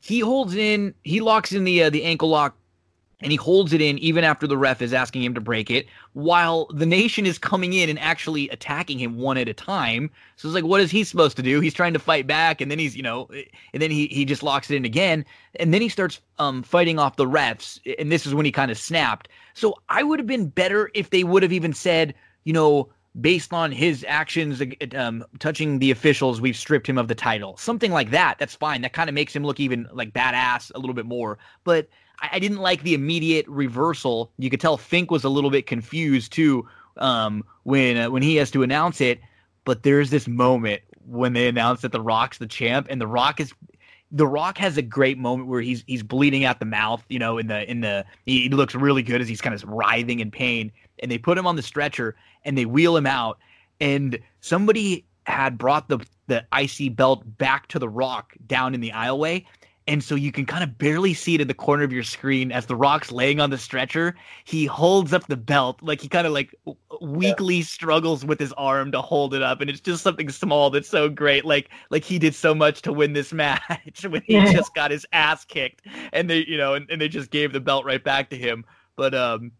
[0.00, 2.56] he holds in, he locks in the uh, the ankle lock
[3.22, 5.86] and he holds it in even after the ref is asking him to break it
[6.12, 10.48] while the nation is coming in and actually attacking him one at a time so
[10.48, 12.78] it's like what is he supposed to do he's trying to fight back and then
[12.78, 13.28] he's you know
[13.72, 15.24] and then he, he just locks it in again
[15.56, 18.70] and then he starts um, fighting off the refs and this is when he kind
[18.70, 22.52] of snapped so i would have been better if they would have even said you
[22.52, 22.88] know
[23.20, 24.62] based on his actions
[24.94, 27.56] um, touching the officials, we've stripped him of the title.
[27.58, 28.38] Something like that.
[28.38, 28.80] That's fine.
[28.82, 31.38] That kind of makes him look even like badass a little bit more.
[31.64, 31.88] But
[32.30, 34.32] I, didn't like the immediate reversal.
[34.38, 38.36] You could tell Fink was a little bit confused too um, when uh, when he
[38.36, 39.20] has to announce it.
[39.64, 43.40] But there's this moment when they announce that The Rock's the champ, and The Rock
[43.40, 43.52] is
[44.12, 47.38] the Rock has a great moment where he's he's bleeding out the mouth, you know,
[47.38, 50.70] in the in the he looks really good as he's kind of writhing in pain,
[50.98, 53.38] and they put him on the stretcher and they wheel him out,
[53.80, 58.90] and somebody had brought the the IC belt back to the Rock down in the
[58.90, 59.46] aisleway,
[59.88, 62.52] and so you can kind of barely see it in the corner of your screen
[62.52, 64.14] as the rock's laying on the stretcher.
[64.44, 66.54] He holds up the belt, like he kind of like
[67.00, 67.64] weakly yeah.
[67.64, 71.08] struggles with his arm to hold it up, and it's just something small that's so
[71.08, 71.44] great.
[71.44, 74.52] Like like he did so much to win this match when he yeah.
[74.52, 77.60] just got his ass kicked, and they you know and, and they just gave the
[77.60, 78.64] belt right back to him.
[78.96, 79.50] But um,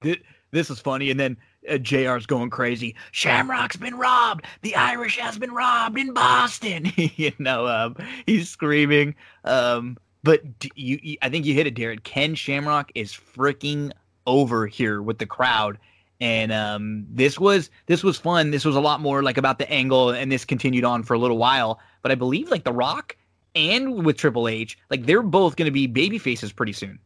[0.00, 0.22] th-
[0.52, 1.36] this is funny, and then
[1.68, 2.94] uh, JR's going crazy.
[3.12, 4.46] Shamrock's been robbed.
[4.62, 6.92] The Irish has been robbed in Boston.
[6.96, 9.14] you know, um, he's screaming.
[9.44, 10.42] Um, but
[10.74, 12.00] you, you, I think you hit it, Darin.
[12.00, 13.92] Ken Shamrock is freaking
[14.26, 15.78] over here with the crowd.
[16.20, 18.50] And um, this was this was fun.
[18.50, 21.18] This was a lot more like about the angle, and this continued on for a
[21.18, 21.80] little while.
[22.02, 23.16] But I believe like The Rock
[23.54, 26.98] and with Triple H, like they're both going to be baby faces pretty soon.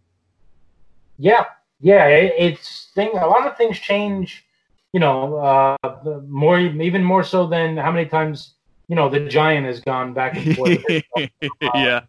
[1.16, 1.44] Yeah,
[1.81, 3.11] yeah, it, it's thing.
[3.17, 4.44] A lot of things change.
[4.93, 8.55] You know, uh, more even more so than how many times
[8.89, 10.78] you know the giant has gone back and forth.
[11.17, 11.27] uh,
[11.75, 12.01] yeah,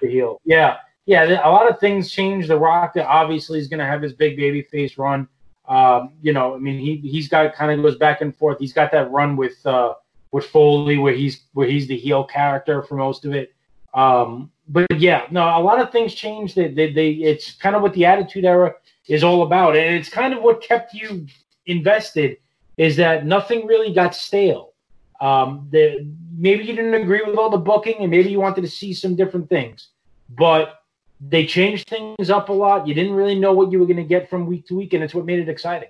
[0.00, 0.40] the heel.
[0.44, 1.46] Yeah, yeah.
[1.46, 2.46] A lot of things change.
[2.48, 5.28] The Rock obviously is going to have his big baby face run.
[5.66, 8.58] Um, you know, I mean, he he's got kind of goes back and forth.
[8.58, 9.94] He's got that run with uh,
[10.30, 13.52] with Foley where he's where he's the heel character for most of it.
[13.94, 16.54] Um, but yeah, no, a lot of things change.
[16.54, 18.74] They, they, they, it's kind of what the Attitude Era
[19.08, 19.76] is all about.
[19.76, 21.26] And it's kind of what kept you
[21.66, 22.38] invested
[22.76, 24.72] is that nothing really got stale.
[25.20, 26.06] Um, the,
[26.36, 29.16] maybe you didn't agree with all the booking and maybe you wanted to see some
[29.16, 29.88] different things,
[30.28, 30.82] but
[31.20, 32.86] they changed things up a lot.
[32.86, 35.02] You didn't really know what you were going to get from week to week, and
[35.02, 35.88] it's what made it exciting.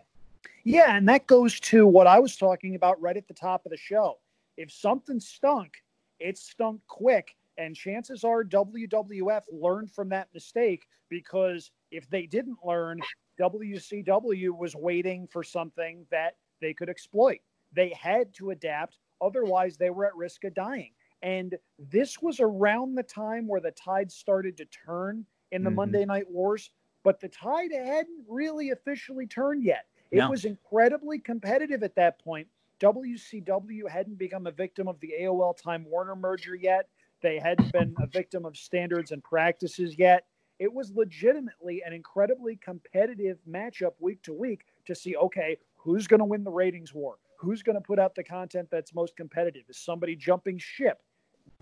[0.65, 3.71] Yeah, and that goes to what I was talking about right at the top of
[3.71, 4.19] the show.
[4.57, 5.75] If something stunk,
[6.19, 7.37] it stunk quick.
[7.59, 13.01] And chances are WWF learned from that mistake because if they didn't learn,
[13.41, 17.41] WCW was waiting for something that they could exploit.
[17.73, 20.93] They had to adapt, otherwise, they were at risk of dying.
[21.23, 25.77] And this was around the time where the tide started to turn in the mm-hmm.
[25.77, 26.71] Monday Night Wars,
[27.03, 29.87] but the tide hadn't really officially turned yet.
[30.11, 30.31] It no.
[30.31, 32.47] was incredibly competitive at that point.
[32.81, 36.89] WCW hadn't become a victim of the AOL Time Warner merger yet.
[37.23, 40.27] They hadn't been a victim of standards and practices yet.
[40.59, 46.21] It was legitimately an incredibly competitive matchup week to week to see okay who's going
[46.21, 47.17] to win the ratings war?
[47.39, 49.63] Who's going to put out the content that's most competitive?
[49.69, 51.01] Is somebody jumping ship?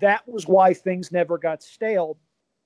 [0.00, 2.18] That was why things never got stale.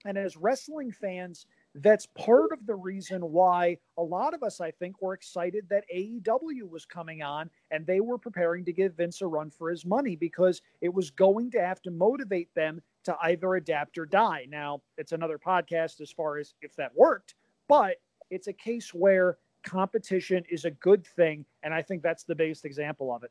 [0.05, 1.47] And as wrestling fans
[1.77, 5.85] that's part of the reason why a lot of us, I think, were excited that
[5.95, 9.87] AEW was coming on and they were preparing to give Vince a run for his
[9.87, 14.47] money because it was going to have to motivate them to either adapt or die.
[14.49, 17.35] Now, it's another podcast as far as if that worked,
[17.69, 17.97] but
[18.31, 21.45] it's a case where competition is a good thing.
[21.63, 23.31] And I think that's the biggest example of it.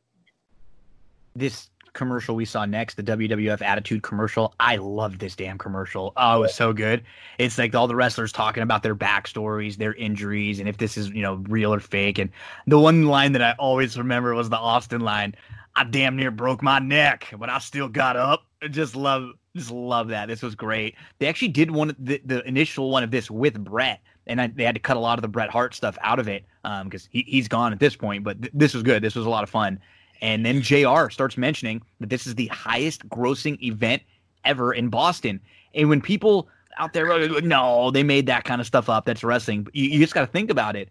[1.36, 4.54] This commercial we saw next, the WWF Attitude commercial.
[4.60, 6.14] I love this damn commercial.
[6.18, 7.04] Oh, it was so good.
[7.38, 11.10] It's like all the wrestlers talking about their backstories, their injuries, and if this is,
[11.10, 12.18] you know, real or fake.
[12.18, 12.30] And
[12.68, 15.36] the one line that I always remember was the Austin line.
[15.76, 18.46] I damn near broke my neck, but I still got up.
[18.62, 20.28] I just love just love that.
[20.28, 20.96] This was great.
[21.20, 24.64] They actually did one the, the initial one of this with Bret, and I, they
[24.64, 27.10] had to cut a lot of the Bret Hart stuff out of it because um,
[27.12, 28.24] he, he's gone at this point.
[28.24, 29.04] But th- this was good.
[29.04, 29.80] This was a lot of fun.
[30.22, 34.02] And then JR starts mentioning that this is the highest grossing event
[34.46, 35.40] ever in Boston.
[35.74, 39.06] And when people out there, no, they made that kind of stuff up.
[39.06, 39.64] That's wrestling.
[39.64, 40.90] But you, you just got to think about it.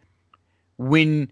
[0.76, 1.31] When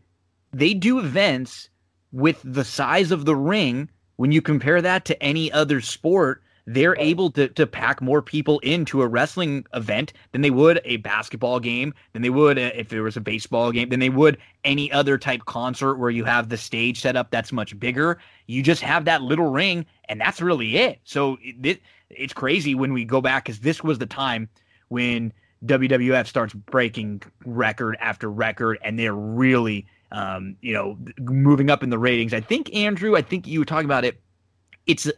[0.52, 1.68] they do events
[2.12, 6.96] with the size of the ring, when you compare that to any other sport, they're
[6.98, 11.60] able to to pack more people into a wrestling event than they would a basketball
[11.60, 14.90] game, than they would a, if there was a baseball game, than they would any
[14.90, 18.18] other type concert where you have the stage set up that's much bigger.
[18.46, 21.00] You just have that little ring, and that's really it.
[21.04, 21.80] So it,
[22.10, 24.48] it's crazy when we go back because this was the time
[24.88, 25.32] when
[25.64, 31.90] WWF starts breaking record after record, and they're really, um, you know, moving up in
[31.90, 32.34] the ratings.
[32.34, 34.20] I think Andrew, I think you were talking about it.
[34.86, 35.12] It's uh,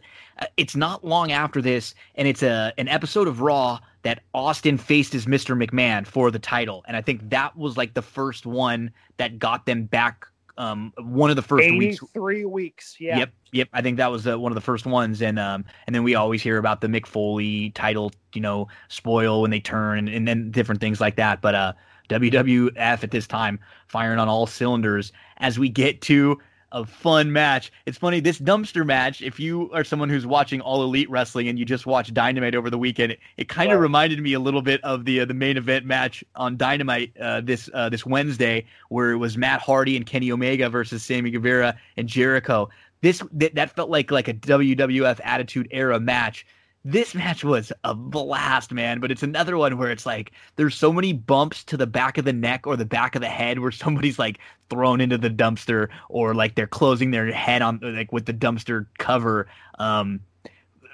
[0.57, 5.13] it's not long after this, and it's a an episode of Raw that Austin faced
[5.15, 5.61] as Mr.
[5.61, 9.65] McMahon for the title, and I think that was like the first one that got
[9.65, 10.25] them back.
[10.57, 13.19] Um, one of the first weeks, three weeks, yeah.
[13.19, 13.69] Yep, yep.
[13.71, 16.15] I think that was uh, one of the first ones, and um, and then we
[16.15, 20.27] always hear about the Mick Foley title, you know, spoil when they turn, and, and
[20.27, 21.41] then different things like that.
[21.41, 21.73] But uh,
[22.09, 26.37] WWF at this time firing on all cylinders as we get to
[26.71, 27.71] a fun match.
[27.85, 31.57] It's funny, this dumpster match, if you are someone who's watching All Elite Wrestling and
[31.57, 33.83] you just watched Dynamite over the weekend, it, it kind of right.
[33.83, 37.41] reminded me a little bit of the uh, the main event match on Dynamite uh,
[37.41, 41.77] this uh, this Wednesday, where it was Matt Hardy and Kenny Omega versus Sammy Guevara
[41.97, 42.69] and Jericho.
[43.01, 46.45] This that, that felt like like a WWF Attitude Era match
[46.85, 48.99] this match was a blast, man.
[48.99, 52.25] But it's another one where it's like there's so many bumps to the back of
[52.25, 55.89] the neck or the back of the head where somebody's like thrown into the dumpster
[56.09, 59.47] or like they're closing their head on like with the dumpster cover.
[59.77, 60.21] Um,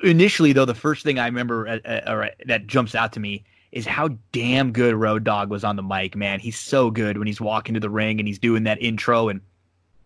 [0.03, 3.85] initially, though, the first thing I remember uh, uh, that jumps out to me is
[3.85, 6.39] how damn good Road Dog was on the mic, man.
[6.39, 9.41] He's so good when he's walking to the ring and he's doing that intro and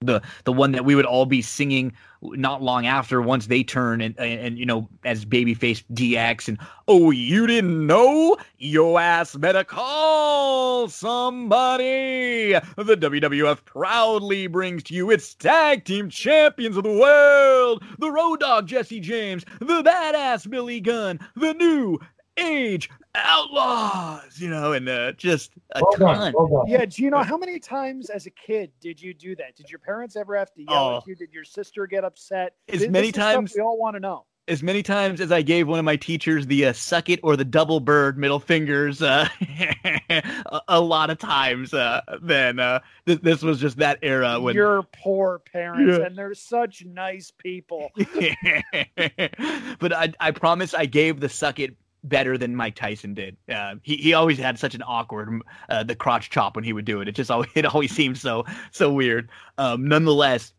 [0.01, 3.99] the the one that we would all be singing not long after once they turn
[3.99, 8.37] and, and, and you know as babyface DX and oh you didn't know?
[8.59, 12.53] Your ass better call somebody.
[12.77, 18.39] The WWF proudly brings to you its tag team champions of the world the road
[18.39, 21.99] dog Jesse James the badass Billy Gunn the new
[22.39, 26.33] age outlaws, you know, and uh, just a well ton.
[26.33, 29.55] Done, well yeah, Gino, how many times as a kid did you do that?
[29.55, 31.15] Did your parents ever have to yell oh, at you?
[31.15, 32.55] Did your sister get upset?
[32.67, 34.25] As this, many times we all want to know.
[34.47, 37.37] As many times as I gave one of my teachers the uh, suck it or
[37.37, 39.27] the double bird middle fingers, uh,
[40.09, 44.55] a, a, lot of times, uh, then uh, th- this was just that era when
[44.55, 46.05] your poor parents, yeah.
[46.05, 47.91] and they're such nice people.
[49.79, 53.37] but I, I promise I gave the suck it better than Mike Tyson did.
[53.51, 56.85] Uh, he he always had such an awkward uh, the crotch chop when he would
[56.85, 57.07] do it.
[57.07, 59.29] It just always it always seemed so so weird.
[59.57, 60.53] Um, nonetheless,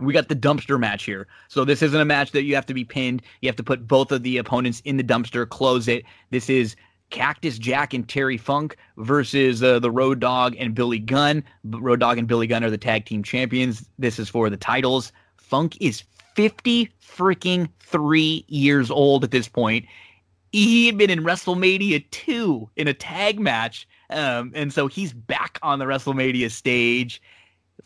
[0.00, 1.26] we got the dumpster match here.
[1.48, 3.22] So this isn't a match that you have to be pinned.
[3.40, 6.04] You have to put both of the opponents in the dumpster, close it.
[6.30, 6.76] This is
[7.10, 11.42] Cactus Jack and Terry Funk versus uh, the Road Dog and Billy Gunn.
[11.64, 13.88] Road Dog and Billy Gunn are the tag team champions.
[13.98, 15.12] This is for the titles.
[15.36, 19.86] Funk is 50 freaking 3 years old at this point
[20.64, 23.88] he had been in WrestleMania 2 in a tag match.
[24.10, 27.20] Um, and so he's back on the WrestleMania stage.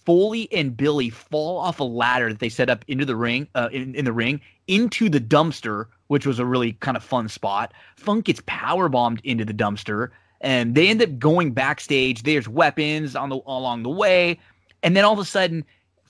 [0.04, 3.68] Foley and Billy fall off a ladder that they set up into the ring, uh,
[3.72, 7.72] in, in the ring, into the dumpster, which was a really kind of fun spot.
[7.96, 10.10] Funk gets power bombed into the dumpster,
[10.40, 12.22] and they end up going backstage.
[12.22, 14.38] There's weapons on the along the way,
[14.82, 15.64] and then all of a sudden,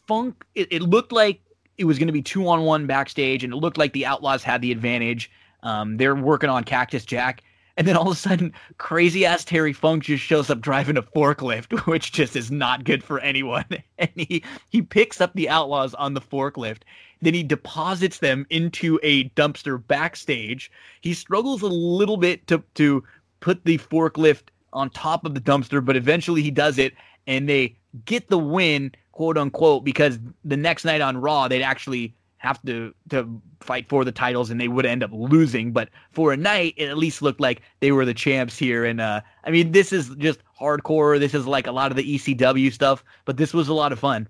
[0.07, 0.45] Funk.
[0.55, 1.41] It, it looked like
[1.79, 4.43] it was going to be two on one backstage, and it looked like the Outlaws
[4.43, 5.31] had the advantage.
[5.63, 7.43] Um, they're working on Cactus Jack.
[7.77, 11.03] And then all of a sudden, crazy ass Terry Funk just shows up driving a
[11.03, 13.65] forklift, which just is not good for anyone.
[13.99, 16.83] And he he picks up the outlaws on the forklift.
[17.21, 20.73] Then he deposits them into a dumpster backstage.
[21.01, 23.05] He struggles a little bit to to
[23.39, 26.95] put the forklift on top of the dumpster, but eventually he does it,
[27.29, 27.77] and they
[28.07, 32.93] get the win, quote unquote, because the next night on Raw they'd actually have to
[33.09, 36.75] to fight for the titles and they would end up losing but for a night
[36.77, 38.85] it at least looked like they were the champs here.
[38.85, 41.21] And uh i mean this is just hardcore.
[41.21, 44.01] This is like a lot of the ecw stuff but this was a lot of
[44.01, 44.29] fun.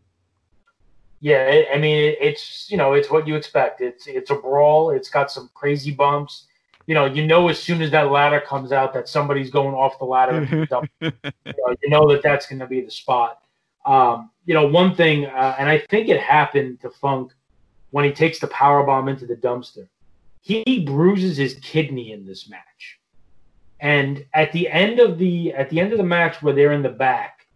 [1.21, 3.81] Yeah i mean it's you know it's what you expect.
[3.81, 4.91] It's it's a brawl.
[4.91, 6.45] It's got some crazy bumps.
[6.87, 9.99] You know you know as soon as that ladder comes out that somebody's going off
[9.99, 10.83] the ladder you, know,
[11.83, 13.41] you know that that's going to be the spot.
[13.87, 17.33] Um you know one thing uh, and i think it happened to funk
[17.93, 19.87] when he takes the power bomb into the dumpster.
[20.41, 22.99] He bruises his kidney in this match.
[23.79, 26.83] And at the end of the at the end of the match where they're in
[26.83, 27.47] the back,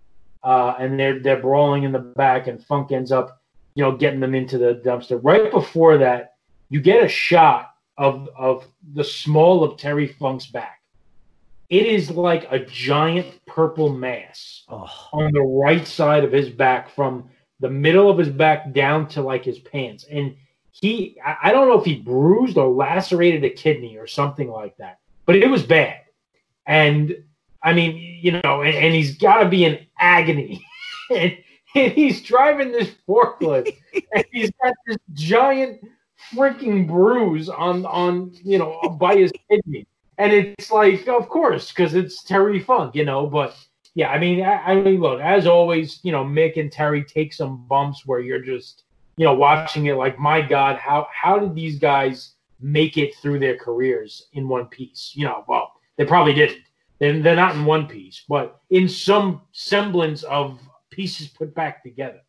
[0.44, 3.40] uh, and they're they're brawling in the back, and Funk ends up,
[3.74, 5.18] you know, getting them into the dumpster.
[5.22, 6.34] Right before that,
[6.68, 10.80] you get a shot of of the small of Terry Funk's back.
[11.68, 14.88] It is like a giant purple mass oh.
[15.12, 17.28] on the right side of his back from
[17.60, 20.04] the middle of his back down to like his pants.
[20.10, 20.36] And
[20.70, 24.98] he I don't know if he bruised or lacerated a kidney or something like that,
[25.24, 26.00] but it was bad.
[26.66, 27.16] And
[27.62, 30.64] I mean, you know, and, and he's got to be in agony.
[31.10, 31.36] and,
[31.74, 33.74] and he's driving this forklift,
[34.14, 35.80] and he's got this giant
[36.34, 39.86] freaking bruise on on you know by his kidney,
[40.18, 43.26] and it's like, of course, because it's Terry Funk, you know.
[43.26, 43.56] But
[43.96, 47.32] yeah, I mean, I, I mean, look, as always, you know, Mick and Terry take
[47.32, 48.84] some bumps where you're just
[49.16, 53.38] you know, watching it like, my God, how how did these guys make it through
[53.38, 55.12] their careers in one piece?
[55.14, 56.58] You know, well, they probably didn't.
[56.98, 60.58] They're, they're not in one piece, but in some semblance of
[60.90, 62.20] pieces put back together.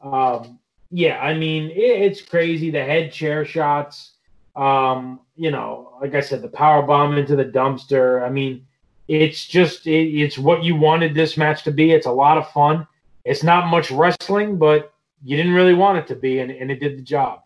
[0.00, 0.58] Um,
[0.90, 2.70] yeah, I mean, it, it's crazy.
[2.70, 4.14] The head chair shots,
[4.54, 8.24] um, you know, like I said, the power bomb into the dumpster.
[8.24, 8.66] I mean,
[9.08, 11.92] it's just it, it's what you wanted this match to be.
[11.92, 12.86] It's a lot of fun.
[13.24, 16.80] It's not much wrestling, but you didn't really want it to be, and, and it
[16.80, 17.40] did the job.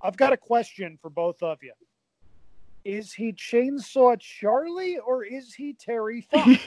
[0.00, 1.72] I've got a question for both of you.
[2.84, 6.46] Is he Chainsaw Charlie or is he Terry Funk?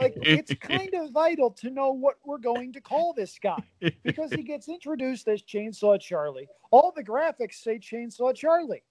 [0.00, 3.62] like, it's kind of vital to know what we're going to call this guy
[4.02, 6.48] because he gets introduced as Chainsaw Charlie.
[6.70, 8.82] All the graphics say Chainsaw Charlie.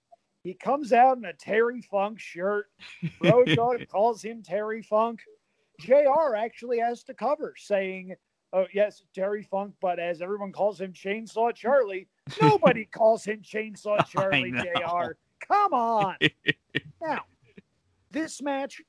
[0.46, 2.70] He comes out in a Terry Funk shirt.
[3.20, 5.20] Road Dog calls him Terry Funk.
[5.80, 8.14] JR actually has to cover saying
[8.52, 12.06] oh yes, Terry Funk, but as everyone calls him Chainsaw Charlie,
[12.40, 15.14] nobody calls him Chainsaw Charlie Jr.
[15.40, 16.16] Come on.
[17.02, 17.22] now,
[18.12, 18.80] this match,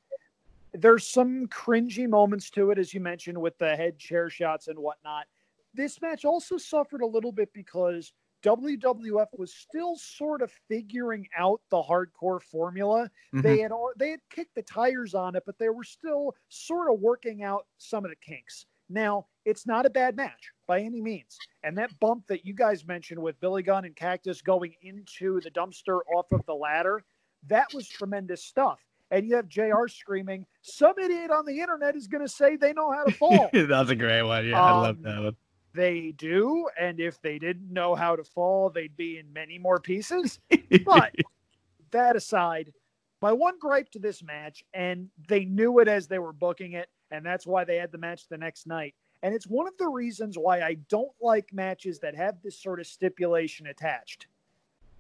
[0.74, 4.77] there's some cringy moments to it, as you mentioned, with the head chair shots and
[4.77, 5.26] whatnot.
[5.74, 11.61] This match also suffered a little bit because WWF was still sort of figuring out
[11.69, 13.09] the hardcore formula.
[13.33, 13.41] Mm-hmm.
[13.41, 16.99] They had they had kicked the tires on it, but they were still sort of
[16.99, 18.66] working out some of the kinks.
[18.90, 21.38] Now, it's not a bad match by any means.
[21.64, 25.51] And that bump that you guys mentioned with Billy Gunn and Cactus going into the
[25.51, 27.03] dumpster off of the ladder,
[27.48, 28.80] that was tremendous stuff.
[29.09, 32.74] And you have JR screaming, some idiot on the internet is going to say they
[32.74, 33.49] know how to fall.
[33.53, 34.45] That's a great one.
[34.45, 35.35] Yeah, um, I love that one.
[35.78, 36.68] They do.
[36.80, 40.40] And if they didn't know how to fall, they'd be in many more pieces.
[40.84, 41.14] but
[41.92, 42.74] that aside,
[43.22, 46.90] my one gripe to this match, and they knew it as they were booking it,
[47.12, 48.96] and that's why they had the match the next night.
[49.22, 52.80] And it's one of the reasons why I don't like matches that have this sort
[52.80, 54.26] of stipulation attached.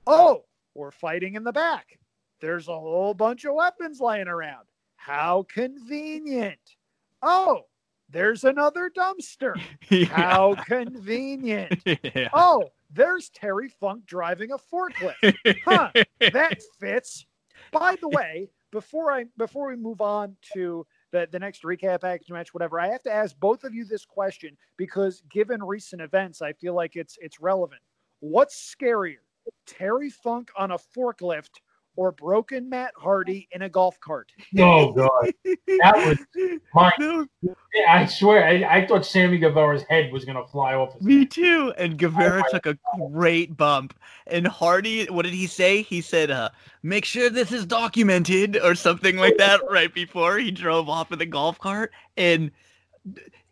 [0.05, 1.97] Oh, we're fighting in the back.
[2.39, 4.67] There's a whole bunch of weapons lying around.
[4.95, 6.59] How convenient.
[7.23, 7.65] Oh,
[8.09, 9.59] there's another dumpster.
[9.89, 10.05] Yeah.
[10.07, 11.81] How convenient.
[11.85, 12.29] Yeah.
[12.33, 15.35] Oh, there's Terry Funk driving a forklift.
[15.63, 17.25] Huh, that fits.
[17.71, 22.29] By the way, before I before we move on to the, the next recap package
[22.29, 26.41] match, whatever, I have to ask both of you this question because given recent events,
[26.41, 27.81] I feel like it's it's relevant.
[28.19, 29.23] What's scarier,
[29.65, 31.59] Terry Funk on a forklift
[31.97, 34.31] or broken Matt Hardy in a golf cart.
[34.59, 37.25] Oh god, that was my.
[37.87, 40.99] I swear, I, I, thought Sammy Guevara's head was gonna fly off.
[41.01, 41.31] Me head.
[41.31, 41.73] too.
[41.77, 42.77] And Guevara oh, took a
[43.11, 43.93] great bump.
[44.27, 45.81] And Hardy, what did he say?
[45.81, 46.49] He said, uh,
[46.81, 49.61] "Make sure this is documented" or something like that.
[49.69, 52.51] right before he drove off in the golf cart, and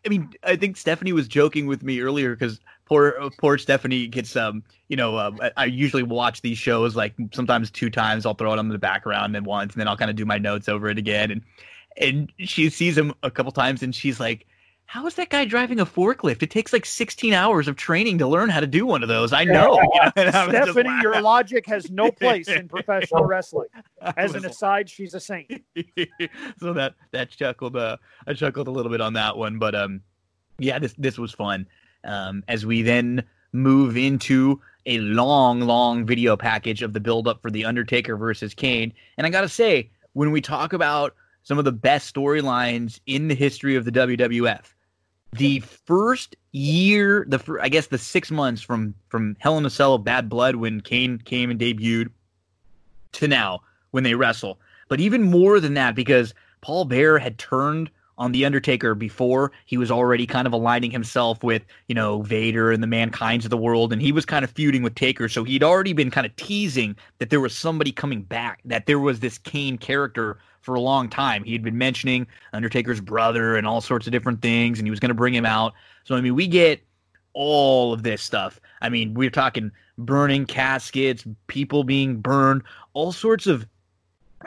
[0.04, 4.34] I mean, I think Stephanie was joking with me earlier because poor poor Stephanie gets
[4.36, 8.52] um you know uh, I usually watch these shows like sometimes two times I'll throw
[8.52, 10.88] it on the background and once and then I'll kind of do my notes over
[10.88, 11.42] it again and
[11.98, 14.46] and she sees him a couple times and she's like
[14.88, 16.44] how is that guy driving a forklift?
[16.44, 19.32] It takes like 16 hours of training to learn how to do one of those.
[19.32, 19.80] I know.
[20.16, 23.66] You know Stephanie, your logic has no place in professional wrestling.
[24.16, 25.50] As an aside, she's a saint.
[26.60, 27.96] so that that chuckled uh
[28.28, 30.02] I chuckled a little bit on that one, but um
[30.58, 31.66] yeah, this this was fun
[32.06, 37.42] um, as we then move into a long, long video package of the build up
[37.42, 38.92] for The Undertaker versus Kane.
[39.18, 43.28] And I got to say, when we talk about some of the best storylines in
[43.28, 44.62] the history of the WWF,
[45.32, 49.94] the first year, the I guess the six months from from Hell in a Cell
[49.94, 52.10] of Badd Blood when Kane came and debuted
[53.12, 53.60] to now
[53.90, 58.44] when they wrestle, but even more than that because Paul Bearer had turned on the
[58.44, 62.86] Undertaker before he was already kind of aligning himself with you know Vader and the
[62.86, 65.28] mankind's of the world, and he was kind of feuding with Taker.
[65.28, 68.98] So he'd already been kind of teasing that there was somebody coming back, that there
[68.98, 71.44] was this Kane character for a long time.
[71.44, 75.00] He had been mentioning Undertaker's brother and all sorts of different things, and he was
[75.00, 75.74] going to bring him out.
[76.04, 76.80] So I mean, we get
[77.34, 78.60] all of this stuff.
[78.80, 82.62] I mean, we're talking burning caskets, people being burned,
[82.94, 83.66] all sorts of.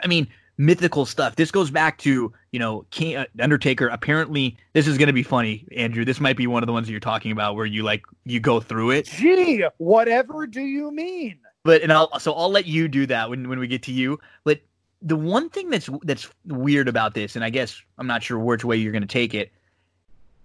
[0.02, 0.28] I mean,
[0.60, 1.36] mythical stuff.
[1.36, 3.88] This goes back to you know King, uh, Undertaker.
[3.88, 6.04] Apparently, this is going to be funny, Andrew.
[6.04, 8.38] This might be one of the ones that you're talking about where you like you
[8.38, 9.06] go through it.
[9.06, 11.38] Gee, whatever do you mean?
[11.64, 14.20] But and I'll so I'll let you do that when when we get to you.
[14.44, 14.60] But
[15.02, 18.64] the one thing that's that's weird about this, and I guess I'm not sure which
[18.64, 19.50] way you're going to take it.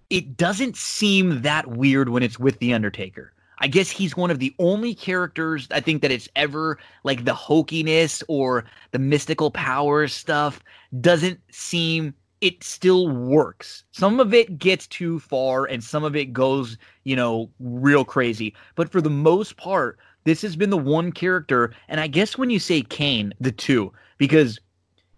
[0.09, 3.33] It doesn't seem that weird when it's with the Undertaker.
[3.59, 7.33] I guess he's one of the only characters I think that it's ever like the
[7.33, 10.61] hokiness or the mystical powers stuff
[10.99, 13.83] doesn't seem it still works.
[13.91, 18.53] Some of it gets too far and some of it goes, you know, real crazy.
[18.75, 22.49] But for the most part, this has been the one character and I guess when
[22.49, 24.59] you say Kane, the two because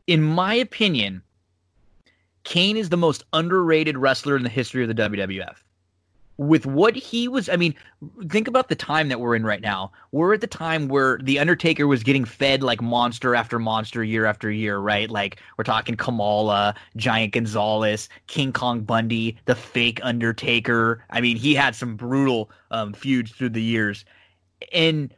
[0.05, 1.21] in my opinion,
[2.43, 5.55] Kane is the most underrated wrestler in the history of the WWF
[6.37, 7.73] with what he was i mean
[8.29, 9.91] think about the time that we're in right now.
[10.11, 14.25] We're at the time where the undertaker was getting fed like monster after monster year
[14.25, 15.09] after year right?
[15.09, 21.03] Like we're talking kamala giant gonzalez king kong bundy the fake undertaker.
[21.09, 24.05] I mean he had some brutal um, feuds through the years.
[24.71, 25.13] And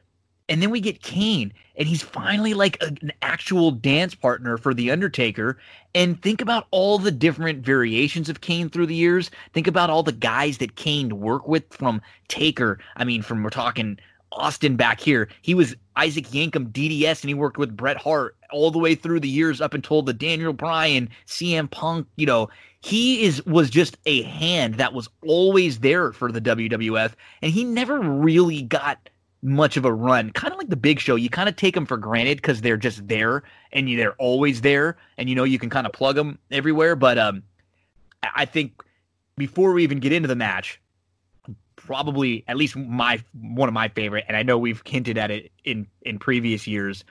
[0.50, 4.74] and then we get Kane, and he's finally like a, an actual dance partner for
[4.74, 5.58] The Undertaker.
[5.96, 9.32] And think about all the different variations of Kane through the years.
[9.54, 12.80] Think about all the guys that Kane worked with from Taker.
[12.98, 14.00] I mean, from we're talking
[14.32, 15.30] Austin back here.
[15.42, 19.20] He was Isaac Yankem DDS, and he worked with Bret Hart all the way through
[19.20, 22.08] the years up until the Daniel Bryan, CM Punk.
[22.16, 22.50] You know,
[22.82, 27.64] he is was just a hand that was always there for the WWF, and he
[27.64, 29.10] never really got
[29.42, 30.32] much of a run.
[30.32, 31.16] Kind of like the big show.
[31.16, 34.98] You kind of take them for granted because they're just there and they're always there
[35.18, 36.96] and you know you can kind of plug them everywhere.
[36.96, 37.44] But um,
[38.36, 38.84] I think
[39.38, 40.82] before we even get into the match,
[41.76, 45.52] probably at least my one of my favorite, and I know we've hinted at it
[45.64, 47.04] in in previous years,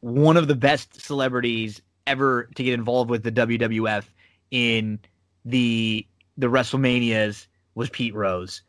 [0.00, 4.04] one of the best celebrities ever to get involved with the WWF
[4.50, 4.98] in
[5.44, 6.06] the
[6.38, 8.62] the WrestleManias was Pete Rose.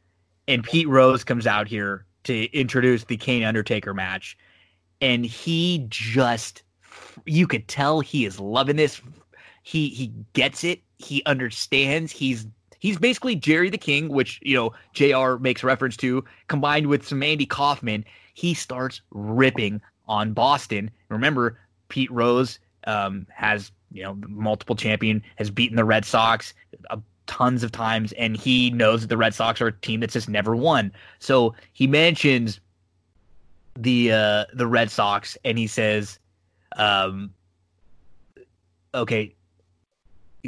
[0.47, 4.37] And Pete Rose comes out here to introduce the Kane Undertaker match.
[5.01, 6.63] And he just
[7.25, 9.01] you could tell he is loving this.
[9.63, 10.81] He he gets it.
[10.97, 12.11] He understands.
[12.11, 12.47] He's
[12.79, 17.23] he's basically Jerry the King, which you know JR makes reference to, combined with some
[17.23, 18.05] Andy Kaufman.
[18.33, 20.91] He starts ripping on Boston.
[21.09, 21.59] Remember,
[21.89, 26.53] Pete Rose um, has you know multiple champion, has beaten the Red Sox.
[26.89, 26.99] A
[27.31, 30.27] tons of times, and he knows that the Red Sox are a team that's just
[30.27, 30.91] never won.
[31.19, 32.59] So he mentions
[33.77, 36.19] the uh, the Red Sox, and he says,
[36.75, 37.33] um,
[38.93, 39.33] "Okay."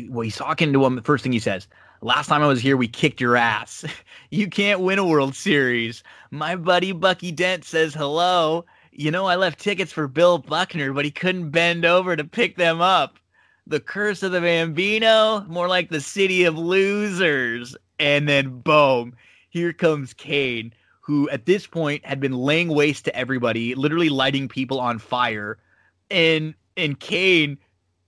[0.09, 0.95] Well, he's talking to him.
[0.95, 1.67] The first thing he says,
[2.01, 3.85] "Last time I was here, we kicked your ass.
[4.29, 8.65] you can't win a World Series." My buddy Bucky Dent says hello.
[8.91, 12.57] You know, I left tickets for Bill Buckner, but he couldn't bend over to pick
[12.57, 13.17] them up
[13.67, 17.75] the curse of the Bambino, more like the city of losers.
[17.99, 19.15] And then boom,
[19.49, 24.47] here comes Kane, who at this point had been laying waste to everybody, literally lighting
[24.47, 25.57] people on fire.
[26.11, 27.57] And and Kane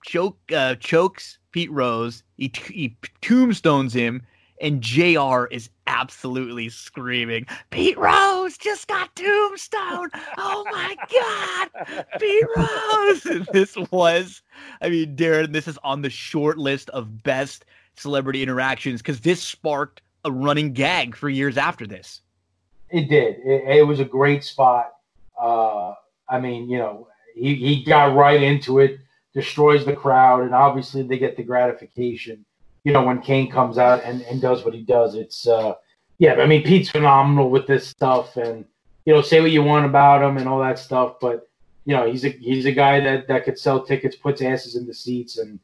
[0.04, 2.24] choke uh, chokes Pete Rose.
[2.38, 4.22] He, he tombstones him
[4.62, 10.10] and JR is absolutely screaming, Pete Rose just got tombstone.
[10.38, 13.48] Oh my God, Pete Rose.
[13.54, 14.42] This was,
[14.82, 17.66] I mean, Darin, this is on the short list of best
[17.96, 22.22] celebrity interactions because this sparked a running gag for years after this.
[22.90, 23.38] It did.
[23.46, 24.94] It, it was a great spot.
[25.40, 25.94] Uh,
[26.28, 29.00] I mean, you know, he, he got right into it,
[29.34, 32.46] destroys the crowd, and obviously they get the gratification
[32.86, 35.74] you know, when Kane comes out and, and does what he does, it's uh,
[36.20, 36.36] yeah.
[36.36, 38.64] I mean, Pete's phenomenal with this stuff, and
[39.06, 41.50] you know, say what you want about him and all that stuff, but
[41.86, 44.86] you know, he's a he's a guy that that could sell tickets, puts asses in
[44.86, 45.60] the seats, and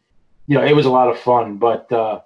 [0.48, 1.58] you know, it was a lot of fun.
[1.58, 2.22] But uh,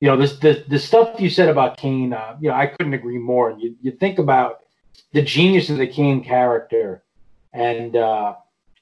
[0.00, 2.94] you know, this the the stuff you said about Kane, uh, you know, I couldn't
[2.94, 3.50] agree more.
[3.50, 4.64] And You you think about
[5.12, 7.04] the genius of the Kane character,
[7.52, 8.34] and uh,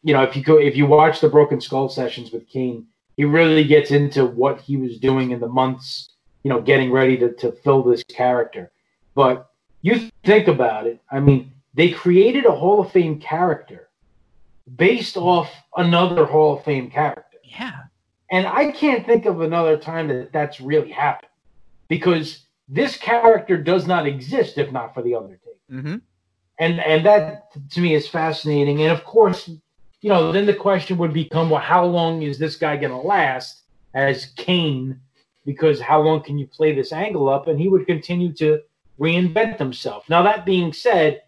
[0.02, 2.86] you know, if you go if you watch the Broken Skull sessions with Kane
[3.18, 6.10] he really gets into what he was doing in the months,
[6.44, 8.70] you know, getting ready to, to fill this character.
[9.16, 9.50] But
[9.82, 13.88] you think about it, I mean, they created a Hall of Fame character
[14.76, 17.38] based off another Hall of Fame character.
[17.42, 17.80] Yeah.
[18.30, 21.32] And I can't think of another time that that's really happened
[21.88, 25.58] because this character does not exist if not for the Undertaker.
[25.72, 25.96] Mm-hmm.
[26.60, 28.80] And and that to me is fascinating.
[28.82, 29.50] And of course,
[30.00, 32.98] you know, then the question would become, well, how long is this guy going to
[32.98, 33.62] last
[33.94, 35.00] as Kane?
[35.44, 37.48] Because how long can you play this angle up?
[37.48, 38.60] And he would continue to
[39.00, 40.08] reinvent himself.
[40.08, 41.22] Now, that being said,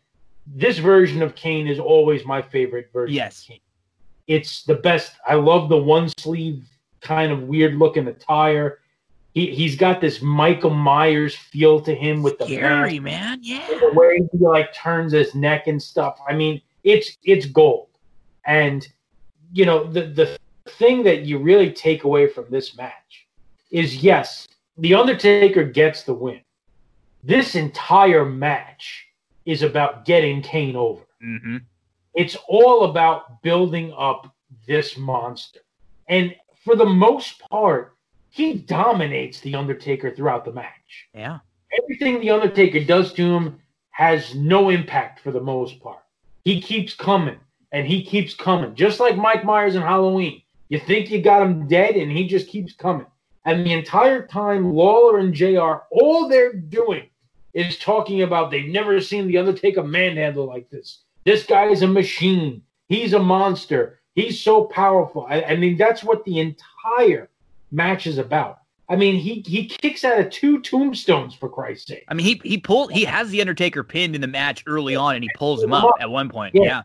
[0.47, 3.15] this version of Kane is always my favorite version.
[3.15, 3.51] Yes.
[4.27, 5.13] It's the best.
[5.27, 6.65] I love the one sleeve
[7.01, 8.79] kind of weird looking attire.
[9.33, 13.39] He he's got this Michael Myers feel to him with the Scary, mask, man.
[13.43, 13.67] Yeah.
[13.69, 16.19] the way he like turns his neck and stuff.
[16.29, 17.90] I mean, it's it's gold.
[18.47, 18.87] And
[19.53, 20.39] you know, the the
[20.73, 23.27] thing that you really take away from this match
[23.71, 26.41] is yes, the Undertaker gets the win.
[27.23, 29.07] This entire match
[29.45, 31.03] is about getting Kane over.
[31.23, 31.59] Mm-hmm.
[32.15, 34.35] It's all about building up
[34.67, 35.61] this monster.
[36.09, 37.97] And for the most part,
[38.31, 41.09] he dominates the Undertaker throughout the match.
[41.15, 41.39] Yeah.
[41.83, 43.61] Everything the Undertaker does to him
[43.91, 46.03] has no impact for the most part.
[46.45, 47.39] He keeps coming
[47.73, 50.43] and he keeps coming, just like Mike Myers in Halloween.
[50.69, 53.07] You think you got him dead, and he just keeps coming.
[53.45, 57.09] And the entire time, Lawler and JR, all they're doing
[57.55, 61.01] is talking about they've never seen the Undertaker manhandle like this.
[61.25, 62.63] This guy is a machine.
[62.89, 64.01] He's a monster.
[64.15, 65.27] He's so powerful.
[65.29, 67.29] I, I mean, that's what the entire
[67.71, 68.59] match is about.
[68.89, 72.05] I mean, he he kicks out of two tombstones for Christ's sake.
[72.09, 75.15] I mean, he he pulled he has the Undertaker pinned in the match early on,
[75.15, 76.57] and he pulls him up at one point.
[76.57, 76.63] Yeah.
[76.65, 76.83] Yeah.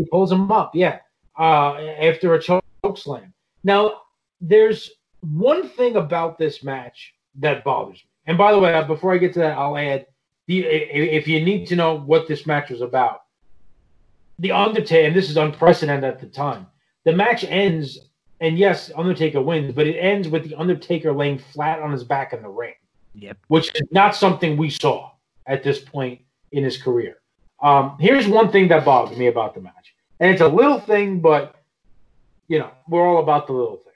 [0.00, 1.00] He pulls him up, yeah,
[1.38, 2.64] uh, after a choke
[2.96, 3.34] slam.
[3.64, 4.00] Now,
[4.40, 8.10] there's one thing about this match that bothers me.
[8.26, 10.06] And by the way, before I get to that, I'll add
[10.46, 13.24] the if you need to know what this match was about,
[14.38, 16.66] the Undertaker, and this is unprecedented at the time.
[17.04, 17.98] The match ends,
[18.40, 22.32] and yes, Undertaker wins, but it ends with the Undertaker laying flat on his back
[22.32, 22.74] in the ring
[23.14, 23.36] Yep.
[23.48, 25.10] which is not something we saw
[25.46, 26.20] at this point
[26.52, 27.19] in his career.
[27.62, 31.20] Um, here's one thing that bothered me about the match, and it's a little thing,
[31.20, 31.56] but
[32.48, 33.86] you know we're all about the little things.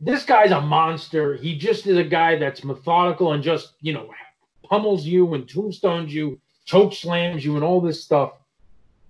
[0.00, 1.36] This guy's a monster.
[1.36, 4.08] He just is a guy that's methodical and just you know
[4.68, 8.32] pummels you and tombstones you, choke slams you, and all this stuff.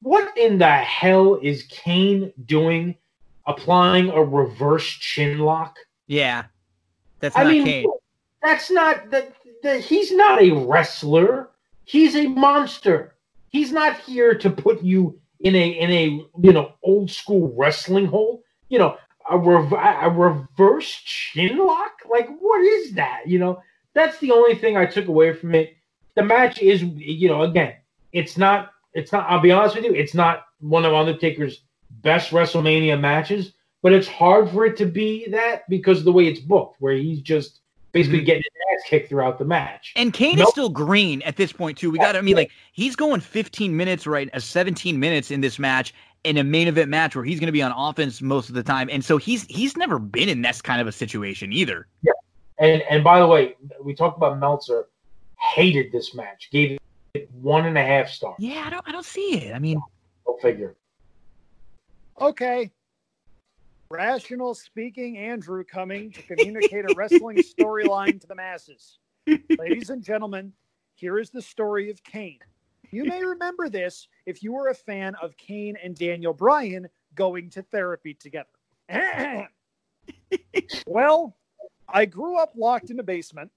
[0.00, 2.96] What in the hell is Kane doing?
[3.44, 5.76] Applying a reverse chin lock?
[6.06, 6.44] Yeah.
[7.18, 7.86] That's I not mean, Kane.
[8.40, 9.34] that's not that.
[9.64, 11.50] that he's not a wrestler.
[11.84, 13.14] He's a monster.
[13.52, 16.04] He's not here to put you in a in a
[16.42, 18.42] you know old school wrestling hole.
[18.68, 18.96] You know
[19.30, 21.92] a, rev- a reverse chin lock.
[22.10, 23.22] Like what is that?
[23.26, 23.62] You know
[23.94, 25.76] that's the only thing I took away from it.
[26.14, 27.74] The match is you know again
[28.12, 29.28] it's not it's not.
[29.28, 29.94] I'll be honest with you.
[29.94, 35.28] It's not one of Undertaker's best WrestleMania matches, but it's hard for it to be
[35.30, 37.60] that because of the way it's booked, where he's just
[37.92, 38.26] basically Mhm.
[38.26, 39.92] getting his ass kicked throughout the match.
[39.96, 41.90] And Kane is still green at this point too.
[41.90, 42.16] We got.
[42.16, 44.28] I mean, like he's going 15 minutes, right?
[44.34, 47.52] Uh, 17 minutes in this match in a main event match where he's going to
[47.52, 50.62] be on offense most of the time, and so he's he's never been in this
[50.62, 51.86] kind of a situation either.
[52.02, 52.12] Yeah,
[52.58, 54.88] And and by the way, we talked about Meltzer.
[55.54, 56.48] Hated this match.
[56.52, 56.78] Gave
[57.14, 58.36] it one and a half stars.
[58.38, 59.54] Yeah, I don't I don't see it.
[59.54, 59.80] I mean,
[60.24, 60.76] Go figure.
[62.20, 62.70] Okay.
[63.92, 68.98] Rational speaking, Andrew coming to communicate a wrestling storyline to the masses.
[69.58, 70.54] Ladies and gentlemen,
[70.94, 72.38] here is the story of Kane.
[72.90, 77.50] You may remember this if you were a fan of Kane and Daniel Bryan going
[77.50, 78.48] to therapy together.
[80.86, 81.36] well,
[81.86, 83.50] I grew up locked in a basement,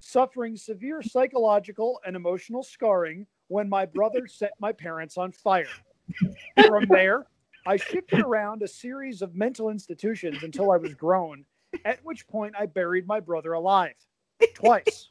[0.00, 5.66] suffering severe psychological and emotional scarring when my brother set my parents on fire.
[6.66, 7.26] From there,
[7.66, 11.46] I shifted around a series of mental institutions until I was grown,
[11.86, 13.94] at which point I buried my brother alive
[14.54, 15.08] twice.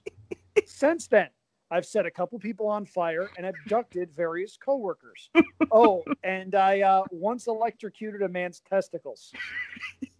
[0.65, 1.29] Since then,
[1.71, 5.31] I've set a couple people on fire and abducted various coworkers.
[5.71, 9.33] Oh, and I uh, once electrocuted a man's testicles.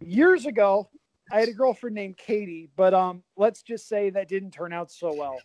[0.00, 0.88] Years ago,
[1.30, 4.90] I had a girlfriend named Katie, but um, let's just say that didn't turn out
[4.90, 5.38] so well.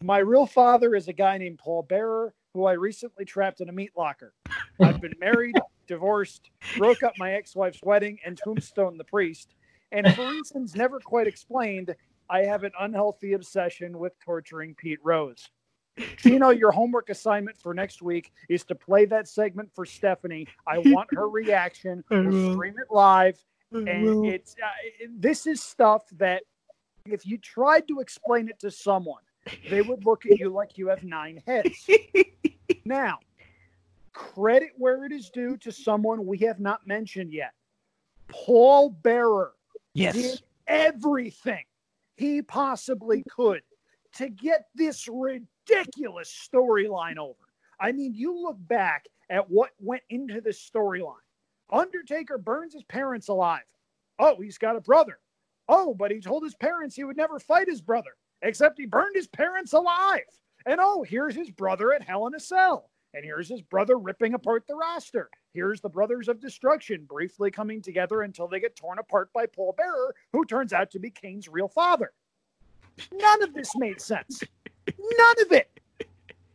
[0.00, 3.72] My real father is a guy named Paul Bearer, who I recently trapped in a
[3.72, 4.34] meat locker.
[4.80, 9.54] I've been married, divorced, broke up my ex wife's wedding, and tombstone the priest.
[9.90, 11.94] And for reasons never quite explained,
[12.30, 15.50] I have an unhealthy obsession with torturing Pete Rose.
[16.18, 20.46] Tino, your homework assignment for next week is to play that segment for Stephanie.
[20.66, 22.02] I want her reaction.
[22.10, 23.38] We'll stream it live.
[23.72, 24.68] And it's uh,
[25.16, 26.42] this is stuff that
[27.06, 29.22] if you tried to explain it to someone,
[29.70, 31.88] they would look at you like you have nine heads.
[32.84, 33.18] now,
[34.12, 37.52] credit where it is due to someone we have not mentioned yet.
[38.28, 39.52] Paul Bearer
[39.94, 40.14] yes.
[40.14, 41.64] did everything
[42.16, 43.62] he possibly could
[44.14, 47.34] to get this ridiculous storyline over.
[47.80, 51.16] I mean, you look back at what went into this storyline.
[51.70, 53.62] Undertaker burns his parents alive.
[54.18, 55.18] Oh, he's got a brother.
[55.68, 58.10] Oh, but he told his parents he would never fight his brother,
[58.42, 60.20] except he burned his parents alive.
[60.66, 62.90] And oh, here's his brother at Hell in a Cell.
[63.14, 65.28] And here's his brother ripping apart the roster.
[65.52, 69.74] Here's the Brothers of Destruction briefly coming together until they get torn apart by Paul
[69.76, 72.12] Bearer, who turns out to be Kane's real father.
[73.12, 74.42] None of this made sense.
[74.98, 75.68] None of it.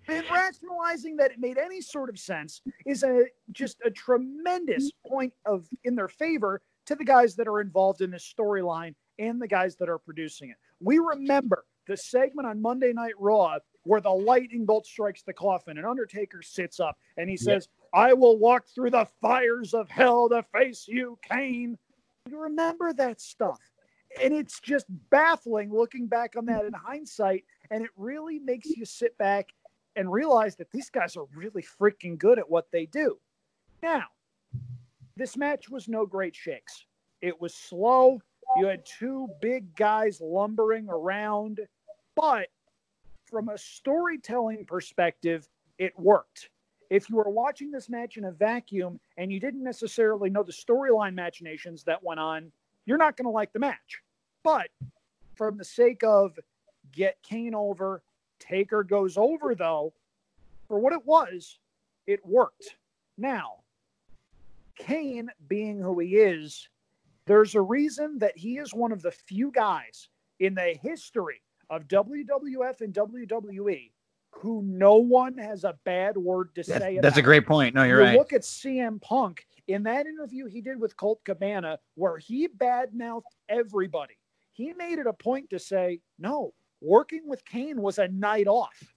[0.07, 5.33] And rationalizing that it made any sort of sense is a just a tremendous point
[5.45, 9.47] of in their favor to the guys that are involved in this storyline and the
[9.47, 10.55] guys that are producing it.
[10.79, 13.57] We remember the segment on Monday Night Raw
[13.87, 18.13] where the lightning bolt strikes the coffin and Undertaker sits up and he says, I
[18.13, 21.77] will walk through the fires of hell to face you, Kane.
[22.29, 23.59] You remember that stuff.
[24.21, 27.45] And it's just baffling looking back on that in hindsight.
[27.71, 29.49] And it really makes you sit back
[29.95, 33.17] and realize that these guys are really freaking good at what they do.
[33.81, 34.03] Now,
[35.15, 36.85] this match was no great shakes.
[37.21, 38.19] It was slow.
[38.57, 41.59] You had two big guys lumbering around,
[42.15, 42.47] but
[43.29, 45.47] from a storytelling perspective,
[45.77, 46.49] it worked.
[46.89, 50.53] If you were watching this match in a vacuum and you didn't necessarily know the
[50.53, 52.51] storyline machinations that went on,
[52.85, 54.01] you're not going to like the match.
[54.43, 54.69] But
[55.35, 56.39] from the sake of
[56.93, 58.01] get Kane over,
[58.39, 59.93] Taker goes over, though,
[60.67, 61.59] for what it was,
[62.05, 62.75] it worked.
[63.17, 63.55] Now,
[64.77, 66.69] Kane, being who he is,
[67.25, 70.07] there's a reason that he is one of the few guys
[70.39, 73.91] in the history of WWF and WWE
[74.31, 77.73] who no one has a bad word to That's, say that's a great point.
[77.73, 78.17] No, you're you right.
[78.17, 83.23] look at CM Punk in that interview he did with Colt Cabana, where he badmouthed
[83.49, 84.15] everybody.
[84.53, 88.95] He made it a point to say, no, working with Kane was a night off.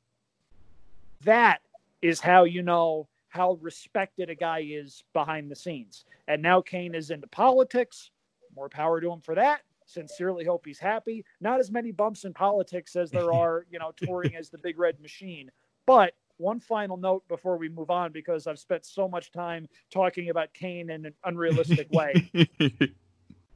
[1.25, 1.61] That
[2.03, 6.05] is how you know how respected a guy is behind the scenes.
[6.29, 8.11] And now Kane is into politics.
[8.55, 9.63] More power to him for that.
[9.95, 11.25] Sincerely hope he's happy.
[11.41, 14.79] Not as many bumps in politics as there are, you know, touring as the big
[14.79, 15.51] red machine.
[15.87, 20.31] But one final note before we move on, because I've spent so much time talking
[20.31, 22.31] about Kane in an unrealistic way.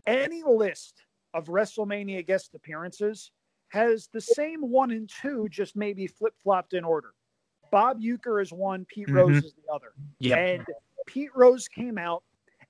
[0.06, 3.30] Any list of WrestleMania guest appearances
[3.68, 7.14] has the same one and two, just maybe flip flopped in order.
[7.70, 9.44] Bob Uecker is one, Pete Rose Mhm.
[9.44, 9.92] is the other.
[10.20, 10.38] Yep.
[10.38, 10.66] And
[11.06, 12.22] Pete Rose came out,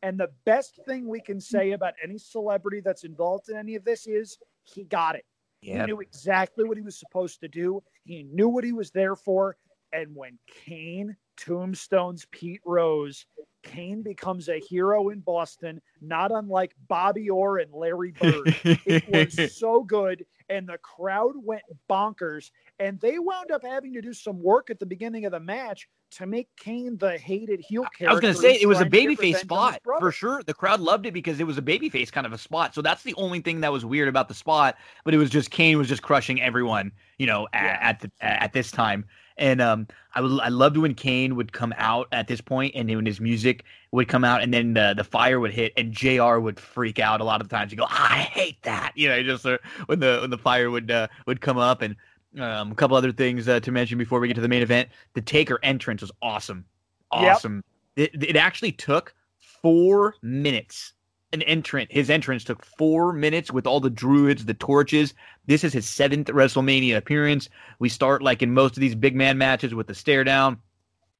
[0.04, 3.84] and the best thing we can say about any celebrity that's involved in any of
[3.86, 5.24] this is he got it.
[5.60, 7.82] He knew exactly what he was supposed to do.
[8.04, 9.56] He knew what he was there for.
[9.94, 13.26] And when Kane tombstones Pete Rose,
[13.62, 18.54] Kane becomes a hero in Boston, not unlike Bobby Orr and Larry Bird.
[18.64, 22.50] It was so good, and the crowd went bonkers.
[22.78, 25.88] And they wound up having to do some work at the beginning of the match
[26.12, 28.10] to make Kane the hated heel character.
[28.10, 30.42] I was going to say it was a babyface revenge on his spot for sure.
[30.42, 32.74] The crowd loved it because it was a babyface kind of a spot.
[32.74, 34.76] So that's the only thing that was weird about the spot.
[35.04, 37.78] But it was just Kane was just crushing everyone, you know, at, Yeah.
[37.80, 39.06] at the at this time.
[39.36, 42.88] And um, I would I loved when Kane would come out at this point, and
[42.88, 46.38] when his music would come out, and then the the fire would hit, and JR
[46.38, 47.72] would freak out a lot of the times.
[47.72, 50.90] He'd go, "I hate that," you know, just uh, when the when the fire would
[50.90, 51.96] uh, would come up, and
[52.38, 54.88] um, a couple other things uh, to mention before we get to the main event.
[55.14, 56.64] The Taker entrance was awesome,
[57.12, 57.32] Yep.
[57.32, 57.64] awesome.
[57.96, 60.93] It, it actually took four minutes.
[61.34, 65.14] An entrant, his entrance took four minutes with all the druids, the torches.
[65.46, 67.48] This is his seventh WrestleMania appearance.
[67.80, 70.60] We start like in most of these big man matches with the stare down,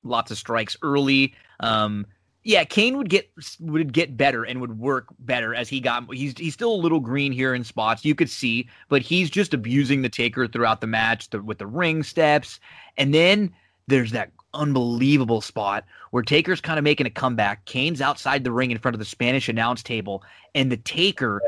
[0.05, 1.35] lots of strikes early.
[1.59, 2.07] Um,
[2.45, 3.29] yeah, Kane would get
[3.59, 6.05] would get better and would work better as he got.
[6.15, 9.53] He's he's still a little green here in spots you could see, but he's just
[9.53, 12.61] abusing the Taker throughout the match the, with the ring steps,
[12.97, 13.53] and then
[13.89, 17.65] there's that unbelievable spot where Taker's kind of making a comeback.
[17.65, 20.23] Kane's outside the ring in front of the Spanish announce table,
[20.55, 21.41] and the Taker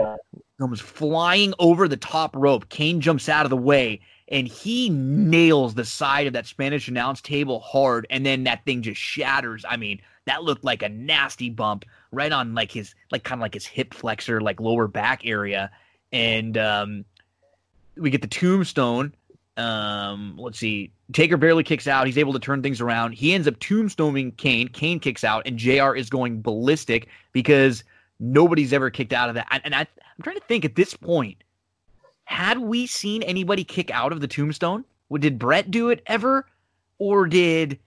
[0.59, 2.69] comes flying over the top rope.
[2.69, 7.21] Kane jumps out of the way, and he nails the side of that Spanish announce
[7.21, 9.65] table hard, and then that thing just shatters.
[9.69, 13.43] I mean, that looked like a nasty bump right on like his like kind of
[13.43, 15.71] like his hip flexor, like lower back area,
[16.13, 17.05] and um,
[17.97, 19.15] we get the tombstone.
[19.57, 20.93] Um, let's see.
[21.13, 22.07] Taker barely kicks out.
[22.07, 23.13] He's able to turn things around.
[23.13, 24.69] He ends up tombstoning Kane.
[24.69, 27.85] Kane kicks out, and JR is going ballistic because
[28.21, 29.47] nobody's ever kicked out of that.
[29.65, 31.37] And- I, I'm trying to think at this point,
[32.25, 34.85] had we seen anybody kick out of the tombstone?
[35.19, 36.47] Did Bret do it ever,
[36.99, 37.79] or did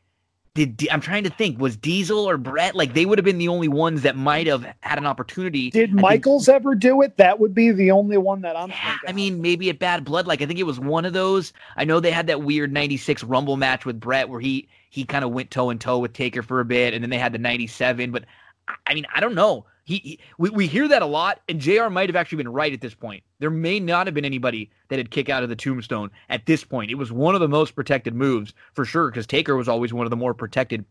[0.66, 1.60] did I'm trying to think?
[1.60, 4.66] Was Diesel or Bret like they would have been the only ones that might have
[4.82, 5.70] had an opportunity?
[5.70, 7.18] Did I think- Michaels ever do it?
[7.18, 9.10] That would be the only one that I'm Yeah, thinking.
[9.10, 11.54] I mean, maybe at Badd Blood, like I think it was one of those.
[11.78, 15.24] I know they had that weird '96 Rumble match with Bret where he he kind
[15.24, 17.38] of went toe and toe with Taker for a bit, and then they had the
[17.40, 18.12] '97.
[18.12, 18.26] But
[18.88, 19.66] I mean, I don't know.
[19.90, 22.72] He, he, we, we hear that a lot, and JR might have actually been right
[22.72, 23.24] at this point.
[23.40, 26.64] There may not have been anybody that had kick out of the tombstone at this
[26.64, 26.92] point.
[26.92, 30.06] It was one of the most protected moves for sure, because Taker was always one
[30.06, 30.86] of the more protected.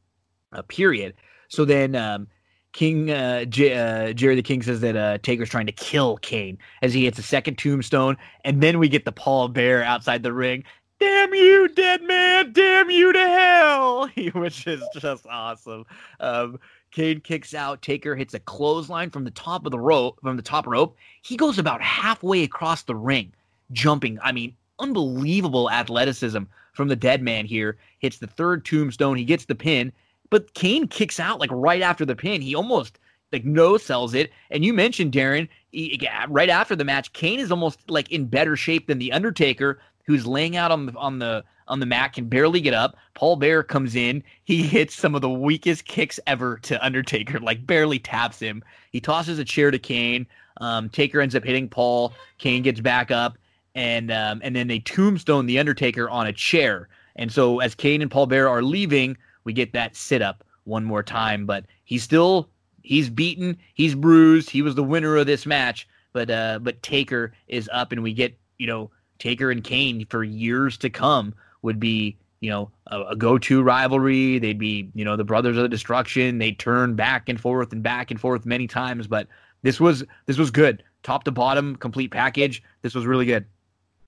[0.50, 1.14] Uh, period.
[1.46, 2.26] So then um,
[2.72, 3.76] King uh, J-
[4.08, 7.20] uh, Jerry the King says that uh, Taker's trying to kill Kane as he hits
[7.20, 10.64] a second tombstone, and then we get the Paul Bear outside the ring.
[10.98, 12.52] Damn you, dead man!
[12.52, 14.08] Damn you to hell!
[14.32, 15.84] Which is just awesome.
[16.18, 16.58] Um,
[16.98, 17.80] Kane kicks out.
[17.80, 20.18] Taker hits a clothesline from the top of the rope.
[20.20, 23.32] From the top rope, he goes about halfway across the ring,
[23.70, 24.18] jumping.
[24.20, 27.76] I mean, unbelievable athleticism from the dead man here.
[28.00, 29.16] Hits the third tombstone.
[29.16, 29.92] He gets the pin,
[30.28, 32.40] but Kane kicks out like right after the pin.
[32.40, 32.98] He almost
[33.30, 34.32] like no sells it.
[34.50, 38.56] And you mentioned Darin he, right after the match, Kane is almost like in better
[38.56, 42.28] shape than the Undertaker, who's laying out on the on the on the mat, can
[42.28, 42.96] barely get up.
[43.14, 44.22] Paul Bear comes in.
[44.44, 48.62] He hits some of the weakest kicks ever to Undertaker, like barely taps him.
[48.90, 50.26] He tosses a chair to Kane.
[50.60, 52.12] Um, Taker ends up hitting Paul.
[52.38, 53.38] Kane gets back up,
[53.74, 56.88] and um, and then they tombstone the Undertaker on a chair.
[57.16, 60.84] And so as Kane and Paul Bear are leaving, we get that sit up one
[60.84, 61.46] more time.
[61.46, 62.48] But he's still
[62.82, 64.50] he's beaten, he's bruised.
[64.50, 68.12] He was the winner of this match, but uh, but Taker is up, and we
[68.12, 73.02] get you know Taker and Kane for years to come would be you know a,
[73.02, 74.38] a, go-to rivalry.
[74.38, 76.38] They'd be you know the brothers of the destruction.
[76.38, 79.26] They turn back and forth and back and forth many times, but
[79.62, 82.62] this was this was good, top to bottom, complete package.
[82.82, 83.46] This was really good,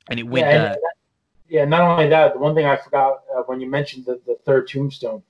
[0.09, 0.47] and it went.
[0.47, 0.77] Yeah, uh,
[1.49, 4.37] yeah not only that, the one thing I forgot uh, when you mentioned the, the
[4.45, 5.23] third tombstone,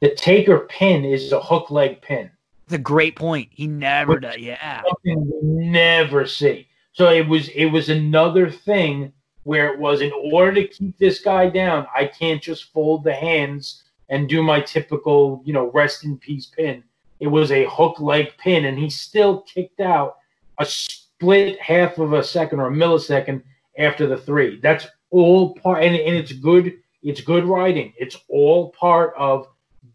[0.00, 2.30] the Taker pin is a hook leg pin.
[2.64, 3.48] It's a great point.
[3.50, 4.36] He never does.
[4.38, 6.68] Yeah, something we never see.
[6.92, 9.12] So it was it was another thing
[9.44, 13.14] where it was in order to keep this guy down, I can't just fold the
[13.14, 16.84] hands and do my typical, you know, rest in peace pin.
[17.20, 20.16] It was a hook leg pin, and he still kicked out
[20.58, 23.42] a split half of a second or a millisecond
[23.78, 24.60] after the three.
[24.60, 26.74] That's all part, and, and it's good.
[27.02, 27.92] It's good writing.
[27.98, 29.48] It's all part of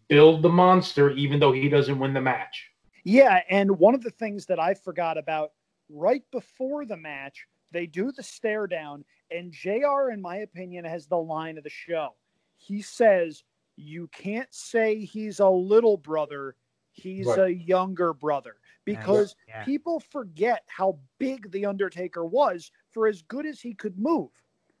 [0.08, 2.70] build the monster, even though he doesn't win the match.
[3.04, 5.52] Yeah, and one of the things that I forgot about
[5.88, 11.06] right before the match, they do the stare down, and JR, in my opinion, has
[11.06, 12.14] the line of the show.
[12.56, 13.44] He says,
[13.76, 16.56] You can't say he's a little brother,
[16.92, 17.38] he's right.
[17.38, 18.56] a younger brother.
[18.84, 19.64] Because yeah.
[19.64, 24.30] people forget how big The Undertaker was for as good as he could move.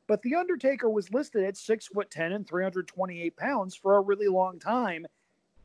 [0.06, 4.28] But The Undertaker was listed at six foot 10 and 328 pounds for a really
[4.28, 5.04] long time.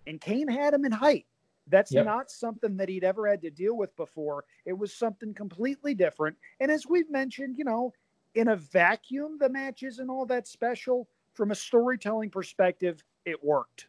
[0.06, 1.26] And Kane had him in height.
[1.68, 2.06] That's yep.
[2.06, 4.44] not something that he'd ever had to deal with before.
[4.66, 6.36] It was something completely different.
[6.60, 7.94] And as we've mentioned, you know,
[8.36, 11.08] in a vacuum, the match isn't all that special.
[11.34, 13.88] From a storytelling perspective, it worked.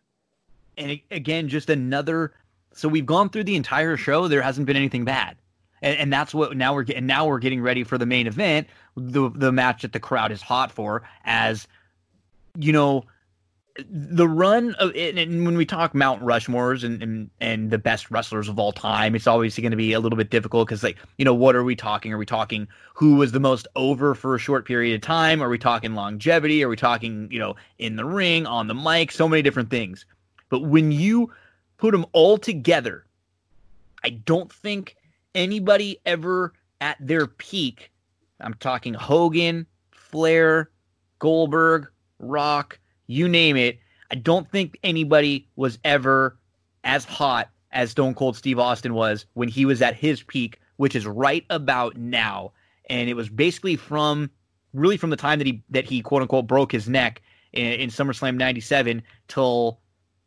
[0.78, 2.32] And again, just another.
[2.72, 4.28] So we've gone through the entire show.
[4.28, 5.36] There hasn't been anything bad,
[5.82, 7.06] and, and that's what now we're getting.
[7.06, 10.42] Now we're getting ready for the main event, the the match that the crowd is
[10.42, 11.02] hot for.
[11.24, 11.68] As
[12.58, 13.04] you know,
[13.90, 18.10] the run of it, and when we talk Mount Rushmores and, and and the best
[18.10, 20.96] wrestlers of all time, it's always going to be a little bit difficult because, like,
[21.18, 22.12] you know, what are we talking?
[22.12, 25.42] Are we talking who was the most over for a short period of time?
[25.42, 26.62] Are we talking longevity?
[26.62, 29.10] Are we talking, you know, in the ring, on the mic?
[29.10, 30.06] So many different things.
[30.50, 31.32] But when you
[31.76, 33.06] put them all together,
[34.04, 34.96] I don't think
[35.34, 37.90] anybody ever at their peak.
[38.40, 40.70] I'm talking Hogan, Flair,
[41.18, 41.88] Goldberg,
[42.20, 43.78] Rock you name it.
[44.10, 46.36] I don't think anybody was ever
[46.84, 50.94] as hot as Stone Cold Steve Austin was when he was at his peak, which
[50.94, 52.52] is right about now.
[52.88, 54.30] And it was basically from
[54.72, 57.90] really from the time that he that he quote unquote broke his neck in, in
[57.90, 59.80] SummerSlam '97 till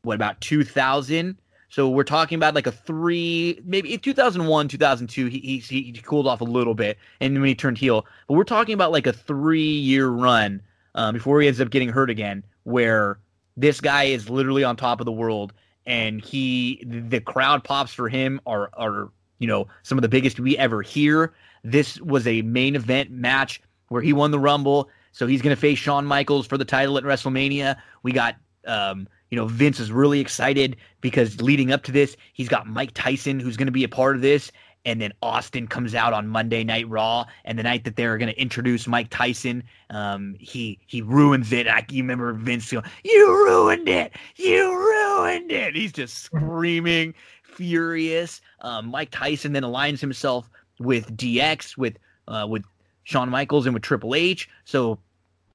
[0.03, 1.37] what about 2000.
[1.69, 5.25] So we're talking about like a three, maybe 2001, 2002.
[5.25, 8.05] He, he he cooled off a little bit, and when he turned heel.
[8.27, 10.61] But we're talking about like a three year run
[10.95, 13.17] um, before he ends up getting hurt again, where
[13.55, 15.53] this guy is literally on top of the world
[15.85, 20.37] and he the crowd pops for him are are you know some of the biggest
[20.37, 21.33] we ever hear.
[21.63, 25.59] This was a main event match where he won the Rumble, so he's going to
[25.59, 27.77] face Shawn Michaels for the title at WrestleMania.
[28.03, 32.49] We got um, you know Vince is really excited because leading up to this, he's
[32.49, 34.51] got Mike Tyson who's going to be a part of this,
[34.87, 38.33] and then Austin comes out on Monday Night Raw, and the night that they're going
[38.33, 41.67] to introduce Mike Tyson, um, he he ruins it.
[41.67, 44.13] I you remember Vince going, "You ruined it!
[44.37, 48.39] You ruined it!" He's just screaming, furious.
[48.61, 50.49] Um, Mike Tyson then aligns himself
[50.79, 51.97] with DX, with
[52.29, 52.63] uh, with
[53.03, 54.47] Shawn Michaels, and with Triple H.
[54.63, 54.99] So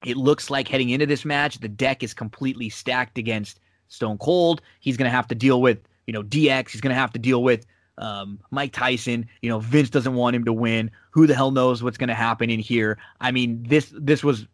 [0.04, 4.60] it looks like heading into this match, the deck is completely stacked against Stone Cold.
[4.80, 6.68] He's going to have to deal with you know DX.
[6.68, 7.64] He's going to have to deal with
[7.98, 9.26] um, Mike Tyson.
[9.40, 10.90] You know, Vince doesn't want him to win.
[11.10, 12.98] Who the hell knows what's going to happen in here?
[13.20, 14.46] I mean, this this was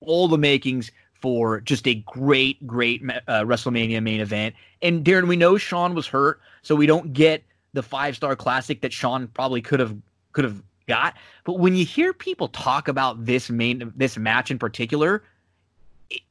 [0.00, 4.54] all the makings for just a great, great uh, WrestleMania main event.
[4.82, 7.42] And Darin, we know Shawn was hurt, so we don't get
[7.72, 9.96] the five star classic that Shawn probably could have
[10.32, 11.14] could have got.
[11.44, 15.22] But when you hear people talk about this main this match in particular,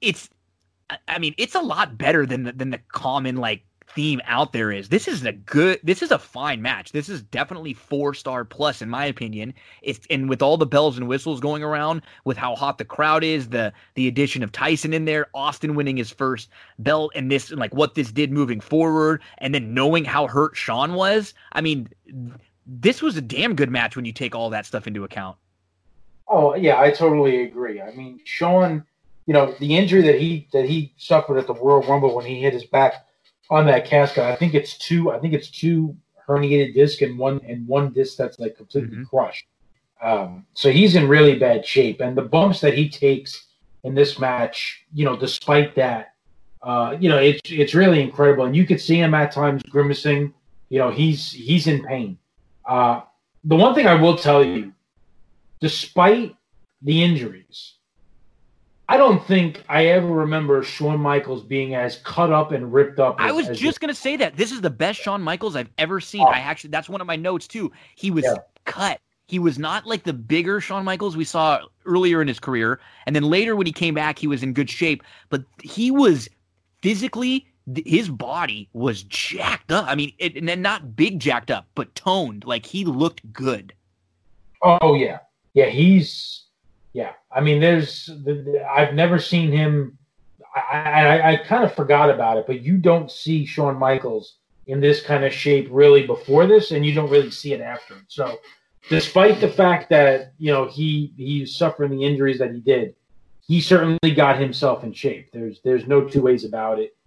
[0.02, 0.30] it's
[1.08, 4.72] I mean, it's a lot better than the, than the common like theme out there
[4.72, 4.90] is.
[4.90, 6.92] This is a good, this is a fine match.
[6.92, 9.54] This is definitely four star plus in my opinion.
[9.82, 13.24] It's and with all the bells and whistles going around, with how hot the crowd
[13.24, 16.50] is, the the addition of Tyson in there, Austin winning his first
[16.80, 20.56] belt, and this and like what this did moving forward, and then knowing how hurt
[20.56, 21.34] Shawn was.
[21.54, 21.90] I mean,
[22.66, 25.38] this was a damn good match when you take all that stuff into account.
[26.28, 27.82] Oh yeah, I totally agree.
[27.82, 28.84] I mean, Shawn,
[29.26, 32.42] you know, the injury that he that he suffered at the Royal Rumble when he
[32.42, 33.07] hit his back
[33.50, 34.24] on that casket.
[34.24, 35.12] I think it's two.
[35.12, 35.96] I think it's two
[36.28, 39.06] herniated disc and one and one disc that's like completely mm-hmm.
[39.06, 39.46] crushed.
[40.02, 43.48] Um, so he's in really bad shape, and the bumps that he takes
[43.84, 46.14] in this match, you know, despite that,
[46.62, 50.34] uh, you know, it's it's really incredible, and you could see him at times grimacing.
[50.70, 52.18] You know, he's he's in pain.
[52.66, 53.02] Uh,
[53.44, 54.74] the one thing I will tell you,
[55.62, 56.36] despite
[56.82, 57.77] the injuries,
[58.90, 63.18] I don't think I ever remember Shawn Michaels being as cut up and ripped up.
[63.20, 66.00] I was just going to say that this is the best Shawn Michaels I've ever
[66.00, 66.22] seen.
[66.22, 66.28] Oh.
[66.28, 67.72] I actually that's one of my notes too.
[67.96, 68.36] He was yeah.
[68.66, 69.02] cut.
[69.28, 73.14] He was not like the bigger Shawn Michaels we saw earlier in his career, and
[73.14, 75.04] then later when he came back, he was in good shape.
[75.30, 76.30] But he was
[76.82, 77.46] physically,
[77.86, 79.86] his body was jacked up.
[79.90, 82.46] I mean, it, and then not big jacked up, but toned.
[82.46, 83.74] Like he looked good.
[84.62, 85.20] Oh yeah,
[85.54, 85.66] yeah.
[85.66, 86.47] He's
[86.98, 88.10] yeah, I mean, there's
[88.68, 90.00] I've never seen him.
[90.56, 94.82] I, I, I kind of forgot about it, but you don't see Shawn Michaels in
[94.82, 97.94] this kind of shape really before this, and you don't really see it after.
[98.08, 98.40] So,
[98.90, 102.96] despite the fact that you know he he's suffering the injuries that he did,
[103.48, 105.30] he certainly got himself in shape.
[105.32, 106.98] There's there's no two ways about it.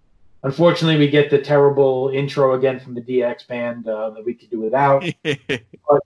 [0.43, 4.49] Unfortunately, we get the terrible intro again from the DX band uh, that we could
[4.49, 5.03] do without.
[5.23, 6.01] but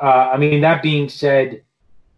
[0.00, 1.62] uh, I mean, that being said,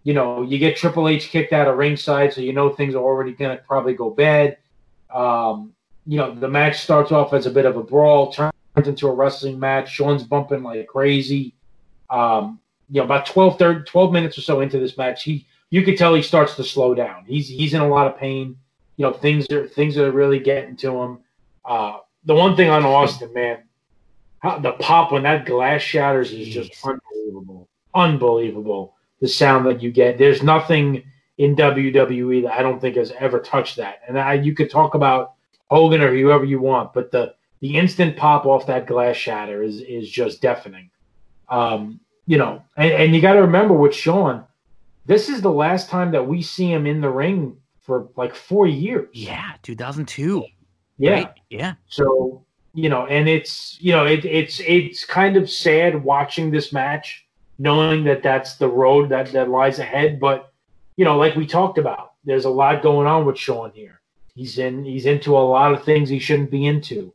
[0.03, 3.03] you know, you get Triple H kicked out of ringside, so you know things are
[3.03, 4.57] already going to probably go bad.
[5.13, 5.75] Um,
[6.07, 9.15] you know, the match starts off as a bit of a brawl, turns into a
[9.15, 9.91] wrestling match.
[9.91, 11.55] Shawn's bumping like crazy.
[12.09, 15.83] Um, you know, about 12, 30, 12 minutes or so into this match, he you
[15.83, 17.25] could tell he starts to slow down.
[17.27, 18.57] He's he's in a lot of pain.
[18.97, 21.19] You know, things are things are really getting to him.
[21.65, 23.63] Uh, the one thing on Austin, man,
[24.39, 29.91] how, the pop when that glass shatters is just unbelievable, unbelievable the sound that you
[29.91, 30.19] get.
[30.19, 31.05] There's nothing
[31.39, 34.01] in WWE that I don't think has ever touched that.
[34.07, 35.35] And I, you could talk about
[35.71, 39.81] Hogan or whoever you want, but the the instant pop off that glass shatter is
[39.83, 40.91] is just deafening.
[41.49, 44.45] Um, you know, and, and you got to remember with Shawn,
[45.07, 48.67] this is the last time that we see him in the ring for like four
[48.67, 49.09] years.
[49.13, 50.45] Yeah, 2002.
[50.99, 51.33] Yeah, right?
[51.49, 51.75] yeah.
[51.89, 56.73] So you know, and it's you know, it, it's it's kind of sad watching this
[56.73, 57.27] match
[57.61, 60.19] knowing that that's the road that, that lies ahead.
[60.19, 60.51] But,
[60.97, 64.01] you know, like we talked about, there's a lot going on with Shawn here.
[64.35, 67.13] He's in, he's into a lot of things he shouldn't be into.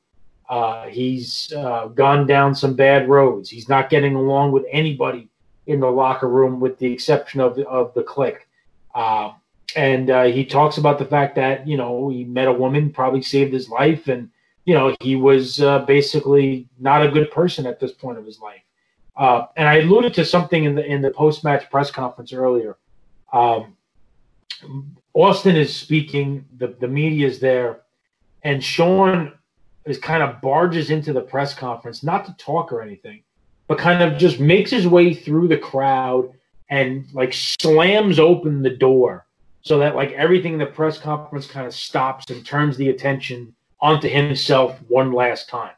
[0.47, 3.49] Uh, he's uh, gone down some bad roads.
[3.49, 5.29] He's not getting along with anybody
[5.65, 8.37] in the locker room, with the exception of the, of the Kliq.
[8.93, 9.31] Uh,
[9.75, 13.23] and uh, he talks about the fact that you know he met a woman, probably
[13.23, 14.29] saved his life, and
[14.65, 18.39] you know he was uh, basically not a good person at this point of his
[18.39, 18.61] life.
[19.17, 22.77] Uh, and I alluded to something in the in the post match press conference earlier.
[23.31, 23.77] Um,
[25.13, 27.81] Austin is speaking, the the media is there,
[28.43, 29.33] and Shawn
[29.85, 33.23] is kind of barges into the press conference, not to talk or anything,
[33.67, 36.31] but kind of just makes his way through the crowd
[36.69, 39.25] and like slams open the door
[39.61, 43.53] so that like everything in the press conference kind of stops and turns the attention
[43.79, 45.73] onto himself one last time.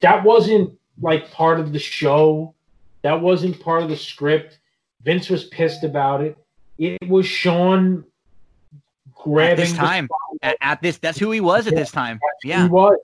[0.00, 2.54] That wasn't like part of the show.
[3.04, 4.60] That wasn't part of the script.
[5.02, 6.38] Vince was pissed about it.
[6.78, 8.02] It was Shawn
[9.14, 10.08] grabbing at this time.
[10.42, 12.18] At, at, this, that's who he was at this time.
[12.44, 12.96] Yeah, he was.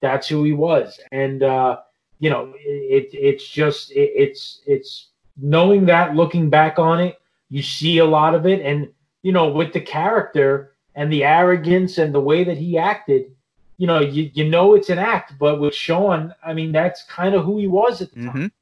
[0.00, 1.80] That's who he was, and uh,
[2.18, 7.62] you know, it, it's just it, it's it's knowing that, looking back on it, you
[7.62, 8.88] see a lot of it, and
[9.22, 13.30] you know, with the character and the arrogance and the way that he acted,
[13.76, 17.34] you know, you, you know it's an act, but with Shawn, I mean, that's kind
[17.34, 18.52] of who he was at the time.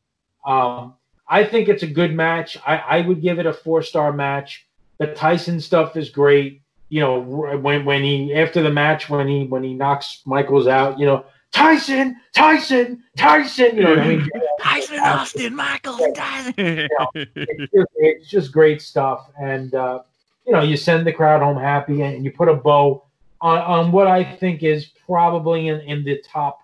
[0.45, 0.95] Um,
[1.29, 2.57] I think it's a good match.
[2.67, 4.67] I, I would give it a four star match.
[4.99, 6.63] The Tyson stuff is great.
[6.89, 10.99] You know, when when he after the match when he when he knocks Michaels out,
[10.99, 13.77] you know, Tyson, Tyson, Tyson.
[13.77, 14.31] You know what I mean?
[14.61, 14.99] Tyson.
[14.99, 16.55] Austin, Michaels, Tyson.
[16.57, 20.01] it's, just, it's just great stuff, and uh,
[20.47, 23.05] you know, you send the crowd home happy, and you put a bow
[23.41, 26.60] on, on what I think is probably in, in the top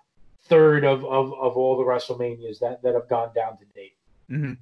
[0.47, 3.95] third of, of, of all the WrestleManias that, that have gone down to date.
[4.29, 4.53] mm-hmm.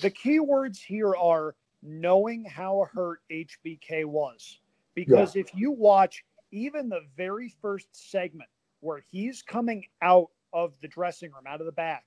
[0.00, 4.60] The key words here are knowing how hurt HBK was.
[4.94, 8.48] Because if you watch even the very first segment
[8.80, 12.04] where he's coming out of the dressing room, out of the back,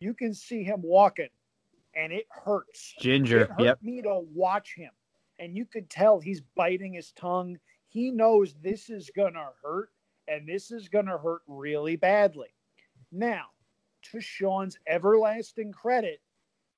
[0.00, 1.28] you can see him walking
[1.94, 2.94] and it hurts.
[3.00, 3.42] Ginger.
[3.42, 3.82] It hurt Yep.
[3.82, 4.90] me to watch him.
[5.38, 7.58] And you could tell he's biting his tongue.
[7.88, 9.90] He knows this is going to hurt
[10.28, 12.48] and this is going to hurt really badly.
[13.12, 13.46] Now,
[14.10, 16.20] to Shawn's everlasting credit,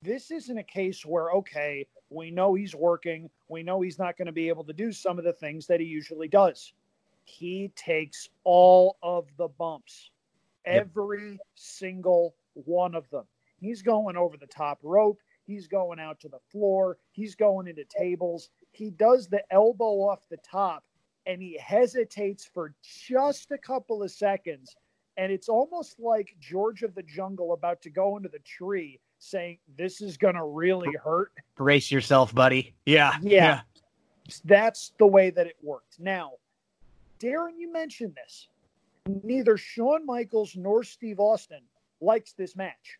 [0.01, 3.29] this isn't a case where, okay, we know he's working.
[3.49, 5.79] We know he's not going to be able to do some of the things that
[5.79, 6.73] he usually does.
[7.25, 10.11] He takes all of the bumps,
[10.65, 10.75] Yep.
[10.75, 13.25] every single one of them.
[13.59, 15.19] He's going over the top rope.
[15.45, 16.97] He's going out to the floor.
[17.11, 18.49] He's going into tables.
[18.71, 20.83] He does the elbow off the top
[21.29, 24.75] and he hesitates for just a couple of seconds.
[25.15, 29.59] And it's almost like George of the Jungle about to go into the tree saying,
[29.77, 31.31] This is going to really hurt.
[31.55, 32.73] Brace yourself, buddy.
[32.87, 33.15] Yeah.
[33.21, 33.61] Yeah.
[34.43, 35.99] That's the way that it worked.
[35.99, 36.33] Now,
[37.19, 38.47] Darin, you mentioned this.
[39.23, 41.61] Neither Shawn Michaels nor Steve Austin
[42.01, 42.97] likes this match.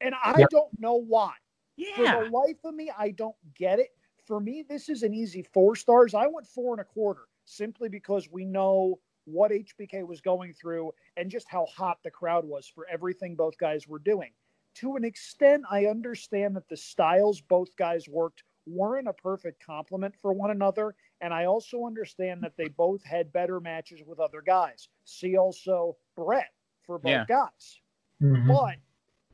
[0.00, 0.46] And I Yeah.
[0.50, 1.32] don't know why.
[1.74, 1.96] Yeah.
[1.96, 2.24] For Yeah.
[2.24, 3.96] the life of me, I don't get it.
[4.24, 6.14] For me, this is an easy four stars.
[6.14, 10.92] I went four and a quarter simply because we know what HBK was going through
[11.16, 14.32] and just how hot the crowd was for everything both guys were doing.
[14.76, 20.14] To an extent, I understand that the styles both guys worked weren't a perfect complement
[20.20, 20.94] for one another.
[21.20, 24.88] And I also understand that they both had better matches with other guys.
[25.04, 26.52] See also Bret
[26.82, 27.24] for both Yeah.
[27.26, 27.80] guys.
[28.20, 28.48] Mhm.
[28.48, 28.78] But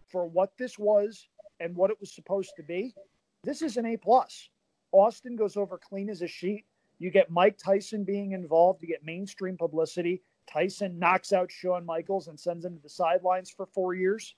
[0.06, 1.28] for what this was
[1.60, 2.94] and what it was supposed to be,
[3.42, 4.50] this is an A plus.
[4.92, 6.66] Austin goes over clean as a sheet.
[6.98, 8.82] You get Mike Tyson being involved.
[8.82, 10.22] You get mainstream publicity.
[10.46, 14.34] Tyson knocks out Shawn Michaels and sends him to the sidelines for four years.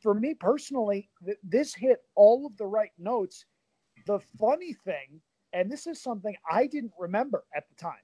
[0.00, 3.44] For me personally, th- this hit all of the right notes.
[4.06, 5.20] The funny thing,
[5.52, 8.02] and this is something I didn't remember at the time,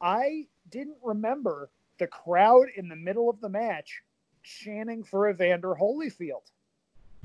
[0.00, 4.02] I didn't remember the crowd in the middle of the match
[4.42, 6.50] chanting for Evander Holyfield.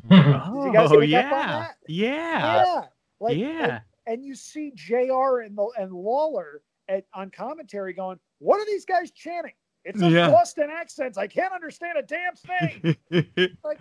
[0.09, 1.73] Oh, you guys pick up on yeah.
[1.87, 2.63] Yeah.
[2.65, 2.81] Yeah.
[3.19, 3.79] Like, yeah.
[4.11, 8.83] And you see JR and the, and Lawler at, on commentary going, "What are these
[8.83, 9.53] guys chanting?
[9.85, 10.29] It's Yeah.
[10.29, 11.17] Boston accents.
[11.17, 12.97] I can't understand a damn thing."
[13.63, 13.79] like,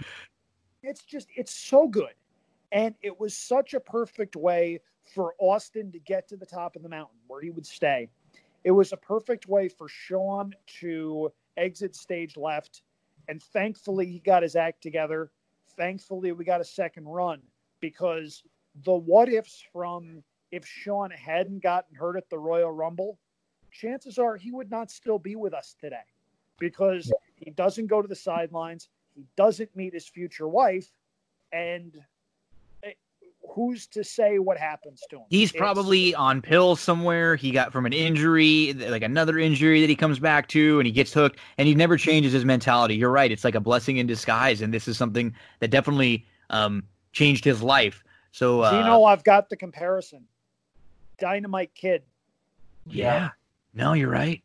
[0.85, 2.15] it's just it's so good,
[2.71, 6.85] and it was such a perfect way for Austin to get to the top of
[6.85, 8.09] the mountain where he would stay.
[8.63, 12.83] It was a perfect way for Shawn to exit stage left,
[13.27, 15.33] and thankfully he got his act together.
[15.77, 17.43] Thankfully, we got a second run
[17.81, 18.45] because
[18.85, 23.19] the what ifs from if Shawn hadn't gotten hurt at the Royal Rumble,
[23.71, 26.03] chances are he would not still be with us today
[26.59, 30.89] because he doesn't go to the sidelines, he doesn't meet his future wife,
[31.53, 31.99] and
[32.83, 32.93] eh,
[33.49, 35.25] who's to say what happens to him?
[35.31, 37.37] He's It's- probably on pills somewhere.
[37.37, 40.93] He got from an injury, like another injury that he comes back to, and he
[40.93, 42.97] gets hooked, and he never changes his mentality.
[42.97, 46.85] You're right; it's like a blessing in disguise, and this is something that definitely um,
[47.13, 48.03] changed his life.
[48.33, 50.27] So, uh, Gino, I've got the comparison.
[51.19, 52.03] Dynamite Kid.
[52.87, 53.31] yeah,
[53.75, 54.43] no, you're right.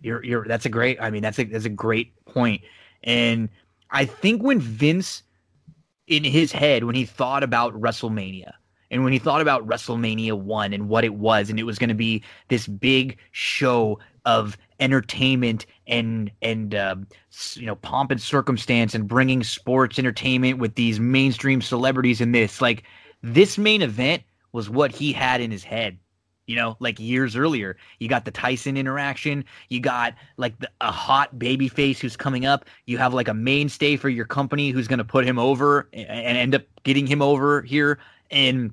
[0.00, 0.44] You're you're.
[0.46, 0.98] That's a great.
[1.00, 2.62] I mean, that's a that's a great point.
[3.02, 3.48] And
[3.90, 5.22] I think when Vince,
[6.06, 8.52] in his head, when he thought about WrestleMania,
[8.90, 11.88] and when he thought about WrestleMania 1 and what it was, and it was going
[11.88, 18.20] to be this big show of entertainment and and um, s- you know pomp and
[18.20, 22.84] circumstance and bringing sports entertainment with these mainstream celebrities and this like
[23.24, 24.22] this main event
[24.52, 25.98] was what he had in his head
[26.46, 27.76] you know like years earlier.
[27.98, 29.44] You got the tyson interaction.
[29.68, 32.66] You got like the, a hot baby face who's coming up.
[32.86, 36.08] You have like a mainstay for your company who's going to put him over and,
[36.08, 37.98] and end up getting him over here.
[38.30, 38.72] And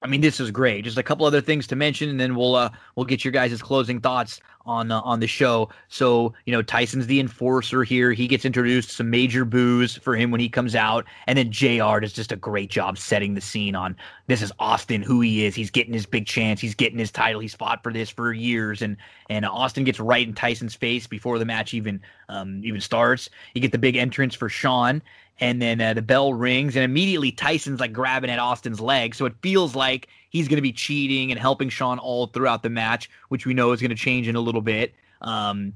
[0.00, 0.84] I mean, this is great.
[0.84, 3.60] Just a couple other things to mention, and then we'll uh, we'll get your guys'
[3.60, 5.68] closing thoughts on uh, on the show.
[5.88, 8.12] So, you know, Tyson's the enforcer here.
[8.12, 8.90] He gets introduced.
[8.90, 12.36] Some major boos for him when he comes out, and then JR does just a
[12.36, 13.96] great job setting the scene on
[14.28, 15.54] this is Austin, who he is.
[15.54, 16.60] He's getting his big chance.
[16.60, 17.40] He's getting his title.
[17.40, 18.96] He's fought for this for years, and
[19.30, 23.30] and Austin gets right in Tyson's face before the match even um, even starts.
[23.54, 25.02] You get the big entrance for Shawn,
[25.40, 29.24] and then uh, the bell rings, and immediately Tyson's like grabbing at Austin's leg, so
[29.26, 33.10] it feels like he's going to be cheating and helping Shawn all throughout the match,
[33.28, 34.94] which we know is going to change in a little bit.
[35.20, 35.74] Um,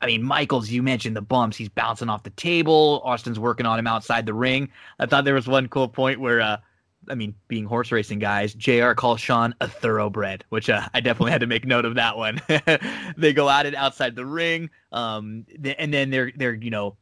[0.00, 1.56] I mean, Michaels, you mentioned the bumps.
[1.56, 3.00] He's bouncing off the table.
[3.04, 4.68] Austin's working on him outside the ring.
[4.98, 6.58] I thought there was one cool point where, uh,
[7.08, 11.32] I mean, being horse racing guys, JR calls Shawn a thoroughbred, which uh, I definitely
[11.32, 12.40] had to make note of that one.
[13.16, 15.46] they go at it outside the ring, um,
[15.78, 16.96] and then they're they're you know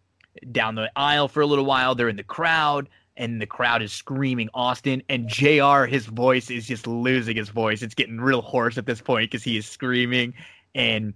[0.50, 1.94] down the aisle for a little while.
[1.94, 5.02] They're in the crowd, and the crowd is screaming Austin.
[5.08, 7.82] And JR, his voice is just losing his voice.
[7.82, 10.34] It's getting real hoarse at this point because he is screaming.
[10.74, 11.14] And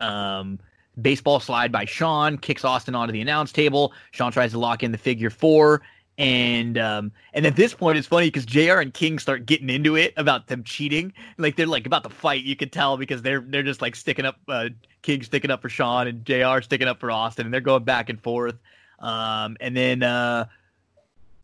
[0.00, 0.58] um,
[1.00, 3.92] baseball slide by Shawn kicks Austin onto the announce table.
[4.10, 5.82] Shawn tries to lock in the figure four.
[6.16, 9.96] And um, and at this point, it's funny because JR and King start getting into
[9.96, 11.12] it about them cheating.
[11.38, 12.44] Like they're like about to fight.
[12.44, 14.36] You can tell because they're they're just like sticking up.
[14.46, 14.68] Uh,
[15.02, 18.08] King sticking up for Shawn and JR sticking up for Austin, and they're going back
[18.08, 18.54] and forth.
[19.00, 20.46] Um, and then uh,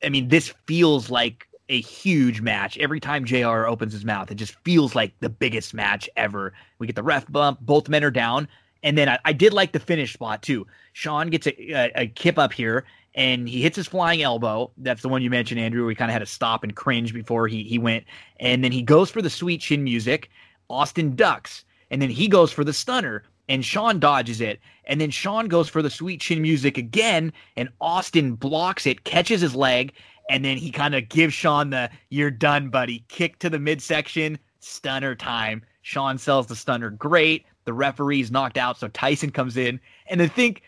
[0.02, 2.78] I mean, this feels like a huge match.
[2.78, 6.52] Every time JR opens his mouth, it just feels like the biggest match ever.
[6.78, 8.48] We get the ref bump, both men are down.
[8.82, 10.66] And then I, I did like the finish spot too.
[10.92, 12.84] Shawn gets a, a, a, kip up here
[13.14, 14.70] and he hits his flying elbow.
[14.78, 15.86] That's the one you mentioned, Andrew.
[15.86, 18.04] We kind of had to stop and cringe before he, he went.
[18.38, 20.30] And then he goes for the sweet chin music.
[20.68, 21.64] Austin ducks.
[21.90, 24.60] And then he goes for the stunner and Shawn dodges it.
[24.84, 29.40] And then Shawn goes for the sweet chin music again, and Austin blocks it, catches
[29.40, 29.92] his leg,
[30.30, 34.38] and then he kind of gives Shawn the "You're done, buddy." Kick to the midsection,
[34.60, 35.62] stunner time.
[35.82, 37.44] Shawn sells the stunner great.
[37.64, 40.62] The referee's knocked out, so Tyson comes in, and I think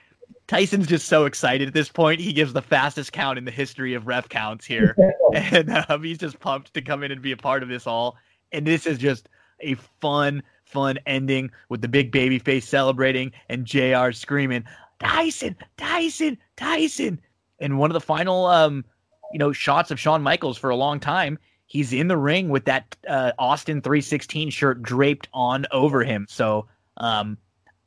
[0.53, 2.21] Tyson's just so excited at this point.
[2.21, 4.95] He gives the fastest count in the history of ref counts here,
[5.35, 8.19] and um, he's just pumped to come in and be a part of this all.
[8.53, 13.65] And this is just a fun fun ending with the big baby face celebrating and
[13.65, 14.63] JR screaming,
[15.01, 17.19] Tyson, Tyson, Tyson.
[17.59, 18.85] And one of the final, um,
[19.33, 22.67] you know, shots of Shawn Michaels for a long time, he's in the ring with
[22.67, 26.27] that uh, Austin 316 shirt draped on over him.
[26.29, 26.67] So
[26.99, 27.39] um,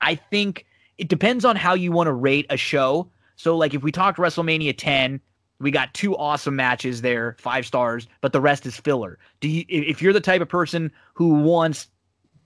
[0.01, 0.65] I think
[0.97, 3.09] it depends on how you want to rate a show.
[3.35, 5.19] So, like, if we talked WrestleMania 10,
[5.59, 9.19] we got two awesome matches there, five stars, but the rest is filler.
[9.39, 11.87] Do you, if you're the type of person who wants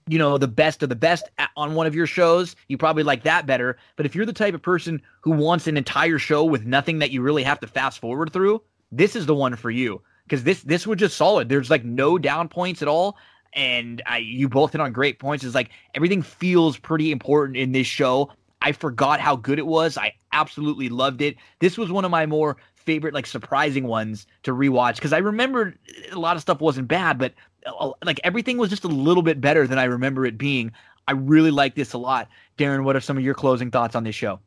[0.08, 3.22] you know, the best of the best on one of your shows, you probably like
[3.22, 3.76] that better.
[3.94, 7.12] But if you're the type of person who wants an entire show with nothing that
[7.12, 10.62] you really have to fast forward through, this is the one for you because this
[10.62, 11.48] this was just solid.
[11.48, 13.16] There's like no down points at all,
[13.52, 15.44] and I, you both hit on great points.
[15.44, 18.30] It's like everything feels pretty important in this show.
[18.62, 19.96] I forgot how good it was.
[19.96, 21.36] I absolutely loved it.
[21.60, 25.78] This was one of my more favorite, like surprising ones to rewatch because I remembered
[25.88, 27.34] uh, a lot of stuff wasn't bad, but
[27.66, 30.72] uh, uh, like everything was just a little bit better than I remember it being.
[31.08, 32.28] I really like this a lot.
[32.56, 34.40] Darin, what are some of your closing thoughts on this show?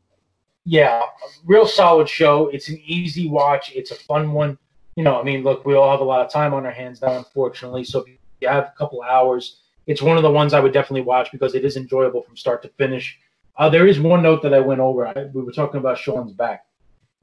[0.64, 1.02] Yeah,
[1.44, 2.48] real solid show.
[2.48, 3.72] It's an easy watch.
[3.74, 4.56] It's a fun one.
[4.96, 7.02] You know, I mean, look, we all have a lot of time on our hands
[7.02, 7.84] now, unfortunately.
[7.84, 8.06] So if
[8.40, 11.54] you have a couple hours, it's one of the ones I would definitely watch because
[11.54, 13.18] it is enjoyable from start to finish.
[13.56, 15.06] Uh, there is one note that I went over.
[15.06, 16.66] I, we were talking about Shawn's back.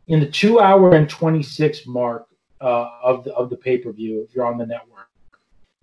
[0.07, 2.27] In the two hour and 26 mark
[2.61, 5.09] uh, of the, of the pay per view, if you're on the network,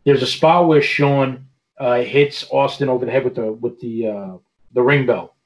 [0.05, 1.47] there's a spot where Shawn
[1.79, 4.37] uh, hits Austin over the head with the with the uh,
[4.73, 5.37] the ring bell,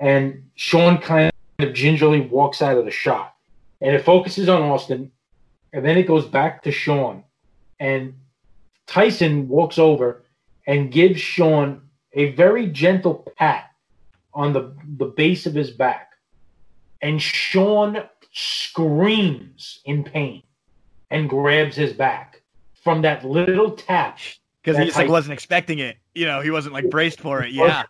[0.00, 3.34] and Shawn kind of gingerly walks out of the shot,
[3.80, 5.12] and it focuses on Austin,
[5.72, 7.22] and then it goes back to Shawn,
[7.78, 8.14] and
[8.86, 10.24] Tyson walks over
[10.66, 11.82] and gives Shawn
[12.14, 13.67] a very gentle pat
[14.38, 16.12] on the the base of his back,
[17.02, 20.44] and Shawn screams in pain
[21.10, 22.42] and grabs his back
[22.84, 24.18] from that little tap.
[24.62, 25.96] Because he just like wasn't expecting it.
[26.14, 27.52] You know, he wasn't like braced for it.
[27.52, 27.82] Yeah.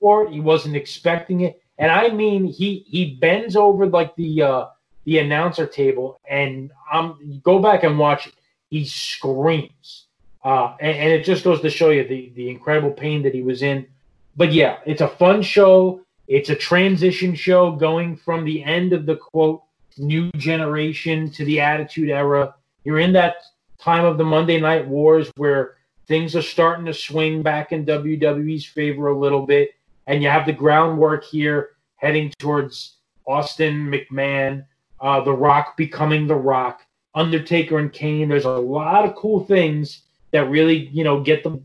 [0.00, 0.32] For it.
[0.32, 1.62] He wasn't expecting it.
[1.78, 4.66] And I mean, he he bends over like the uh,
[5.04, 8.34] the announcer table, and um, go back and watch it.
[8.70, 10.06] He screams,
[10.44, 13.42] uh, and, and it just goes to show you the the incredible pain that he
[13.42, 13.86] was in.
[14.36, 16.00] But yeah, it's a fun show.
[16.28, 19.62] It's a transition show going from the end of the quote
[19.98, 22.54] new generation to the attitude era.
[22.84, 23.36] You're in that
[23.78, 28.66] time of the Monday Night Wars where things are starting to swing back in WWE's
[28.66, 29.70] favor a little bit.
[30.06, 32.96] And you have the groundwork here heading towards
[33.26, 34.64] Austin McMahon,
[35.00, 38.28] uh, The Rock becoming The Rock, Undertaker and Kane.
[38.28, 40.02] There's a lot of cool things
[40.32, 41.64] that really, you know, get them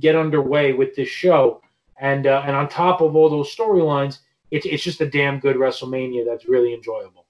[0.00, 1.60] get underway with this show.
[1.98, 4.18] And uh, and on top of all those storylines,
[4.50, 7.26] it's it's just a damn good WrestleMania that's really enjoyable.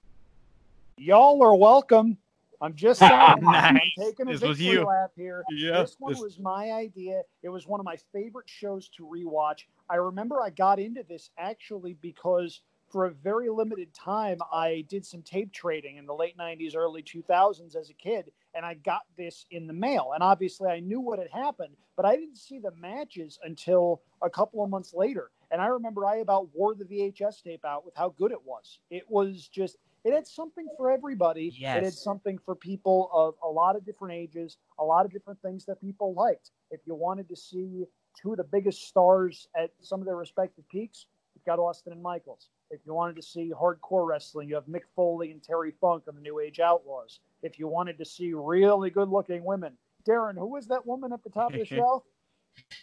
[0.98, 2.18] Y'all are welcome.
[2.60, 3.12] I'm just saying,
[3.42, 3.80] nice.
[3.98, 4.84] taking a this victory you.
[4.84, 5.44] lap here.
[5.50, 7.22] Yeah, this one this- was my idea.
[7.42, 9.64] It was one of my favorite shows to rewatch.
[9.88, 15.04] I remember I got into this actually because for a very limited time I did
[15.04, 19.02] some tape trading in the late 90s, early 2000s as a kid, and I got
[19.16, 20.12] this in the mail.
[20.14, 24.30] And obviously, I knew what had happened, but I didn't see the matches until a
[24.30, 25.30] couple of months later.
[25.50, 28.80] And I remember I about wore the VHS tape out with how good it was.
[28.90, 31.54] It was just, it had something for everybody.
[31.56, 31.76] Yes.
[31.76, 35.40] It had something for people of a lot of different ages, a lot of different
[35.42, 36.50] things that people liked.
[36.70, 37.84] If you wanted to see
[38.20, 42.02] two of the biggest stars at some of their respective peaks, you've got Austin and
[42.02, 42.48] Michaels.
[42.70, 46.14] If you wanted to see hardcore wrestling, you have Mick Foley and Terry Funk on
[46.14, 47.20] the New Age Outlaws.
[47.42, 49.72] If you wanted to see really good looking women,
[50.04, 52.04] Darin, who was that woman at the top of the show?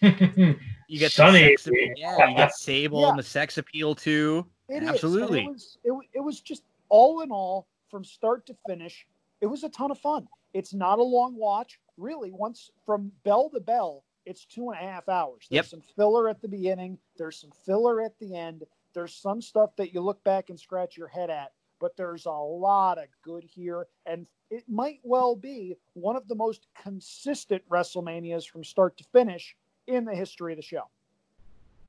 [0.90, 1.40] You get Sunny.
[1.40, 3.10] the sex appeal, yeah, you get Sable Yeah.
[3.10, 4.45] and the sex appeal too.
[4.70, 5.45] It is, and Absolutely.
[5.45, 9.08] It was, it, it was just all in all, from start to finish,
[9.42, 10.28] it was a ton of fun.
[10.53, 11.80] It's not a long watch.
[11.98, 15.48] Really, once from bell to bell, it's two and a half hours.
[15.50, 15.66] There's Yep.
[15.68, 18.64] some filler at the beginning, there's some filler at the end,
[18.94, 22.32] there's some stuff that you look back and scratch your head at, but there's a
[22.32, 23.88] lot of good here.
[24.06, 29.56] And it might well be one of the most consistent WrestleManias from start to finish
[29.88, 30.84] in the history of the show.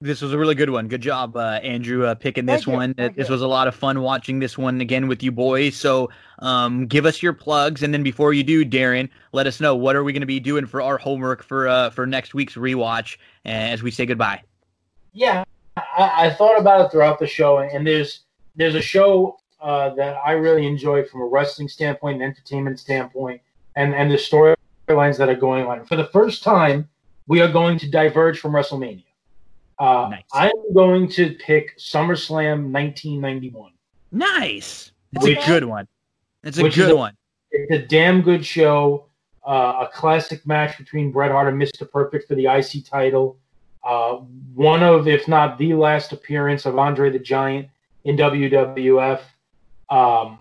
[0.00, 0.88] This was a really good one.
[0.88, 2.94] Good job, uh, Andrew, uh, picking this Thank one.
[2.98, 5.76] Uh, This was a lot of fun watching this one again with you boys.
[5.76, 6.10] So,
[6.40, 9.96] um, give us your plugs, and then before you do, Darin, let us know what
[9.96, 13.16] are we going to be doing for our homework for uh, for next week's rewatch
[13.46, 14.42] uh, as we say goodbye.
[15.14, 15.44] Yeah,
[15.96, 18.20] I, I thought about it throughout the show, and there's
[18.56, 23.40] there's a show uh, that I really enjoy from a wrestling standpoint, an entertainment standpoint,
[23.76, 25.84] and and the storylines that are going on.
[25.86, 26.88] For the first time,
[27.26, 29.04] we are going to diverge from WrestleMania.
[29.78, 30.22] Uh, Nice.
[30.32, 33.72] I'm going to pick SummerSlam 1991.
[34.12, 34.92] Nice.
[35.12, 35.88] It's a good one.
[36.44, 37.16] It's a good a- one.
[37.50, 39.06] It's a damn good show.
[39.46, 41.90] Uh, a classic match between Bret Hart and Mr.
[41.90, 43.36] Perfect for the IC title.
[43.84, 44.16] Uh,
[44.54, 47.68] one of, if not the last appearance of Andre the Giant
[48.04, 49.20] in WWF.
[49.90, 50.38] Um,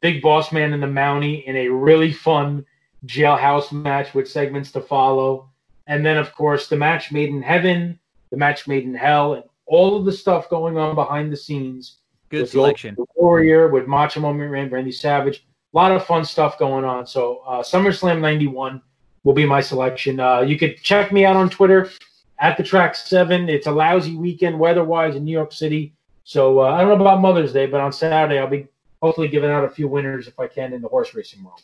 [0.00, 2.64] Big Boss Man and the Mountie in a really fun
[3.06, 5.48] jailhouse match with segments to follow.
[5.86, 7.98] And then, of course, the match made in heaven,
[8.30, 11.98] the match made in hell, and all of the stuff going on behind the scenes
[12.28, 12.96] Good with the selection.
[13.14, 15.46] Warrior, with Macho Man, Randy Savage.
[15.72, 17.06] A lot of fun stuff going on.
[17.06, 18.80] So uh, SummerSlam 91
[19.24, 20.18] will be my selection.
[20.18, 21.90] Uh, you could check me out on Twitter
[22.38, 23.48] at the track seven.
[23.48, 25.92] It's a lousy weekend weather-wise in New York City.
[26.24, 28.66] So uh, I don't know about Mother's Day, but on Saturday I'll be
[29.00, 31.62] hopefully giving out a few winners if I can in the horse racing world.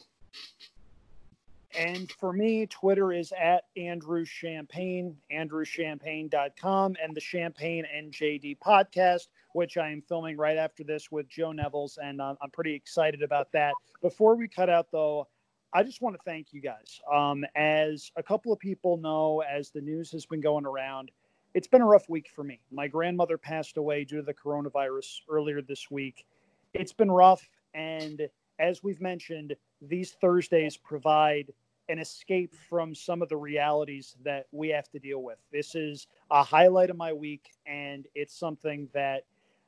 [1.76, 9.28] And for me, Twitter is at Andrew Champagne, andrewchampagne.com, and the Champagne and JD podcast,
[9.54, 11.98] which I am filming right after this with Joe Nevels.
[12.02, 13.72] And uh, I'm pretty excited about that.
[14.02, 15.28] Before we cut out, though,
[15.74, 17.00] I just want to thank you guys.
[17.10, 21.10] Um, as a couple of people know, as the news has been going around,
[21.54, 22.60] it's been a rough week for me.
[22.70, 26.26] My grandmother passed away due to the coronavirus earlier this week.
[26.74, 27.48] It's been rough.
[27.74, 28.28] And
[28.58, 31.52] as we've mentioned, these Thursdays provide
[31.88, 35.38] an escape from some of the realities that we have to deal with.
[35.50, 39.24] This is a highlight of my week, and it's something that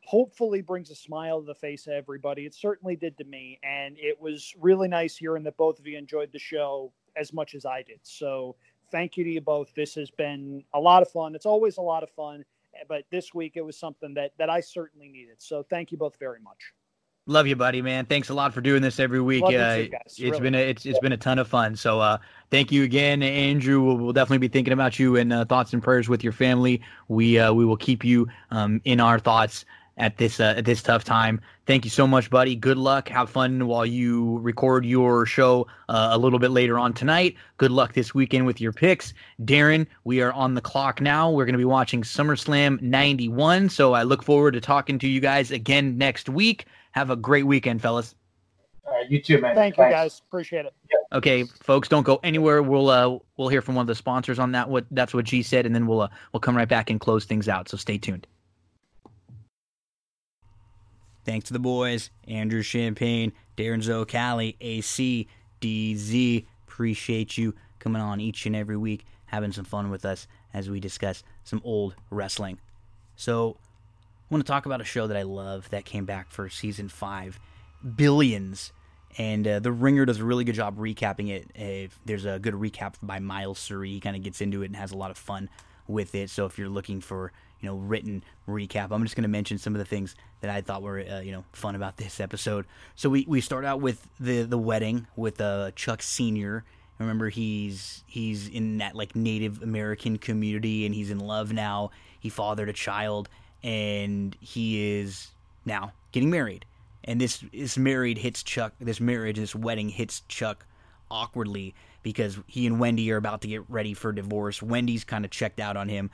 [0.07, 2.47] hopefully brings a smile to the face of everybody.
[2.47, 5.97] It certainly did to me, and it was really nice hearing that both of you
[5.97, 8.01] enjoyed the show as much as I did.
[8.03, 8.57] So,
[8.91, 9.75] thank you to you both.
[9.75, 11.35] This has been a lot of fun.
[11.35, 12.45] It's always a lot of fun,
[12.89, 15.37] but this week it was something that that I certainly needed.
[15.39, 16.73] So, thank you both very much.
[17.27, 18.05] Love you, buddy, man.
[18.05, 19.43] Thanks a lot for doing this every week.
[19.45, 20.41] Uh, too, it's Really.
[20.41, 21.75] been a, it's it's been a ton of fun.
[21.75, 22.19] So uh,
[22.51, 23.81] thank you again, Andrew.
[23.83, 26.83] We'll, we'll definitely be thinking about you and uh, thoughts and prayers with your family.
[27.09, 29.65] We uh, we will keep you um, in our thoughts
[29.97, 31.41] at this uh, at this tough time.
[31.67, 32.57] Thank you so much, buddy.
[32.57, 33.09] Good luck.
[33.09, 37.37] Have fun while you record your show uh, a little bit later on tonight.
[37.57, 39.15] Good luck this weekend with your picks,
[39.45, 39.87] Darin.
[40.05, 41.31] We are on the clock now.
[41.31, 43.69] We're going to be watching SummerSlam '91.
[43.69, 46.67] So I look forward to talking to you guys again next week.
[46.93, 48.15] Have a great weekend, fellas.
[48.87, 49.55] All right, you too, man.
[49.55, 50.21] Thank you, guys.
[50.29, 50.75] Appreciate it.
[51.13, 52.63] Okay, folks, don't go anywhere.
[52.63, 54.69] We'll uh we'll hear from one of the sponsors on that.
[54.69, 57.25] What that's what G said, and then we'll uh, we'll come right back and close
[57.25, 57.69] things out.
[57.69, 58.27] So stay tuned.
[61.25, 65.27] Thanks to the boys, Andrew Champagne, Darin Zoccali, AC,
[65.61, 66.47] DZ.
[66.67, 70.81] Appreciate you coming on each and every week, having some fun with us as we
[70.81, 72.59] discuss some old wrestling.
[73.17, 73.57] So,
[74.31, 76.89] I want to talk about a show that I love that came back for season
[76.89, 77.39] five,
[77.97, 78.73] Billions.
[79.17, 81.91] And uh, the Ringer does a really good job recapping it.
[82.05, 83.91] There's a good recap by Miles Surrey.
[83.91, 85.49] He kind of gets into it and has a lot of fun
[85.87, 86.31] with it.
[86.31, 87.33] So if you're looking for
[87.65, 90.61] you know written recap, I'm just going to mention some of the things that I
[90.61, 92.67] thought were uh, you know fun about this episode.
[92.95, 96.63] So we, we start out with the the wedding with uh, Chuck Senior.
[96.99, 101.91] Remember he's he's in that like Native American community and he's in love now.
[102.21, 103.31] He fathered a child
[103.63, 105.29] and he is
[105.65, 106.67] now getting married.
[107.03, 108.75] And this this married hits Chuck.
[108.79, 110.67] This marriage, this wedding hits Chuck
[111.11, 114.63] awkwardly because he and Wendy are about to get ready for divorce.
[114.63, 116.11] Wendy's kind of checked out on him.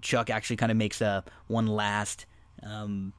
[0.00, 2.26] Chuck actually kind of makes a one last,
[2.62, 3.12] um,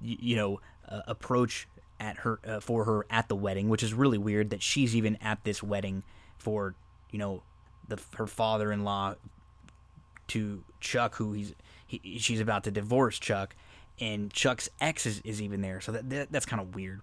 [0.00, 1.68] y- you know, uh, approach
[2.00, 5.16] at her uh, for her at the wedding, which is really weird that she's even
[5.22, 6.02] at this wedding
[6.38, 6.74] for
[7.10, 7.42] you know
[7.88, 9.14] the her father-in-law
[10.28, 11.54] to Chuck, who he's
[11.86, 13.54] he, she's about to divorce Chuck,
[14.00, 17.00] and Chuck's ex is, is even there, so that, that that's kind of weird.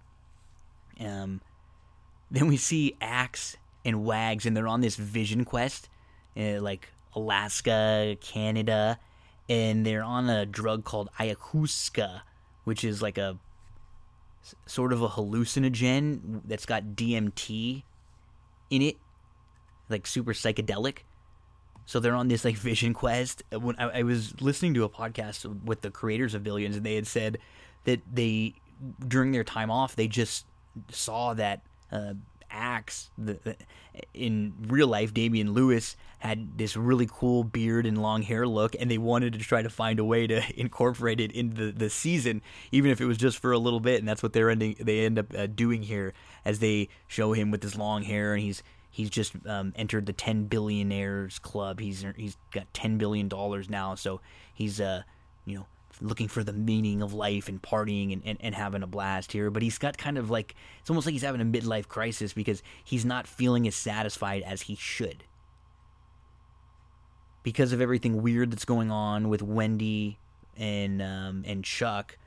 [1.00, 1.40] Um,
[2.30, 5.88] then we see Axe and Wags, and they're on this vision quest,
[6.36, 8.98] uh, like Alaska, Canada,
[9.48, 12.22] and they're on a drug called ayahuasca,
[12.64, 13.38] which is like a
[14.66, 17.82] sort of a hallucinogen that's got DMT
[18.70, 18.96] in it,
[19.88, 20.98] like super psychedelic.
[21.84, 23.42] So they're on this like vision quest.
[23.50, 26.94] When I, I was listening to a podcast with the creators of Billions, and they
[26.94, 27.38] had said
[27.84, 28.54] that they
[29.06, 30.44] during their time off they just
[30.90, 31.60] saw that
[31.92, 32.14] uh,
[32.52, 33.56] Axe the, the,
[34.14, 38.90] in real life, Damian Lewis had this really cool beard and long hair look, and
[38.90, 42.42] they wanted to try to find a way to incorporate it into the, the season,
[42.70, 43.98] even if it was just for a little bit.
[43.98, 46.14] And that's what they're ending they end up uh, doing here
[46.44, 50.12] as they show him with his long hair, and he's he's just um, entered the
[50.12, 51.80] 10 billionaires club.
[51.80, 54.20] He's he's got 10 billion dollars now, so
[54.54, 55.02] he's uh
[55.44, 55.66] you know
[56.02, 59.50] looking for the meaning of life and partying and, and, and having a blast here.
[59.50, 62.62] But he's got kind of like it's almost like he's having a midlife crisis because
[62.84, 65.24] he's not feeling as satisfied as he should.
[67.42, 70.18] Because of everything weird that's going on with Wendy
[70.56, 72.18] and um, and Chuck,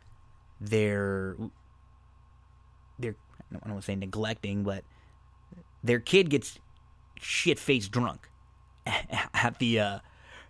[0.60, 1.36] they're
[3.00, 3.16] they're
[3.52, 4.84] I don't want to say neglecting, but
[5.84, 6.60] their kid gets
[7.22, 8.30] shit faced drunk
[8.86, 10.00] at the uh,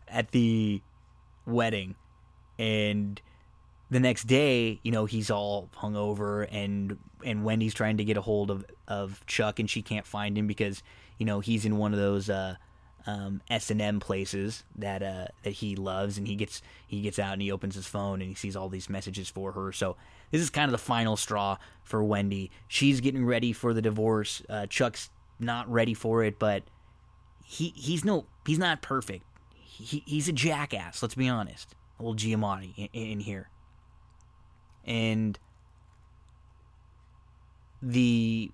[0.07, 0.81] at the
[1.45, 1.95] wedding,
[2.57, 3.21] and
[3.89, 8.21] the next day, you know, he's all hungover, and and Wendy's trying to get a
[8.21, 10.81] hold of of Chuck, and she can't find him because
[11.17, 12.55] you know he's in one of those uh,
[13.07, 17.19] um, S and M places that uh, that he loves, and he gets he gets
[17.19, 19.71] out and he opens his phone and he sees all these messages for her.
[19.71, 19.95] So
[20.31, 22.51] this is kind of the final straw for Wendy.
[22.67, 24.41] She's getting ready for the divorce.
[24.49, 25.09] Uh, Chuck's
[25.39, 26.63] not ready for it, but
[27.45, 29.23] he he's no he's not perfect.
[29.53, 31.03] He, he's a jackass.
[31.03, 31.75] Let's be honest.
[31.99, 33.49] Old Giamatti in, in here,
[34.85, 35.37] and
[37.81, 38.51] the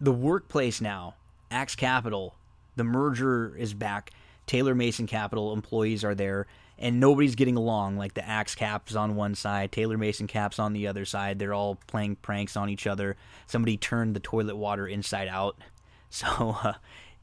[0.00, 1.14] the workplace now,
[1.50, 2.34] Axe Capital,
[2.76, 4.10] the merger is back.
[4.46, 6.46] Taylor Mason Capital employees are there,
[6.78, 7.96] and nobody's getting along.
[7.96, 11.38] Like the Axe Caps on one side, Taylor Mason Caps on the other side.
[11.38, 13.16] They're all playing pranks on each other.
[13.46, 15.56] Somebody turned the toilet water inside out,
[16.10, 16.74] so uh,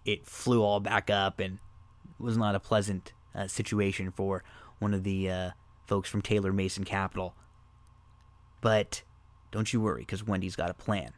[0.03, 1.59] it flew all back up, and
[2.19, 4.43] was not a pleasant uh, situation for
[4.83, 5.49] one of the uh,
[5.87, 7.33] folks from Taylor Mason Capital.
[8.61, 9.01] But
[9.51, 11.11] don't you worry, because Wendy's got a plan.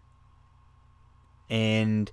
[1.50, 2.12] And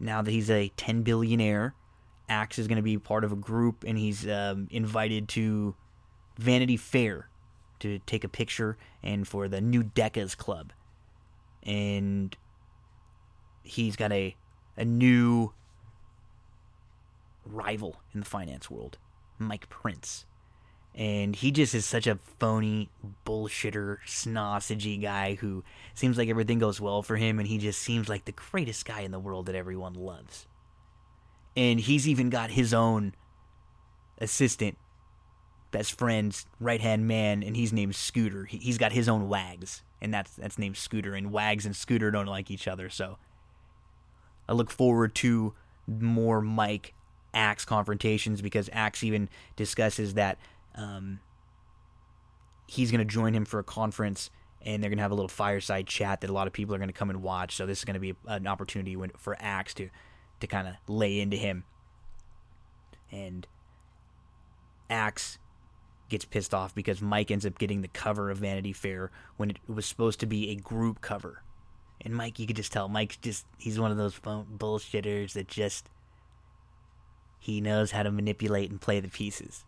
[0.00, 1.74] now that he's a 10 billionaire,
[2.28, 5.74] Axe is going to be part of a group, and he's um, invited to
[6.38, 7.28] Vanity Fair
[7.80, 10.72] to take a picture and for the new Decas Club.
[11.62, 12.36] And
[13.62, 14.34] he's got a
[14.76, 15.52] a new
[17.44, 18.98] rival in the finance world,
[19.44, 20.26] Mike Prince.
[20.94, 22.90] And he just is such a phony,
[23.24, 25.64] bullshitter, snossagey guy who
[25.94, 29.00] seems like everything goes well for him, and he just seems like the greatest guy
[29.00, 30.46] in the world that everyone loves.
[31.56, 33.14] And he's even got his own
[34.18, 34.76] assistant,
[35.70, 38.44] best friend's right hand man, and he's named Scooter.
[38.44, 41.14] He, he's got his own Wags, and that's that's named Scooter.
[41.14, 43.16] And Wags and Scooter don't like each other, so
[44.46, 45.54] I look forward to
[45.86, 46.94] more Mike
[47.34, 50.38] Axe confrontations because Axe even discusses that
[50.74, 51.20] um,
[52.66, 54.30] he's going to join him for a conference
[54.64, 56.78] and they're going to have a little fireside chat that a lot of people are
[56.78, 57.56] going to come and watch.
[57.56, 59.88] So this is going to be an opportunity when, for Axe to
[60.40, 61.64] to kind of lay into him.
[63.10, 63.46] And
[64.90, 65.38] Axe
[66.08, 69.58] gets pissed off because Mike ends up getting the cover of Vanity Fair when it
[69.66, 71.42] was supposed to be a group cover.
[72.00, 75.88] And Mike, you could just tell, Mike's just, he's one of those bullshitters that just,
[77.42, 79.64] he knows how to manipulate and play the pieces.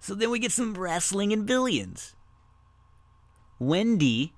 [0.00, 2.16] So then we get some wrestling and billions.
[3.58, 4.32] Wendy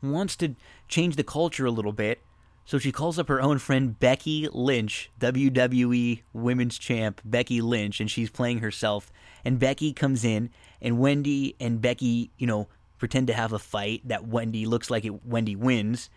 [0.00, 0.54] wants to
[0.86, 2.20] change the culture a little bit,
[2.64, 8.08] so she calls up her own friend Becky Lynch, WWE Women's Champ Becky Lynch, and
[8.08, 9.10] she's playing herself.
[9.44, 10.50] And Becky comes in,
[10.80, 12.68] and Wendy and Becky, you know,
[12.98, 16.10] pretend to have a fight that Wendy looks like it, Wendy wins,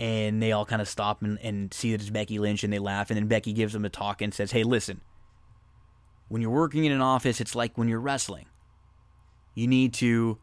[0.00, 2.78] and they all kind of stop and, and see that it's Becky Lynch, and they
[2.78, 5.00] laugh, and then Becky gives them a talk and says, "Hey, listen,
[6.28, 8.46] when you're working in an office, it's like when you're wrestling.
[9.54, 10.38] You need to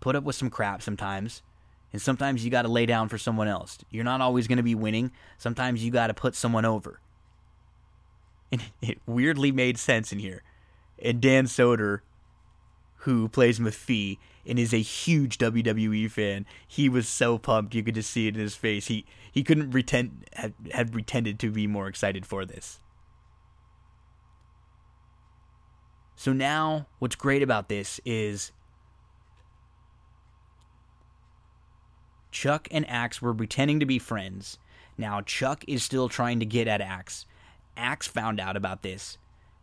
[0.00, 1.42] put up with some crap sometimes.
[1.92, 3.78] And sometimes you got to lay down for someone else.
[3.90, 5.10] You're not always going to be winning.
[5.38, 7.00] Sometimes you got to put someone over.
[8.52, 10.42] And it weirdly made sense in here.
[11.00, 12.00] And Dan Soder,
[13.00, 17.74] who plays Mafee and is a huge WWE fan, he was so pumped.
[17.74, 18.88] You could just see it in his face.
[18.88, 22.80] He he couldn't pretend had, had pretended to be more excited for this.
[26.16, 28.52] So now, what's great about this is
[32.30, 34.58] Chuck and Axe were pretending to be friends.
[34.98, 37.24] Now Chuck is still trying to get at Axe.
[37.76, 39.16] Axe found out about this.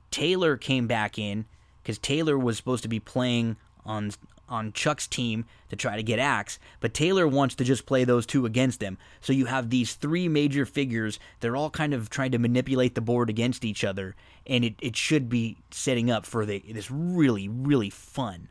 [0.09, 1.45] Taylor came back in
[1.88, 4.11] because Taylor was supposed to be playing on
[4.49, 8.25] on Chuck's team to try to get Axe, but Taylor wants to just play those
[8.25, 8.98] two against them.
[9.22, 11.17] So you have these three major figures.
[11.40, 14.95] They're all kind of trying to manipulate the board against each other, and it, it
[14.98, 18.49] should be setting up for the, this really, really fun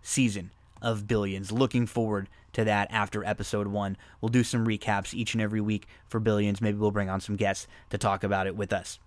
[0.00, 1.52] season of Billions.
[1.52, 3.98] Looking forward to that after episode one.
[4.20, 6.62] We'll do some recaps each and every week for Billions.
[6.62, 8.98] Maybe we'll bring on some guests to talk about it with us.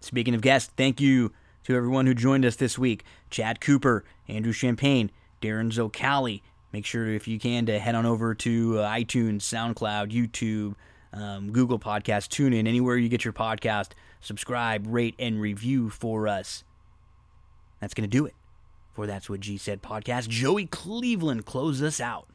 [0.00, 1.32] Speaking of guests, thank you
[1.66, 6.42] to everyone who joined us this week Chad Cooper, Andrew Champagne, Darin Zoccali.
[6.72, 10.76] Make sure, if you can, to head on over to uh, iTunes, SoundCloud, YouTube,
[11.12, 13.90] um, Google Podcast, TuneIn, anywhere you get your podcast.
[14.20, 16.62] Subscribe, rate, and review for us.
[17.80, 18.34] That's going to do it
[18.92, 20.28] for That's What G Said podcast.
[20.28, 22.28] Joey Cleveland close us out.